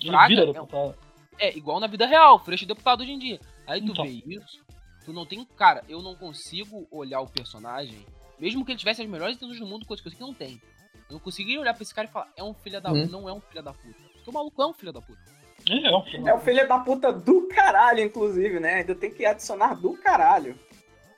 Ele 0.00 0.08
Fraga 0.10 0.28
vira 0.28 0.42
é 0.42 0.46
deputado. 0.52 0.94
É, 1.38 1.56
igual 1.56 1.80
na 1.80 1.86
vida 1.86 2.06
real, 2.06 2.38
Freixo 2.38 2.64
é 2.64 2.68
deputado 2.68 3.02
hoje 3.02 3.12
em 3.12 3.18
dia. 3.18 3.40
Aí 3.66 3.80
tu 3.80 3.92
Então. 3.92 4.04
vê 4.04 4.22
isso, 4.26 4.60
tu 5.04 5.12
não 5.12 5.26
tem. 5.26 5.44
Cara, 5.56 5.82
eu 5.88 6.00
não 6.02 6.14
consigo 6.14 6.86
olhar 6.90 7.20
o 7.20 7.26
personagem, 7.28 8.04
mesmo 8.38 8.64
que 8.64 8.72
ele 8.72 8.78
tivesse 8.78 9.02
as 9.02 9.08
melhores 9.08 9.36
intenções 9.36 9.58
do 9.60 9.66
mundo, 9.66 9.86
coisa 9.86 10.02
que 10.02 10.08
eu 10.08 10.12
sei 10.12 10.18
que 10.20 10.24
não 10.26 10.34
tem. 10.34 10.60
Eu 11.08 11.14
não 11.14 11.18
conseguiria 11.20 11.60
olhar 11.60 11.74
pra 11.74 11.82
esse 11.82 11.94
cara 11.94 12.08
e 12.08 12.10
falar, 12.10 12.28
é 12.36 12.42
um 12.42 12.54
filho 12.54 12.80
da 12.80 12.90
Hum. 12.92 13.06
Não 13.10 13.28
é 13.28 13.32
um 13.32 13.40
filho 13.40 13.62
da 13.62 13.72
puta. 13.72 13.94
Porque 14.14 14.30
o 14.30 14.32
maluco 14.32 14.62
é 14.62 14.66
um 14.66 14.72
filho 14.72 14.92
da 14.92 15.02
puta. 15.02 15.20
Ele 15.68 15.86
é 15.86 15.96
um 15.96 16.02
filho. 16.02 16.28
É 16.28 16.34
o 16.34 16.38
filho 16.40 16.68
da 16.68 16.78
puta 16.78 17.12
do 17.12 17.48
caralho, 17.48 18.00
inclusive, 18.00 18.60
né? 18.60 18.74
Ainda 18.76 18.94
tem 18.94 19.10
que 19.10 19.24
adicionar 19.24 19.74
do 19.74 19.94
caralho. 19.94 20.58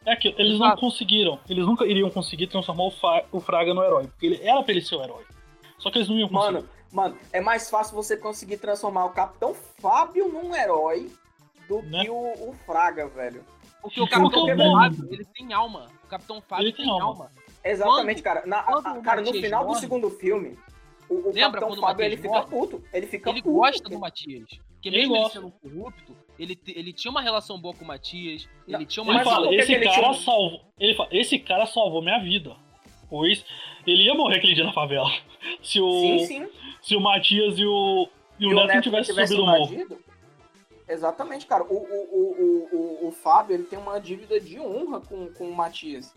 É 0.06 0.14
que 0.16 0.28
eles 0.38 0.58
não 0.58 0.66
Exato. 0.66 0.80
conseguiram. 0.80 1.38
Eles 1.48 1.66
nunca 1.66 1.84
iriam 1.84 2.08
conseguir 2.08 2.46
transformar 2.46 2.84
o, 2.84 2.90
Fa- 2.92 3.24
o 3.32 3.40
Fraga 3.40 3.74
no 3.74 3.82
herói. 3.82 4.06
Porque 4.06 4.26
ele 4.26 4.40
era 4.42 4.62
pra 4.62 4.72
ele 4.72 4.80
ser 4.80 4.94
o 4.96 5.02
herói. 5.02 5.24
Só 5.78 5.90
que 5.90 5.98
eles 5.98 6.08
não 6.08 6.16
iam 6.16 6.28
conseguir. 6.28 6.52
Mano, 6.54 6.68
mano, 6.92 7.18
é 7.32 7.40
mais 7.40 7.68
fácil 7.68 7.94
você 7.96 8.16
conseguir 8.16 8.56
transformar 8.58 9.04
o 9.06 9.10
Capitão 9.10 9.52
Fábio 9.54 10.28
num 10.28 10.54
herói 10.54 11.10
do 11.68 11.82
Né? 11.82 12.04
que 12.04 12.10
o, 12.10 12.14
o 12.16 12.54
Fraga, 12.64 13.08
velho. 13.08 13.44
Porque 13.82 14.00
o 14.00 14.04
Porque 14.06 14.20
Capitão 14.20 14.56
bom- 14.56 14.72
Fábio, 14.80 15.08
ele 15.12 15.24
tem 15.24 15.52
alma. 15.52 15.86
O 16.04 16.06
Capitão 16.06 16.40
Fábio 16.40 16.64
Ele 16.66 16.72
tem, 16.72 16.84
tem 16.84 16.92
alma. 16.92 17.06
alma. 17.06 17.30
Exatamente, 17.64 18.22
cara. 18.22 18.46
Na- 18.46 18.60
a- 18.60 19.00
cara, 19.02 19.20
no 19.20 19.32
final 19.32 19.62
do 19.64 19.68
morre- 19.68 19.80
segundo 19.80 20.08
filme, 20.10 20.56
o, 21.08 21.14
o 21.14 21.26
Lembra 21.32 21.40
Capitão 21.42 21.68
quando 21.68 21.78
o 21.78 21.82
Fábio 21.82 22.04
ele 22.04 22.16
fica 22.16 22.42
puto. 22.42 22.82
Ele 22.92 23.06
fica 23.08 23.30
Ele 23.30 23.42
puto. 23.42 23.54
gosta 23.56 23.88
do 23.88 23.98
Matias. 23.98 24.48
Porque 24.74 24.88
Ele 24.88 24.98
mesmo 24.98 25.14
ele 25.16 25.22
gosta. 25.24 25.40
sendo 25.40 25.50
corrupto, 25.52 26.16
ele, 26.38 26.58
ele 26.68 26.92
tinha 26.92 27.10
uma 27.10 27.20
relação 27.20 27.58
boa 27.58 27.74
com 27.74 27.84
o 27.84 27.88
Matias. 27.88 28.48
Não, 28.66 28.78
Ele 28.78 28.86
tinha 28.86 29.02
uma 29.02 29.14
Ele 29.14 29.24
fala, 29.24 29.54
esse 29.54 29.72
ele 29.72 29.84
cara 29.84 30.00
tinha 30.00 30.14
salvou. 30.14 30.60
Ele 30.78 30.94
fala, 30.94 31.08
esse 31.12 31.38
cara 31.38 31.66
salvou 31.66 32.02
minha 32.02 32.18
vida. 32.18 32.54
Pois 33.08 33.44
ele 33.86 34.02
ia 34.02 34.14
morrer 34.14 34.38
aquele 34.38 34.54
dia 34.54 34.64
na 34.64 34.72
favela. 34.72 35.10
Se 35.62 35.80
o, 35.80 35.90
Sim, 36.00 36.18
sim. 36.26 36.48
Se 36.82 36.96
o 36.96 37.00
Matias 37.00 37.58
e 37.58 37.64
o, 37.64 38.08
e 38.38 38.46
o 38.46 38.50
E 38.50 38.54
Neto 38.54 38.74
não 38.74 38.80
tivessem 38.82 39.14
subido 39.14 39.42
o 39.42 39.46
morro. 39.46 39.86
Exatamente, 40.88 41.46
cara. 41.46 41.64
O, 41.64 41.74
o, 41.74 41.78
o, 41.78 42.68
o, 42.72 43.04
o, 43.04 43.08
o 43.08 43.12
Fábio 43.12 43.54
ele 43.54 43.64
tem 43.64 43.78
uma 43.78 43.98
dívida 43.98 44.40
de 44.40 44.58
honra 44.60 45.00
com, 45.00 45.32
com 45.34 45.48
o 45.48 45.54
Matias. 45.54 46.14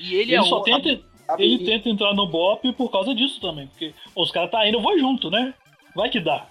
E 0.00 0.14
ele, 0.14 0.32
Ele, 0.32 0.36
é 0.36 0.42
só 0.42 0.60
o- 0.60 0.62
tenta, 0.62 1.00
sabe? 1.26 1.44
ele 1.44 1.62
E- 1.62 1.64
tenta 1.66 1.88
entrar 1.88 2.14
no 2.14 2.26
BOP 2.26 2.72
por 2.74 2.90
causa 2.90 3.14
disso 3.14 3.40
também. 3.40 3.66
Porque 3.68 3.94
os 4.14 4.30
caras 4.30 4.50
tá 4.50 4.66
indo, 4.66 4.78
eu 4.78 4.82
vou 4.82 4.98
junto, 4.98 5.30
né? 5.30 5.54
Vai 5.94 6.08
que 6.10 6.20
dá. 6.20 6.46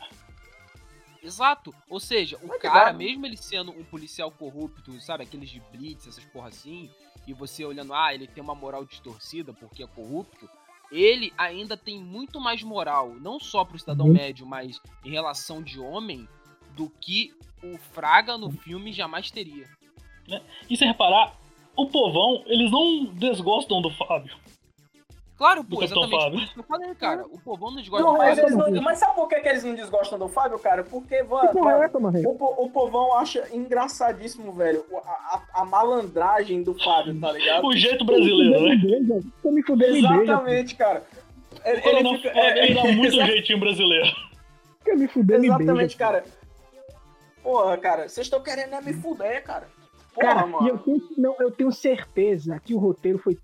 Exato. 1.21 1.73
Ou 1.89 1.99
seja, 1.99 2.37
o 2.37 2.47
Mas 2.47 2.57
que 2.61 2.67
cara, 2.67 2.93
mesmo 2.93 3.25
ele 3.25 3.37
sendo 3.37 3.71
um 3.71 3.83
policial 3.83 4.31
corrupto, 4.31 4.99
sabe, 5.01 5.23
aqueles 5.23 5.49
de 5.49 5.59
blitz, 5.71 6.07
essas 6.07 6.25
porra 6.25 6.47
assim, 6.47 6.89
e 7.27 7.33
você 7.33 7.63
olhando, 7.63 7.93
ah, 7.93 8.13
ele 8.13 8.27
tem 8.27 8.43
uma 8.43 8.55
moral 8.55 8.83
distorcida 8.85 9.53
porque 9.53 9.83
é 9.83 9.87
corrupto, 9.87 10.49
ele 10.91 11.31
ainda 11.37 11.77
tem 11.77 11.99
muito 11.99 12.39
mais 12.39 12.63
moral, 12.63 13.13
não 13.21 13.39
só 13.39 13.63
pro 13.63 13.79
cidadão 13.79 14.07
Uhum. 14.07 14.13
médio, 14.13 14.45
mas 14.45 14.81
em 15.05 15.11
relação 15.11 15.61
de 15.61 15.79
homem, 15.79 16.27
do 16.75 16.89
que 16.89 17.33
o 17.63 17.77
Fraga 17.77 18.37
no 18.37 18.49
filme 18.51 18.91
jamais 18.91 19.29
teria. 19.29 19.69
E 20.69 20.75
se 20.75 20.85
reparar, 20.85 21.35
o 21.75 21.87
povão, 21.87 22.43
eles 22.47 22.71
não 22.71 23.05
desgostam 23.05 23.81
do 23.81 23.89
Fábio. 23.91 24.35
Claro, 25.41 25.63
pô, 25.63 25.81
exatamente 25.81 26.11
Fábio. 26.11 26.31
por 26.37 26.43
isso 26.43 26.53
que 26.53 26.59
eu 26.59 26.63
falei, 26.63 26.93
cara. 26.93 27.25
O 27.25 27.39
povão 27.39 27.71
não 27.71 27.77
desgosta 27.77 28.05
Não, 28.05 28.13
do 28.13 28.17
mas, 28.19 28.39
Fábio. 28.39 28.43
eles 28.61 28.73
não- 28.75 28.81
mas 28.83 28.99
sabe 28.99 29.15
por 29.15 29.27
que, 29.27 29.39
que 29.39 29.49
eles 29.49 29.63
não 29.63 29.73
desgostam 29.73 30.19
do 30.19 30.27
Fábio, 30.29 30.59
cara? 30.59 30.83
Porque, 30.83 31.15
é 31.15 31.23
o, 31.23 32.63
o 32.65 32.69
povão 32.69 33.17
acha 33.17 33.47
engraçadíssimo, 33.51 34.51
velho, 34.53 34.85
a, 35.03 35.09
a- 35.09 35.61
a 35.61 35.65
malandragem 35.65 36.61
do 36.61 36.75
Fábio, 36.77 37.19
tá 37.19 37.31
ligado? 37.31 37.65
O 37.65 37.75
jeito 37.75 38.05
brasileiro, 38.05 38.61
né? 38.61 39.21
Tô 39.41 39.49
me. 39.49 39.63
Exatamente, 40.27 40.75
cara. 40.75 41.03
Ele, 41.65 41.79
O 41.79 41.81
Coronel 41.81 42.15
fica- 42.17 42.39
é- 42.39 42.63
ele 42.65 42.73
dá 42.75 42.83
muito 42.83 43.05
exa- 43.07 43.25
jeitinho 43.25 43.59
brasileiro. 43.59 44.11
Quer 44.85 44.95
me 44.95 45.07
em 45.39 45.45
Exatamente, 45.47 45.71
igreja. 45.95 45.97
cara. 45.97 46.23
Porra, 47.41 47.77
cara, 47.77 48.07
vocês 48.09 48.27
estão 48.27 48.43
querendo 48.43 48.75
é 48.75 48.81
me 48.81 48.93
fuder, 48.93 49.43
cara. 49.43 49.67
Porra, 50.13 50.27
Cara, 50.35 50.45
mano. 50.45 50.67
e 50.67 50.69
eu 50.69 50.77
tenho, 50.77 51.01
não, 51.17 51.35
eu 51.39 51.49
tenho 51.49 51.71
certeza 51.71 52.59
que 52.63 52.75
o 52.75 52.77
roteiro 52.77 53.17
foi. 53.17 53.37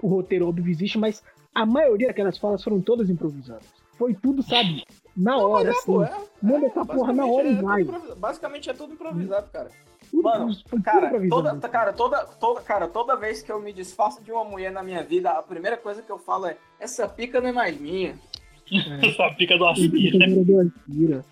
O 0.00 0.08
roteiro 0.08 0.48
óbvio 0.48 0.70
existe, 0.70 0.98
mas 0.98 1.22
a 1.54 1.64
maioria 1.64 2.08
daquelas 2.08 2.38
falas 2.38 2.62
foram 2.62 2.80
todas 2.80 3.08
improvisadas. 3.10 3.66
Foi 3.96 4.12
tudo, 4.14 4.42
sabe? 4.42 4.84
Na 5.16 5.36
hora, 5.38 5.68
É, 5.68 5.70
assim. 5.70 6.02
é- 6.02 6.24
Manda 6.42 6.66
é, 6.66 6.68
essa 6.68 6.84
porra 6.84 7.12
na 7.12 7.26
hora 7.26 7.48
é 7.48 7.52
e 7.52 7.62
vai. 7.62 7.84
Basicamente 8.16 8.68
é 8.68 8.74
tudo 8.74 8.94
improvisado, 8.94 9.48
cara. 9.50 9.70
Tudo, 10.10 10.22
Mano, 10.22 10.54
tudo 10.68 10.82
Cara, 10.82 11.28
toda, 11.28 11.68
cara, 11.68 11.92
toda, 11.92 12.24
toda, 12.26 12.60
cara, 12.60 12.88
toda 12.88 13.16
vez 13.16 13.42
que 13.42 13.50
eu 13.50 13.60
me 13.60 13.72
disfarço 13.72 14.22
de 14.22 14.30
uma 14.30 14.44
mulher 14.44 14.70
na 14.70 14.82
minha 14.82 15.02
vida, 15.02 15.30
a 15.30 15.42
primeira 15.42 15.76
coisa 15.76 16.02
que 16.02 16.10
eu 16.10 16.18
falo 16.18 16.46
é: 16.46 16.56
essa 16.78 17.08
pica 17.08 17.40
não 17.40 17.48
é 17.48 17.52
mais 17.52 17.80
minha. 17.80 18.18
Essa 19.02 19.30
pica 19.36 19.58
do 19.58 19.66
Aspira. 19.66 21.24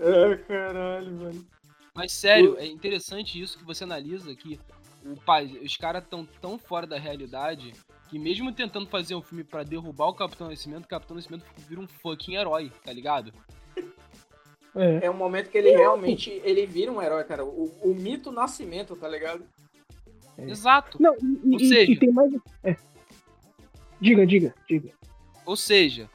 Ai, 0.00 0.38
caralho, 0.48 1.18
velho. 1.18 1.46
Mas 1.94 2.12
sério, 2.12 2.56
é 2.58 2.66
interessante 2.66 3.40
isso 3.40 3.58
que 3.58 3.64
você 3.64 3.84
analisa 3.84 4.34
que 4.34 4.58
o 5.04 5.16
pai, 5.16 5.46
os 5.62 5.76
caras 5.76 6.02
estão 6.02 6.24
tão 6.40 6.58
fora 6.58 6.86
da 6.86 6.98
realidade 6.98 7.72
que 8.08 8.18
mesmo 8.18 8.52
tentando 8.52 8.86
fazer 8.86 9.14
um 9.14 9.22
filme 9.22 9.44
pra 9.44 9.62
derrubar 9.62 10.08
o 10.08 10.14
Capitão 10.14 10.48
Nascimento, 10.48 10.84
o 10.84 10.88
Capitão 10.88 11.16
Nascimento 11.16 11.44
vira 11.68 11.80
um 11.80 11.86
fucking 11.88 12.36
herói, 12.36 12.70
tá 12.84 12.92
ligado? 12.92 13.32
É. 14.74 15.06
É 15.06 15.10
um 15.10 15.14
momento 15.16 15.50
que 15.50 15.58
ele 15.58 15.70
realmente 15.70 16.30
ele 16.44 16.66
vira 16.66 16.90
um 16.90 17.00
herói, 17.00 17.24
cara. 17.24 17.44
O, 17.44 17.70
o 17.82 17.94
mito 17.94 18.32
nascimento, 18.32 18.96
tá 18.96 19.08
ligado? 19.08 19.44
É. 20.36 20.50
Exato. 20.50 21.00
Não, 21.00 21.14
e, 21.16 21.54
Ou 21.54 21.60
e- 21.60 21.68
seja- 21.68 21.92
e 21.92 21.96
tem 21.96 22.10
mais. 22.12 22.32
É. 22.62 22.76
Diga, 24.00 24.26
diga, 24.26 24.54
diga. 24.68 24.90
Ou 25.46 25.56
seja, 25.56 26.10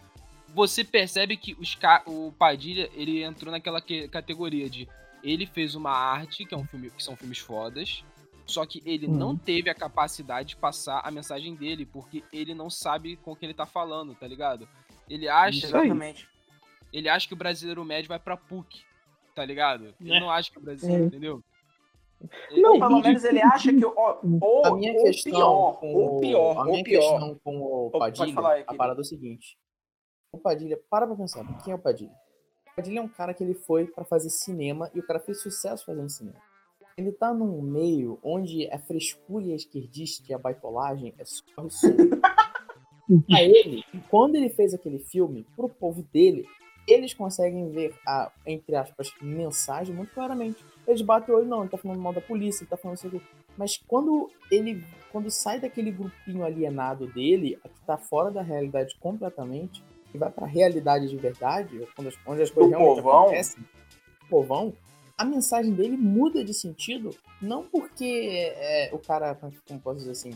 você 0.54 0.84
percebe 0.84 1.38
que 1.38 1.54
os 1.60 1.74
ca... 1.76 2.04
o 2.06 2.34
Padilha, 2.38 2.90
ele 2.94 3.24
entrou 3.24 3.52
naquela 3.52 3.82
que- 3.82 4.08
categoria 4.10 4.70
de 4.70 4.88
ele 5.24 5.46
fez 5.46 5.76
uma 5.76 5.92
arte, 5.92 6.46
que 6.46 6.54
é 6.54 6.58
um 6.58 6.66
filme, 6.66 6.90
que 6.90 7.04
são 7.04 7.16
filmes 7.16 7.40
fodas, 7.40 8.04
só 8.50 8.66
que 8.66 8.82
ele 8.86 9.08
Uhum. 9.08 9.16
não 9.16 9.38
teve 9.38 9.70
a 9.70 9.76
capacidade 9.76 10.50
de 10.50 10.56
passar 10.58 11.02
a 11.04 11.12
mensagem 11.12 11.56
dele, 11.56 11.86
porque 11.86 12.24
ele 12.34 12.54
não 12.54 12.70
sabe 12.70 13.16
com 13.18 13.36
quem 13.36 13.48
ele 13.48 13.54
tá 13.58 13.66
falando, 13.66 14.16
tá 14.16 14.28
ligado? 14.28 14.68
Ele 15.10 15.28
acha. 15.30 15.66
Exatamente. 15.68 16.28
ele 16.92 17.08
acha 17.08 17.28
que 17.28 17.34
o 17.36 17.38
brasileiro 17.38 17.86
médio 17.86 18.10
vai 18.10 18.18
pra 18.20 18.36
PUC, 18.36 18.82
tá 19.36 19.46
ligado? 19.46 19.94
Ele 20.02 20.12
É. 20.16 20.20
não 20.20 20.32
acha 20.32 20.52
que 20.52 20.58
o 20.58 20.62
brasileiro, 20.62 21.04
É. 21.04 21.06
entendeu? 21.08 21.44
Não, 22.52 22.74
Ele- 22.76 22.80
Pelo 22.80 23.00
menos 23.02 23.24
ele 23.24 23.42
acha 23.42 23.72
que 23.72 23.86
ó, 23.86 24.20
ou, 24.42 24.66
A 24.66 24.76
minha 24.76 24.94
ou 24.94 25.04
questão 25.04 25.32
pior, 25.32 25.74
com 25.80 25.94
ou 25.94 26.18
o- 26.18 26.20
pior, 26.20 26.58
a 26.60 26.66
minha 26.66 26.84
pior. 26.84 27.00
questão 27.00 27.40
com 27.44 27.62
o 27.62 27.92
pode 27.92 28.18
Padilha, 28.18 28.34
falar 28.36 28.54
aí, 28.56 28.64
a 28.68 28.74
parada 28.74 29.00
é 29.00 29.04
o 29.04 29.06
seguinte. 29.06 29.56
O 30.34 30.38
Padilha, 30.40 30.78
para 30.90 31.06
pra 31.08 31.16
pensar, 31.16 31.46
quem 31.64 31.72
é 31.72 31.76
o 31.76 31.80
Padilha? 31.80 32.12
O 32.72 32.76
Padilha 32.76 33.00
é 33.00 33.02
um 33.04 33.08
cara 33.08 33.34
que 33.34 33.44
ele 33.44 33.54
foi 33.54 33.86
pra 33.86 34.04
fazer 34.04 34.30
cinema 34.32 34.90
e 34.94 35.00
o 35.00 35.04
cara 35.06 35.20
fez 35.20 35.42
sucesso 35.42 35.86
fazendo 35.86 36.10
cinema. 36.10 36.40
Ele 37.00 37.14
tá 37.14 37.34
num 37.34 37.62
meio 37.62 38.20
onde 38.22 38.70
a 38.70 38.78
frescura 38.78 39.46
e 39.46 39.54
a 39.54 39.56
esquerdista 39.56 40.30
e 40.30 40.34
a 40.34 40.38
baitolagem 40.38 41.14
é 41.18 41.24
só 41.24 41.44
isso. 41.66 41.88
a 43.32 43.42
ele, 43.42 43.86
quando 44.10 44.36
ele 44.36 44.50
fez 44.50 44.74
aquele 44.74 45.00
filme, 45.00 45.46
pro 45.56 45.70
povo 45.70 46.04
dele, 46.12 46.46
eles 46.86 47.14
conseguem 47.14 47.70
ver 47.70 47.96
a, 48.06 48.30
entre 48.46 48.76
aspas, 48.76 49.14
mensagem 49.22 49.96
muito 49.96 50.14
claramente. 50.14 50.62
Eles 50.86 51.02
batem 51.02 51.34
o 51.34 51.38
olho, 51.38 51.48
não, 51.48 51.62
ele 51.62 51.70
tá 51.70 51.78
falando 51.78 52.02
mal 52.02 52.12
da 52.12 52.20
polícia, 52.20 52.64
ele 52.64 52.70
tá 52.70 52.76
falando 52.76 52.98
isso 52.98 53.08
aqui. 53.08 53.22
Mas 53.58 53.78
quando 53.78 54.30
ele 54.52 54.84
quando 55.10 55.32
sai 55.32 55.58
daquele 55.58 55.92
grupinho 55.92 56.44
alienado 56.44 57.08
dele, 57.08 57.58
que 57.64 57.86
tá 57.86 57.98
fora 57.98 58.30
da 58.30 58.42
realidade 58.42 58.96
completamente, 59.00 59.82
e 60.14 60.18
vai 60.18 60.30
pra 60.30 60.46
realidade 60.46 61.08
de 61.08 61.16
verdade, 61.16 61.88
quando 61.96 62.08
as, 62.08 62.16
onde 62.28 62.42
as 62.42 62.52
coisas 62.52 62.72
Do 62.72 62.78
realmente 62.78 63.02
povão. 63.02 63.22
acontecem, 63.22 63.64
povão, 64.30 64.74
a 65.20 65.26
mensagem 65.26 65.74
dele 65.74 65.98
muda 65.98 66.44
de 66.44 66.54
sentido, 66.54 67.10
não 67.42 67.64
porque 67.64 68.52
é, 68.56 68.90
o 68.94 68.98
cara, 69.00 69.36
como 69.36 69.80
posso 69.82 69.98
dizer 70.00 70.12
assim, 70.12 70.32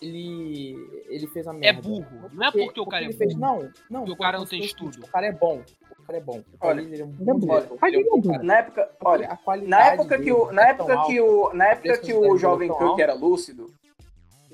ele, 0.00 0.76
ele 1.08 1.26
fez 1.28 1.46
a 1.46 1.50
É 1.52 1.54
merda. 1.54 1.82
burro. 1.82 2.30
Não 2.32 2.46
é 2.46 2.50
porque 2.52 2.80
o 2.80 2.86
cara 2.86 3.04
é 3.04 3.08
ele 3.08 3.12
burro. 3.14 3.18
fez, 3.18 3.36
não, 3.38 3.70
não. 3.90 4.00
Porque 4.00 4.12
o 4.12 4.16
cara 4.16 4.38
não 4.38 4.44
porque 4.44 4.56
tem 4.56 4.64
estudo. 4.66 5.04
O 5.04 5.08
cara 5.08 5.26
é 5.26 5.32
bom. 5.32 5.62
O 5.98 6.06
cara 6.06 6.18
é 6.18 6.20
bom. 6.20 6.38
O 6.38 6.66
Olha, 6.66 6.80
ele 6.80 7.00
é 7.00 7.04
um 7.04 7.10
é 7.10 7.14
bom 7.34 7.56
ele 7.86 7.96
é 7.96 8.00
é 8.00 8.04
bom 8.04 8.22
cara. 8.22 8.42
Na 8.42 8.58
época, 8.58 8.90
olha, 9.02 9.28
a 9.28 9.36
qualidade 9.36 9.70
na 9.70 9.92
época 9.92 10.18
que 10.18 10.32
o, 10.32 10.52
na 10.52 10.62
é 10.66 10.70
época 10.70 11.02
que 11.06 11.20
o, 11.20 11.52
na 11.54 11.66
época 11.68 11.98
que 11.98 12.14
o 12.14 12.36
jovem 12.36 12.72
Kirk 12.72 13.00
era 13.02 13.14
lúcido, 13.14 13.72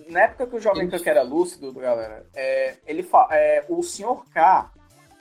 na 0.08 0.22
época 0.22 0.46
que 0.46 0.56
o 0.56 0.60
Jovem 0.60 0.88
Pan 0.88 0.98
era 1.04 1.22
lúcido, 1.22 1.72
galera, 1.72 2.26
é, 2.34 2.76
ele 2.86 3.02
fa- 3.02 3.28
é, 3.30 3.64
o 3.68 3.80
senhor 3.82 4.24
K, 4.32 4.70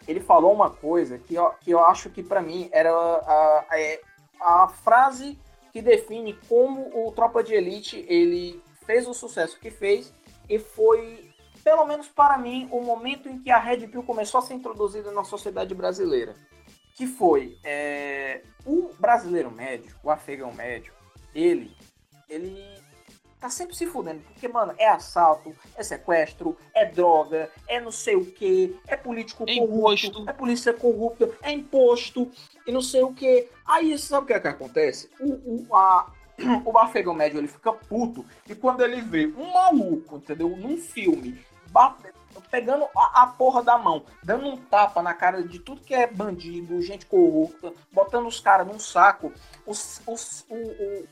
ele 0.07 0.19
falou 0.19 0.51
uma 0.51 0.71
coisa 0.71 1.19
que 1.19 1.35
eu, 1.35 1.51
que 1.61 1.69
eu 1.69 1.79
acho 1.79 2.09
que 2.09 2.23
pra 2.23 2.41
mim 2.41 2.69
era 2.71 2.89
a, 2.91 3.65
a, 3.69 3.79
é, 3.79 4.01
a 4.39 4.67
frase 4.67 5.37
que 5.71 5.81
define 5.81 6.33
como 6.47 7.07
o 7.07 7.11
Tropa 7.11 7.43
de 7.43 7.53
Elite 7.53 8.05
ele 8.07 8.61
fez 8.85 9.07
o 9.07 9.13
sucesso 9.13 9.59
que 9.59 9.69
fez 9.69 10.13
e 10.49 10.57
foi, 10.57 11.29
pelo 11.63 11.85
menos 11.85 12.07
para 12.07 12.37
mim, 12.37 12.67
o 12.71 12.81
momento 12.81 13.29
em 13.29 13.37
que 13.39 13.51
a 13.51 13.59
Red 13.59 13.87
Pill 13.87 14.03
começou 14.03 14.39
a 14.39 14.41
ser 14.41 14.55
introduzida 14.55 15.11
na 15.11 15.23
sociedade 15.23 15.75
brasileira. 15.75 16.33
Que 16.95 17.05
foi 17.05 17.57
é, 17.63 18.41
o 18.65 18.89
brasileiro 18.99 19.51
médio, 19.51 19.95
o 20.03 20.09
afegão 20.09 20.51
médio, 20.51 20.91
ele, 21.33 21.71
ele 22.27 22.65
tá 23.39 23.49
sempre 23.49 23.73
se 23.75 23.85
fudendo, 23.85 24.21
porque, 24.21 24.47
mano, 24.49 24.73
é 24.77 24.89
assalto, 24.89 25.55
é 25.77 25.83
sequestro, 25.83 26.57
é 26.73 26.85
droga, 26.85 27.49
é 27.67 27.79
não 27.79 27.91
sei 27.91 28.15
o 28.15 28.25
que, 28.25 28.77
é 28.85 28.97
político 28.97 29.45
É 29.47 29.55
corrupto, 29.55 30.07
imposto. 30.07 30.29
é 30.29 30.33
polícia 30.33 30.73
corrupta, 30.73 31.29
é 31.41 31.51
imposto 31.51 32.29
e 32.69 32.71
não 32.71 32.81
sei 32.81 33.01
o 33.03 33.11
que. 33.13 33.47
Aí, 33.65 33.97
sabe 33.97 34.23
o 34.23 34.27
que 34.27 34.33
é 34.33 34.39
que 34.39 34.47
acontece? 34.47 35.09
O, 35.19 35.65
o, 35.69 35.75
a, 35.75 36.11
o 36.63 36.77
afegão 36.77 37.13
médio, 37.13 37.39
ele 37.39 37.47
fica 37.47 37.73
puto, 37.73 38.23
e 38.47 38.53
quando 38.53 38.81
ele 38.83 39.01
vê 39.01 39.25
um 39.27 39.51
maluco, 39.51 40.17
entendeu, 40.17 40.49
num 40.49 40.77
filme, 40.77 41.43
bate- 41.71 42.13
pegando 42.51 42.85
a, 42.95 43.23
a 43.23 43.27
porra 43.27 43.63
da 43.63 43.77
mão, 43.77 44.03
dando 44.23 44.47
um 44.47 44.55
tapa 44.57 45.01
na 45.01 45.13
cara 45.13 45.43
de 45.43 45.59
tudo 45.59 45.81
que 45.81 45.93
é 45.93 46.05
bandido, 46.07 46.79
gente 46.81 47.05
corrupta, 47.07 47.73
botando 47.91 48.27
os 48.27 48.39
caras 48.39 48.67
num 48.67 48.79
saco, 48.79 49.33
os, 49.65 50.01
os, 50.07 50.45
o, 50.49 50.55
o, 50.55 51.07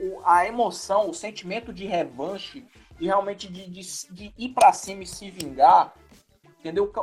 o- 0.00 0.22
a 0.24 0.46
emoção, 0.46 1.08
o 1.10 1.14
sentimento 1.14 1.72
de 1.72 1.84
revanche, 1.86 2.66
de 2.98 3.04
realmente 3.06 3.52
de, 3.52 3.68
de, 3.68 3.82
de 4.10 4.34
ir 4.38 4.48
pra 4.50 4.72
cima 4.72 5.02
e 5.02 5.06
se 5.06 5.30
vingar, 5.30 5.92
entendeu? 6.58 6.90
O, 6.96 7.00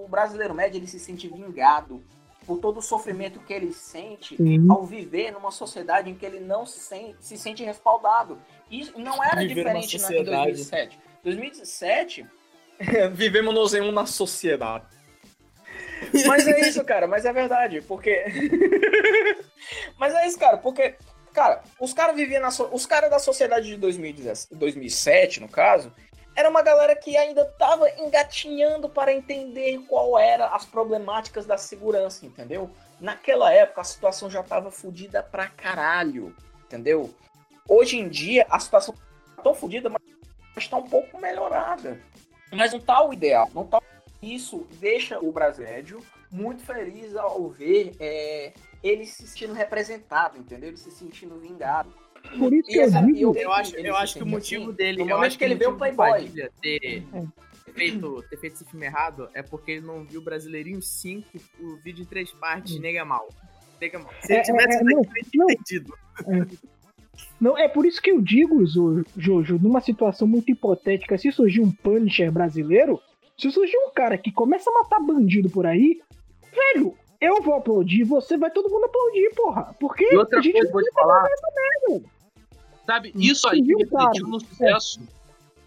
o, 0.00 0.04
o 0.04 0.08
brasileiro 0.08 0.54
médio, 0.54 0.78
ele 0.78 0.86
se 0.86 0.98
sente 1.00 1.26
vingado 1.28 2.02
por 2.48 2.58
todo 2.58 2.78
o 2.78 2.82
sofrimento 2.82 3.38
que 3.40 3.52
ele 3.52 3.74
sente 3.74 4.34
Sim. 4.38 4.66
ao 4.70 4.82
viver 4.86 5.30
numa 5.30 5.50
sociedade 5.50 6.08
em 6.08 6.14
que 6.14 6.24
ele 6.24 6.40
não 6.40 6.64
se 6.64 6.80
sente, 6.80 7.16
se 7.20 7.36
sente 7.36 7.62
respaldado. 7.62 8.40
Isso 8.70 8.98
não 8.98 9.22
era 9.22 9.36
Viver 9.42 9.54
diferente 9.54 9.98
na, 9.98 9.98
em 9.98 10.00
sociedade. 10.00 10.52
2007. 10.52 10.98
2017, 11.22 12.26
vivemos 13.12 13.74
em 13.74 13.82
uma 13.82 14.06
sociedade. 14.06 14.86
Mas 16.26 16.48
é 16.48 16.60
isso, 16.68 16.82
cara, 16.84 17.06
mas 17.06 17.26
é 17.26 17.32
verdade, 17.34 17.82
porque. 17.82 18.24
mas 19.98 20.14
é 20.14 20.26
isso, 20.26 20.38
cara, 20.38 20.56
porque, 20.56 20.94
cara, 21.34 21.62
os 21.78 21.92
caras 21.92 22.16
viviam 22.16 22.40
na. 22.40 22.50
so- 22.50 22.70
Os 22.72 22.86
caras 22.86 23.10
da 23.10 23.18
sociedade 23.18 23.66
de 23.66 23.76
2017, 23.76 24.54
2007, 24.54 25.40
no 25.40 25.48
caso, 25.48 25.92
era 26.38 26.48
uma 26.48 26.62
galera 26.62 26.94
que 26.94 27.16
ainda 27.16 27.44
tava 27.44 27.90
engatinhando 27.98 28.88
para 28.88 29.12
entender 29.12 29.80
qual 29.88 30.16
era 30.16 30.46
as 30.46 30.64
problemáticas 30.64 31.44
da 31.44 31.58
segurança, 31.58 32.24
entendeu? 32.24 32.70
Naquela 33.00 33.52
época 33.52 33.80
a 33.80 33.84
situação 33.84 34.30
já 34.30 34.40
tava 34.40 34.70
fodida 34.70 35.20
pra 35.20 35.48
caralho, 35.48 36.32
entendeu? 36.64 37.12
Hoje 37.68 37.98
em 37.98 38.08
dia 38.08 38.46
a 38.48 38.60
situação 38.60 38.94
tá 39.34 39.42
tão 39.42 39.52
fodida, 39.52 39.90
mas 39.90 40.00
está 40.56 40.76
um 40.76 40.88
pouco 40.88 41.20
melhorada. 41.20 42.00
Mas 42.52 42.72
não 42.72 42.78
tá 42.78 43.04
o 43.04 43.12
ideal, 43.12 43.50
não 43.52 43.66
tá 43.66 43.82
isso 44.22 44.64
deixa 44.80 45.18
o 45.18 45.32
brasileiro 45.32 46.04
muito 46.30 46.62
feliz 46.62 47.16
ao 47.16 47.48
ver 47.48 47.96
é, 47.98 48.52
ele 48.80 49.06
se 49.06 49.26
sentindo 49.26 49.54
representado, 49.54 50.38
entendeu? 50.38 50.68
Ele 50.68 50.76
se 50.76 50.92
sentindo 50.92 51.36
vingado. 51.38 51.92
Por 52.38 52.52
isso 52.52 52.68
que 52.68 52.74
E 52.74 52.78
eu 52.78 52.82
essa- 52.84 53.00
digo. 53.02 53.18
eu- 53.18 53.34
Eu 53.34 53.52
acho, 53.52 53.76
eu 53.76 53.96
acho 53.96 54.14
que 54.18 54.22
o 54.22 54.26
motivo 54.26 54.64
assim, 54.64 54.72
dele. 54.74 55.04
no 55.04 55.10
eu 55.10 55.18
acho 55.20 55.38
que 55.38 55.44
ele 55.44 55.54
vê 55.54 55.66
o 55.66 55.76
Playboy. 55.76 56.28
Ter, 56.28 56.50
ter 56.60 57.72
feito, 57.72 58.22
ter 58.28 58.36
feito 58.38 58.54
esse 58.54 58.64
filme 58.64 58.86
errado 58.86 59.28
é 59.34 59.42
porque 59.42 59.72
ele 59.72 59.86
não 59.86 60.04
viu 60.04 60.20
Brasileirinho 60.20 60.82
5, 60.82 61.26
o 61.60 61.76
vídeo 61.76 62.02
em 62.02 62.06
três 62.06 62.30
partes, 62.32 62.78
Nega 62.78 63.04
Mal. 63.04 63.28
Nega 63.80 63.98
Mal. 63.98 64.12
Se 64.20 64.32
ele 64.32 64.40
É, 64.40 64.42
tivesse 64.42 64.78
é, 64.78 64.82
não, 64.82 65.02
não. 65.34 65.50
entendido. 65.50 65.94
Não, 67.40 67.56
é 67.58 67.68
por 67.68 67.86
isso 67.86 68.00
que 68.02 68.10
eu 68.10 68.20
digo, 68.20 68.64
Jojo, 69.16 69.58
numa 69.58 69.80
situação 69.80 70.26
muito 70.26 70.50
hipotética, 70.50 71.16
se 71.18 71.30
surgir 71.32 71.60
um 71.60 71.70
Punisher 71.70 72.30
brasileiro, 72.30 73.00
se 73.36 73.50
surgir 73.50 73.76
um 73.76 73.90
cara 73.92 74.16
que 74.18 74.30
começa 74.32 74.70
a 74.70 74.72
matar 74.74 75.00
bandido 75.00 75.48
por 75.48 75.66
aí, 75.66 76.00
velho, 76.74 76.94
eu 77.20 77.42
vou 77.42 77.54
aplaudir, 77.54 78.04
você 78.04 78.36
vai 78.36 78.50
todo 78.50 78.70
mundo 78.70 78.84
aplaudir, 78.84 79.30
porra. 79.34 79.74
Porque 79.78 80.04
E 80.04 80.16
outra 80.16 80.38
a 80.38 80.42
gente 80.42 80.54
coisa, 80.54 80.72
vou 80.72 80.82
te 80.82 80.90
falar. 80.92 81.28
Sabe, 82.86 83.12
isso 83.14 83.48
aí 83.48 83.60
Viu, 83.60 83.78
refletiu 83.78 84.28
no 84.28 84.40
sucesso 84.40 85.00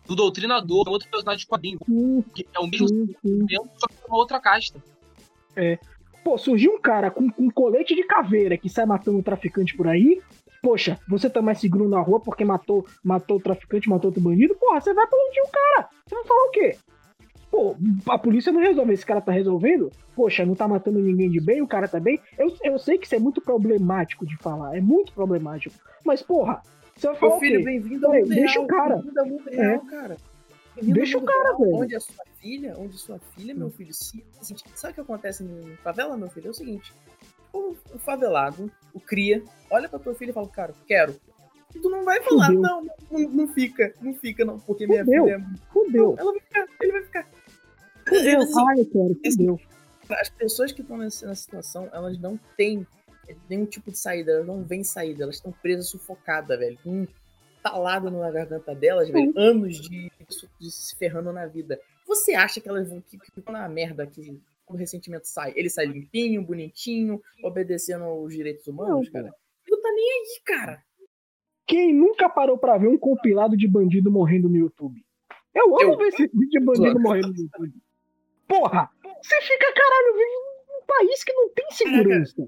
do 0.07 0.15
Doutrinador, 0.15 0.89
outro 0.89 1.07
personagem 1.09 1.39
de 1.39 1.47
quadrinho, 1.47 1.77
Sim, 1.85 2.23
que 2.33 2.47
é 2.53 2.59
o 2.59 2.67
mesmo 2.67 2.87
sim, 2.87 3.15
sim. 3.21 3.45
tempo, 3.45 3.69
só 3.77 3.87
que 3.87 3.95
uma 4.07 4.17
outra 4.17 4.39
casta. 4.39 4.81
Pô, 6.23 6.37
surgiu 6.37 6.73
um 6.73 6.81
cara 6.81 7.09
com, 7.11 7.29
com 7.29 7.49
colete 7.51 7.95
de 7.95 8.03
caveira 8.03 8.57
que 8.57 8.69
sai 8.69 8.85
matando 8.85 9.19
o 9.19 9.23
traficante 9.23 9.75
por 9.75 9.87
aí. 9.87 10.21
Poxa, 10.61 10.99
você 11.07 11.29
tá 11.29 11.41
mais 11.41 11.59
seguro 11.59 11.89
na 11.89 11.99
rua 11.99 12.19
porque 12.19 12.45
matou, 12.45 12.85
matou 13.03 13.37
o 13.37 13.41
traficante, 13.41 13.89
matou 13.89 14.09
outro 14.09 14.21
bandido. 14.21 14.55
Porra, 14.55 14.79
você 14.79 14.93
vai 14.93 15.05
aplaudir 15.05 15.41
o 15.41 15.51
cara. 15.51 15.89
Você 16.05 16.15
vai 16.15 16.25
falar 16.25 16.43
o 16.43 16.51
quê? 16.51 16.77
Pô, 17.51 17.75
a 18.07 18.17
polícia 18.17 18.49
não 18.51 18.61
resolve, 18.61 18.93
esse 18.93 19.05
cara 19.05 19.19
tá 19.19 19.31
resolvendo? 19.31 19.91
Poxa, 20.15 20.45
não 20.45 20.55
tá 20.55 20.67
matando 20.69 20.99
ninguém 20.99 21.29
de 21.29 21.41
bem, 21.41 21.61
o 21.61 21.67
cara 21.67 21.85
tá 21.85 21.99
bem. 21.99 22.17
Eu, 22.37 22.55
eu 22.63 22.79
sei 22.79 22.97
que 22.97 23.05
isso 23.05 23.15
é 23.15 23.19
muito 23.19 23.41
problemático 23.41 24.25
de 24.25 24.37
falar, 24.37 24.77
é 24.77 24.79
muito 24.79 25.11
problemático. 25.11 25.75
Mas, 26.05 26.21
porra, 26.21 26.61
você 26.95 27.07
vai 27.07 27.15
falar 27.17 27.31
Meu 27.31 27.39
filho, 27.41 27.63
bem-vindo 27.63 28.07
ao 28.07 28.13
mundo 28.13 28.29
deixa 28.29 28.53
real. 28.53 28.63
o 28.63 28.67
cara. 28.67 28.95
Bem-vindo 28.95 29.19
ao 29.19 29.25
mundo 29.25 29.49
real, 29.49 29.79
cara. 29.81 30.17
Bem-vindo 30.75 30.93
Deixa 30.95 31.17
o 31.17 31.21
cara, 31.23 31.43
real, 31.43 31.57
velho. 31.59 31.75
Onde 31.75 31.95
a 31.95 31.99
sua 31.99 32.25
filha, 32.39 32.75
onde 32.77 32.97
sua 32.97 33.19
filha, 33.35 33.53
meu 33.53 33.69
filho, 33.69 33.93
se. 33.93 34.23
Sabe 34.73 34.93
o 34.93 34.95
que 34.95 35.01
acontece 35.01 35.43
em 35.43 35.75
favela, 35.83 36.15
meu 36.15 36.29
filho? 36.29 36.47
É 36.47 36.51
o 36.51 36.53
seguinte: 36.53 36.93
o, 37.51 37.75
o 37.93 37.99
favelado, 37.99 38.71
o 38.93 38.99
cria, 38.99 39.43
olha 39.69 39.89
pra 39.89 39.99
tua 39.99 40.15
filha 40.15 40.29
e 40.29 40.33
fala, 40.33 40.47
cara, 40.47 40.73
quero. 40.87 41.13
E 41.75 41.79
tu 41.79 41.89
não 41.89 42.03
vai 42.03 42.21
falar, 42.21 42.51
não, 42.51 42.83
não, 43.09 43.19
não 43.29 43.47
fica, 43.49 43.93
não 44.01 44.13
fica, 44.13 44.43
não, 44.45 44.59
porque 44.59 44.85
minha 44.87 45.03
Fudeu. 45.05 45.23
filha 45.25 45.35
é. 45.35 45.71
Fudeu, 45.71 46.15
Ela 46.17 46.31
vai 46.31 46.41
ficar, 46.41 46.67
ele 46.81 46.91
vai 46.91 47.03
ficar. 47.03 47.27
Fudeu. 48.17 48.41
Assim, 48.41 48.65
Ai, 48.69 48.85
quero, 48.85 49.19
fudeu. 49.25 49.59
as 50.09 50.29
pessoas 50.29 50.71
que 50.71 50.81
estão 50.81 50.97
nessa, 50.97 51.33
situação, 51.35 51.89
elas 51.93 52.17
não 52.19 52.39
têm 52.57 52.85
nenhum 53.49 53.65
tipo 53.65 53.91
de 53.91 53.97
saída, 53.97 54.31
elas 54.31 54.47
não 54.47 54.63
veem 54.63 54.83
saída, 54.83 55.23
elas 55.23 55.35
estão 55.35 55.51
presas, 55.51 55.89
sufocadas, 55.89 56.59
velho. 56.59 56.77
Com 56.83 57.01
um 57.01 57.07
talado 57.63 58.09
na 58.09 58.31
garganta 58.31 58.75
delas, 58.75 59.09
velho, 59.09 59.33
anos 59.37 59.79
de, 59.79 60.11
de 60.59 60.71
se 60.71 60.95
ferrando 60.95 61.31
na 61.31 61.45
vida. 61.45 61.79
Você 62.07 62.33
acha 62.33 62.59
que 62.59 62.67
elas 62.67 62.89
vão 62.89 63.01
que, 63.01 63.17
que 63.17 63.51
na 63.51 63.69
merda 63.69 64.05
que 64.05 64.39
o 64.67 64.75
ressentimento 64.75 65.27
sai? 65.27 65.53
Ele 65.55 65.69
sai 65.69 65.85
limpinho, 65.85 66.43
bonitinho, 66.43 67.21
obedecendo 67.43 68.03
aos 68.03 68.33
direitos 68.33 68.67
humanos, 68.67 69.05
Não, 69.05 69.13
cara? 69.13 69.33
Não 69.69 69.81
tá 69.81 69.89
nem 69.93 70.11
aí, 70.11 70.41
cara. 70.43 70.83
Quem 71.67 71.93
nunca 71.93 72.27
parou 72.27 72.57
pra 72.57 72.77
ver 72.77 72.87
um 72.87 72.97
compilado 72.97 73.55
de 73.55 73.67
bandido 73.67 74.11
morrendo 74.11 74.49
no 74.49 74.57
YouTube? 74.57 75.01
Eu 75.53 75.65
amo 75.79 75.93
Eu. 75.93 75.97
ver 75.97 76.07
esse 76.07 76.27
vídeo 76.27 76.49
de 76.49 76.59
bandido 76.59 76.99
morrendo 76.99 77.29
no 77.29 77.39
YouTube. 77.39 77.73
Porra, 78.59 78.89
você 79.21 79.41
fica, 79.41 79.73
caralho, 79.73 80.13
vive 80.13 80.31
num 80.69 80.85
país 80.85 81.23
que 81.23 81.33
não 81.33 81.49
tem 81.49 81.65
segurança. 81.71 82.47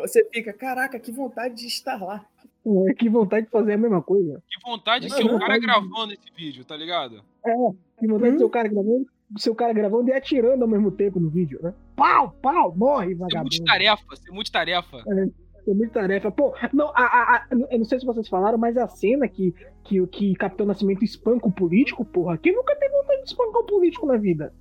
Você 0.00 0.24
fica, 0.32 0.52
caraca, 0.52 0.98
que 0.98 1.12
vontade 1.12 1.54
de 1.56 1.66
estar 1.66 2.00
lá. 2.02 2.24
É, 2.64 2.94
que 2.94 3.08
vontade 3.08 3.46
de 3.46 3.50
fazer 3.52 3.72
a 3.72 3.76
mesma 3.78 4.00
coisa. 4.00 4.40
Que 4.48 4.60
vontade 4.70 5.06
de 5.08 5.12
ser 5.14 5.24
o 5.24 5.38
cara 5.38 5.58
gravando 5.58 6.12
esse 6.12 6.30
vídeo, 6.36 6.64
tá 6.64 6.76
ligado? 6.76 7.22
Que 7.98 8.06
vontade 8.06 8.30
Hum? 8.30 8.32
de 8.34 8.38
ser 8.38 8.44
o 8.44 8.50
cara 8.50 8.68
gravando, 8.68 9.06
seu 9.36 9.54
cara 9.54 9.72
gravando 9.72 10.08
e 10.08 10.12
atirando 10.12 10.62
ao 10.62 10.68
mesmo 10.68 10.90
tempo 10.92 11.18
no 11.18 11.28
vídeo, 11.28 11.58
né? 11.62 11.74
Pau, 11.96 12.30
pau, 12.40 12.72
morre, 12.76 13.08
Ser 13.08 13.14
vagabundo. 13.16 13.42
multitarefa, 13.42 14.16
ser 14.16 14.30
multitarefa. 14.30 14.96
É 15.68 15.74
muita 15.74 16.00
tarefa. 16.00 16.30
Pô, 16.30 16.54
não, 16.72 16.88
a, 16.88 17.02
a- 17.02 17.36
a- 17.36 17.46
eu 17.70 17.78
não 17.78 17.84
sei 17.84 18.00
se 18.00 18.06
vocês 18.06 18.28
falaram, 18.28 18.58
mas 18.58 18.76
a 18.76 18.88
cena 18.88 19.28
que, 19.28 19.54
que, 19.84 20.04
que 20.08 20.34
Capitão 20.34 20.66
Nascimento 20.66 21.04
espanca 21.04 21.46
o 21.46 21.52
político, 21.52 22.04
porra, 22.04 22.36
quem 22.38 22.52
nunca 22.54 22.74
teve 22.76 22.92
vontade 22.92 23.22
de 23.22 23.28
espancar 23.28 23.62
o 23.62 23.66
político 23.66 24.06
na 24.06 24.16
vida? 24.16 24.52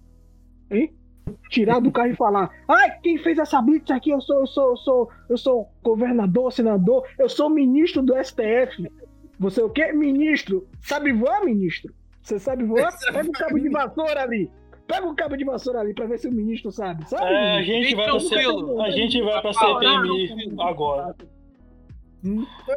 Hein? 0.71 0.93
Tirar 1.49 1.79
do 1.79 1.91
carro 1.91 2.09
e 2.09 2.15
falar, 2.15 2.49
ai, 2.67 2.97
quem 3.01 3.17
fez 3.17 3.37
essa 3.37 3.61
blitz 3.61 3.91
aqui, 3.91 4.09
eu 4.09 4.19
sou, 4.21 4.39
eu 4.39 4.47
sou, 4.47 4.69
eu 4.71 4.77
sou, 4.77 5.09
eu 5.29 5.37
sou 5.37 5.69
governador, 5.83 6.51
senador, 6.51 7.05
eu 7.19 7.29
sou 7.29 7.49
ministro 7.49 8.01
do 8.01 8.13
STF. 8.23 8.89
Você 9.39 9.61
é 9.61 9.63
o 9.63 9.69
quê? 9.69 9.91
Ministro. 9.91 10.67
Sabe 10.81 11.11
voar, 11.13 11.43
ministro? 11.45 11.93
Você 12.21 12.39
sabe 12.39 12.63
voar? 12.63 12.91
Pega 13.11 13.29
o 13.29 13.31
cabo 13.31 13.59
de 13.59 13.69
vassoura 13.69 14.21
ali. 14.23 14.49
Pega 14.87 15.07
o 15.07 15.15
cabo 15.15 15.35
de 15.37 15.45
vassoura 15.45 15.79
ali 15.79 15.93
pra 15.93 16.05
ver 16.05 16.19
se 16.19 16.27
o 16.27 16.31
ministro 16.31 16.71
sabe. 16.71 17.07
Sabe? 17.09 17.23
É, 17.25 17.57
a 17.59 17.61
gente 17.63 17.95
vai 17.95 18.09
pra. 18.09 18.19
C- 18.19 18.35
a 18.85 18.89
gente 18.91 19.21
vai 19.21 19.41
pra 19.41 19.53
CPMI 19.53 20.55
agora. 20.59 21.15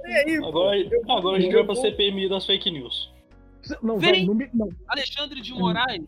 Aí, 0.05 0.41
pô. 0.41 0.47
Agora, 0.49 0.77
agora 1.11 1.37
a 1.37 1.41
gente 1.41 1.55
vai 1.55 1.65
pra 1.65 1.75
CPMI 1.75 2.29
das 2.29 2.47
fake 2.47 2.71
news. 2.71 3.13
Não, 3.83 3.99
Vem. 3.99 4.27
velho, 4.27 4.35
não. 4.55 4.67
Não. 4.67 4.69
Alexandre 4.89 5.41
de 5.41 5.53
Moraes 5.53 6.03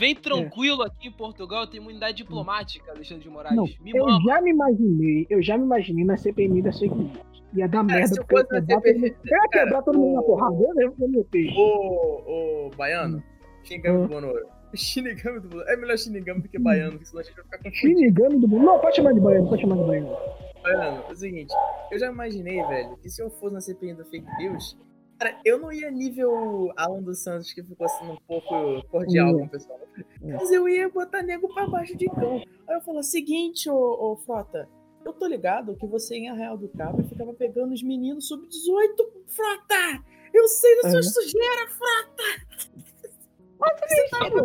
Vem 0.00 0.14
tranquilo 0.14 0.82
aqui 0.82 1.08
em 1.08 1.12
Portugal, 1.12 1.66
tem 1.66 1.78
imunidade 1.78 2.16
diplomática, 2.16 2.90
Alexandre 2.90 3.22
de 3.24 3.28
Moraes. 3.28 3.54
Não, 3.54 3.64
Me 3.82 3.90
eu 3.94 4.06
mama. 4.06 4.22
já 4.26 4.40
me 4.40 4.50
imaginei, 4.50 5.26
eu 5.28 5.42
já 5.42 5.58
me 5.58 5.64
imaginei 5.64 6.04
na 6.06 6.16
CPMI 6.16 6.62
da 6.62 6.72
fake 6.72 6.94
news. 6.94 7.18
Ia 7.54 7.68
dar 7.68 7.84
Cara, 7.86 7.98
merda. 8.00 8.06
se 8.14 8.18
eu 8.18 8.24
fosse 8.26 8.50
na 8.50 8.60
CPMI, 8.64 9.10
todo- 9.10 9.28
eu 9.28 9.36
ia 9.36 9.48
quebrar 9.50 9.82
todo 9.82 9.98
mundo 9.98 10.14
na 10.14 10.20
o- 10.20 10.24
porrada. 10.24 10.56
Eu 10.56 10.74
mesmo 10.74 10.92
que 10.96 11.02
eu 11.04 11.10
ia 11.10 11.24
ter. 11.24 11.52
Ô, 11.54 12.66
ô, 12.66 12.70
baiano, 12.78 13.22
Shinigami 13.62 13.98
Hum. 13.98 14.02
do 14.02 14.08
Bonoro. 14.08 14.46
Shinigami 14.74 15.40
do 15.40 15.48
Bonoro. 15.50 15.68
É 15.68 15.76
melhor 15.76 15.98
Shinigami 15.98 16.40
do 16.40 16.48
que 16.48 16.58
baiano, 16.58 16.92
porque 16.92 17.04
senão 17.04 17.20
a 17.20 17.24
gente 17.24 17.34
vai 17.34 17.44
ficar 17.44 17.58
confundido. 17.58 17.76
Shinigami 17.98 18.38
do 18.40 18.48
mundo. 18.48 18.64
Não, 18.64 18.78
pode 18.78 18.96
chamar 18.96 19.12
de 19.12 19.20
baiano, 19.20 19.48
pode 19.50 19.60
chamar 19.60 19.76
de 19.76 19.84
baiano. 19.84 20.16
Baiano, 20.62 21.04
é 21.08 21.12
o 21.12 21.14
seguinte, 21.16 21.52
eu 21.90 21.98
já 21.98 22.06
imaginei, 22.10 22.62
velho, 22.64 22.96
que 23.02 23.10
se 23.10 23.22
eu 23.22 23.28
fosse 23.30 23.52
na 23.52 23.60
CPI 23.60 23.92
do 23.94 24.04
Fake 24.06 24.26
News, 24.38 24.78
cara, 25.20 25.38
eu 25.44 25.58
não 25.58 25.70
ia 25.72 25.90
nível 25.90 26.72
Alan 26.76 27.02
dos 27.02 27.22
Santos, 27.22 27.52
que 27.52 27.62
ficou 27.62 27.84
assim 27.86 28.04
um 28.08 28.16
pouco 28.26 28.82
cordial 28.88 29.32
com 29.34 29.44
o 29.44 29.48
pessoal. 29.48 29.78
Mas 30.22 30.50
eu 30.50 30.68
ia 30.68 30.88
botar 30.88 31.22
nego 31.22 31.52
pra 31.52 31.66
baixo 31.66 31.96
de 31.96 32.06
cão. 32.06 32.42
Aí 32.66 32.76
eu 32.76 32.80
falo, 32.80 33.02
seguinte, 33.02 33.68
ô, 33.68 34.12
ô 34.12 34.16
Frota, 34.16 34.68
eu 35.04 35.12
tô 35.12 35.26
ligado 35.26 35.76
que 35.76 35.86
você 35.86 36.16
em 36.16 36.28
Arraial 36.30 36.56
do 36.56 36.68
Cabo 36.68 37.02
ficava 37.04 37.32
pegando 37.34 37.72
os 37.74 37.82
meninos 37.82 38.28
sub-18, 38.28 39.06
Frota! 39.28 40.02
Eu 40.32 40.46
sei 40.48 40.76
da 40.82 40.90
sua 40.90 41.00
É. 41.00 41.02
sujeira, 41.02 41.68
Frota! 41.68 42.22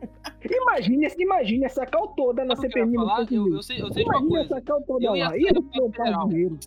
Imagine, 0.50 1.08
imagine 1.20 1.66
essa 1.66 1.86
cal 1.86 2.10
toda 2.16 2.44
na 2.44 2.56
que 2.56 2.66
eu 2.66 2.70
CPMI 2.72 2.96
Eu, 2.98 3.62
sei, 3.64 3.82
eu 3.82 3.92
sei 3.94 4.04
de 4.04 4.10
uma 4.10 4.18
Imagine 4.18 4.30
coisa. 4.30 4.44
essa 4.56 4.62
cal 4.62 4.82
toda 4.84 5.06
Eu 5.06 5.12
lá. 5.14 5.38
Ia 5.38 5.54
comprar 5.54 6.04
federal. 6.06 6.28
dinheiro. 6.30 6.58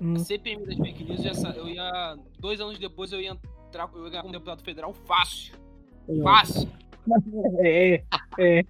Hum. 0.00 0.12
A 0.12 0.18
das 0.18 0.26
fake 0.28 1.04
news, 1.04 1.24
eu 1.24 1.32
ia, 1.32 1.56
eu 1.56 1.68
ia. 1.68 2.16
Dois 2.38 2.60
anos 2.60 2.78
depois 2.78 3.12
eu 3.12 3.20
ia 3.20 3.30
entrar. 3.30 3.90
Eu 3.94 4.04
ia 4.04 4.10
ganhar 4.10 4.22
como 4.22 4.32
deputado 4.32 4.62
federal 4.62 4.92
fácil. 4.92 5.54
Fácil. 6.22 6.68
É, 7.60 8.02
é. 8.36 8.64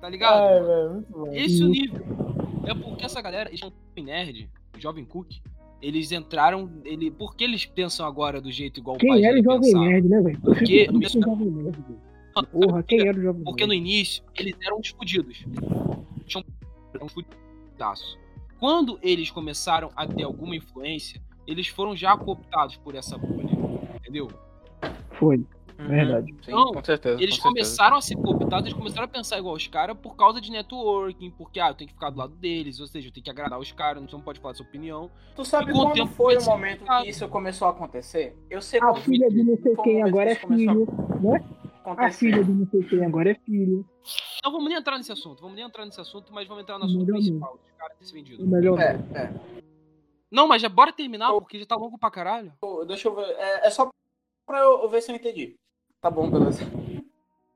Tá 0.00 0.08
ligado? 0.08 0.92
Muito 0.92 1.10
bom. 1.12 1.32
Esse 1.32 1.60
é 1.60 1.64
o 1.64 1.68
Hum. 1.68 1.70
nível. 1.72 2.06
É 2.66 2.74
porque 2.74 3.04
essa 3.04 3.20
galera, 3.20 3.50
eles 3.50 3.58
são 3.58 3.72
nerd, 4.00 4.48
o 4.76 4.80
Jovem 4.80 5.04
Cook, 5.04 5.28
eles 5.82 6.12
entraram. 6.12 6.70
Ele, 6.84 7.10
por 7.10 7.34
que 7.34 7.42
eles 7.44 7.66
pensam 7.66 8.06
agora 8.06 8.40
do 8.40 8.50
jeito 8.52 8.78
igual 8.78 8.96
o 8.96 8.98
pai 8.98 9.08
Quem 9.18 9.26
era 9.26 9.40
o 9.40 9.42
Jovem 9.42 9.60
pensava? 9.60 9.84
Nerd, 9.86 10.08
né, 10.08 10.20
velho? 10.22 10.40
Porque 10.40 10.86
no 10.86 11.00
triste 11.00 11.20
com 11.20 11.32
o 11.32 11.38
Jovem 11.38 11.50
Nerd. 11.50 11.84
Porra, 12.52 12.82
quem 12.84 13.08
era 13.08 13.18
o 13.18 13.22
Jovem 13.22 13.42
Porque 13.42 13.66
no 13.66 13.74
início, 13.74 14.22
eles 14.38 14.54
eram 14.64 14.78
os 14.78 14.88
fudidos. 14.88 15.44
Tinham 16.26 16.44
eram 16.94 17.06
uns 17.06 17.12
fudidaços. 17.12 18.18
Quando 18.60 18.98
eles 19.02 19.30
começaram 19.30 19.90
a 19.96 20.06
ter 20.06 20.22
alguma 20.22 20.54
influência, 20.54 21.20
eles 21.46 21.66
foram 21.66 21.96
já 21.96 22.14
cooptados 22.16 22.76
por 22.76 22.94
essa 22.94 23.16
bolha. 23.16 23.50
Entendeu? 23.96 24.28
Foi, 25.12 25.42
verdade. 25.78 26.34
Sim, 26.42 26.50
Não, 26.52 26.72
com 26.72 26.84
certeza. 26.84 27.14
Eles 27.22 27.36
com 27.38 27.42
certeza. 27.42 27.48
começaram 27.48 27.96
a 27.96 28.00
ser 28.02 28.16
cooptados, 28.16 28.66
eles 28.66 28.76
começaram 28.78 29.04
a 29.04 29.08
pensar 29.08 29.38
igual 29.38 29.54
os 29.54 29.66
caras 29.66 29.96
por 29.96 30.14
causa 30.14 30.40
de 30.42 30.50
networking, 30.50 31.30
porque 31.30 31.58
ah, 31.58 31.68
eu 31.70 31.74
tenho 31.74 31.88
que 31.88 31.94
ficar 31.94 32.10
do 32.10 32.18
lado 32.18 32.34
deles, 32.36 32.80
ou 32.80 32.86
seja, 32.86 33.08
eu 33.08 33.12
tenho 33.12 33.24
que 33.24 33.30
agradar 33.30 33.58
os 33.58 33.72
caras, 33.72 34.02
não 34.12 34.20
pode 34.20 34.38
falar 34.40 34.52
sua 34.54 34.66
opinião. 34.66 35.10
Tu 35.34 35.44
sabe 35.44 35.70
E 35.70 35.74
quando 35.74 35.94
tempo 35.94 36.12
foi 36.12 36.36
o 36.36 36.44
momento 36.44 36.84
que 36.84 37.08
isso 37.08 37.26
começou 37.28 37.66
a 37.66 37.70
acontecer? 37.70 38.36
Eu 38.50 38.60
sei 38.60 38.78
A 38.82 38.94
filha 38.94 39.28
de 39.30 39.42
não 39.42 39.56
sei 39.56 39.74
quem 39.76 40.02
agora 40.02 40.32
é 40.32 40.34
filho. 40.34 40.86
a 40.86 41.59
A 41.84 42.10
filha 42.10 42.44
de 42.44 42.50
não 42.50 42.66
sei 42.68 42.82
quem 42.84 43.04
agora 43.04 43.30
é 43.30 43.34
filho. 43.34 43.88
Não 44.44 44.52
vamos 44.52 44.68
nem 44.68 44.78
entrar 44.78 44.96
nesse 44.98 45.12
assunto, 45.12 45.40
vamos 45.40 45.56
nem 45.56 45.64
entrar 45.64 45.84
nesse 45.84 46.00
assunto, 46.00 46.32
mas 46.32 46.46
vamos 46.46 46.62
entrar 46.62 46.78
no 46.78 46.84
assunto 46.84 47.00
Melhor 47.06 47.14
não. 47.14 47.20
principal, 47.20 47.58
dos 47.58 47.72
caras 47.76 47.96
se 48.00 48.12
vendido. 48.12 48.44
O 48.44 48.46
melhor 48.46 48.78
É, 48.80 48.94
é. 49.14 49.60
Não, 50.30 50.46
mas 50.46 50.62
já 50.62 50.68
bora 50.68 50.92
terminar, 50.92 51.32
porque 51.32 51.58
já 51.58 51.66
tá 51.66 51.76
longo 51.76 51.98
pra 51.98 52.10
caralho. 52.10 52.52
Pô, 52.60 52.84
Deixa 52.84 53.08
eu 53.08 53.14
ver. 53.14 53.24
É, 53.36 53.66
é 53.66 53.70
só 53.70 53.90
pra 54.46 54.58
eu 54.58 54.88
ver 54.88 55.02
se 55.02 55.10
eu 55.10 55.16
entendi. 55.16 55.56
Tá 56.00 56.10
bom, 56.10 56.30
beleza. 56.30 56.62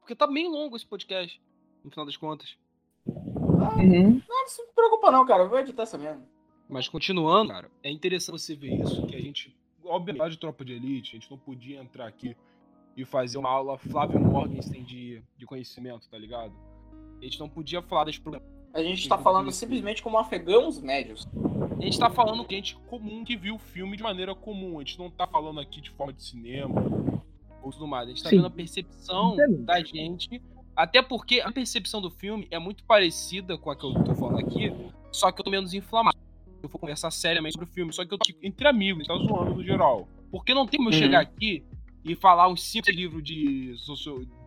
Porque 0.00 0.14
tá 0.14 0.26
bem 0.26 0.48
longo 0.50 0.76
esse 0.76 0.86
podcast, 0.86 1.40
no 1.82 1.90
final 1.90 2.04
das 2.04 2.16
contas. 2.16 2.56
Uhum. 3.06 4.22
Não, 4.28 4.40
não 4.40 4.48
se 4.48 4.62
preocupa 4.74 5.10
não, 5.10 5.24
cara. 5.24 5.44
Eu 5.44 5.48
vou 5.48 5.58
editar 5.58 5.84
essa 5.84 5.96
merda. 5.96 6.22
Mas 6.68 6.88
continuando, 6.88 7.52
cara, 7.52 7.70
é 7.82 7.90
interessante 7.90 8.40
você 8.40 8.54
ver 8.54 8.74
isso, 8.80 9.06
que 9.06 9.14
a 9.14 9.20
gente, 9.20 9.54
obviamente, 9.84 10.32
de 10.32 10.38
tropa 10.38 10.64
de 10.64 10.72
elite, 10.72 11.16
a 11.16 11.20
gente 11.20 11.30
não 11.30 11.38
podia 11.38 11.80
entrar 11.80 12.06
aqui 12.06 12.36
e 12.96 13.04
fazer 13.04 13.38
uma 13.38 13.48
aula 13.50 13.76
Flávio 13.78 14.20
Morgenstern 14.20 14.84
de, 14.84 15.22
de 15.36 15.46
conhecimento, 15.46 16.08
tá 16.08 16.16
ligado? 16.18 16.52
A 17.20 17.24
gente 17.24 17.38
não 17.40 17.48
podia 17.48 17.82
falar 17.82 18.04
das 18.04 18.18
problemas. 18.18 18.46
A 18.72 18.82
gente 18.82 19.08
tá 19.08 19.16
falando 19.16 19.50
simplesmente 19.52 20.02
como 20.02 20.18
afegãos 20.18 20.80
médios. 20.80 21.28
A 21.78 21.82
gente 21.84 21.98
tá 21.98 22.10
falando 22.10 22.44
com 22.44 22.50
gente 22.50 22.76
comum 22.88 23.24
que 23.24 23.36
viu 23.36 23.54
o 23.54 23.58
filme 23.58 23.96
de 23.96 24.02
maneira 24.02 24.34
comum. 24.34 24.78
A 24.78 24.82
gente 24.84 24.98
não 24.98 25.10
tá 25.10 25.26
falando 25.26 25.60
aqui 25.60 25.80
de 25.80 25.90
forma 25.90 26.12
de 26.12 26.22
cinema 26.24 26.74
ou 27.62 27.70
tudo 27.70 27.86
mais. 27.86 28.06
A 28.06 28.10
gente 28.10 28.22
tá 28.22 28.30
Sim. 28.30 28.36
vendo 28.36 28.46
a 28.46 28.50
percepção 28.50 29.34
Entendo. 29.34 29.64
da 29.64 29.80
gente. 29.82 30.42
Até 30.74 31.00
porque 31.00 31.40
a 31.40 31.52
percepção 31.52 32.00
do 32.02 32.10
filme 32.10 32.48
é 32.50 32.58
muito 32.58 32.82
parecida 32.84 33.56
com 33.56 33.70
a 33.70 33.76
que 33.76 33.84
eu 33.86 33.94
tô 34.02 34.12
falando 34.12 34.40
aqui, 34.40 34.72
só 35.12 35.30
que 35.30 35.40
eu 35.40 35.44
tô 35.44 35.50
menos 35.52 35.72
inflamado. 35.72 36.18
Eu 36.60 36.68
vou 36.68 36.80
conversar 36.80 37.12
seriamente 37.12 37.52
sobre 37.52 37.68
o 37.68 37.72
filme, 37.72 37.92
só 37.92 38.04
que 38.04 38.12
eu 38.12 38.18
tô 38.18 38.24
aqui 38.28 38.36
entre 38.42 38.66
amigos, 38.66 39.06
tá 39.06 39.14
zoando 39.14 39.54
no 39.54 39.62
geral. 39.62 40.08
Porque 40.32 40.52
não 40.52 40.66
tem 40.66 40.78
como 40.78 40.90
eu 40.90 40.94
Uhum. 40.94 40.98
chegar 40.98 41.20
aqui 41.20 41.62
e 42.04 42.14
falar 42.14 42.48
uns 42.48 42.62
cinco 42.62 42.90
livros 42.90 43.22
de, 43.22 43.74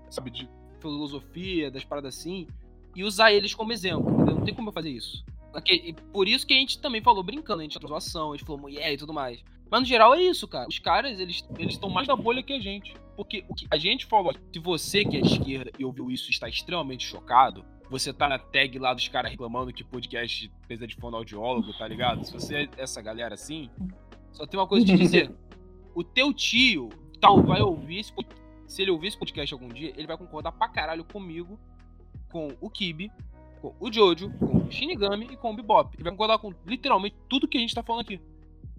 sabe, 0.10 0.30
de 0.30 0.50
filosofia, 0.80 1.72
das 1.72 1.84
paradas 1.84 2.18
assim, 2.18 2.48
e 2.96 3.04
usar 3.04 3.32
eles 3.32 3.54
como 3.54 3.74
exemplo, 3.74 4.14
entendeu? 4.14 4.36
Não 4.36 4.44
tem 4.44 4.54
como 4.54 4.70
eu 4.70 4.74
fazer 4.74 4.90
isso. 4.90 5.26
E 5.66 5.94
por 6.14 6.28
isso 6.28 6.46
que 6.46 6.54
a 6.54 6.58
gente 6.58 6.80
também 6.80 7.02
falou 7.02 7.24
brincando, 7.24 7.62
a 7.62 7.64
gente 7.64 7.74
falou 7.74 7.90
zoação, 7.90 8.32
a 8.32 8.38
gente 8.38 8.46
falou 8.46 8.62
mulher 8.62 8.94
e 8.94 8.98
tudo 8.98 9.14
mais. 9.14 9.44
Mas 9.70 9.82
no 9.82 9.86
geral 9.86 10.14
é 10.14 10.22
isso, 10.22 10.48
cara. 10.48 10.68
Os 10.68 10.80
caras, 10.80 11.20
eles 11.20 11.44
estão 11.60 11.90
mais 11.90 12.08
na 12.08 12.16
bolha 12.16 12.44
que 12.44 12.54
a 12.54 12.60
gente. 12.60 12.94
Porque 13.16 13.44
o 13.50 13.56
que 13.56 13.68
a 13.70 13.78
gente 13.78 14.06
falou, 14.06 14.34
se 14.54 14.60
você 14.60 15.04
que 15.04 15.18
é 15.18 15.22
de 15.22 15.34
esquerda 15.34 15.72
e 15.78 15.84
ouviu 15.84 16.12
isso 16.12 16.30
está 16.30 16.48
extremamente 16.48 17.06
chocado, 17.06 17.66
você 17.90 18.14
tá 18.14 18.30
na 18.30 18.38
tag 18.38 18.78
lá 18.78 18.94
dos 18.94 19.08
caras 19.08 19.32
reclamando 19.32 19.74
que 19.74 19.84
podcast 19.84 20.52
precisa 20.68 20.88
de 20.88 20.96
fonoaudiólogo, 20.96 21.74
tá 21.74 21.88
ligado? 21.88 22.24
Se 22.24 22.32
você 22.32 22.56
é 22.56 22.70
essa 22.78 23.02
galera 23.02 23.34
assim, 23.34 23.70
só 24.32 24.46
tem 24.46 24.60
uma 24.60 24.68
coisa 24.68 24.86
te 24.86 24.96
dizer. 24.96 25.32
O 25.96 26.04
teu 26.04 26.32
tio 26.32 26.90
tal 27.20 27.42
vai 27.44 27.62
ouvir 27.62 28.00
esse 28.00 28.14
se 28.68 28.82
ele 28.82 28.92
ouvir 28.92 29.08
esse 29.08 29.18
podcast 29.18 29.54
algum 29.54 29.70
dia, 29.70 29.94
ele 29.96 30.06
vai 30.06 30.18
concordar 30.18 30.52
pra 30.52 30.68
caralho 30.68 31.04
comigo, 31.06 31.58
com 32.30 32.50
o 32.60 32.70
Kibi, 32.70 33.10
com 33.62 33.74
o 33.80 33.92
Jojo, 33.92 34.30
com 34.38 34.58
o 34.58 34.72
Shinigami 34.72 35.30
e 35.32 35.38
com 35.38 35.52
o 35.52 35.56
Bebop. 35.56 35.96
Ele 35.96 36.04
vai 36.04 36.12
concordar 36.12 36.38
com 36.38 36.54
literalmente 36.66 37.16
tudo 37.30 37.48
que 37.48 37.58
a 37.58 37.62
gente 37.62 37.74
tá 37.74 37.82
falando 37.82 38.02
aqui. 38.02 38.20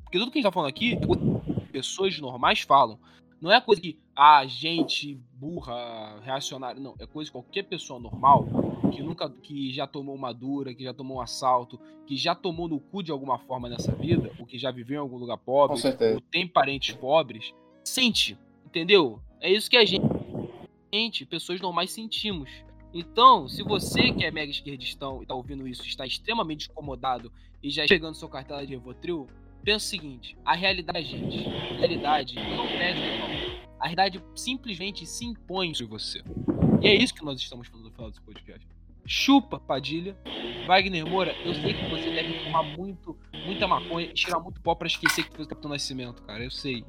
Porque 0.04 0.18
tudo 0.18 0.30
que 0.30 0.38
a 0.38 0.40
gente 0.40 0.48
tá 0.48 0.52
falando 0.52 0.68
aqui 0.68 0.92
é 0.92 1.06
coisa 1.06 1.40
que 1.40 1.72
pessoas 1.72 2.18
normais 2.18 2.60
falam. 2.60 2.98
Não 3.40 3.52
é 3.52 3.60
coisa 3.60 3.80
que, 3.80 3.98
ah, 4.16 4.44
gente 4.46 5.14
burra, 5.32 6.20
reacionária. 6.22 6.80
Não, 6.80 6.94
é 6.98 7.06
coisa 7.06 7.30
que 7.30 7.32
qualquer 7.32 7.62
pessoa 7.62 8.00
normal, 8.00 8.46
que 8.92 9.00
nunca, 9.00 9.30
que 9.30 9.72
já 9.72 9.86
tomou 9.86 10.14
uma 10.14 10.32
dura, 10.34 10.74
que 10.74 10.82
já 10.82 10.92
tomou 10.92 11.18
um 11.18 11.20
assalto, 11.20 11.78
que 12.04 12.16
já 12.16 12.34
tomou 12.34 12.68
no 12.68 12.80
cu 12.80 13.02
de 13.02 13.12
alguma 13.12 13.38
forma 13.38 13.68
nessa 13.68 13.92
vida, 13.92 14.32
ou 14.38 14.44
que 14.44 14.58
já 14.58 14.72
viveu 14.72 14.96
em 14.96 15.00
algum 15.00 15.16
lugar 15.16 15.38
pobre, 15.38 15.78
ou 16.14 16.20
tem 16.20 16.48
parentes 16.48 16.94
pobres, 16.96 17.54
sente, 17.88 18.38
entendeu? 18.64 19.20
É 19.40 19.50
isso 19.50 19.70
que 19.70 19.76
a 19.76 19.84
gente, 19.84 21.26
pessoas 21.26 21.60
normais 21.60 21.90
sentimos. 21.90 22.50
Então, 22.92 23.48
se 23.48 23.62
você 23.62 24.12
que 24.12 24.24
é 24.24 24.30
mega 24.30 24.50
esquerdistão 24.50 25.22
e 25.22 25.26
tá 25.26 25.34
ouvindo 25.34 25.66
isso, 25.66 25.86
está 25.86 26.06
extremamente 26.06 26.70
incomodado 26.70 27.32
e 27.62 27.70
já 27.70 27.86
chegando 27.86 28.14
sua 28.14 28.28
cartela 28.28 28.66
de 28.66 28.72
Revotril, 28.72 29.26
pensa 29.62 29.86
o 29.86 29.88
seguinte, 29.88 30.36
a 30.44 30.54
realidade, 30.54 31.04
gente, 31.04 31.46
a 31.46 31.78
realidade 31.78 32.34
não 32.36 32.66
pede 32.66 33.00
não. 33.00 33.68
A 33.78 33.84
realidade 33.84 34.22
simplesmente 34.34 35.06
se 35.06 35.24
impõe 35.24 35.74
sobre 35.74 35.92
você. 35.92 36.22
E 36.80 36.88
é 36.88 36.94
isso 36.94 37.14
que 37.14 37.24
nós 37.24 37.40
estamos 37.40 37.68
falando 37.68 37.86
no 37.86 37.92
final 37.92 38.10
desse 38.10 38.22
podcast. 38.22 38.66
Chupa, 39.08 39.58
Padilha. 39.58 40.16
Wagner 40.66 41.06
Moura, 41.06 41.34
eu 41.44 41.54
sei 41.54 41.72
que 41.72 41.88
você 41.88 42.10
deve 42.10 42.44
fumar 42.44 42.62
muito, 42.76 43.16
muita 43.46 43.66
maconha 43.66 44.06
e 44.06 44.12
tirar 44.12 44.38
muito 44.38 44.60
pó 44.60 44.74
pra 44.74 44.86
esquecer 44.86 45.24
que 45.24 45.34
fez 45.34 45.46
o 45.46 45.48
Capitão 45.48 45.70
Nascimento, 45.70 46.22
cara. 46.22 46.44
Eu 46.44 46.50
sei. 46.50 46.84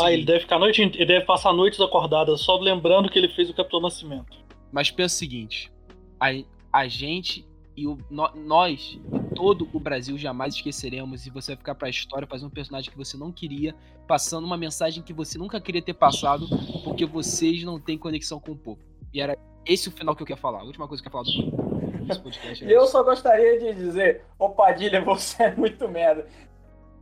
Ah, 0.00 0.12
ele 0.12 0.24
deve 0.24 0.40
ficar 0.40 0.56
a 0.56 0.58
noite, 0.60 0.80
ele 0.80 1.04
deve 1.04 1.24
passar 1.26 1.52
noites 1.52 1.80
acordadas 1.80 2.40
só 2.42 2.56
lembrando 2.58 3.10
que 3.10 3.18
ele 3.18 3.28
fez 3.28 3.50
o 3.50 3.54
Capitão 3.54 3.80
Nascimento. 3.80 4.38
Mas 4.70 4.88
pensa 4.90 5.16
o 5.16 5.18
seguinte: 5.18 5.72
a, 6.20 6.28
a 6.72 6.86
gente 6.86 7.44
e 7.76 7.86
o, 7.88 7.98
nó- 8.08 8.32
nós 8.36 8.96
e 8.96 9.34
todo 9.34 9.68
o 9.72 9.80
Brasil 9.80 10.16
jamais 10.16 10.54
esqueceremos 10.54 11.26
e 11.26 11.30
você 11.30 11.52
vai 11.52 11.56
ficar 11.58 11.74
pra 11.74 11.90
história 11.90 12.26
fazendo 12.26 12.46
um 12.46 12.54
personagem 12.54 12.90
que 12.90 12.96
você 12.96 13.16
não 13.16 13.32
queria, 13.32 13.74
passando 14.06 14.44
uma 14.46 14.56
mensagem 14.56 15.02
que 15.02 15.12
você 15.12 15.36
nunca 15.36 15.60
queria 15.60 15.82
ter 15.82 15.92
passado, 15.94 16.46
porque 16.84 17.04
vocês 17.04 17.64
não 17.64 17.80
têm 17.80 17.98
conexão 17.98 18.38
com 18.38 18.52
o 18.52 18.56
povo. 18.56 18.78
E 19.16 19.20
era 19.20 19.38
esse 19.64 19.88
o 19.88 19.92
final 19.92 20.14
que 20.14 20.22
eu 20.22 20.26
queria 20.26 20.40
falar. 20.40 20.60
A 20.60 20.64
última 20.64 20.86
coisa 20.86 21.02
que 21.02 21.08
eu 21.08 21.10
ia 21.10 21.24
falar 21.24 22.02
desse 22.04 22.20
podcast. 22.20 22.62
Era 22.62 22.72
eu 22.74 22.86
só 22.86 23.02
gostaria 23.02 23.58
de 23.58 23.72
dizer, 23.72 24.20
ô 24.38 24.50
Padilha, 24.50 25.00
você 25.00 25.44
é 25.44 25.56
muito 25.56 25.88
merda. 25.88 26.26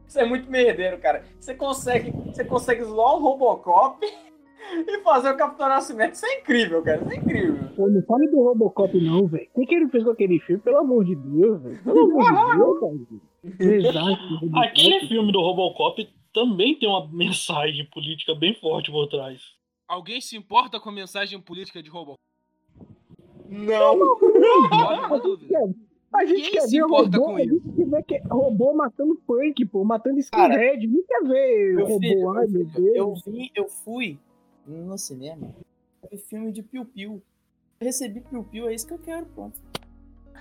Você 0.07 0.20
é 0.20 0.24
muito 0.24 0.49
merdeiro, 0.49 0.97
cara. 0.99 1.24
Você 1.41 1.57
consegue, 1.57 2.12
você 2.12 2.45
consegue 2.45 2.85
zoar 2.85 3.16
um 3.16 3.20
Robocop 3.20 3.99
e 4.07 5.01
fazer 5.03 5.31
o 5.31 5.36
Capitão 5.36 5.69
Nascimento. 5.69 6.15
Isso 6.15 6.24
é 6.24 6.39
incrível, 6.39 6.82
cara. 6.85 7.03
Isso 7.03 7.11
é 7.11 7.16
incrível. 7.16 7.69
Pô, 7.74 7.89
não 7.89 8.03
fale 8.05 8.28
do 8.28 8.45
Robocop, 8.45 8.97
não, 9.01 9.27
velho. 9.27 9.49
O 9.53 9.61
que, 9.61 9.66
que 9.66 9.74
ele 9.74 9.89
fez 9.89 10.05
com 10.05 10.11
aquele 10.11 10.39
filme? 10.39 10.62
Pelo 10.62 10.78
amor 10.78 11.05
de 11.05 11.16
Deus, 11.16 11.62
velho. 11.65 11.82
Pelo 11.82 12.20
amor 12.20 12.53
de 12.53 13.49
Deus, 13.59 13.59
cara. 13.59 13.74
Exato. 13.74 14.51
Aquele 14.55 15.09
filme 15.09 15.32
do 15.32 15.41
Robocop 15.41 16.09
também 16.32 16.78
tem 16.78 16.89
uma 16.89 17.09
mensagem 17.09 17.85
política 17.86 18.36
bem 18.36 18.55
forte 18.55 18.93
por 18.93 19.09
trás. 19.09 19.53
Alguém 19.86 20.20
se 20.20 20.36
importa 20.36 20.81
com 20.81 20.89
a 20.89 20.93
mensagem 20.93 21.40
política 21.40 21.82
de 21.82 21.90
Robocop? 21.90 22.19
Não. 23.48 24.01
Olha 24.73 25.06
uma 25.06 25.19
dúvida. 25.20 25.55
A 26.12 26.24
gente 26.24 26.43
Quem 26.43 26.52
quer 26.52 26.61
se 26.62 26.78
ver 26.78 26.85
importa 26.85 27.19
robô, 27.19 27.31
com 27.32 27.36
a 27.36 27.40
gente 27.40 27.61
quer 27.77 27.86
ver 27.86 28.02
que 28.05 28.19
robô 28.31 28.73
matando 28.74 29.16
punk, 29.27 29.65
pô, 29.66 29.85
matando 29.85 30.19
skinhead. 30.20 30.86
Não 30.86 31.02
quer 31.06 31.23
ver 31.24 31.74
Meu 31.77 31.86
robô, 31.86 32.01
filho, 32.01 32.31
ai 32.31 32.47
meu 32.47 32.66
filho, 32.69 32.86
eu 32.89 32.93
Deus. 33.06 33.23
vi, 33.27 33.51
eu 33.55 33.69
fui 33.69 34.19
no 34.66 34.97
cinema 34.97 35.52
ver 36.11 36.16
filme 36.19 36.52
de 36.52 36.62
Piu 36.62 36.85
Piu. 36.85 37.20
Eu 37.81 37.85
recebi 37.86 38.20
Piu 38.20 38.44
Piu, 38.44 38.69
é 38.69 38.74
isso 38.74 38.86
que 38.86 38.94
eu 38.94 38.98
quero, 38.98 39.27
pronto. 39.27 39.61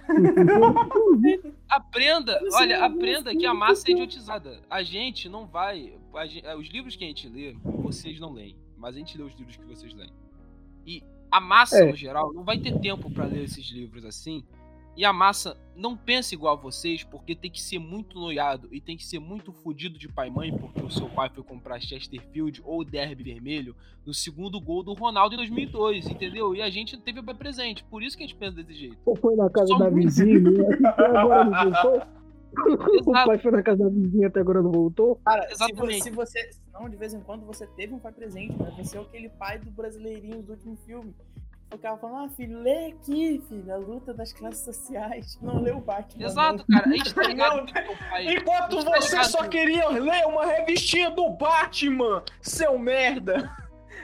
Aprenda, 1.70 2.40
olha, 2.54 2.84
aprenda 2.86 3.36
que 3.36 3.46
a 3.46 3.54
massa 3.54 3.88
é 3.90 3.92
idiotizada. 3.92 4.60
A 4.70 4.84
gente 4.84 5.28
não 5.30 5.46
vai. 5.48 5.94
a 6.14 6.26
gen- 6.28 6.44
os 6.58 6.68
livros 6.68 6.96
que 6.96 7.04
a 7.04 7.08
gente 7.08 7.28
lê, 7.28 7.56
vocês 7.64 8.20
não 8.20 8.32
leem. 8.32 8.56
Mas 8.84 8.96
a 8.96 9.00
gente 9.00 9.18
lê 9.18 9.24
os 9.24 9.34
livros 9.34 9.56
que 9.56 9.64
vocês 9.66 9.94
leem. 9.94 10.12
E 10.86 11.02
a 11.32 11.40
massa, 11.40 11.78
É. 11.82 11.90
no 11.90 11.96
geral, 11.96 12.34
não 12.34 12.44
vai 12.44 12.60
ter 12.60 12.78
tempo 12.82 13.10
pra 13.10 13.24
ler 13.26 13.46
esses 13.46 13.66
livros 13.72 14.04
assim. 14.04 14.44
E 14.98 15.06
a 15.06 15.14
massa 15.14 15.58
não 15.74 15.96
pensa 15.96 16.36
igual 16.36 16.54
a 16.58 16.60
vocês, 16.60 17.02
porque 17.02 17.34
tem 17.34 17.50
que 17.50 17.62
ser 17.62 17.80
muito 17.80 18.20
noiado 18.20 18.68
e 18.74 18.82
tem 18.82 18.98
que 18.98 19.06
ser 19.06 19.20
muito 19.20 19.54
fudido 19.54 19.98
de 19.98 20.10
pai 20.10 20.28
e 20.28 20.32
mãe, 20.32 20.56
porque 20.56 20.84
o 20.84 20.90
seu 20.92 21.08
pai 21.10 21.30
foi 21.34 21.44
comprar 21.46 21.80
Chesterfield 21.80 22.62
ou 22.66 22.84
Derby 22.84 23.24
Vermelho 23.24 23.74
no 24.06 24.14
segundo 24.14 24.60
gol 24.60 24.84
do 24.84 24.94
Ronaldo 24.94 25.34
em 25.34 25.38
2002, 25.38 26.08
entendeu? 26.10 26.54
E 26.54 26.62
a 26.62 26.70
gente 26.70 26.98
teve 26.98 27.22
o 27.22 27.24
presente, 27.24 27.86
por 27.86 28.04
isso 28.04 28.18
que 28.18 28.24
a 28.24 28.28
gente 28.28 28.38
pensa 28.38 28.58
desse 28.62 28.74
jeito. 28.74 28.98
Ou 29.06 29.16
foi 29.16 29.36
na 29.38 29.50
casa 29.50 29.68
Só 29.68 29.78
da 29.78 29.90
muito. 29.90 30.04
vizinha, 30.10 30.40
né? 30.42 30.88
até 30.90 31.06
agora 31.06 31.46
não 31.46 31.72
voltou. 31.72 32.02
O 33.08 33.12
pai 33.12 33.40
foi 33.40 33.52
na 33.52 33.64
casa 33.64 33.84
da 33.86 33.90
vizinha 33.90 34.28
até 34.28 34.42
agora 34.42 34.62
não 34.62 34.72
voltou. 34.72 35.16
Cara, 35.26 35.42
se 35.44 35.58
você, 35.58 35.64
Exatamente. 35.64 36.04
se 36.04 36.12
Não, 36.84 36.90
de 36.90 36.98
vez 36.98 37.14
em 37.14 37.22
quando 37.22 37.46
você 37.46 37.66
teve 37.66 37.94
um 37.94 38.00
pai 38.00 38.12
presente, 38.12 38.54
mas 38.60 38.76
você 38.76 38.98
é 38.98 39.02
aquele 39.02 39.30
pai 39.30 39.58
do 39.58 39.72
brasileirinho 39.72 40.42
do 40.44 40.52
último 40.52 40.76
filme. 40.86 41.16
Ficava 41.72 41.98
falando, 41.98 42.26
ah, 42.26 42.30
filho, 42.36 42.60
lê 42.60 42.88
aqui, 42.88 43.42
filho, 43.48 43.74
a 43.74 43.78
luta 43.78 44.14
das 44.14 44.34
classes 44.34 44.66
sociais. 44.66 45.40
Não 45.42 45.62
lê 45.62 45.72
o 45.72 45.80
Batman. 45.80 46.26
Exato, 46.26 46.66
cara. 46.70 46.86
A 46.88 46.92
gente 46.92 47.14
tá 47.16 47.24
ligado 47.24 47.64
o 47.64 47.98
pai. 48.10 48.34
Enquanto 48.36 48.84
Tá 48.84 48.92
você 49.00 49.16
ligado 49.16 49.30
só 49.32 49.44
que- 49.44 49.50
queria 49.50 49.88
ler 49.88 50.26
uma 50.28 50.46
revistinha 50.46 51.10
do 51.10 51.30
Batman, 51.30 52.22
seu 52.42 52.78
merda. 52.78 53.50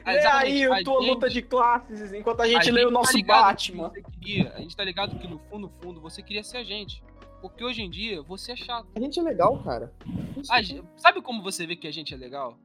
Ah, 0.06 0.12
Lê 0.14 0.26
aí 0.26 0.64
a 0.66 0.78
a 0.78 0.84
tua 0.84 1.02
gente- 1.02 1.10
luta 1.10 1.30
de 1.30 1.42
classes, 1.42 2.14
enquanto 2.14 2.40
a 2.42 2.48
gente 2.48 2.70
a 2.70 2.74
lê 2.74 2.80
o 2.80 2.84
gente 2.86 2.94
tá 2.94 3.00
nosso 3.00 3.18
ligado 3.18 3.42
Batman. 3.44 3.90
que 3.90 4.02
você 4.02 4.18
queria, 4.22 4.54
a 4.54 4.60
gente 4.62 4.76
tá 4.78 4.84
ligado 4.86 5.20
que 5.20 5.28
no 5.28 5.38
fundo, 5.38 5.68
no 5.68 5.70
fundo, 5.84 6.00
você 6.00 6.24
queria 6.24 6.44
ser 6.44 6.58
a 6.58 6.64
gente. 6.64 7.04
Porque 7.42 7.64
hoje 7.64 7.82
em 7.84 7.90
dia 7.90 8.22
você 8.24 8.54
é 8.54 8.56
chato. 8.56 8.88
A 8.96 9.00
gente 9.00 9.20
é 9.20 9.24
legal, 9.24 9.62
cara. 9.64 9.94
A 10.50 10.62
ge- 10.62 10.82
sabe 10.98 11.22
como 11.22 11.44
você 11.44 11.68
vê 11.68 11.76
que 11.76 11.88
a 11.88 11.92
gente 11.92 12.14
é 12.14 12.18
legal? 12.18 12.58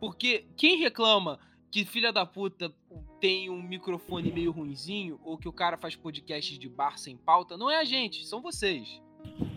Porque 0.00 0.46
quem 0.56 0.78
reclama 0.78 1.38
que 1.70 1.84
filha 1.84 2.12
da 2.12 2.24
puta 2.24 2.72
tem 3.20 3.50
um 3.50 3.62
microfone 3.62 4.30
meio 4.32 4.52
ruinzinho 4.52 5.20
ou 5.24 5.36
que 5.36 5.48
o 5.48 5.52
cara 5.52 5.76
faz 5.76 5.96
podcast 5.96 6.58
de 6.58 6.68
bar 6.68 6.98
sem 6.98 7.16
pauta, 7.16 7.56
não 7.56 7.70
é 7.70 7.78
a 7.78 7.84
gente, 7.84 8.24
são 8.26 8.40
vocês. 8.40 9.00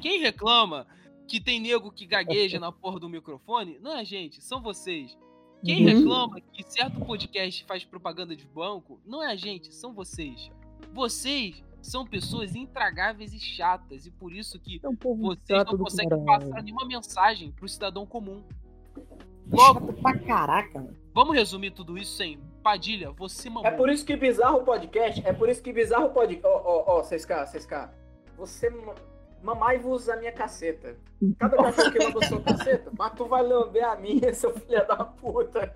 Quem 0.02 0.20
reclama 0.20 0.88
que 1.28 1.40
tem 1.40 1.60
nego 1.60 1.92
que 1.92 2.06
gagueja 2.06 2.60
na 2.60 2.72
porra 2.72 3.00
do 3.00 3.08
microfone, 3.10 3.78
não 3.80 3.92
é 3.92 4.00
a 4.00 4.04
gente, 4.04 4.42
são 4.42 4.62
vocês. 4.62 5.18
Quem 5.64 5.86
Uhum. 5.86 5.98
reclama 5.98 6.42
que 6.42 6.64
certo 6.64 7.00
podcast 7.06 7.66
faz 7.66 7.84
propaganda 7.84 8.36
de 8.36 8.46
banco, 8.46 9.00
não 9.06 9.22
é 9.22 9.28
a 9.32 9.36
gente, 9.36 9.74
são 9.74 9.94
vocês. 9.94 10.50
Vocês 10.94 11.62
são 11.82 12.06
pessoas 12.06 12.56
intragáveis 12.56 13.34
e 13.34 13.40
chatas 13.40 14.06
e 14.06 14.12
por 14.12 14.34
isso 14.34 14.60
que 14.60 14.80
É 14.84 14.90
um 14.90 14.96
vocês 14.96 15.66
não 15.66 15.78
conseguem 15.78 16.26
passar 16.26 16.64
nenhuma 16.64 16.86
mensagem 16.86 17.52
pro 17.52 17.68
cidadão 17.68 18.06
comum. 18.06 18.44
Logo, 19.52 19.88
Chato 19.88 20.02
pra 20.02 20.18
caraca, 20.20 20.80
mano. 20.80 20.96
vamos 21.14 21.36
resumir 21.36 21.72
tudo 21.72 21.98
isso 21.98 22.22
em 22.24 22.40
Padilha, 22.64 23.12
você 23.12 23.50
mamou. 23.50 23.66
É 23.66 23.72
por 23.72 23.90
isso 23.90 24.06
que 24.06 24.16
Bizarro 24.16 24.64
Podcast, 24.64 25.22
é 25.26 25.34
por 25.34 25.50
isso 25.50 25.62
que 25.64 25.74
Bizarro 25.74 26.12
Podcast. 26.12 26.46
Ó, 26.46 26.62
ó, 26.64 27.00
ó, 27.00 27.04
6K, 27.04 27.46
6K. 27.48 27.90
Você. 28.38 28.70
ma- 28.70 28.96
Mamai-vos 29.42 30.10
a 30.10 30.18
minha 30.18 30.34
caceta. 30.34 30.98
Cada 31.40 31.56
cachorro 31.64 31.92
que 31.94 32.00
lamba 32.00 32.20
a 32.22 32.28
sua 32.28 32.42
caceta, 32.42 32.92
mas 32.98 33.14
tu 33.14 33.24
vai 33.26 33.42
lamber 33.42 33.88
a 33.90 33.96
minha, 33.96 34.32
seu 34.36 34.52
filho 34.54 34.86
da 34.86 34.98
puta. 35.06 35.74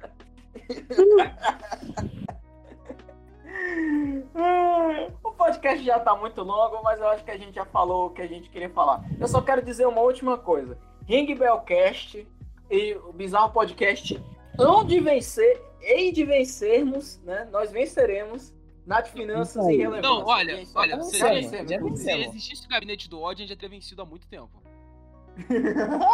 o 5.24 5.32
podcast 5.32 5.84
já 5.84 6.00
tá 6.00 6.16
muito 6.16 6.42
longo, 6.44 6.82
mas 6.84 7.00
eu 7.00 7.08
acho 7.08 7.24
que 7.24 7.32
a 7.32 7.38
gente 7.38 7.56
já 7.56 7.66
falou 7.66 8.08
o 8.08 8.10
que 8.10 8.22
a 8.22 8.28
gente 8.28 8.50
queria 8.50 8.70
falar. 8.70 9.04
Eu 9.20 9.28
só 9.28 9.42
quero 9.42 9.62
dizer 9.62 9.86
uma 9.88 10.02
última 10.02 10.38
coisa. 10.38 10.78
Ring 11.08 11.34
Bellcast 11.36 12.28
e 12.74 12.96
o 12.96 13.14
Bizarro 13.14 13.52
Podcast 13.54 14.20
hão 14.60 14.84
de 14.84 15.00
vencer, 15.00 15.62
hei 15.82 16.12
de 16.12 16.24
vencermos, 16.26 17.20
né? 17.24 17.48
Nós 17.52 17.72
venceremos 17.72 18.54
Nath 18.86 19.08
Finanças 19.10 19.66
e. 19.68 19.78
Relevância. 19.78 20.02
Não, 20.02 20.26
olha, 20.26 20.58
Gente, 20.58 20.72
olha. 20.76 21.02
Se 21.04 21.24
vencemos. 21.24 22.28
existisse 22.28 22.66
o 22.66 22.70
gabinete 22.70 23.10
do 23.10 23.22
ódio, 23.22 23.44
a 23.44 23.48
gente 23.48 23.50
já 23.50 23.56
teria 23.56 23.70
vencido 23.78 24.02
há 24.02 24.06
muito 24.06 24.28
tempo. 24.28 24.62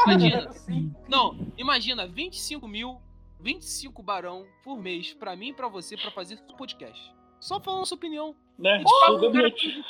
Imagina. 0.05 0.51
Sim. 0.53 0.93
Não, 1.07 1.35
imagina 1.57 2.07
25 2.07 2.67
mil, 2.67 3.01
25 3.39 4.01
barão 4.03 4.45
por 4.63 4.77
mês 4.77 5.13
pra 5.13 5.35
mim 5.35 5.49
e 5.49 5.53
pra 5.53 5.67
você 5.67 5.97
pra 5.97 6.11
fazer 6.11 6.35
esse 6.35 6.43
podcast. 6.57 7.13
Só 7.39 7.59
falando 7.59 7.85
sua 7.85 7.95
opinião. 7.97 8.35
Né? 8.57 8.83
O 8.85 9.13
o 9.15 9.19
gabinete, 9.21 9.83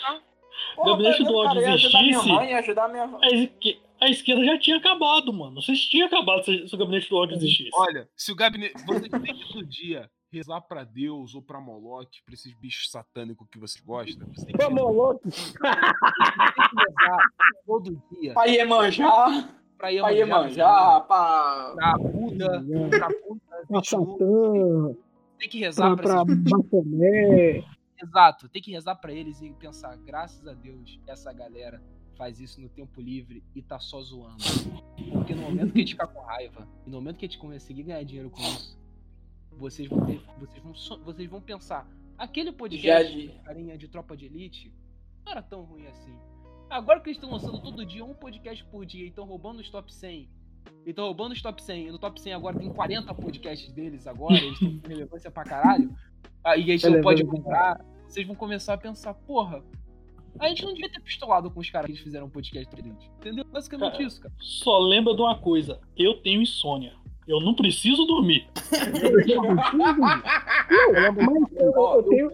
Gabinete 0.86 1.24
do 1.24 1.36
ódio 1.36 1.62
ia 1.62 1.74
ajudar 1.74 2.00
minha 2.00 2.12
existisse- 2.12 2.28
mãe, 2.34 2.54
ajudar 2.54 2.88
minha 2.90 3.20
a 4.02 4.10
esquerda 4.10 4.44
já 4.46 4.58
tinha 4.60 4.78
acabado, 4.78 5.32
mano. 5.34 5.62
Vocês 5.62 5.80
tinham 5.82 6.08
acabado 6.08 6.44
se, 6.46 6.68
se 6.68 6.76
o 6.76 6.78
gabinete 6.78 7.10
do 7.10 7.16
ódio 7.16 7.36
existisse. 7.38 7.70
Olha, 7.74 8.10
se 8.16 8.32
o 8.32 8.36
gabinete. 8.36 8.74
Você 8.86 9.10
tem 9.10 9.36
que 9.36 9.54
todo 9.54 9.66
dia 9.66 10.10
rezar 10.32 10.62
pra 10.62 10.84
Deus 10.84 11.34
ou 11.34 11.42
pra 11.42 11.60
Moloch, 11.60 12.22
pra 12.24 12.34
esses 12.34 12.54
bichos 12.54 12.92
satânicos 12.92 13.48
que 13.52 13.58
você 13.60 13.80
gosta. 13.84 14.26
Você 14.34 14.46
tem 14.46 14.56
que, 14.56 14.64
Vamos, 14.64 14.82
louco. 14.96 15.22
você 15.30 15.54
tem 15.54 15.60
que 15.60 16.76
rezar 16.88 17.24
todo 17.66 18.04
dia 18.12 18.34
Pra 18.34 18.46
Iemanjá, 18.46 19.50
pra 19.78 19.90
Iemanjá, 19.90 21.00
pra... 21.02 21.74
pra 21.76 21.98
Buda, 21.98 22.48
pra 22.90 23.10
Buda, 23.10 23.66
Pra. 23.68 23.84
Satã, 23.84 24.96
Tem 25.40 25.50
que 25.50 25.60
rezar 25.60 25.96
pra, 25.96 26.24
pra, 26.26 26.26
pra. 26.26 26.80
Exato, 28.02 28.48
tem 28.50 28.62
que 28.62 28.72
rezar 28.72 28.96
pra 28.96 29.12
eles 29.12 29.42
e 29.42 29.52
pensar, 29.54 29.98
graças 29.98 30.48
a 30.48 30.54
Deus, 30.54 31.00
essa 31.08 31.34
galera 31.34 31.82
faz 32.20 32.38
isso 32.42 32.60
no 32.60 32.68
tempo 32.68 33.00
livre 33.00 33.42
e 33.56 33.62
tá 33.62 33.80
só 33.80 34.02
zoando. 34.02 34.44
Porque 35.14 35.34
no 35.34 35.44
momento 35.44 35.72
que 35.72 35.78
a 35.78 35.82
gente 35.82 35.94
ficar 35.94 36.08
com 36.08 36.20
raiva, 36.20 36.68
e 36.86 36.90
no 36.90 36.98
momento 36.98 37.16
que 37.16 37.26
a 37.26 37.30
gente 37.30 37.40
conseguir 37.40 37.84
ganhar 37.84 38.04
dinheiro 38.04 38.30
com 38.30 38.42
isso, 38.42 38.78
vocês 39.58 39.88
vão 39.88 40.06
ter, 40.06 40.22
vocês 40.38 40.62
vão, 40.62 40.76
so- 40.76 41.00
vocês 41.00 41.30
vão 41.30 41.42
pensar, 41.42 41.88
aquele 42.18 42.52
podcast 42.52 43.10
de... 43.16 43.30
carinha 43.46 43.78
de 43.78 43.88
tropa 43.88 44.18
de 44.18 44.26
elite 44.26 44.70
não 45.26 45.32
era 45.32 45.42
tão 45.42 45.64
ruim 45.64 45.88
assim. 45.88 46.14
Agora 46.70 47.00
que 47.00 47.08
eles 47.08 47.18
estão 47.18 47.32
lançando 47.32 47.62
todo 47.62 47.86
dia 47.86 48.04
um 48.04 48.14
podcast 48.14 48.66
por 48.66 48.86
dia 48.86 49.06
e 49.06 49.08
estão 49.08 49.24
roubando 49.26 49.60
os 49.60 49.70
top 49.70 49.92
100. 49.94 50.30
E 50.86 50.90
estão 50.90 51.06
roubando 51.06 51.32
os 51.32 51.42
top 51.42 51.64
100. 51.64 51.88
E 51.88 51.92
no 51.92 51.98
top 51.98 52.20
100 52.22 52.34
agora 52.34 52.60
tem 52.60 52.70
40 52.70 53.14
podcasts 53.14 53.72
deles 53.72 54.06
agora. 54.06 54.36
Eles 54.36 54.54
estão 54.54 54.78
com 54.78 54.88
relevância 54.90 55.32
pra 55.32 55.46
caralho. 55.46 55.90
E 56.46 56.50
a 56.50 56.58
gente 56.58 56.90
não 56.90 57.02
pode 57.02 57.24
comprar. 57.24 57.84
Vocês 58.08 58.28
vão 58.28 58.36
começar 58.36 58.74
a 58.74 58.78
pensar, 58.78 59.14
porra, 59.14 59.64
a 60.40 60.48
gente 60.50 60.64
não 60.64 60.74
devia 60.74 60.90
ter 60.90 61.02
pistolado 61.02 61.50
com 61.50 61.60
os 61.60 61.70
caras 61.70 61.88
que 61.88 61.94
eles 61.94 62.04
fizeram 62.04 62.28
um 62.28 62.30
podcast 62.30 62.70
pra 62.70 62.80
eles. 62.80 63.10
Entendeu? 63.18 63.46
Basicamente 63.46 63.92
Cara, 63.92 64.04
isso, 64.04 64.22
cara. 64.22 64.34
Só 64.40 64.80
lembra 64.80 65.16
de 65.16 65.22
uma 65.22 65.38
coisa: 65.38 65.80
eu 65.98 66.16
tenho 66.16 66.42
insônia. 66.42 66.94
Eu 67.28 67.40
não 67.40 67.54
preciso 67.54 68.06
dormir. 68.06 68.48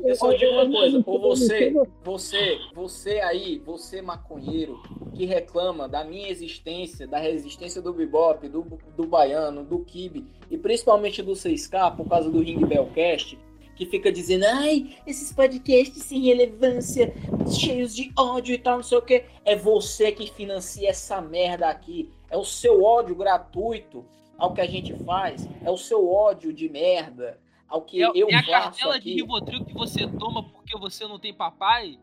Eu, 0.05 0.15
só 0.15 0.31
digo 0.33 0.51
uma 0.53 0.69
coisa, 0.71 1.03
ou 1.05 1.21
você, 1.21 1.73
você, 2.03 2.59
você 2.73 3.19
aí, 3.19 3.61
você 3.65 4.01
maconheiro, 4.01 4.81
que 5.13 5.25
reclama 5.25 5.87
da 5.87 6.03
minha 6.03 6.29
existência, 6.29 7.07
da 7.07 7.17
resistência 7.17 7.81
do 7.81 7.93
bebop, 7.93 8.47
do, 8.47 8.79
do 8.95 9.05
baiano, 9.05 9.63
do 9.63 9.79
kibe, 9.79 10.25
e 10.49 10.57
principalmente 10.57 11.21
do 11.21 11.31
6K, 11.31 11.95
por 11.95 12.07
causa 12.07 12.29
do 12.29 12.39
Ring 12.39 12.65
Bellcast, 12.65 13.37
que 13.75 13.85
fica 13.85 14.11
dizendo, 14.11 14.45
ai, 14.45 14.95
esses 15.05 15.31
podcasts 15.33 16.01
sem 16.03 16.21
relevância, 16.21 17.13
cheios 17.51 17.93
de 17.95 18.11
ódio 18.17 18.55
e 18.55 18.57
tal, 18.57 18.77
não 18.77 18.83
sei 18.83 18.97
o 18.97 19.01
que, 19.01 19.25
é 19.43 19.55
você 19.55 20.11
que 20.11 20.31
financia 20.31 20.89
essa 20.89 21.21
merda 21.21 21.67
aqui, 21.67 22.09
é 22.29 22.37
o 22.37 22.43
seu 22.45 22.83
ódio 22.83 23.15
gratuito 23.15 24.05
ao 24.37 24.53
que 24.53 24.61
a 24.61 24.65
gente 24.67 24.93
faz, 25.03 25.47
é 25.63 25.69
o 25.69 25.77
seu 25.77 26.09
ódio 26.09 26.51
de 26.53 26.67
merda 26.69 27.39
ao 27.67 27.81
que 27.81 28.01
É, 28.01 28.09
eu 28.15 28.29
é 28.29 28.35
a 28.35 28.43
faço 28.43 28.51
cartela 28.79 28.93
de 28.93 28.99
aqui. 28.99 29.15
Rivotril 29.15 29.65
que 29.65 29.73
você 29.73 30.07
toma 30.07 30.43
porque 30.51 30.77
você 30.77 31.05
não 31.07 31.17
tem 31.19 31.33
papai? 31.33 31.97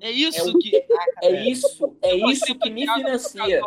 É 0.00 0.10
isso 0.10 0.38
É 0.38 0.42
o- 0.52 0.58
que. 0.58 0.70
É 1.22 1.48
isso, 1.48 1.96
é 2.02 2.14
isso 2.14 2.54
que 2.58 2.68
me 2.70 2.86
financia. 2.86 3.60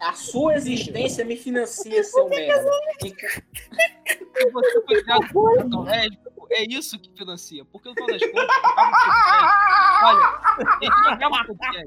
A 0.00 0.12
sua 0.14 0.54
existência 0.56 1.24
me 1.24 1.36
financia, 1.36 2.02
seu 2.02 2.28
merda. 2.28 2.68
Se 3.00 4.50
você 4.50 4.82
foi 4.82 5.02
criado 5.02 5.68
no 5.68 5.82
lésbico, 5.82 6.25
é 6.50 6.64
isso 6.64 6.98
que 6.98 7.10
financia. 7.16 7.64
Porque 7.64 7.88
no 7.88 7.94
final 7.94 8.08
das 8.08 8.22
contas. 8.22 8.56
Olha, 10.02 10.78
gente, 10.82 11.10
eu 11.10 11.16
gravo 11.16 11.46
podcast. 11.46 11.86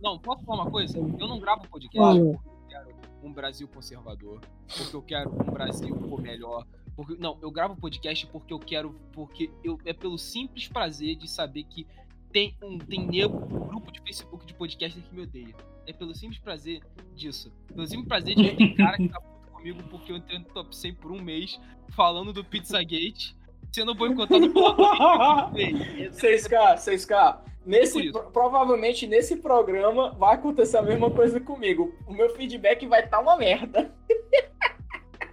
Não, 0.00 0.18
posso 0.18 0.44
falar 0.44 0.62
uma 0.62 0.70
coisa? 0.70 0.98
Eu 0.98 1.28
não 1.28 1.38
gravo 1.38 1.68
podcast 1.68 2.20
porque 2.20 2.48
eu 2.48 2.68
quero 2.68 3.00
um 3.22 3.32
Brasil 3.32 3.68
conservador, 3.68 4.40
porque 4.76 4.96
eu 4.96 5.02
quero 5.02 5.30
um 5.30 5.52
Brasil 5.52 5.94
melhor, 6.20 6.66
Porque, 6.96 7.16
não, 7.18 7.38
eu 7.40 7.50
gravo 7.50 7.76
podcast 7.76 8.26
porque 8.26 8.52
eu 8.52 8.58
quero. 8.58 8.94
Porque 9.12 9.50
eu, 9.62 9.78
é 9.84 9.92
pelo 9.92 10.18
simples 10.18 10.68
prazer 10.68 11.16
de 11.16 11.28
saber 11.28 11.64
que 11.64 11.86
tem 12.32 12.56
um, 12.62 12.78
tem 12.78 13.06
nego, 13.06 13.36
um 13.36 13.66
grupo 13.66 13.90
de 13.90 14.00
Facebook 14.00 14.46
de 14.46 14.54
podcaster 14.54 15.02
que 15.02 15.14
me 15.14 15.22
odeia. 15.22 15.54
É 15.86 15.92
pelo 15.92 16.14
simples 16.14 16.38
prazer 16.38 16.80
disso. 17.14 17.52
Pelo 17.68 17.86
simples 17.86 18.08
prazer 18.08 18.34
de 18.36 18.50
que 18.50 18.56
tem 18.56 18.74
cara 18.74 18.96
que 18.96 19.08
tá 19.08 19.20
puto 19.20 19.52
comigo 19.52 19.82
porque 19.90 20.12
eu 20.12 20.16
entrei 20.16 20.38
no 20.38 20.44
top 20.46 20.74
100 20.74 20.94
por 20.94 21.10
um 21.10 21.20
mês 21.20 21.60
falando 21.90 22.32
do 22.32 22.44
Pizzagate, 22.44 23.36
sendo 23.72 23.94
boicotado 23.94 24.50
pela 24.52 25.48
Twitch. 25.50 26.12
6K, 26.12 26.74
6K. 26.76 27.38
Nesse, 27.64 28.10
provavelmente 28.32 29.06
nesse 29.06 29.36
programa 29.36 30.10
vai 30.12 30.34
acontecer 30.34 30.78
a 30.78 30.82
mesma 30.82 31.10
coisa 31.10 31.38
comigo. 31.40 31.94
O 32.06 32.12
meu 32.12 32.30
feedback 32.34 32.86
vai 32.86 33.04
estar 33.04 33.20
uma 33.20 33.36
merda. 33.36 33.94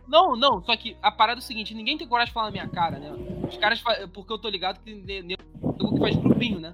Não, 0.07 0.37
não, 0.37 0.63
só 0.63 0.73
que 0.77 0.95
a 1.01 1.11
parada 1.11 1.41
é 1.41 1.43
o 1.43 1.45
seguinte, 1.45 1.73
ninguém 1.75 1.97
tem 1.97 2.07
coragem 2.07 2.29
de 2.29 2.33
falar 2.33 2.45
na 2.45 2.51
minha 2.53 2.69
cara, 2.69 2.97
né? 2.97 3.11
Os 3.45 3.57
caras 3.57 3.83
porque 4.13 4.31
eu 4.31 4.37
tô 4.39 4.47
ligado 4.47 4.79
que 4.79 4.85
tem 4.85 5.01
ne- 5.01 5.21
nego 5.21 5.43
que 5.93 5.99
faz 5.99 6.15
grupinho, 6.15 6.61
né? 6.61 6.73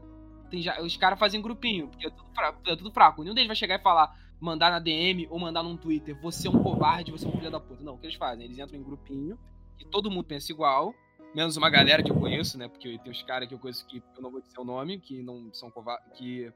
Tem 0.51 0.61
já, 0.61 0.79
os 0.79 0.95
caras 0.97 1.17
fazem 1.17 1.41
grupinho, 1.41 1.87
porque 1.87 2.05
é 2.05 2.09
tudo, 2.11 2.27
fra- 2.35 2.53
é 2.67 2.75
tudo 2.75 2.91
fraco. 2.91 3.23
Nenhum 3.23 3.33
deles 3.33 3.47
vai 3.47 3.55
chegar 3.55 3.79
e 3.79 3.81
falar, 3.81 4.15
mandar 4.39 4.69
na 4.69 4.77
DM 4.77 5.27
ou 5.31 5.39
mandar 5.39 5.63
num 5.63 5.75
Twitter, 5.75 6.15
você 6.21 6.47
é 6.47 6.51
um 6.51 6.61
covarde, 6.61 7.11
você 7.11 7.25
é 7.25 7.29
um 7.29 7.31
filho 7.31 7.49
da 7.49 7.59
puta. 7.59 7.83
Não, 7.83 7.95
o 7.95 7.97
que 7.97 8.05
eles 8.05 8.15
fazem? 8.15 8.45
Eles 8.45 8.59
entram 8.59 8.77
em 8.79 8.83
grupinho, 8.83 9.35
que 9.79 9.85
todo 9.85 10.11
mundo 10.11 10.25
pensa 10.25 10.51
igual, 10.51 10.93
menos 11.35 11.57
uma 11.57 11.69
galera 11.69 12.01
que 12.03 12.11
eu 12.11 12.15
conheço, 12.15 12.57
né? 12.57 12.67
Porque 12.67 12.97
tem 12.99 13.11
os 13.11 13.21
caras 13.23 13.47
que 13.47 13.53
eu 13.53 13.59
conheço 13.59 13.85
que 13.87 13.97
eu 14.15 14.21
não 14.21 14.31
vou 14.31 14.41
dizer 14.41 14.59
o 14.59 14.63
nome, 14.63 14.99
que 14.99 15.21
não 15.21 15.53
são 15.53 15.71
que 16.15 16.51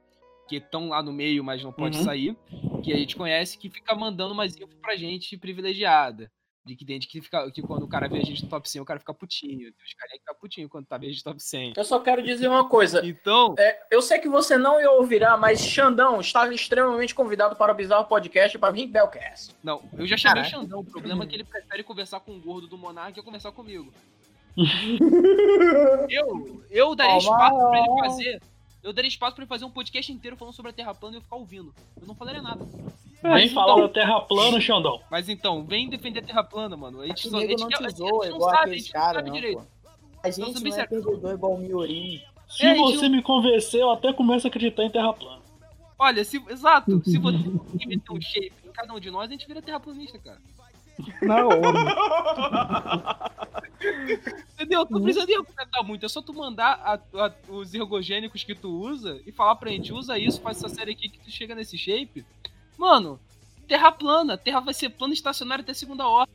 que 0.48 0.56
estão 0.56 0.88
lá 0.88 1.04
no 1.04 1.12
meio, 1.12 1.44
mas 1.44 1.62
não 1.62 1.74
pode 1.74 1.98
Uhum. 1.98 2.06
sair, 2.06 2.38
que 2.82 2.94
a 2.94 2.96
gente 2.98 3.18
conhece, 3.18 3.58
que 3.58 3.70
fica 3.70 3.94
mandando 3.94 4.34
umas 4.34 4.56
info 4.56 4.78
pra 4.82 4.96
gente 4.96 5.36
privilegiada. 5.38 6.32
De 6.66 6.74
que 6.76 6.86
tem 6.86 7.00
que 7.00 7.22
fica. 7.22 7.50
Que 7.52 7.62
quando 7.62 7.84
o 7.84 7.88
cara 7.88 8.08
vê 8.10 8.18
a 8.18 8.24
gente 8.24 8.44
no 8.44 8.50
top 8.50 8.70
100, 8.70 8.82
o 8.82 8.86
cara 8.86 9.00
fica 9.00 9.14
putinho. 9.14 9.72
Tem 9.74 9.86
os 9.86 9.94
caras 9.94 10.12
que 10.14 10.20
fica 10.20 10.34
putinho 10.36 10.68
quando 10.70 10.86
tá 10.86 10.98
vendo 10.98 11.10
a 11.10 11.14
gente 11.14 11.24
top 11.24 11.42
100. 11.42 11.74
Eu 11.78 11.84
só 11.86 11.98
quero 12.00 12.22
dizer 12.22 12.48
uma 12.50 12.68
coisa. 12.68 13.06
Então, 13.06 13.56
É, 13.58 13.88
eu 13.90 14.02
sei 14.02 14.20
que 14.20 14.28
você 14.28 14.58
não 14.58 14.80
ia 14.80 14.92
ouvirá, 14.92 15.38
mas 15.38 15.62
Xandão 15.62 16.20
está 16.20 16.46
extremamente 16.54 17.16
convidado 17.16 17.56
para 17.56 17.72
o 17.72 17.76
Bizarro 17.76 18.06
Podcast 18.06 18.58
para 18.58 18.72
vir 18.74 18.88
Belcast. 18.88 19.54
não, 19.64 19.82
eu 19.98 20.06
já 20.06 20.18
chamei 20.18 20.42
o 20.44 20.46
Caralho. 20.46 20.62
Xandão. 20.64 20.80
O 20.82 20.86
problema 20.86 21.24
é 21.24 21.28
que 21.28 21.36
ele 21.36 21.46
prefere 21.46 21.84
conversar 21.84 22.20
com 22.22 22.36
o 22.36 22.40
gordo 22.42 22.68
do 22.68 22.78
Monark 22.78 23.14
que 23.14 23.22
conversar 23.24 23.52
comigo. 23.54 23.94
Eu, 26.10 26.62
eu 26.70 26.96
daria 26.96 27.16
Ó, 27.16 27.18
espaço 27.20 27.58
pra 27.70 27.80
ele 27.80 28.00
fazer. 28.00 28.42
Eu 28.84 28.94
daria 28.94 29.10
espaço 29.10 29.36
pra 29.36 29.44
ele 29.44 29.50
fazer 29.50 29.66
um 29.66 29.70
podcast 29.70 30.12
inteiro 30.12 30.38
falando 30.38 30.54
sobre 30.54 30.72
a 30.72 30.74
Terra 30.74 30.94
plana 30.94 31.16
e 31.16 31.18
eu 31.18 31.22
ficar 31.22 31.36
ouvindo. 31.36 31.74
Eu 32.00 32.08
não 32.08 32.16
falaria 32.16 32.42
nada. 32.42 32.64
Vem 33.22 33.50
falar 33.50 33.74
então- 33.74 33.88
da 33.88 33.90
Terra 33.94 34.22
plana, 34.22 34.62
Xandão. 34.62 35.02
Mas 35.12 35.28
então, 35.28 35.64
vem 35.66 35.90
defender 35.90 36.20
a 36.20 36.24
Terra 36.24 36.44
plana, 36.44 36.78
mano. 36.78 37.02
A 37.02 37.08
gente 37.08 37.28
só, 37.30 37.38
a 37.38 37.42
gente 37.42 37.60
não 37.60 37.68
a 37.68 37.90
gente 37.90 38.00
não 38.00 38.24
igual 38.26 38.50
sabe, 38.50 38.58
a 38.58 38.62
aqueles 38.64 38.84
gente 38.86 38.94
não 38.94 39.02
caras, 39.02 39.16
sabe 39.16 39.30
não, 39.30 39.36
direito. 39.36 39.58
pô. 39.58 39.90
A 40.24 40.30
gente 40.32 40.62
não 40.62 40.68
é 40.68 40.72
se- 40.72 40.88
perdedor 40.88 41.34
igual 41.34 41.54
o 41.54 41.58
Miorim. 41.58 42.22
Se 42.48 42.66
É, 42.66 42.76
você 42.76 42.98
gente- 43.00 43.10
me 43.10 43.22
convencer, 43.22 43.82
eu 43.82 43.92
até 43.92 44.14
começo 44.14 44.48
a 44.48 44.50
acreditar 44.50 44.84
em 44.84 44.90
Terra 44.90 45.12
plana. 45.14 45.42
Olha, 46.00 46.24
se, 46.24 46.42
exato, 46.50 47.02
se 47.04 47.18
você 47.18 47.38
conseguir 47.50 47.88
meter 47.88 48.12
um 48.14 48.22
shape 48.22 48.54
em 48.66 48.72
cada 48.72 48.94
um 48.94 49.00
de 49.00 49.10
nós, 49.12 49.28
a 49.28 49.32
gente 49.32 49.48
vira 49.48 49.62
terraplanista, 49.62 50.18
cara. 50.20 50.40
Na 51.22 51.46
hora. 51.48 53.32
Entendeu? 54.54 54.86
Tu 54.86 54.94
não 54.94 55.02
precisa 55.02 55.26
nem 55.26 55.38
argumentar 55.38 55.84
muito, 55.84 56.06
é 56.06 56.10
só 56.10 56.22
tu 56.22 56.34
mandar 56.34 56.74
a- 56.84 57.26
a- 57.26 57.34
os 57.50 57.74
ergogênicos 57.74 58.44
que 58.44 58.56
tu 58.56 58.70
usa 58.70 59.22
e 59.26 59.32
falar 59.32 59.56
pra 59.56 59.70
gente, 59.70 59.94
usa 59.94 60.18
isso, 60.18 60.42
faz 60.42 60.58
essa 60.58 60.70
série 60.70 60.92
aqui 60.92 61.10
que 61.10 61.20
tu 61.20 61.30
chega 61.32 61.54
nesse 61.56 61.78
shape. 61.78 62.26
Mano, 62.78 63.20
terra 63.68 63.92
plana, 63.92 64.38
terra 64.38 64.60
vai 64.60 64.74
ser 64.74 64.90
plana 64.90 65.14
estacionária 65.14 65.62
até 65.62 65.74
segunda 65.74 66.08
ordem. 66.08 66.34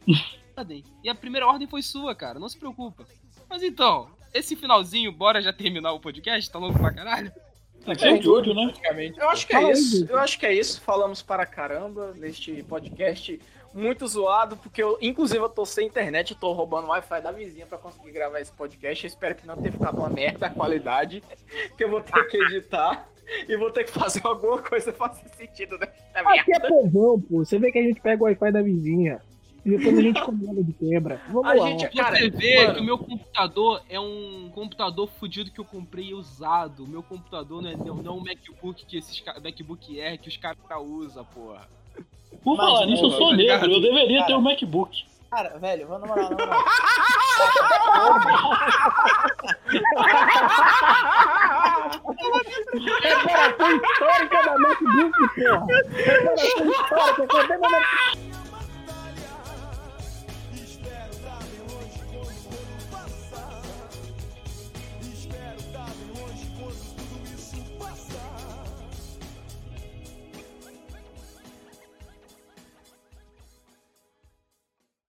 E 1.03 1.09
a 1.09 1.15
primeira 1.15 1.47
ordem 1.47 1.67
foi 1.67 1.83
sua, 1.83 2.15
cara, 2.15 2.39
não 2.39 2.49
se 2.49 2.59
preocupa. 2.59 3.05
Mas 3.49 3.63
então, 3.63 4.09
esse 4.33 4.55
finalzinho, 4.55 5.11
bora 5.11 5.41
já 5.43 5.53
terminar 5.53 5.93
o 5.93 6.01
podcast? 6.01 6.51
Tá 6.51 6.59
longo 6.59 6.79
pra 6.79 6.93
caralho? 6.93 7.33
Aqui 7.87 8.05
é 8.07 8.13
o 8.15 8.23
Jojo, 8.23 8.55
né? 8.55 8.73
Eu 9.19 9.29
acho 9.31 9.45
que 9.47 9.57
é 9.57 9.73
isso. 9.73 10.07
Eu 10.09 10.19
acho 10.19 10.39
que 10.39 10.47
é 10.47 10.55
isso. 10.55 10.81
Falamos 10.81 11.21
para 11.21 11.45
caramba 11.45 12.13
neste 12.17 12.63
podcast 12.63 13.41
muito 13.75 14.07
zoado, 14.07 14.57
porque 14.57 14.83
eu, 14.83 14.99
inclusive, 15.01 15.39
eu 15.43 15.49
tô 15.49 15.65
sem 15.65 15.87
internet, 15.87 16.33
eu 16.33 16.37
tô 16.37 16.53
roubando 16.53 16.87
o 16.87 16.91
Wi-Fi 16.91 17.21
da 17.23 17.33
vizinha 17.33 17.67
pra 17.67 17.79
conseguir 17.79 18.11
gravar 18.13 18.41
esse 18.41 18.53
podcast. 18.53 19.05
Eu 19.05 19.09
espero 19.09 19.35
que 19.35 19.47
não 19.47 19.57
tenha 19.57 19.73
ficado 19.73 19.99
uma 19.99 20.09
merda 20.11 20.47
a 20.47 20.51
qualidade, 20.51 21.23
que 21.77 21.85
eu 21.85 21.91
vou 21.91 22.01
ter 22.01 22.27
que 22.29 22.37
editar 22.37 23.09
e 23.49 23.57
vou 23.57 23.71
ter 23.71 23.85
que 23.85 23.91
fazer 23.91 24.21
alguma 24.27 24.61
coisa 24.61 24.93
faça 24.93 25.27
sentido 25.37 25.79
nessa 25.79 25.93
Aqui 26.15 26.53
é 26.55 26.61
povão, 26.61 27.21
pô. 27.21 27.45
Você 27.45 27.59
vê 27.59 27.73
que 27.73 27.79
a 27.79 27.83
gente 27.83 28.01
pega 28.01 28.23
o 28.23 28.27
Wi-Fi 28.27 28.53
da 28.53 28.63
vizinha. 28.63 29.23
E 29.65 29.71
depois 29.71 29.97
a 29.97 30.03
gente 30.03 30.21
comanda 30.27 30.63
de 30.63 30.73
quebra. 30.73 31.21
Vamos 31.29 31.49
A 31.51 31.55
lá. 31.55 31.67
gente- 31.71 31.87
Você 31.87 31.97
Cara, 32.03 32.19
vê 32.31 32.57
mano. 32.65 32.75
que 32.75 32.81
o 32.81 32.85
meu 32.85 32.99
computador 32.99 33.81
é 33.89 33.99
um 34.01 34.51
computador 34.53 35.09
fudido 35.09 35.53
que 35.53 35.61
eu 35.61 35.65
comprei 35.65 36.13
usado. 36.13 36.83
O 36.85 36.89
meu 36.89 37.03
computador 37.03 37.63
não 37.63 37.71
é, 37.71 37.77
não, 37.77 38.03
é 38.05 38.11
um 38.11 38.21
MacBook 38.21 38.85
que 38.85 38.99
esses 38.99 39.23
MacBook 39.43 40.01
Air 40.01 40.19
que 40.21 40.29
os 40.29 40.37
caras 40.37 40.59
usam, 40.81 41.25
porra. 41.25 41.69
Por 42.45 42.57
Mas, 42.57 42.67
falar 42.67 42.87
nisso, 42.87 43.05
eu 43.05 43.11
sou 43.11 43.31
tá 43.31 43.37
negro. 43.37 43.73
Eu 43.73 43.81
deveria 43.81 44.21
ter 44.21 44.27
Cara. 44.27 44.39
um 44.39 44.43
MacBook. 44.43 45.05
Cara, 45.31 45.59
velho, 45.59 45.87
vamos 45.87 46.09
na 46.09 46.15
moral, 46.15 46.31
na 46.31 46.37
moral. 46.37 46.65
Preparação 53.01 53.77
histórica 53.77 54.43
da 54.43 54.59
MacBook, 54.59 55.19
porra. 55.35 55.67
Preparação 55.67 56.71
histórica. 56.71 57.27
Quando 57.29 57.53
é 57.53 57.59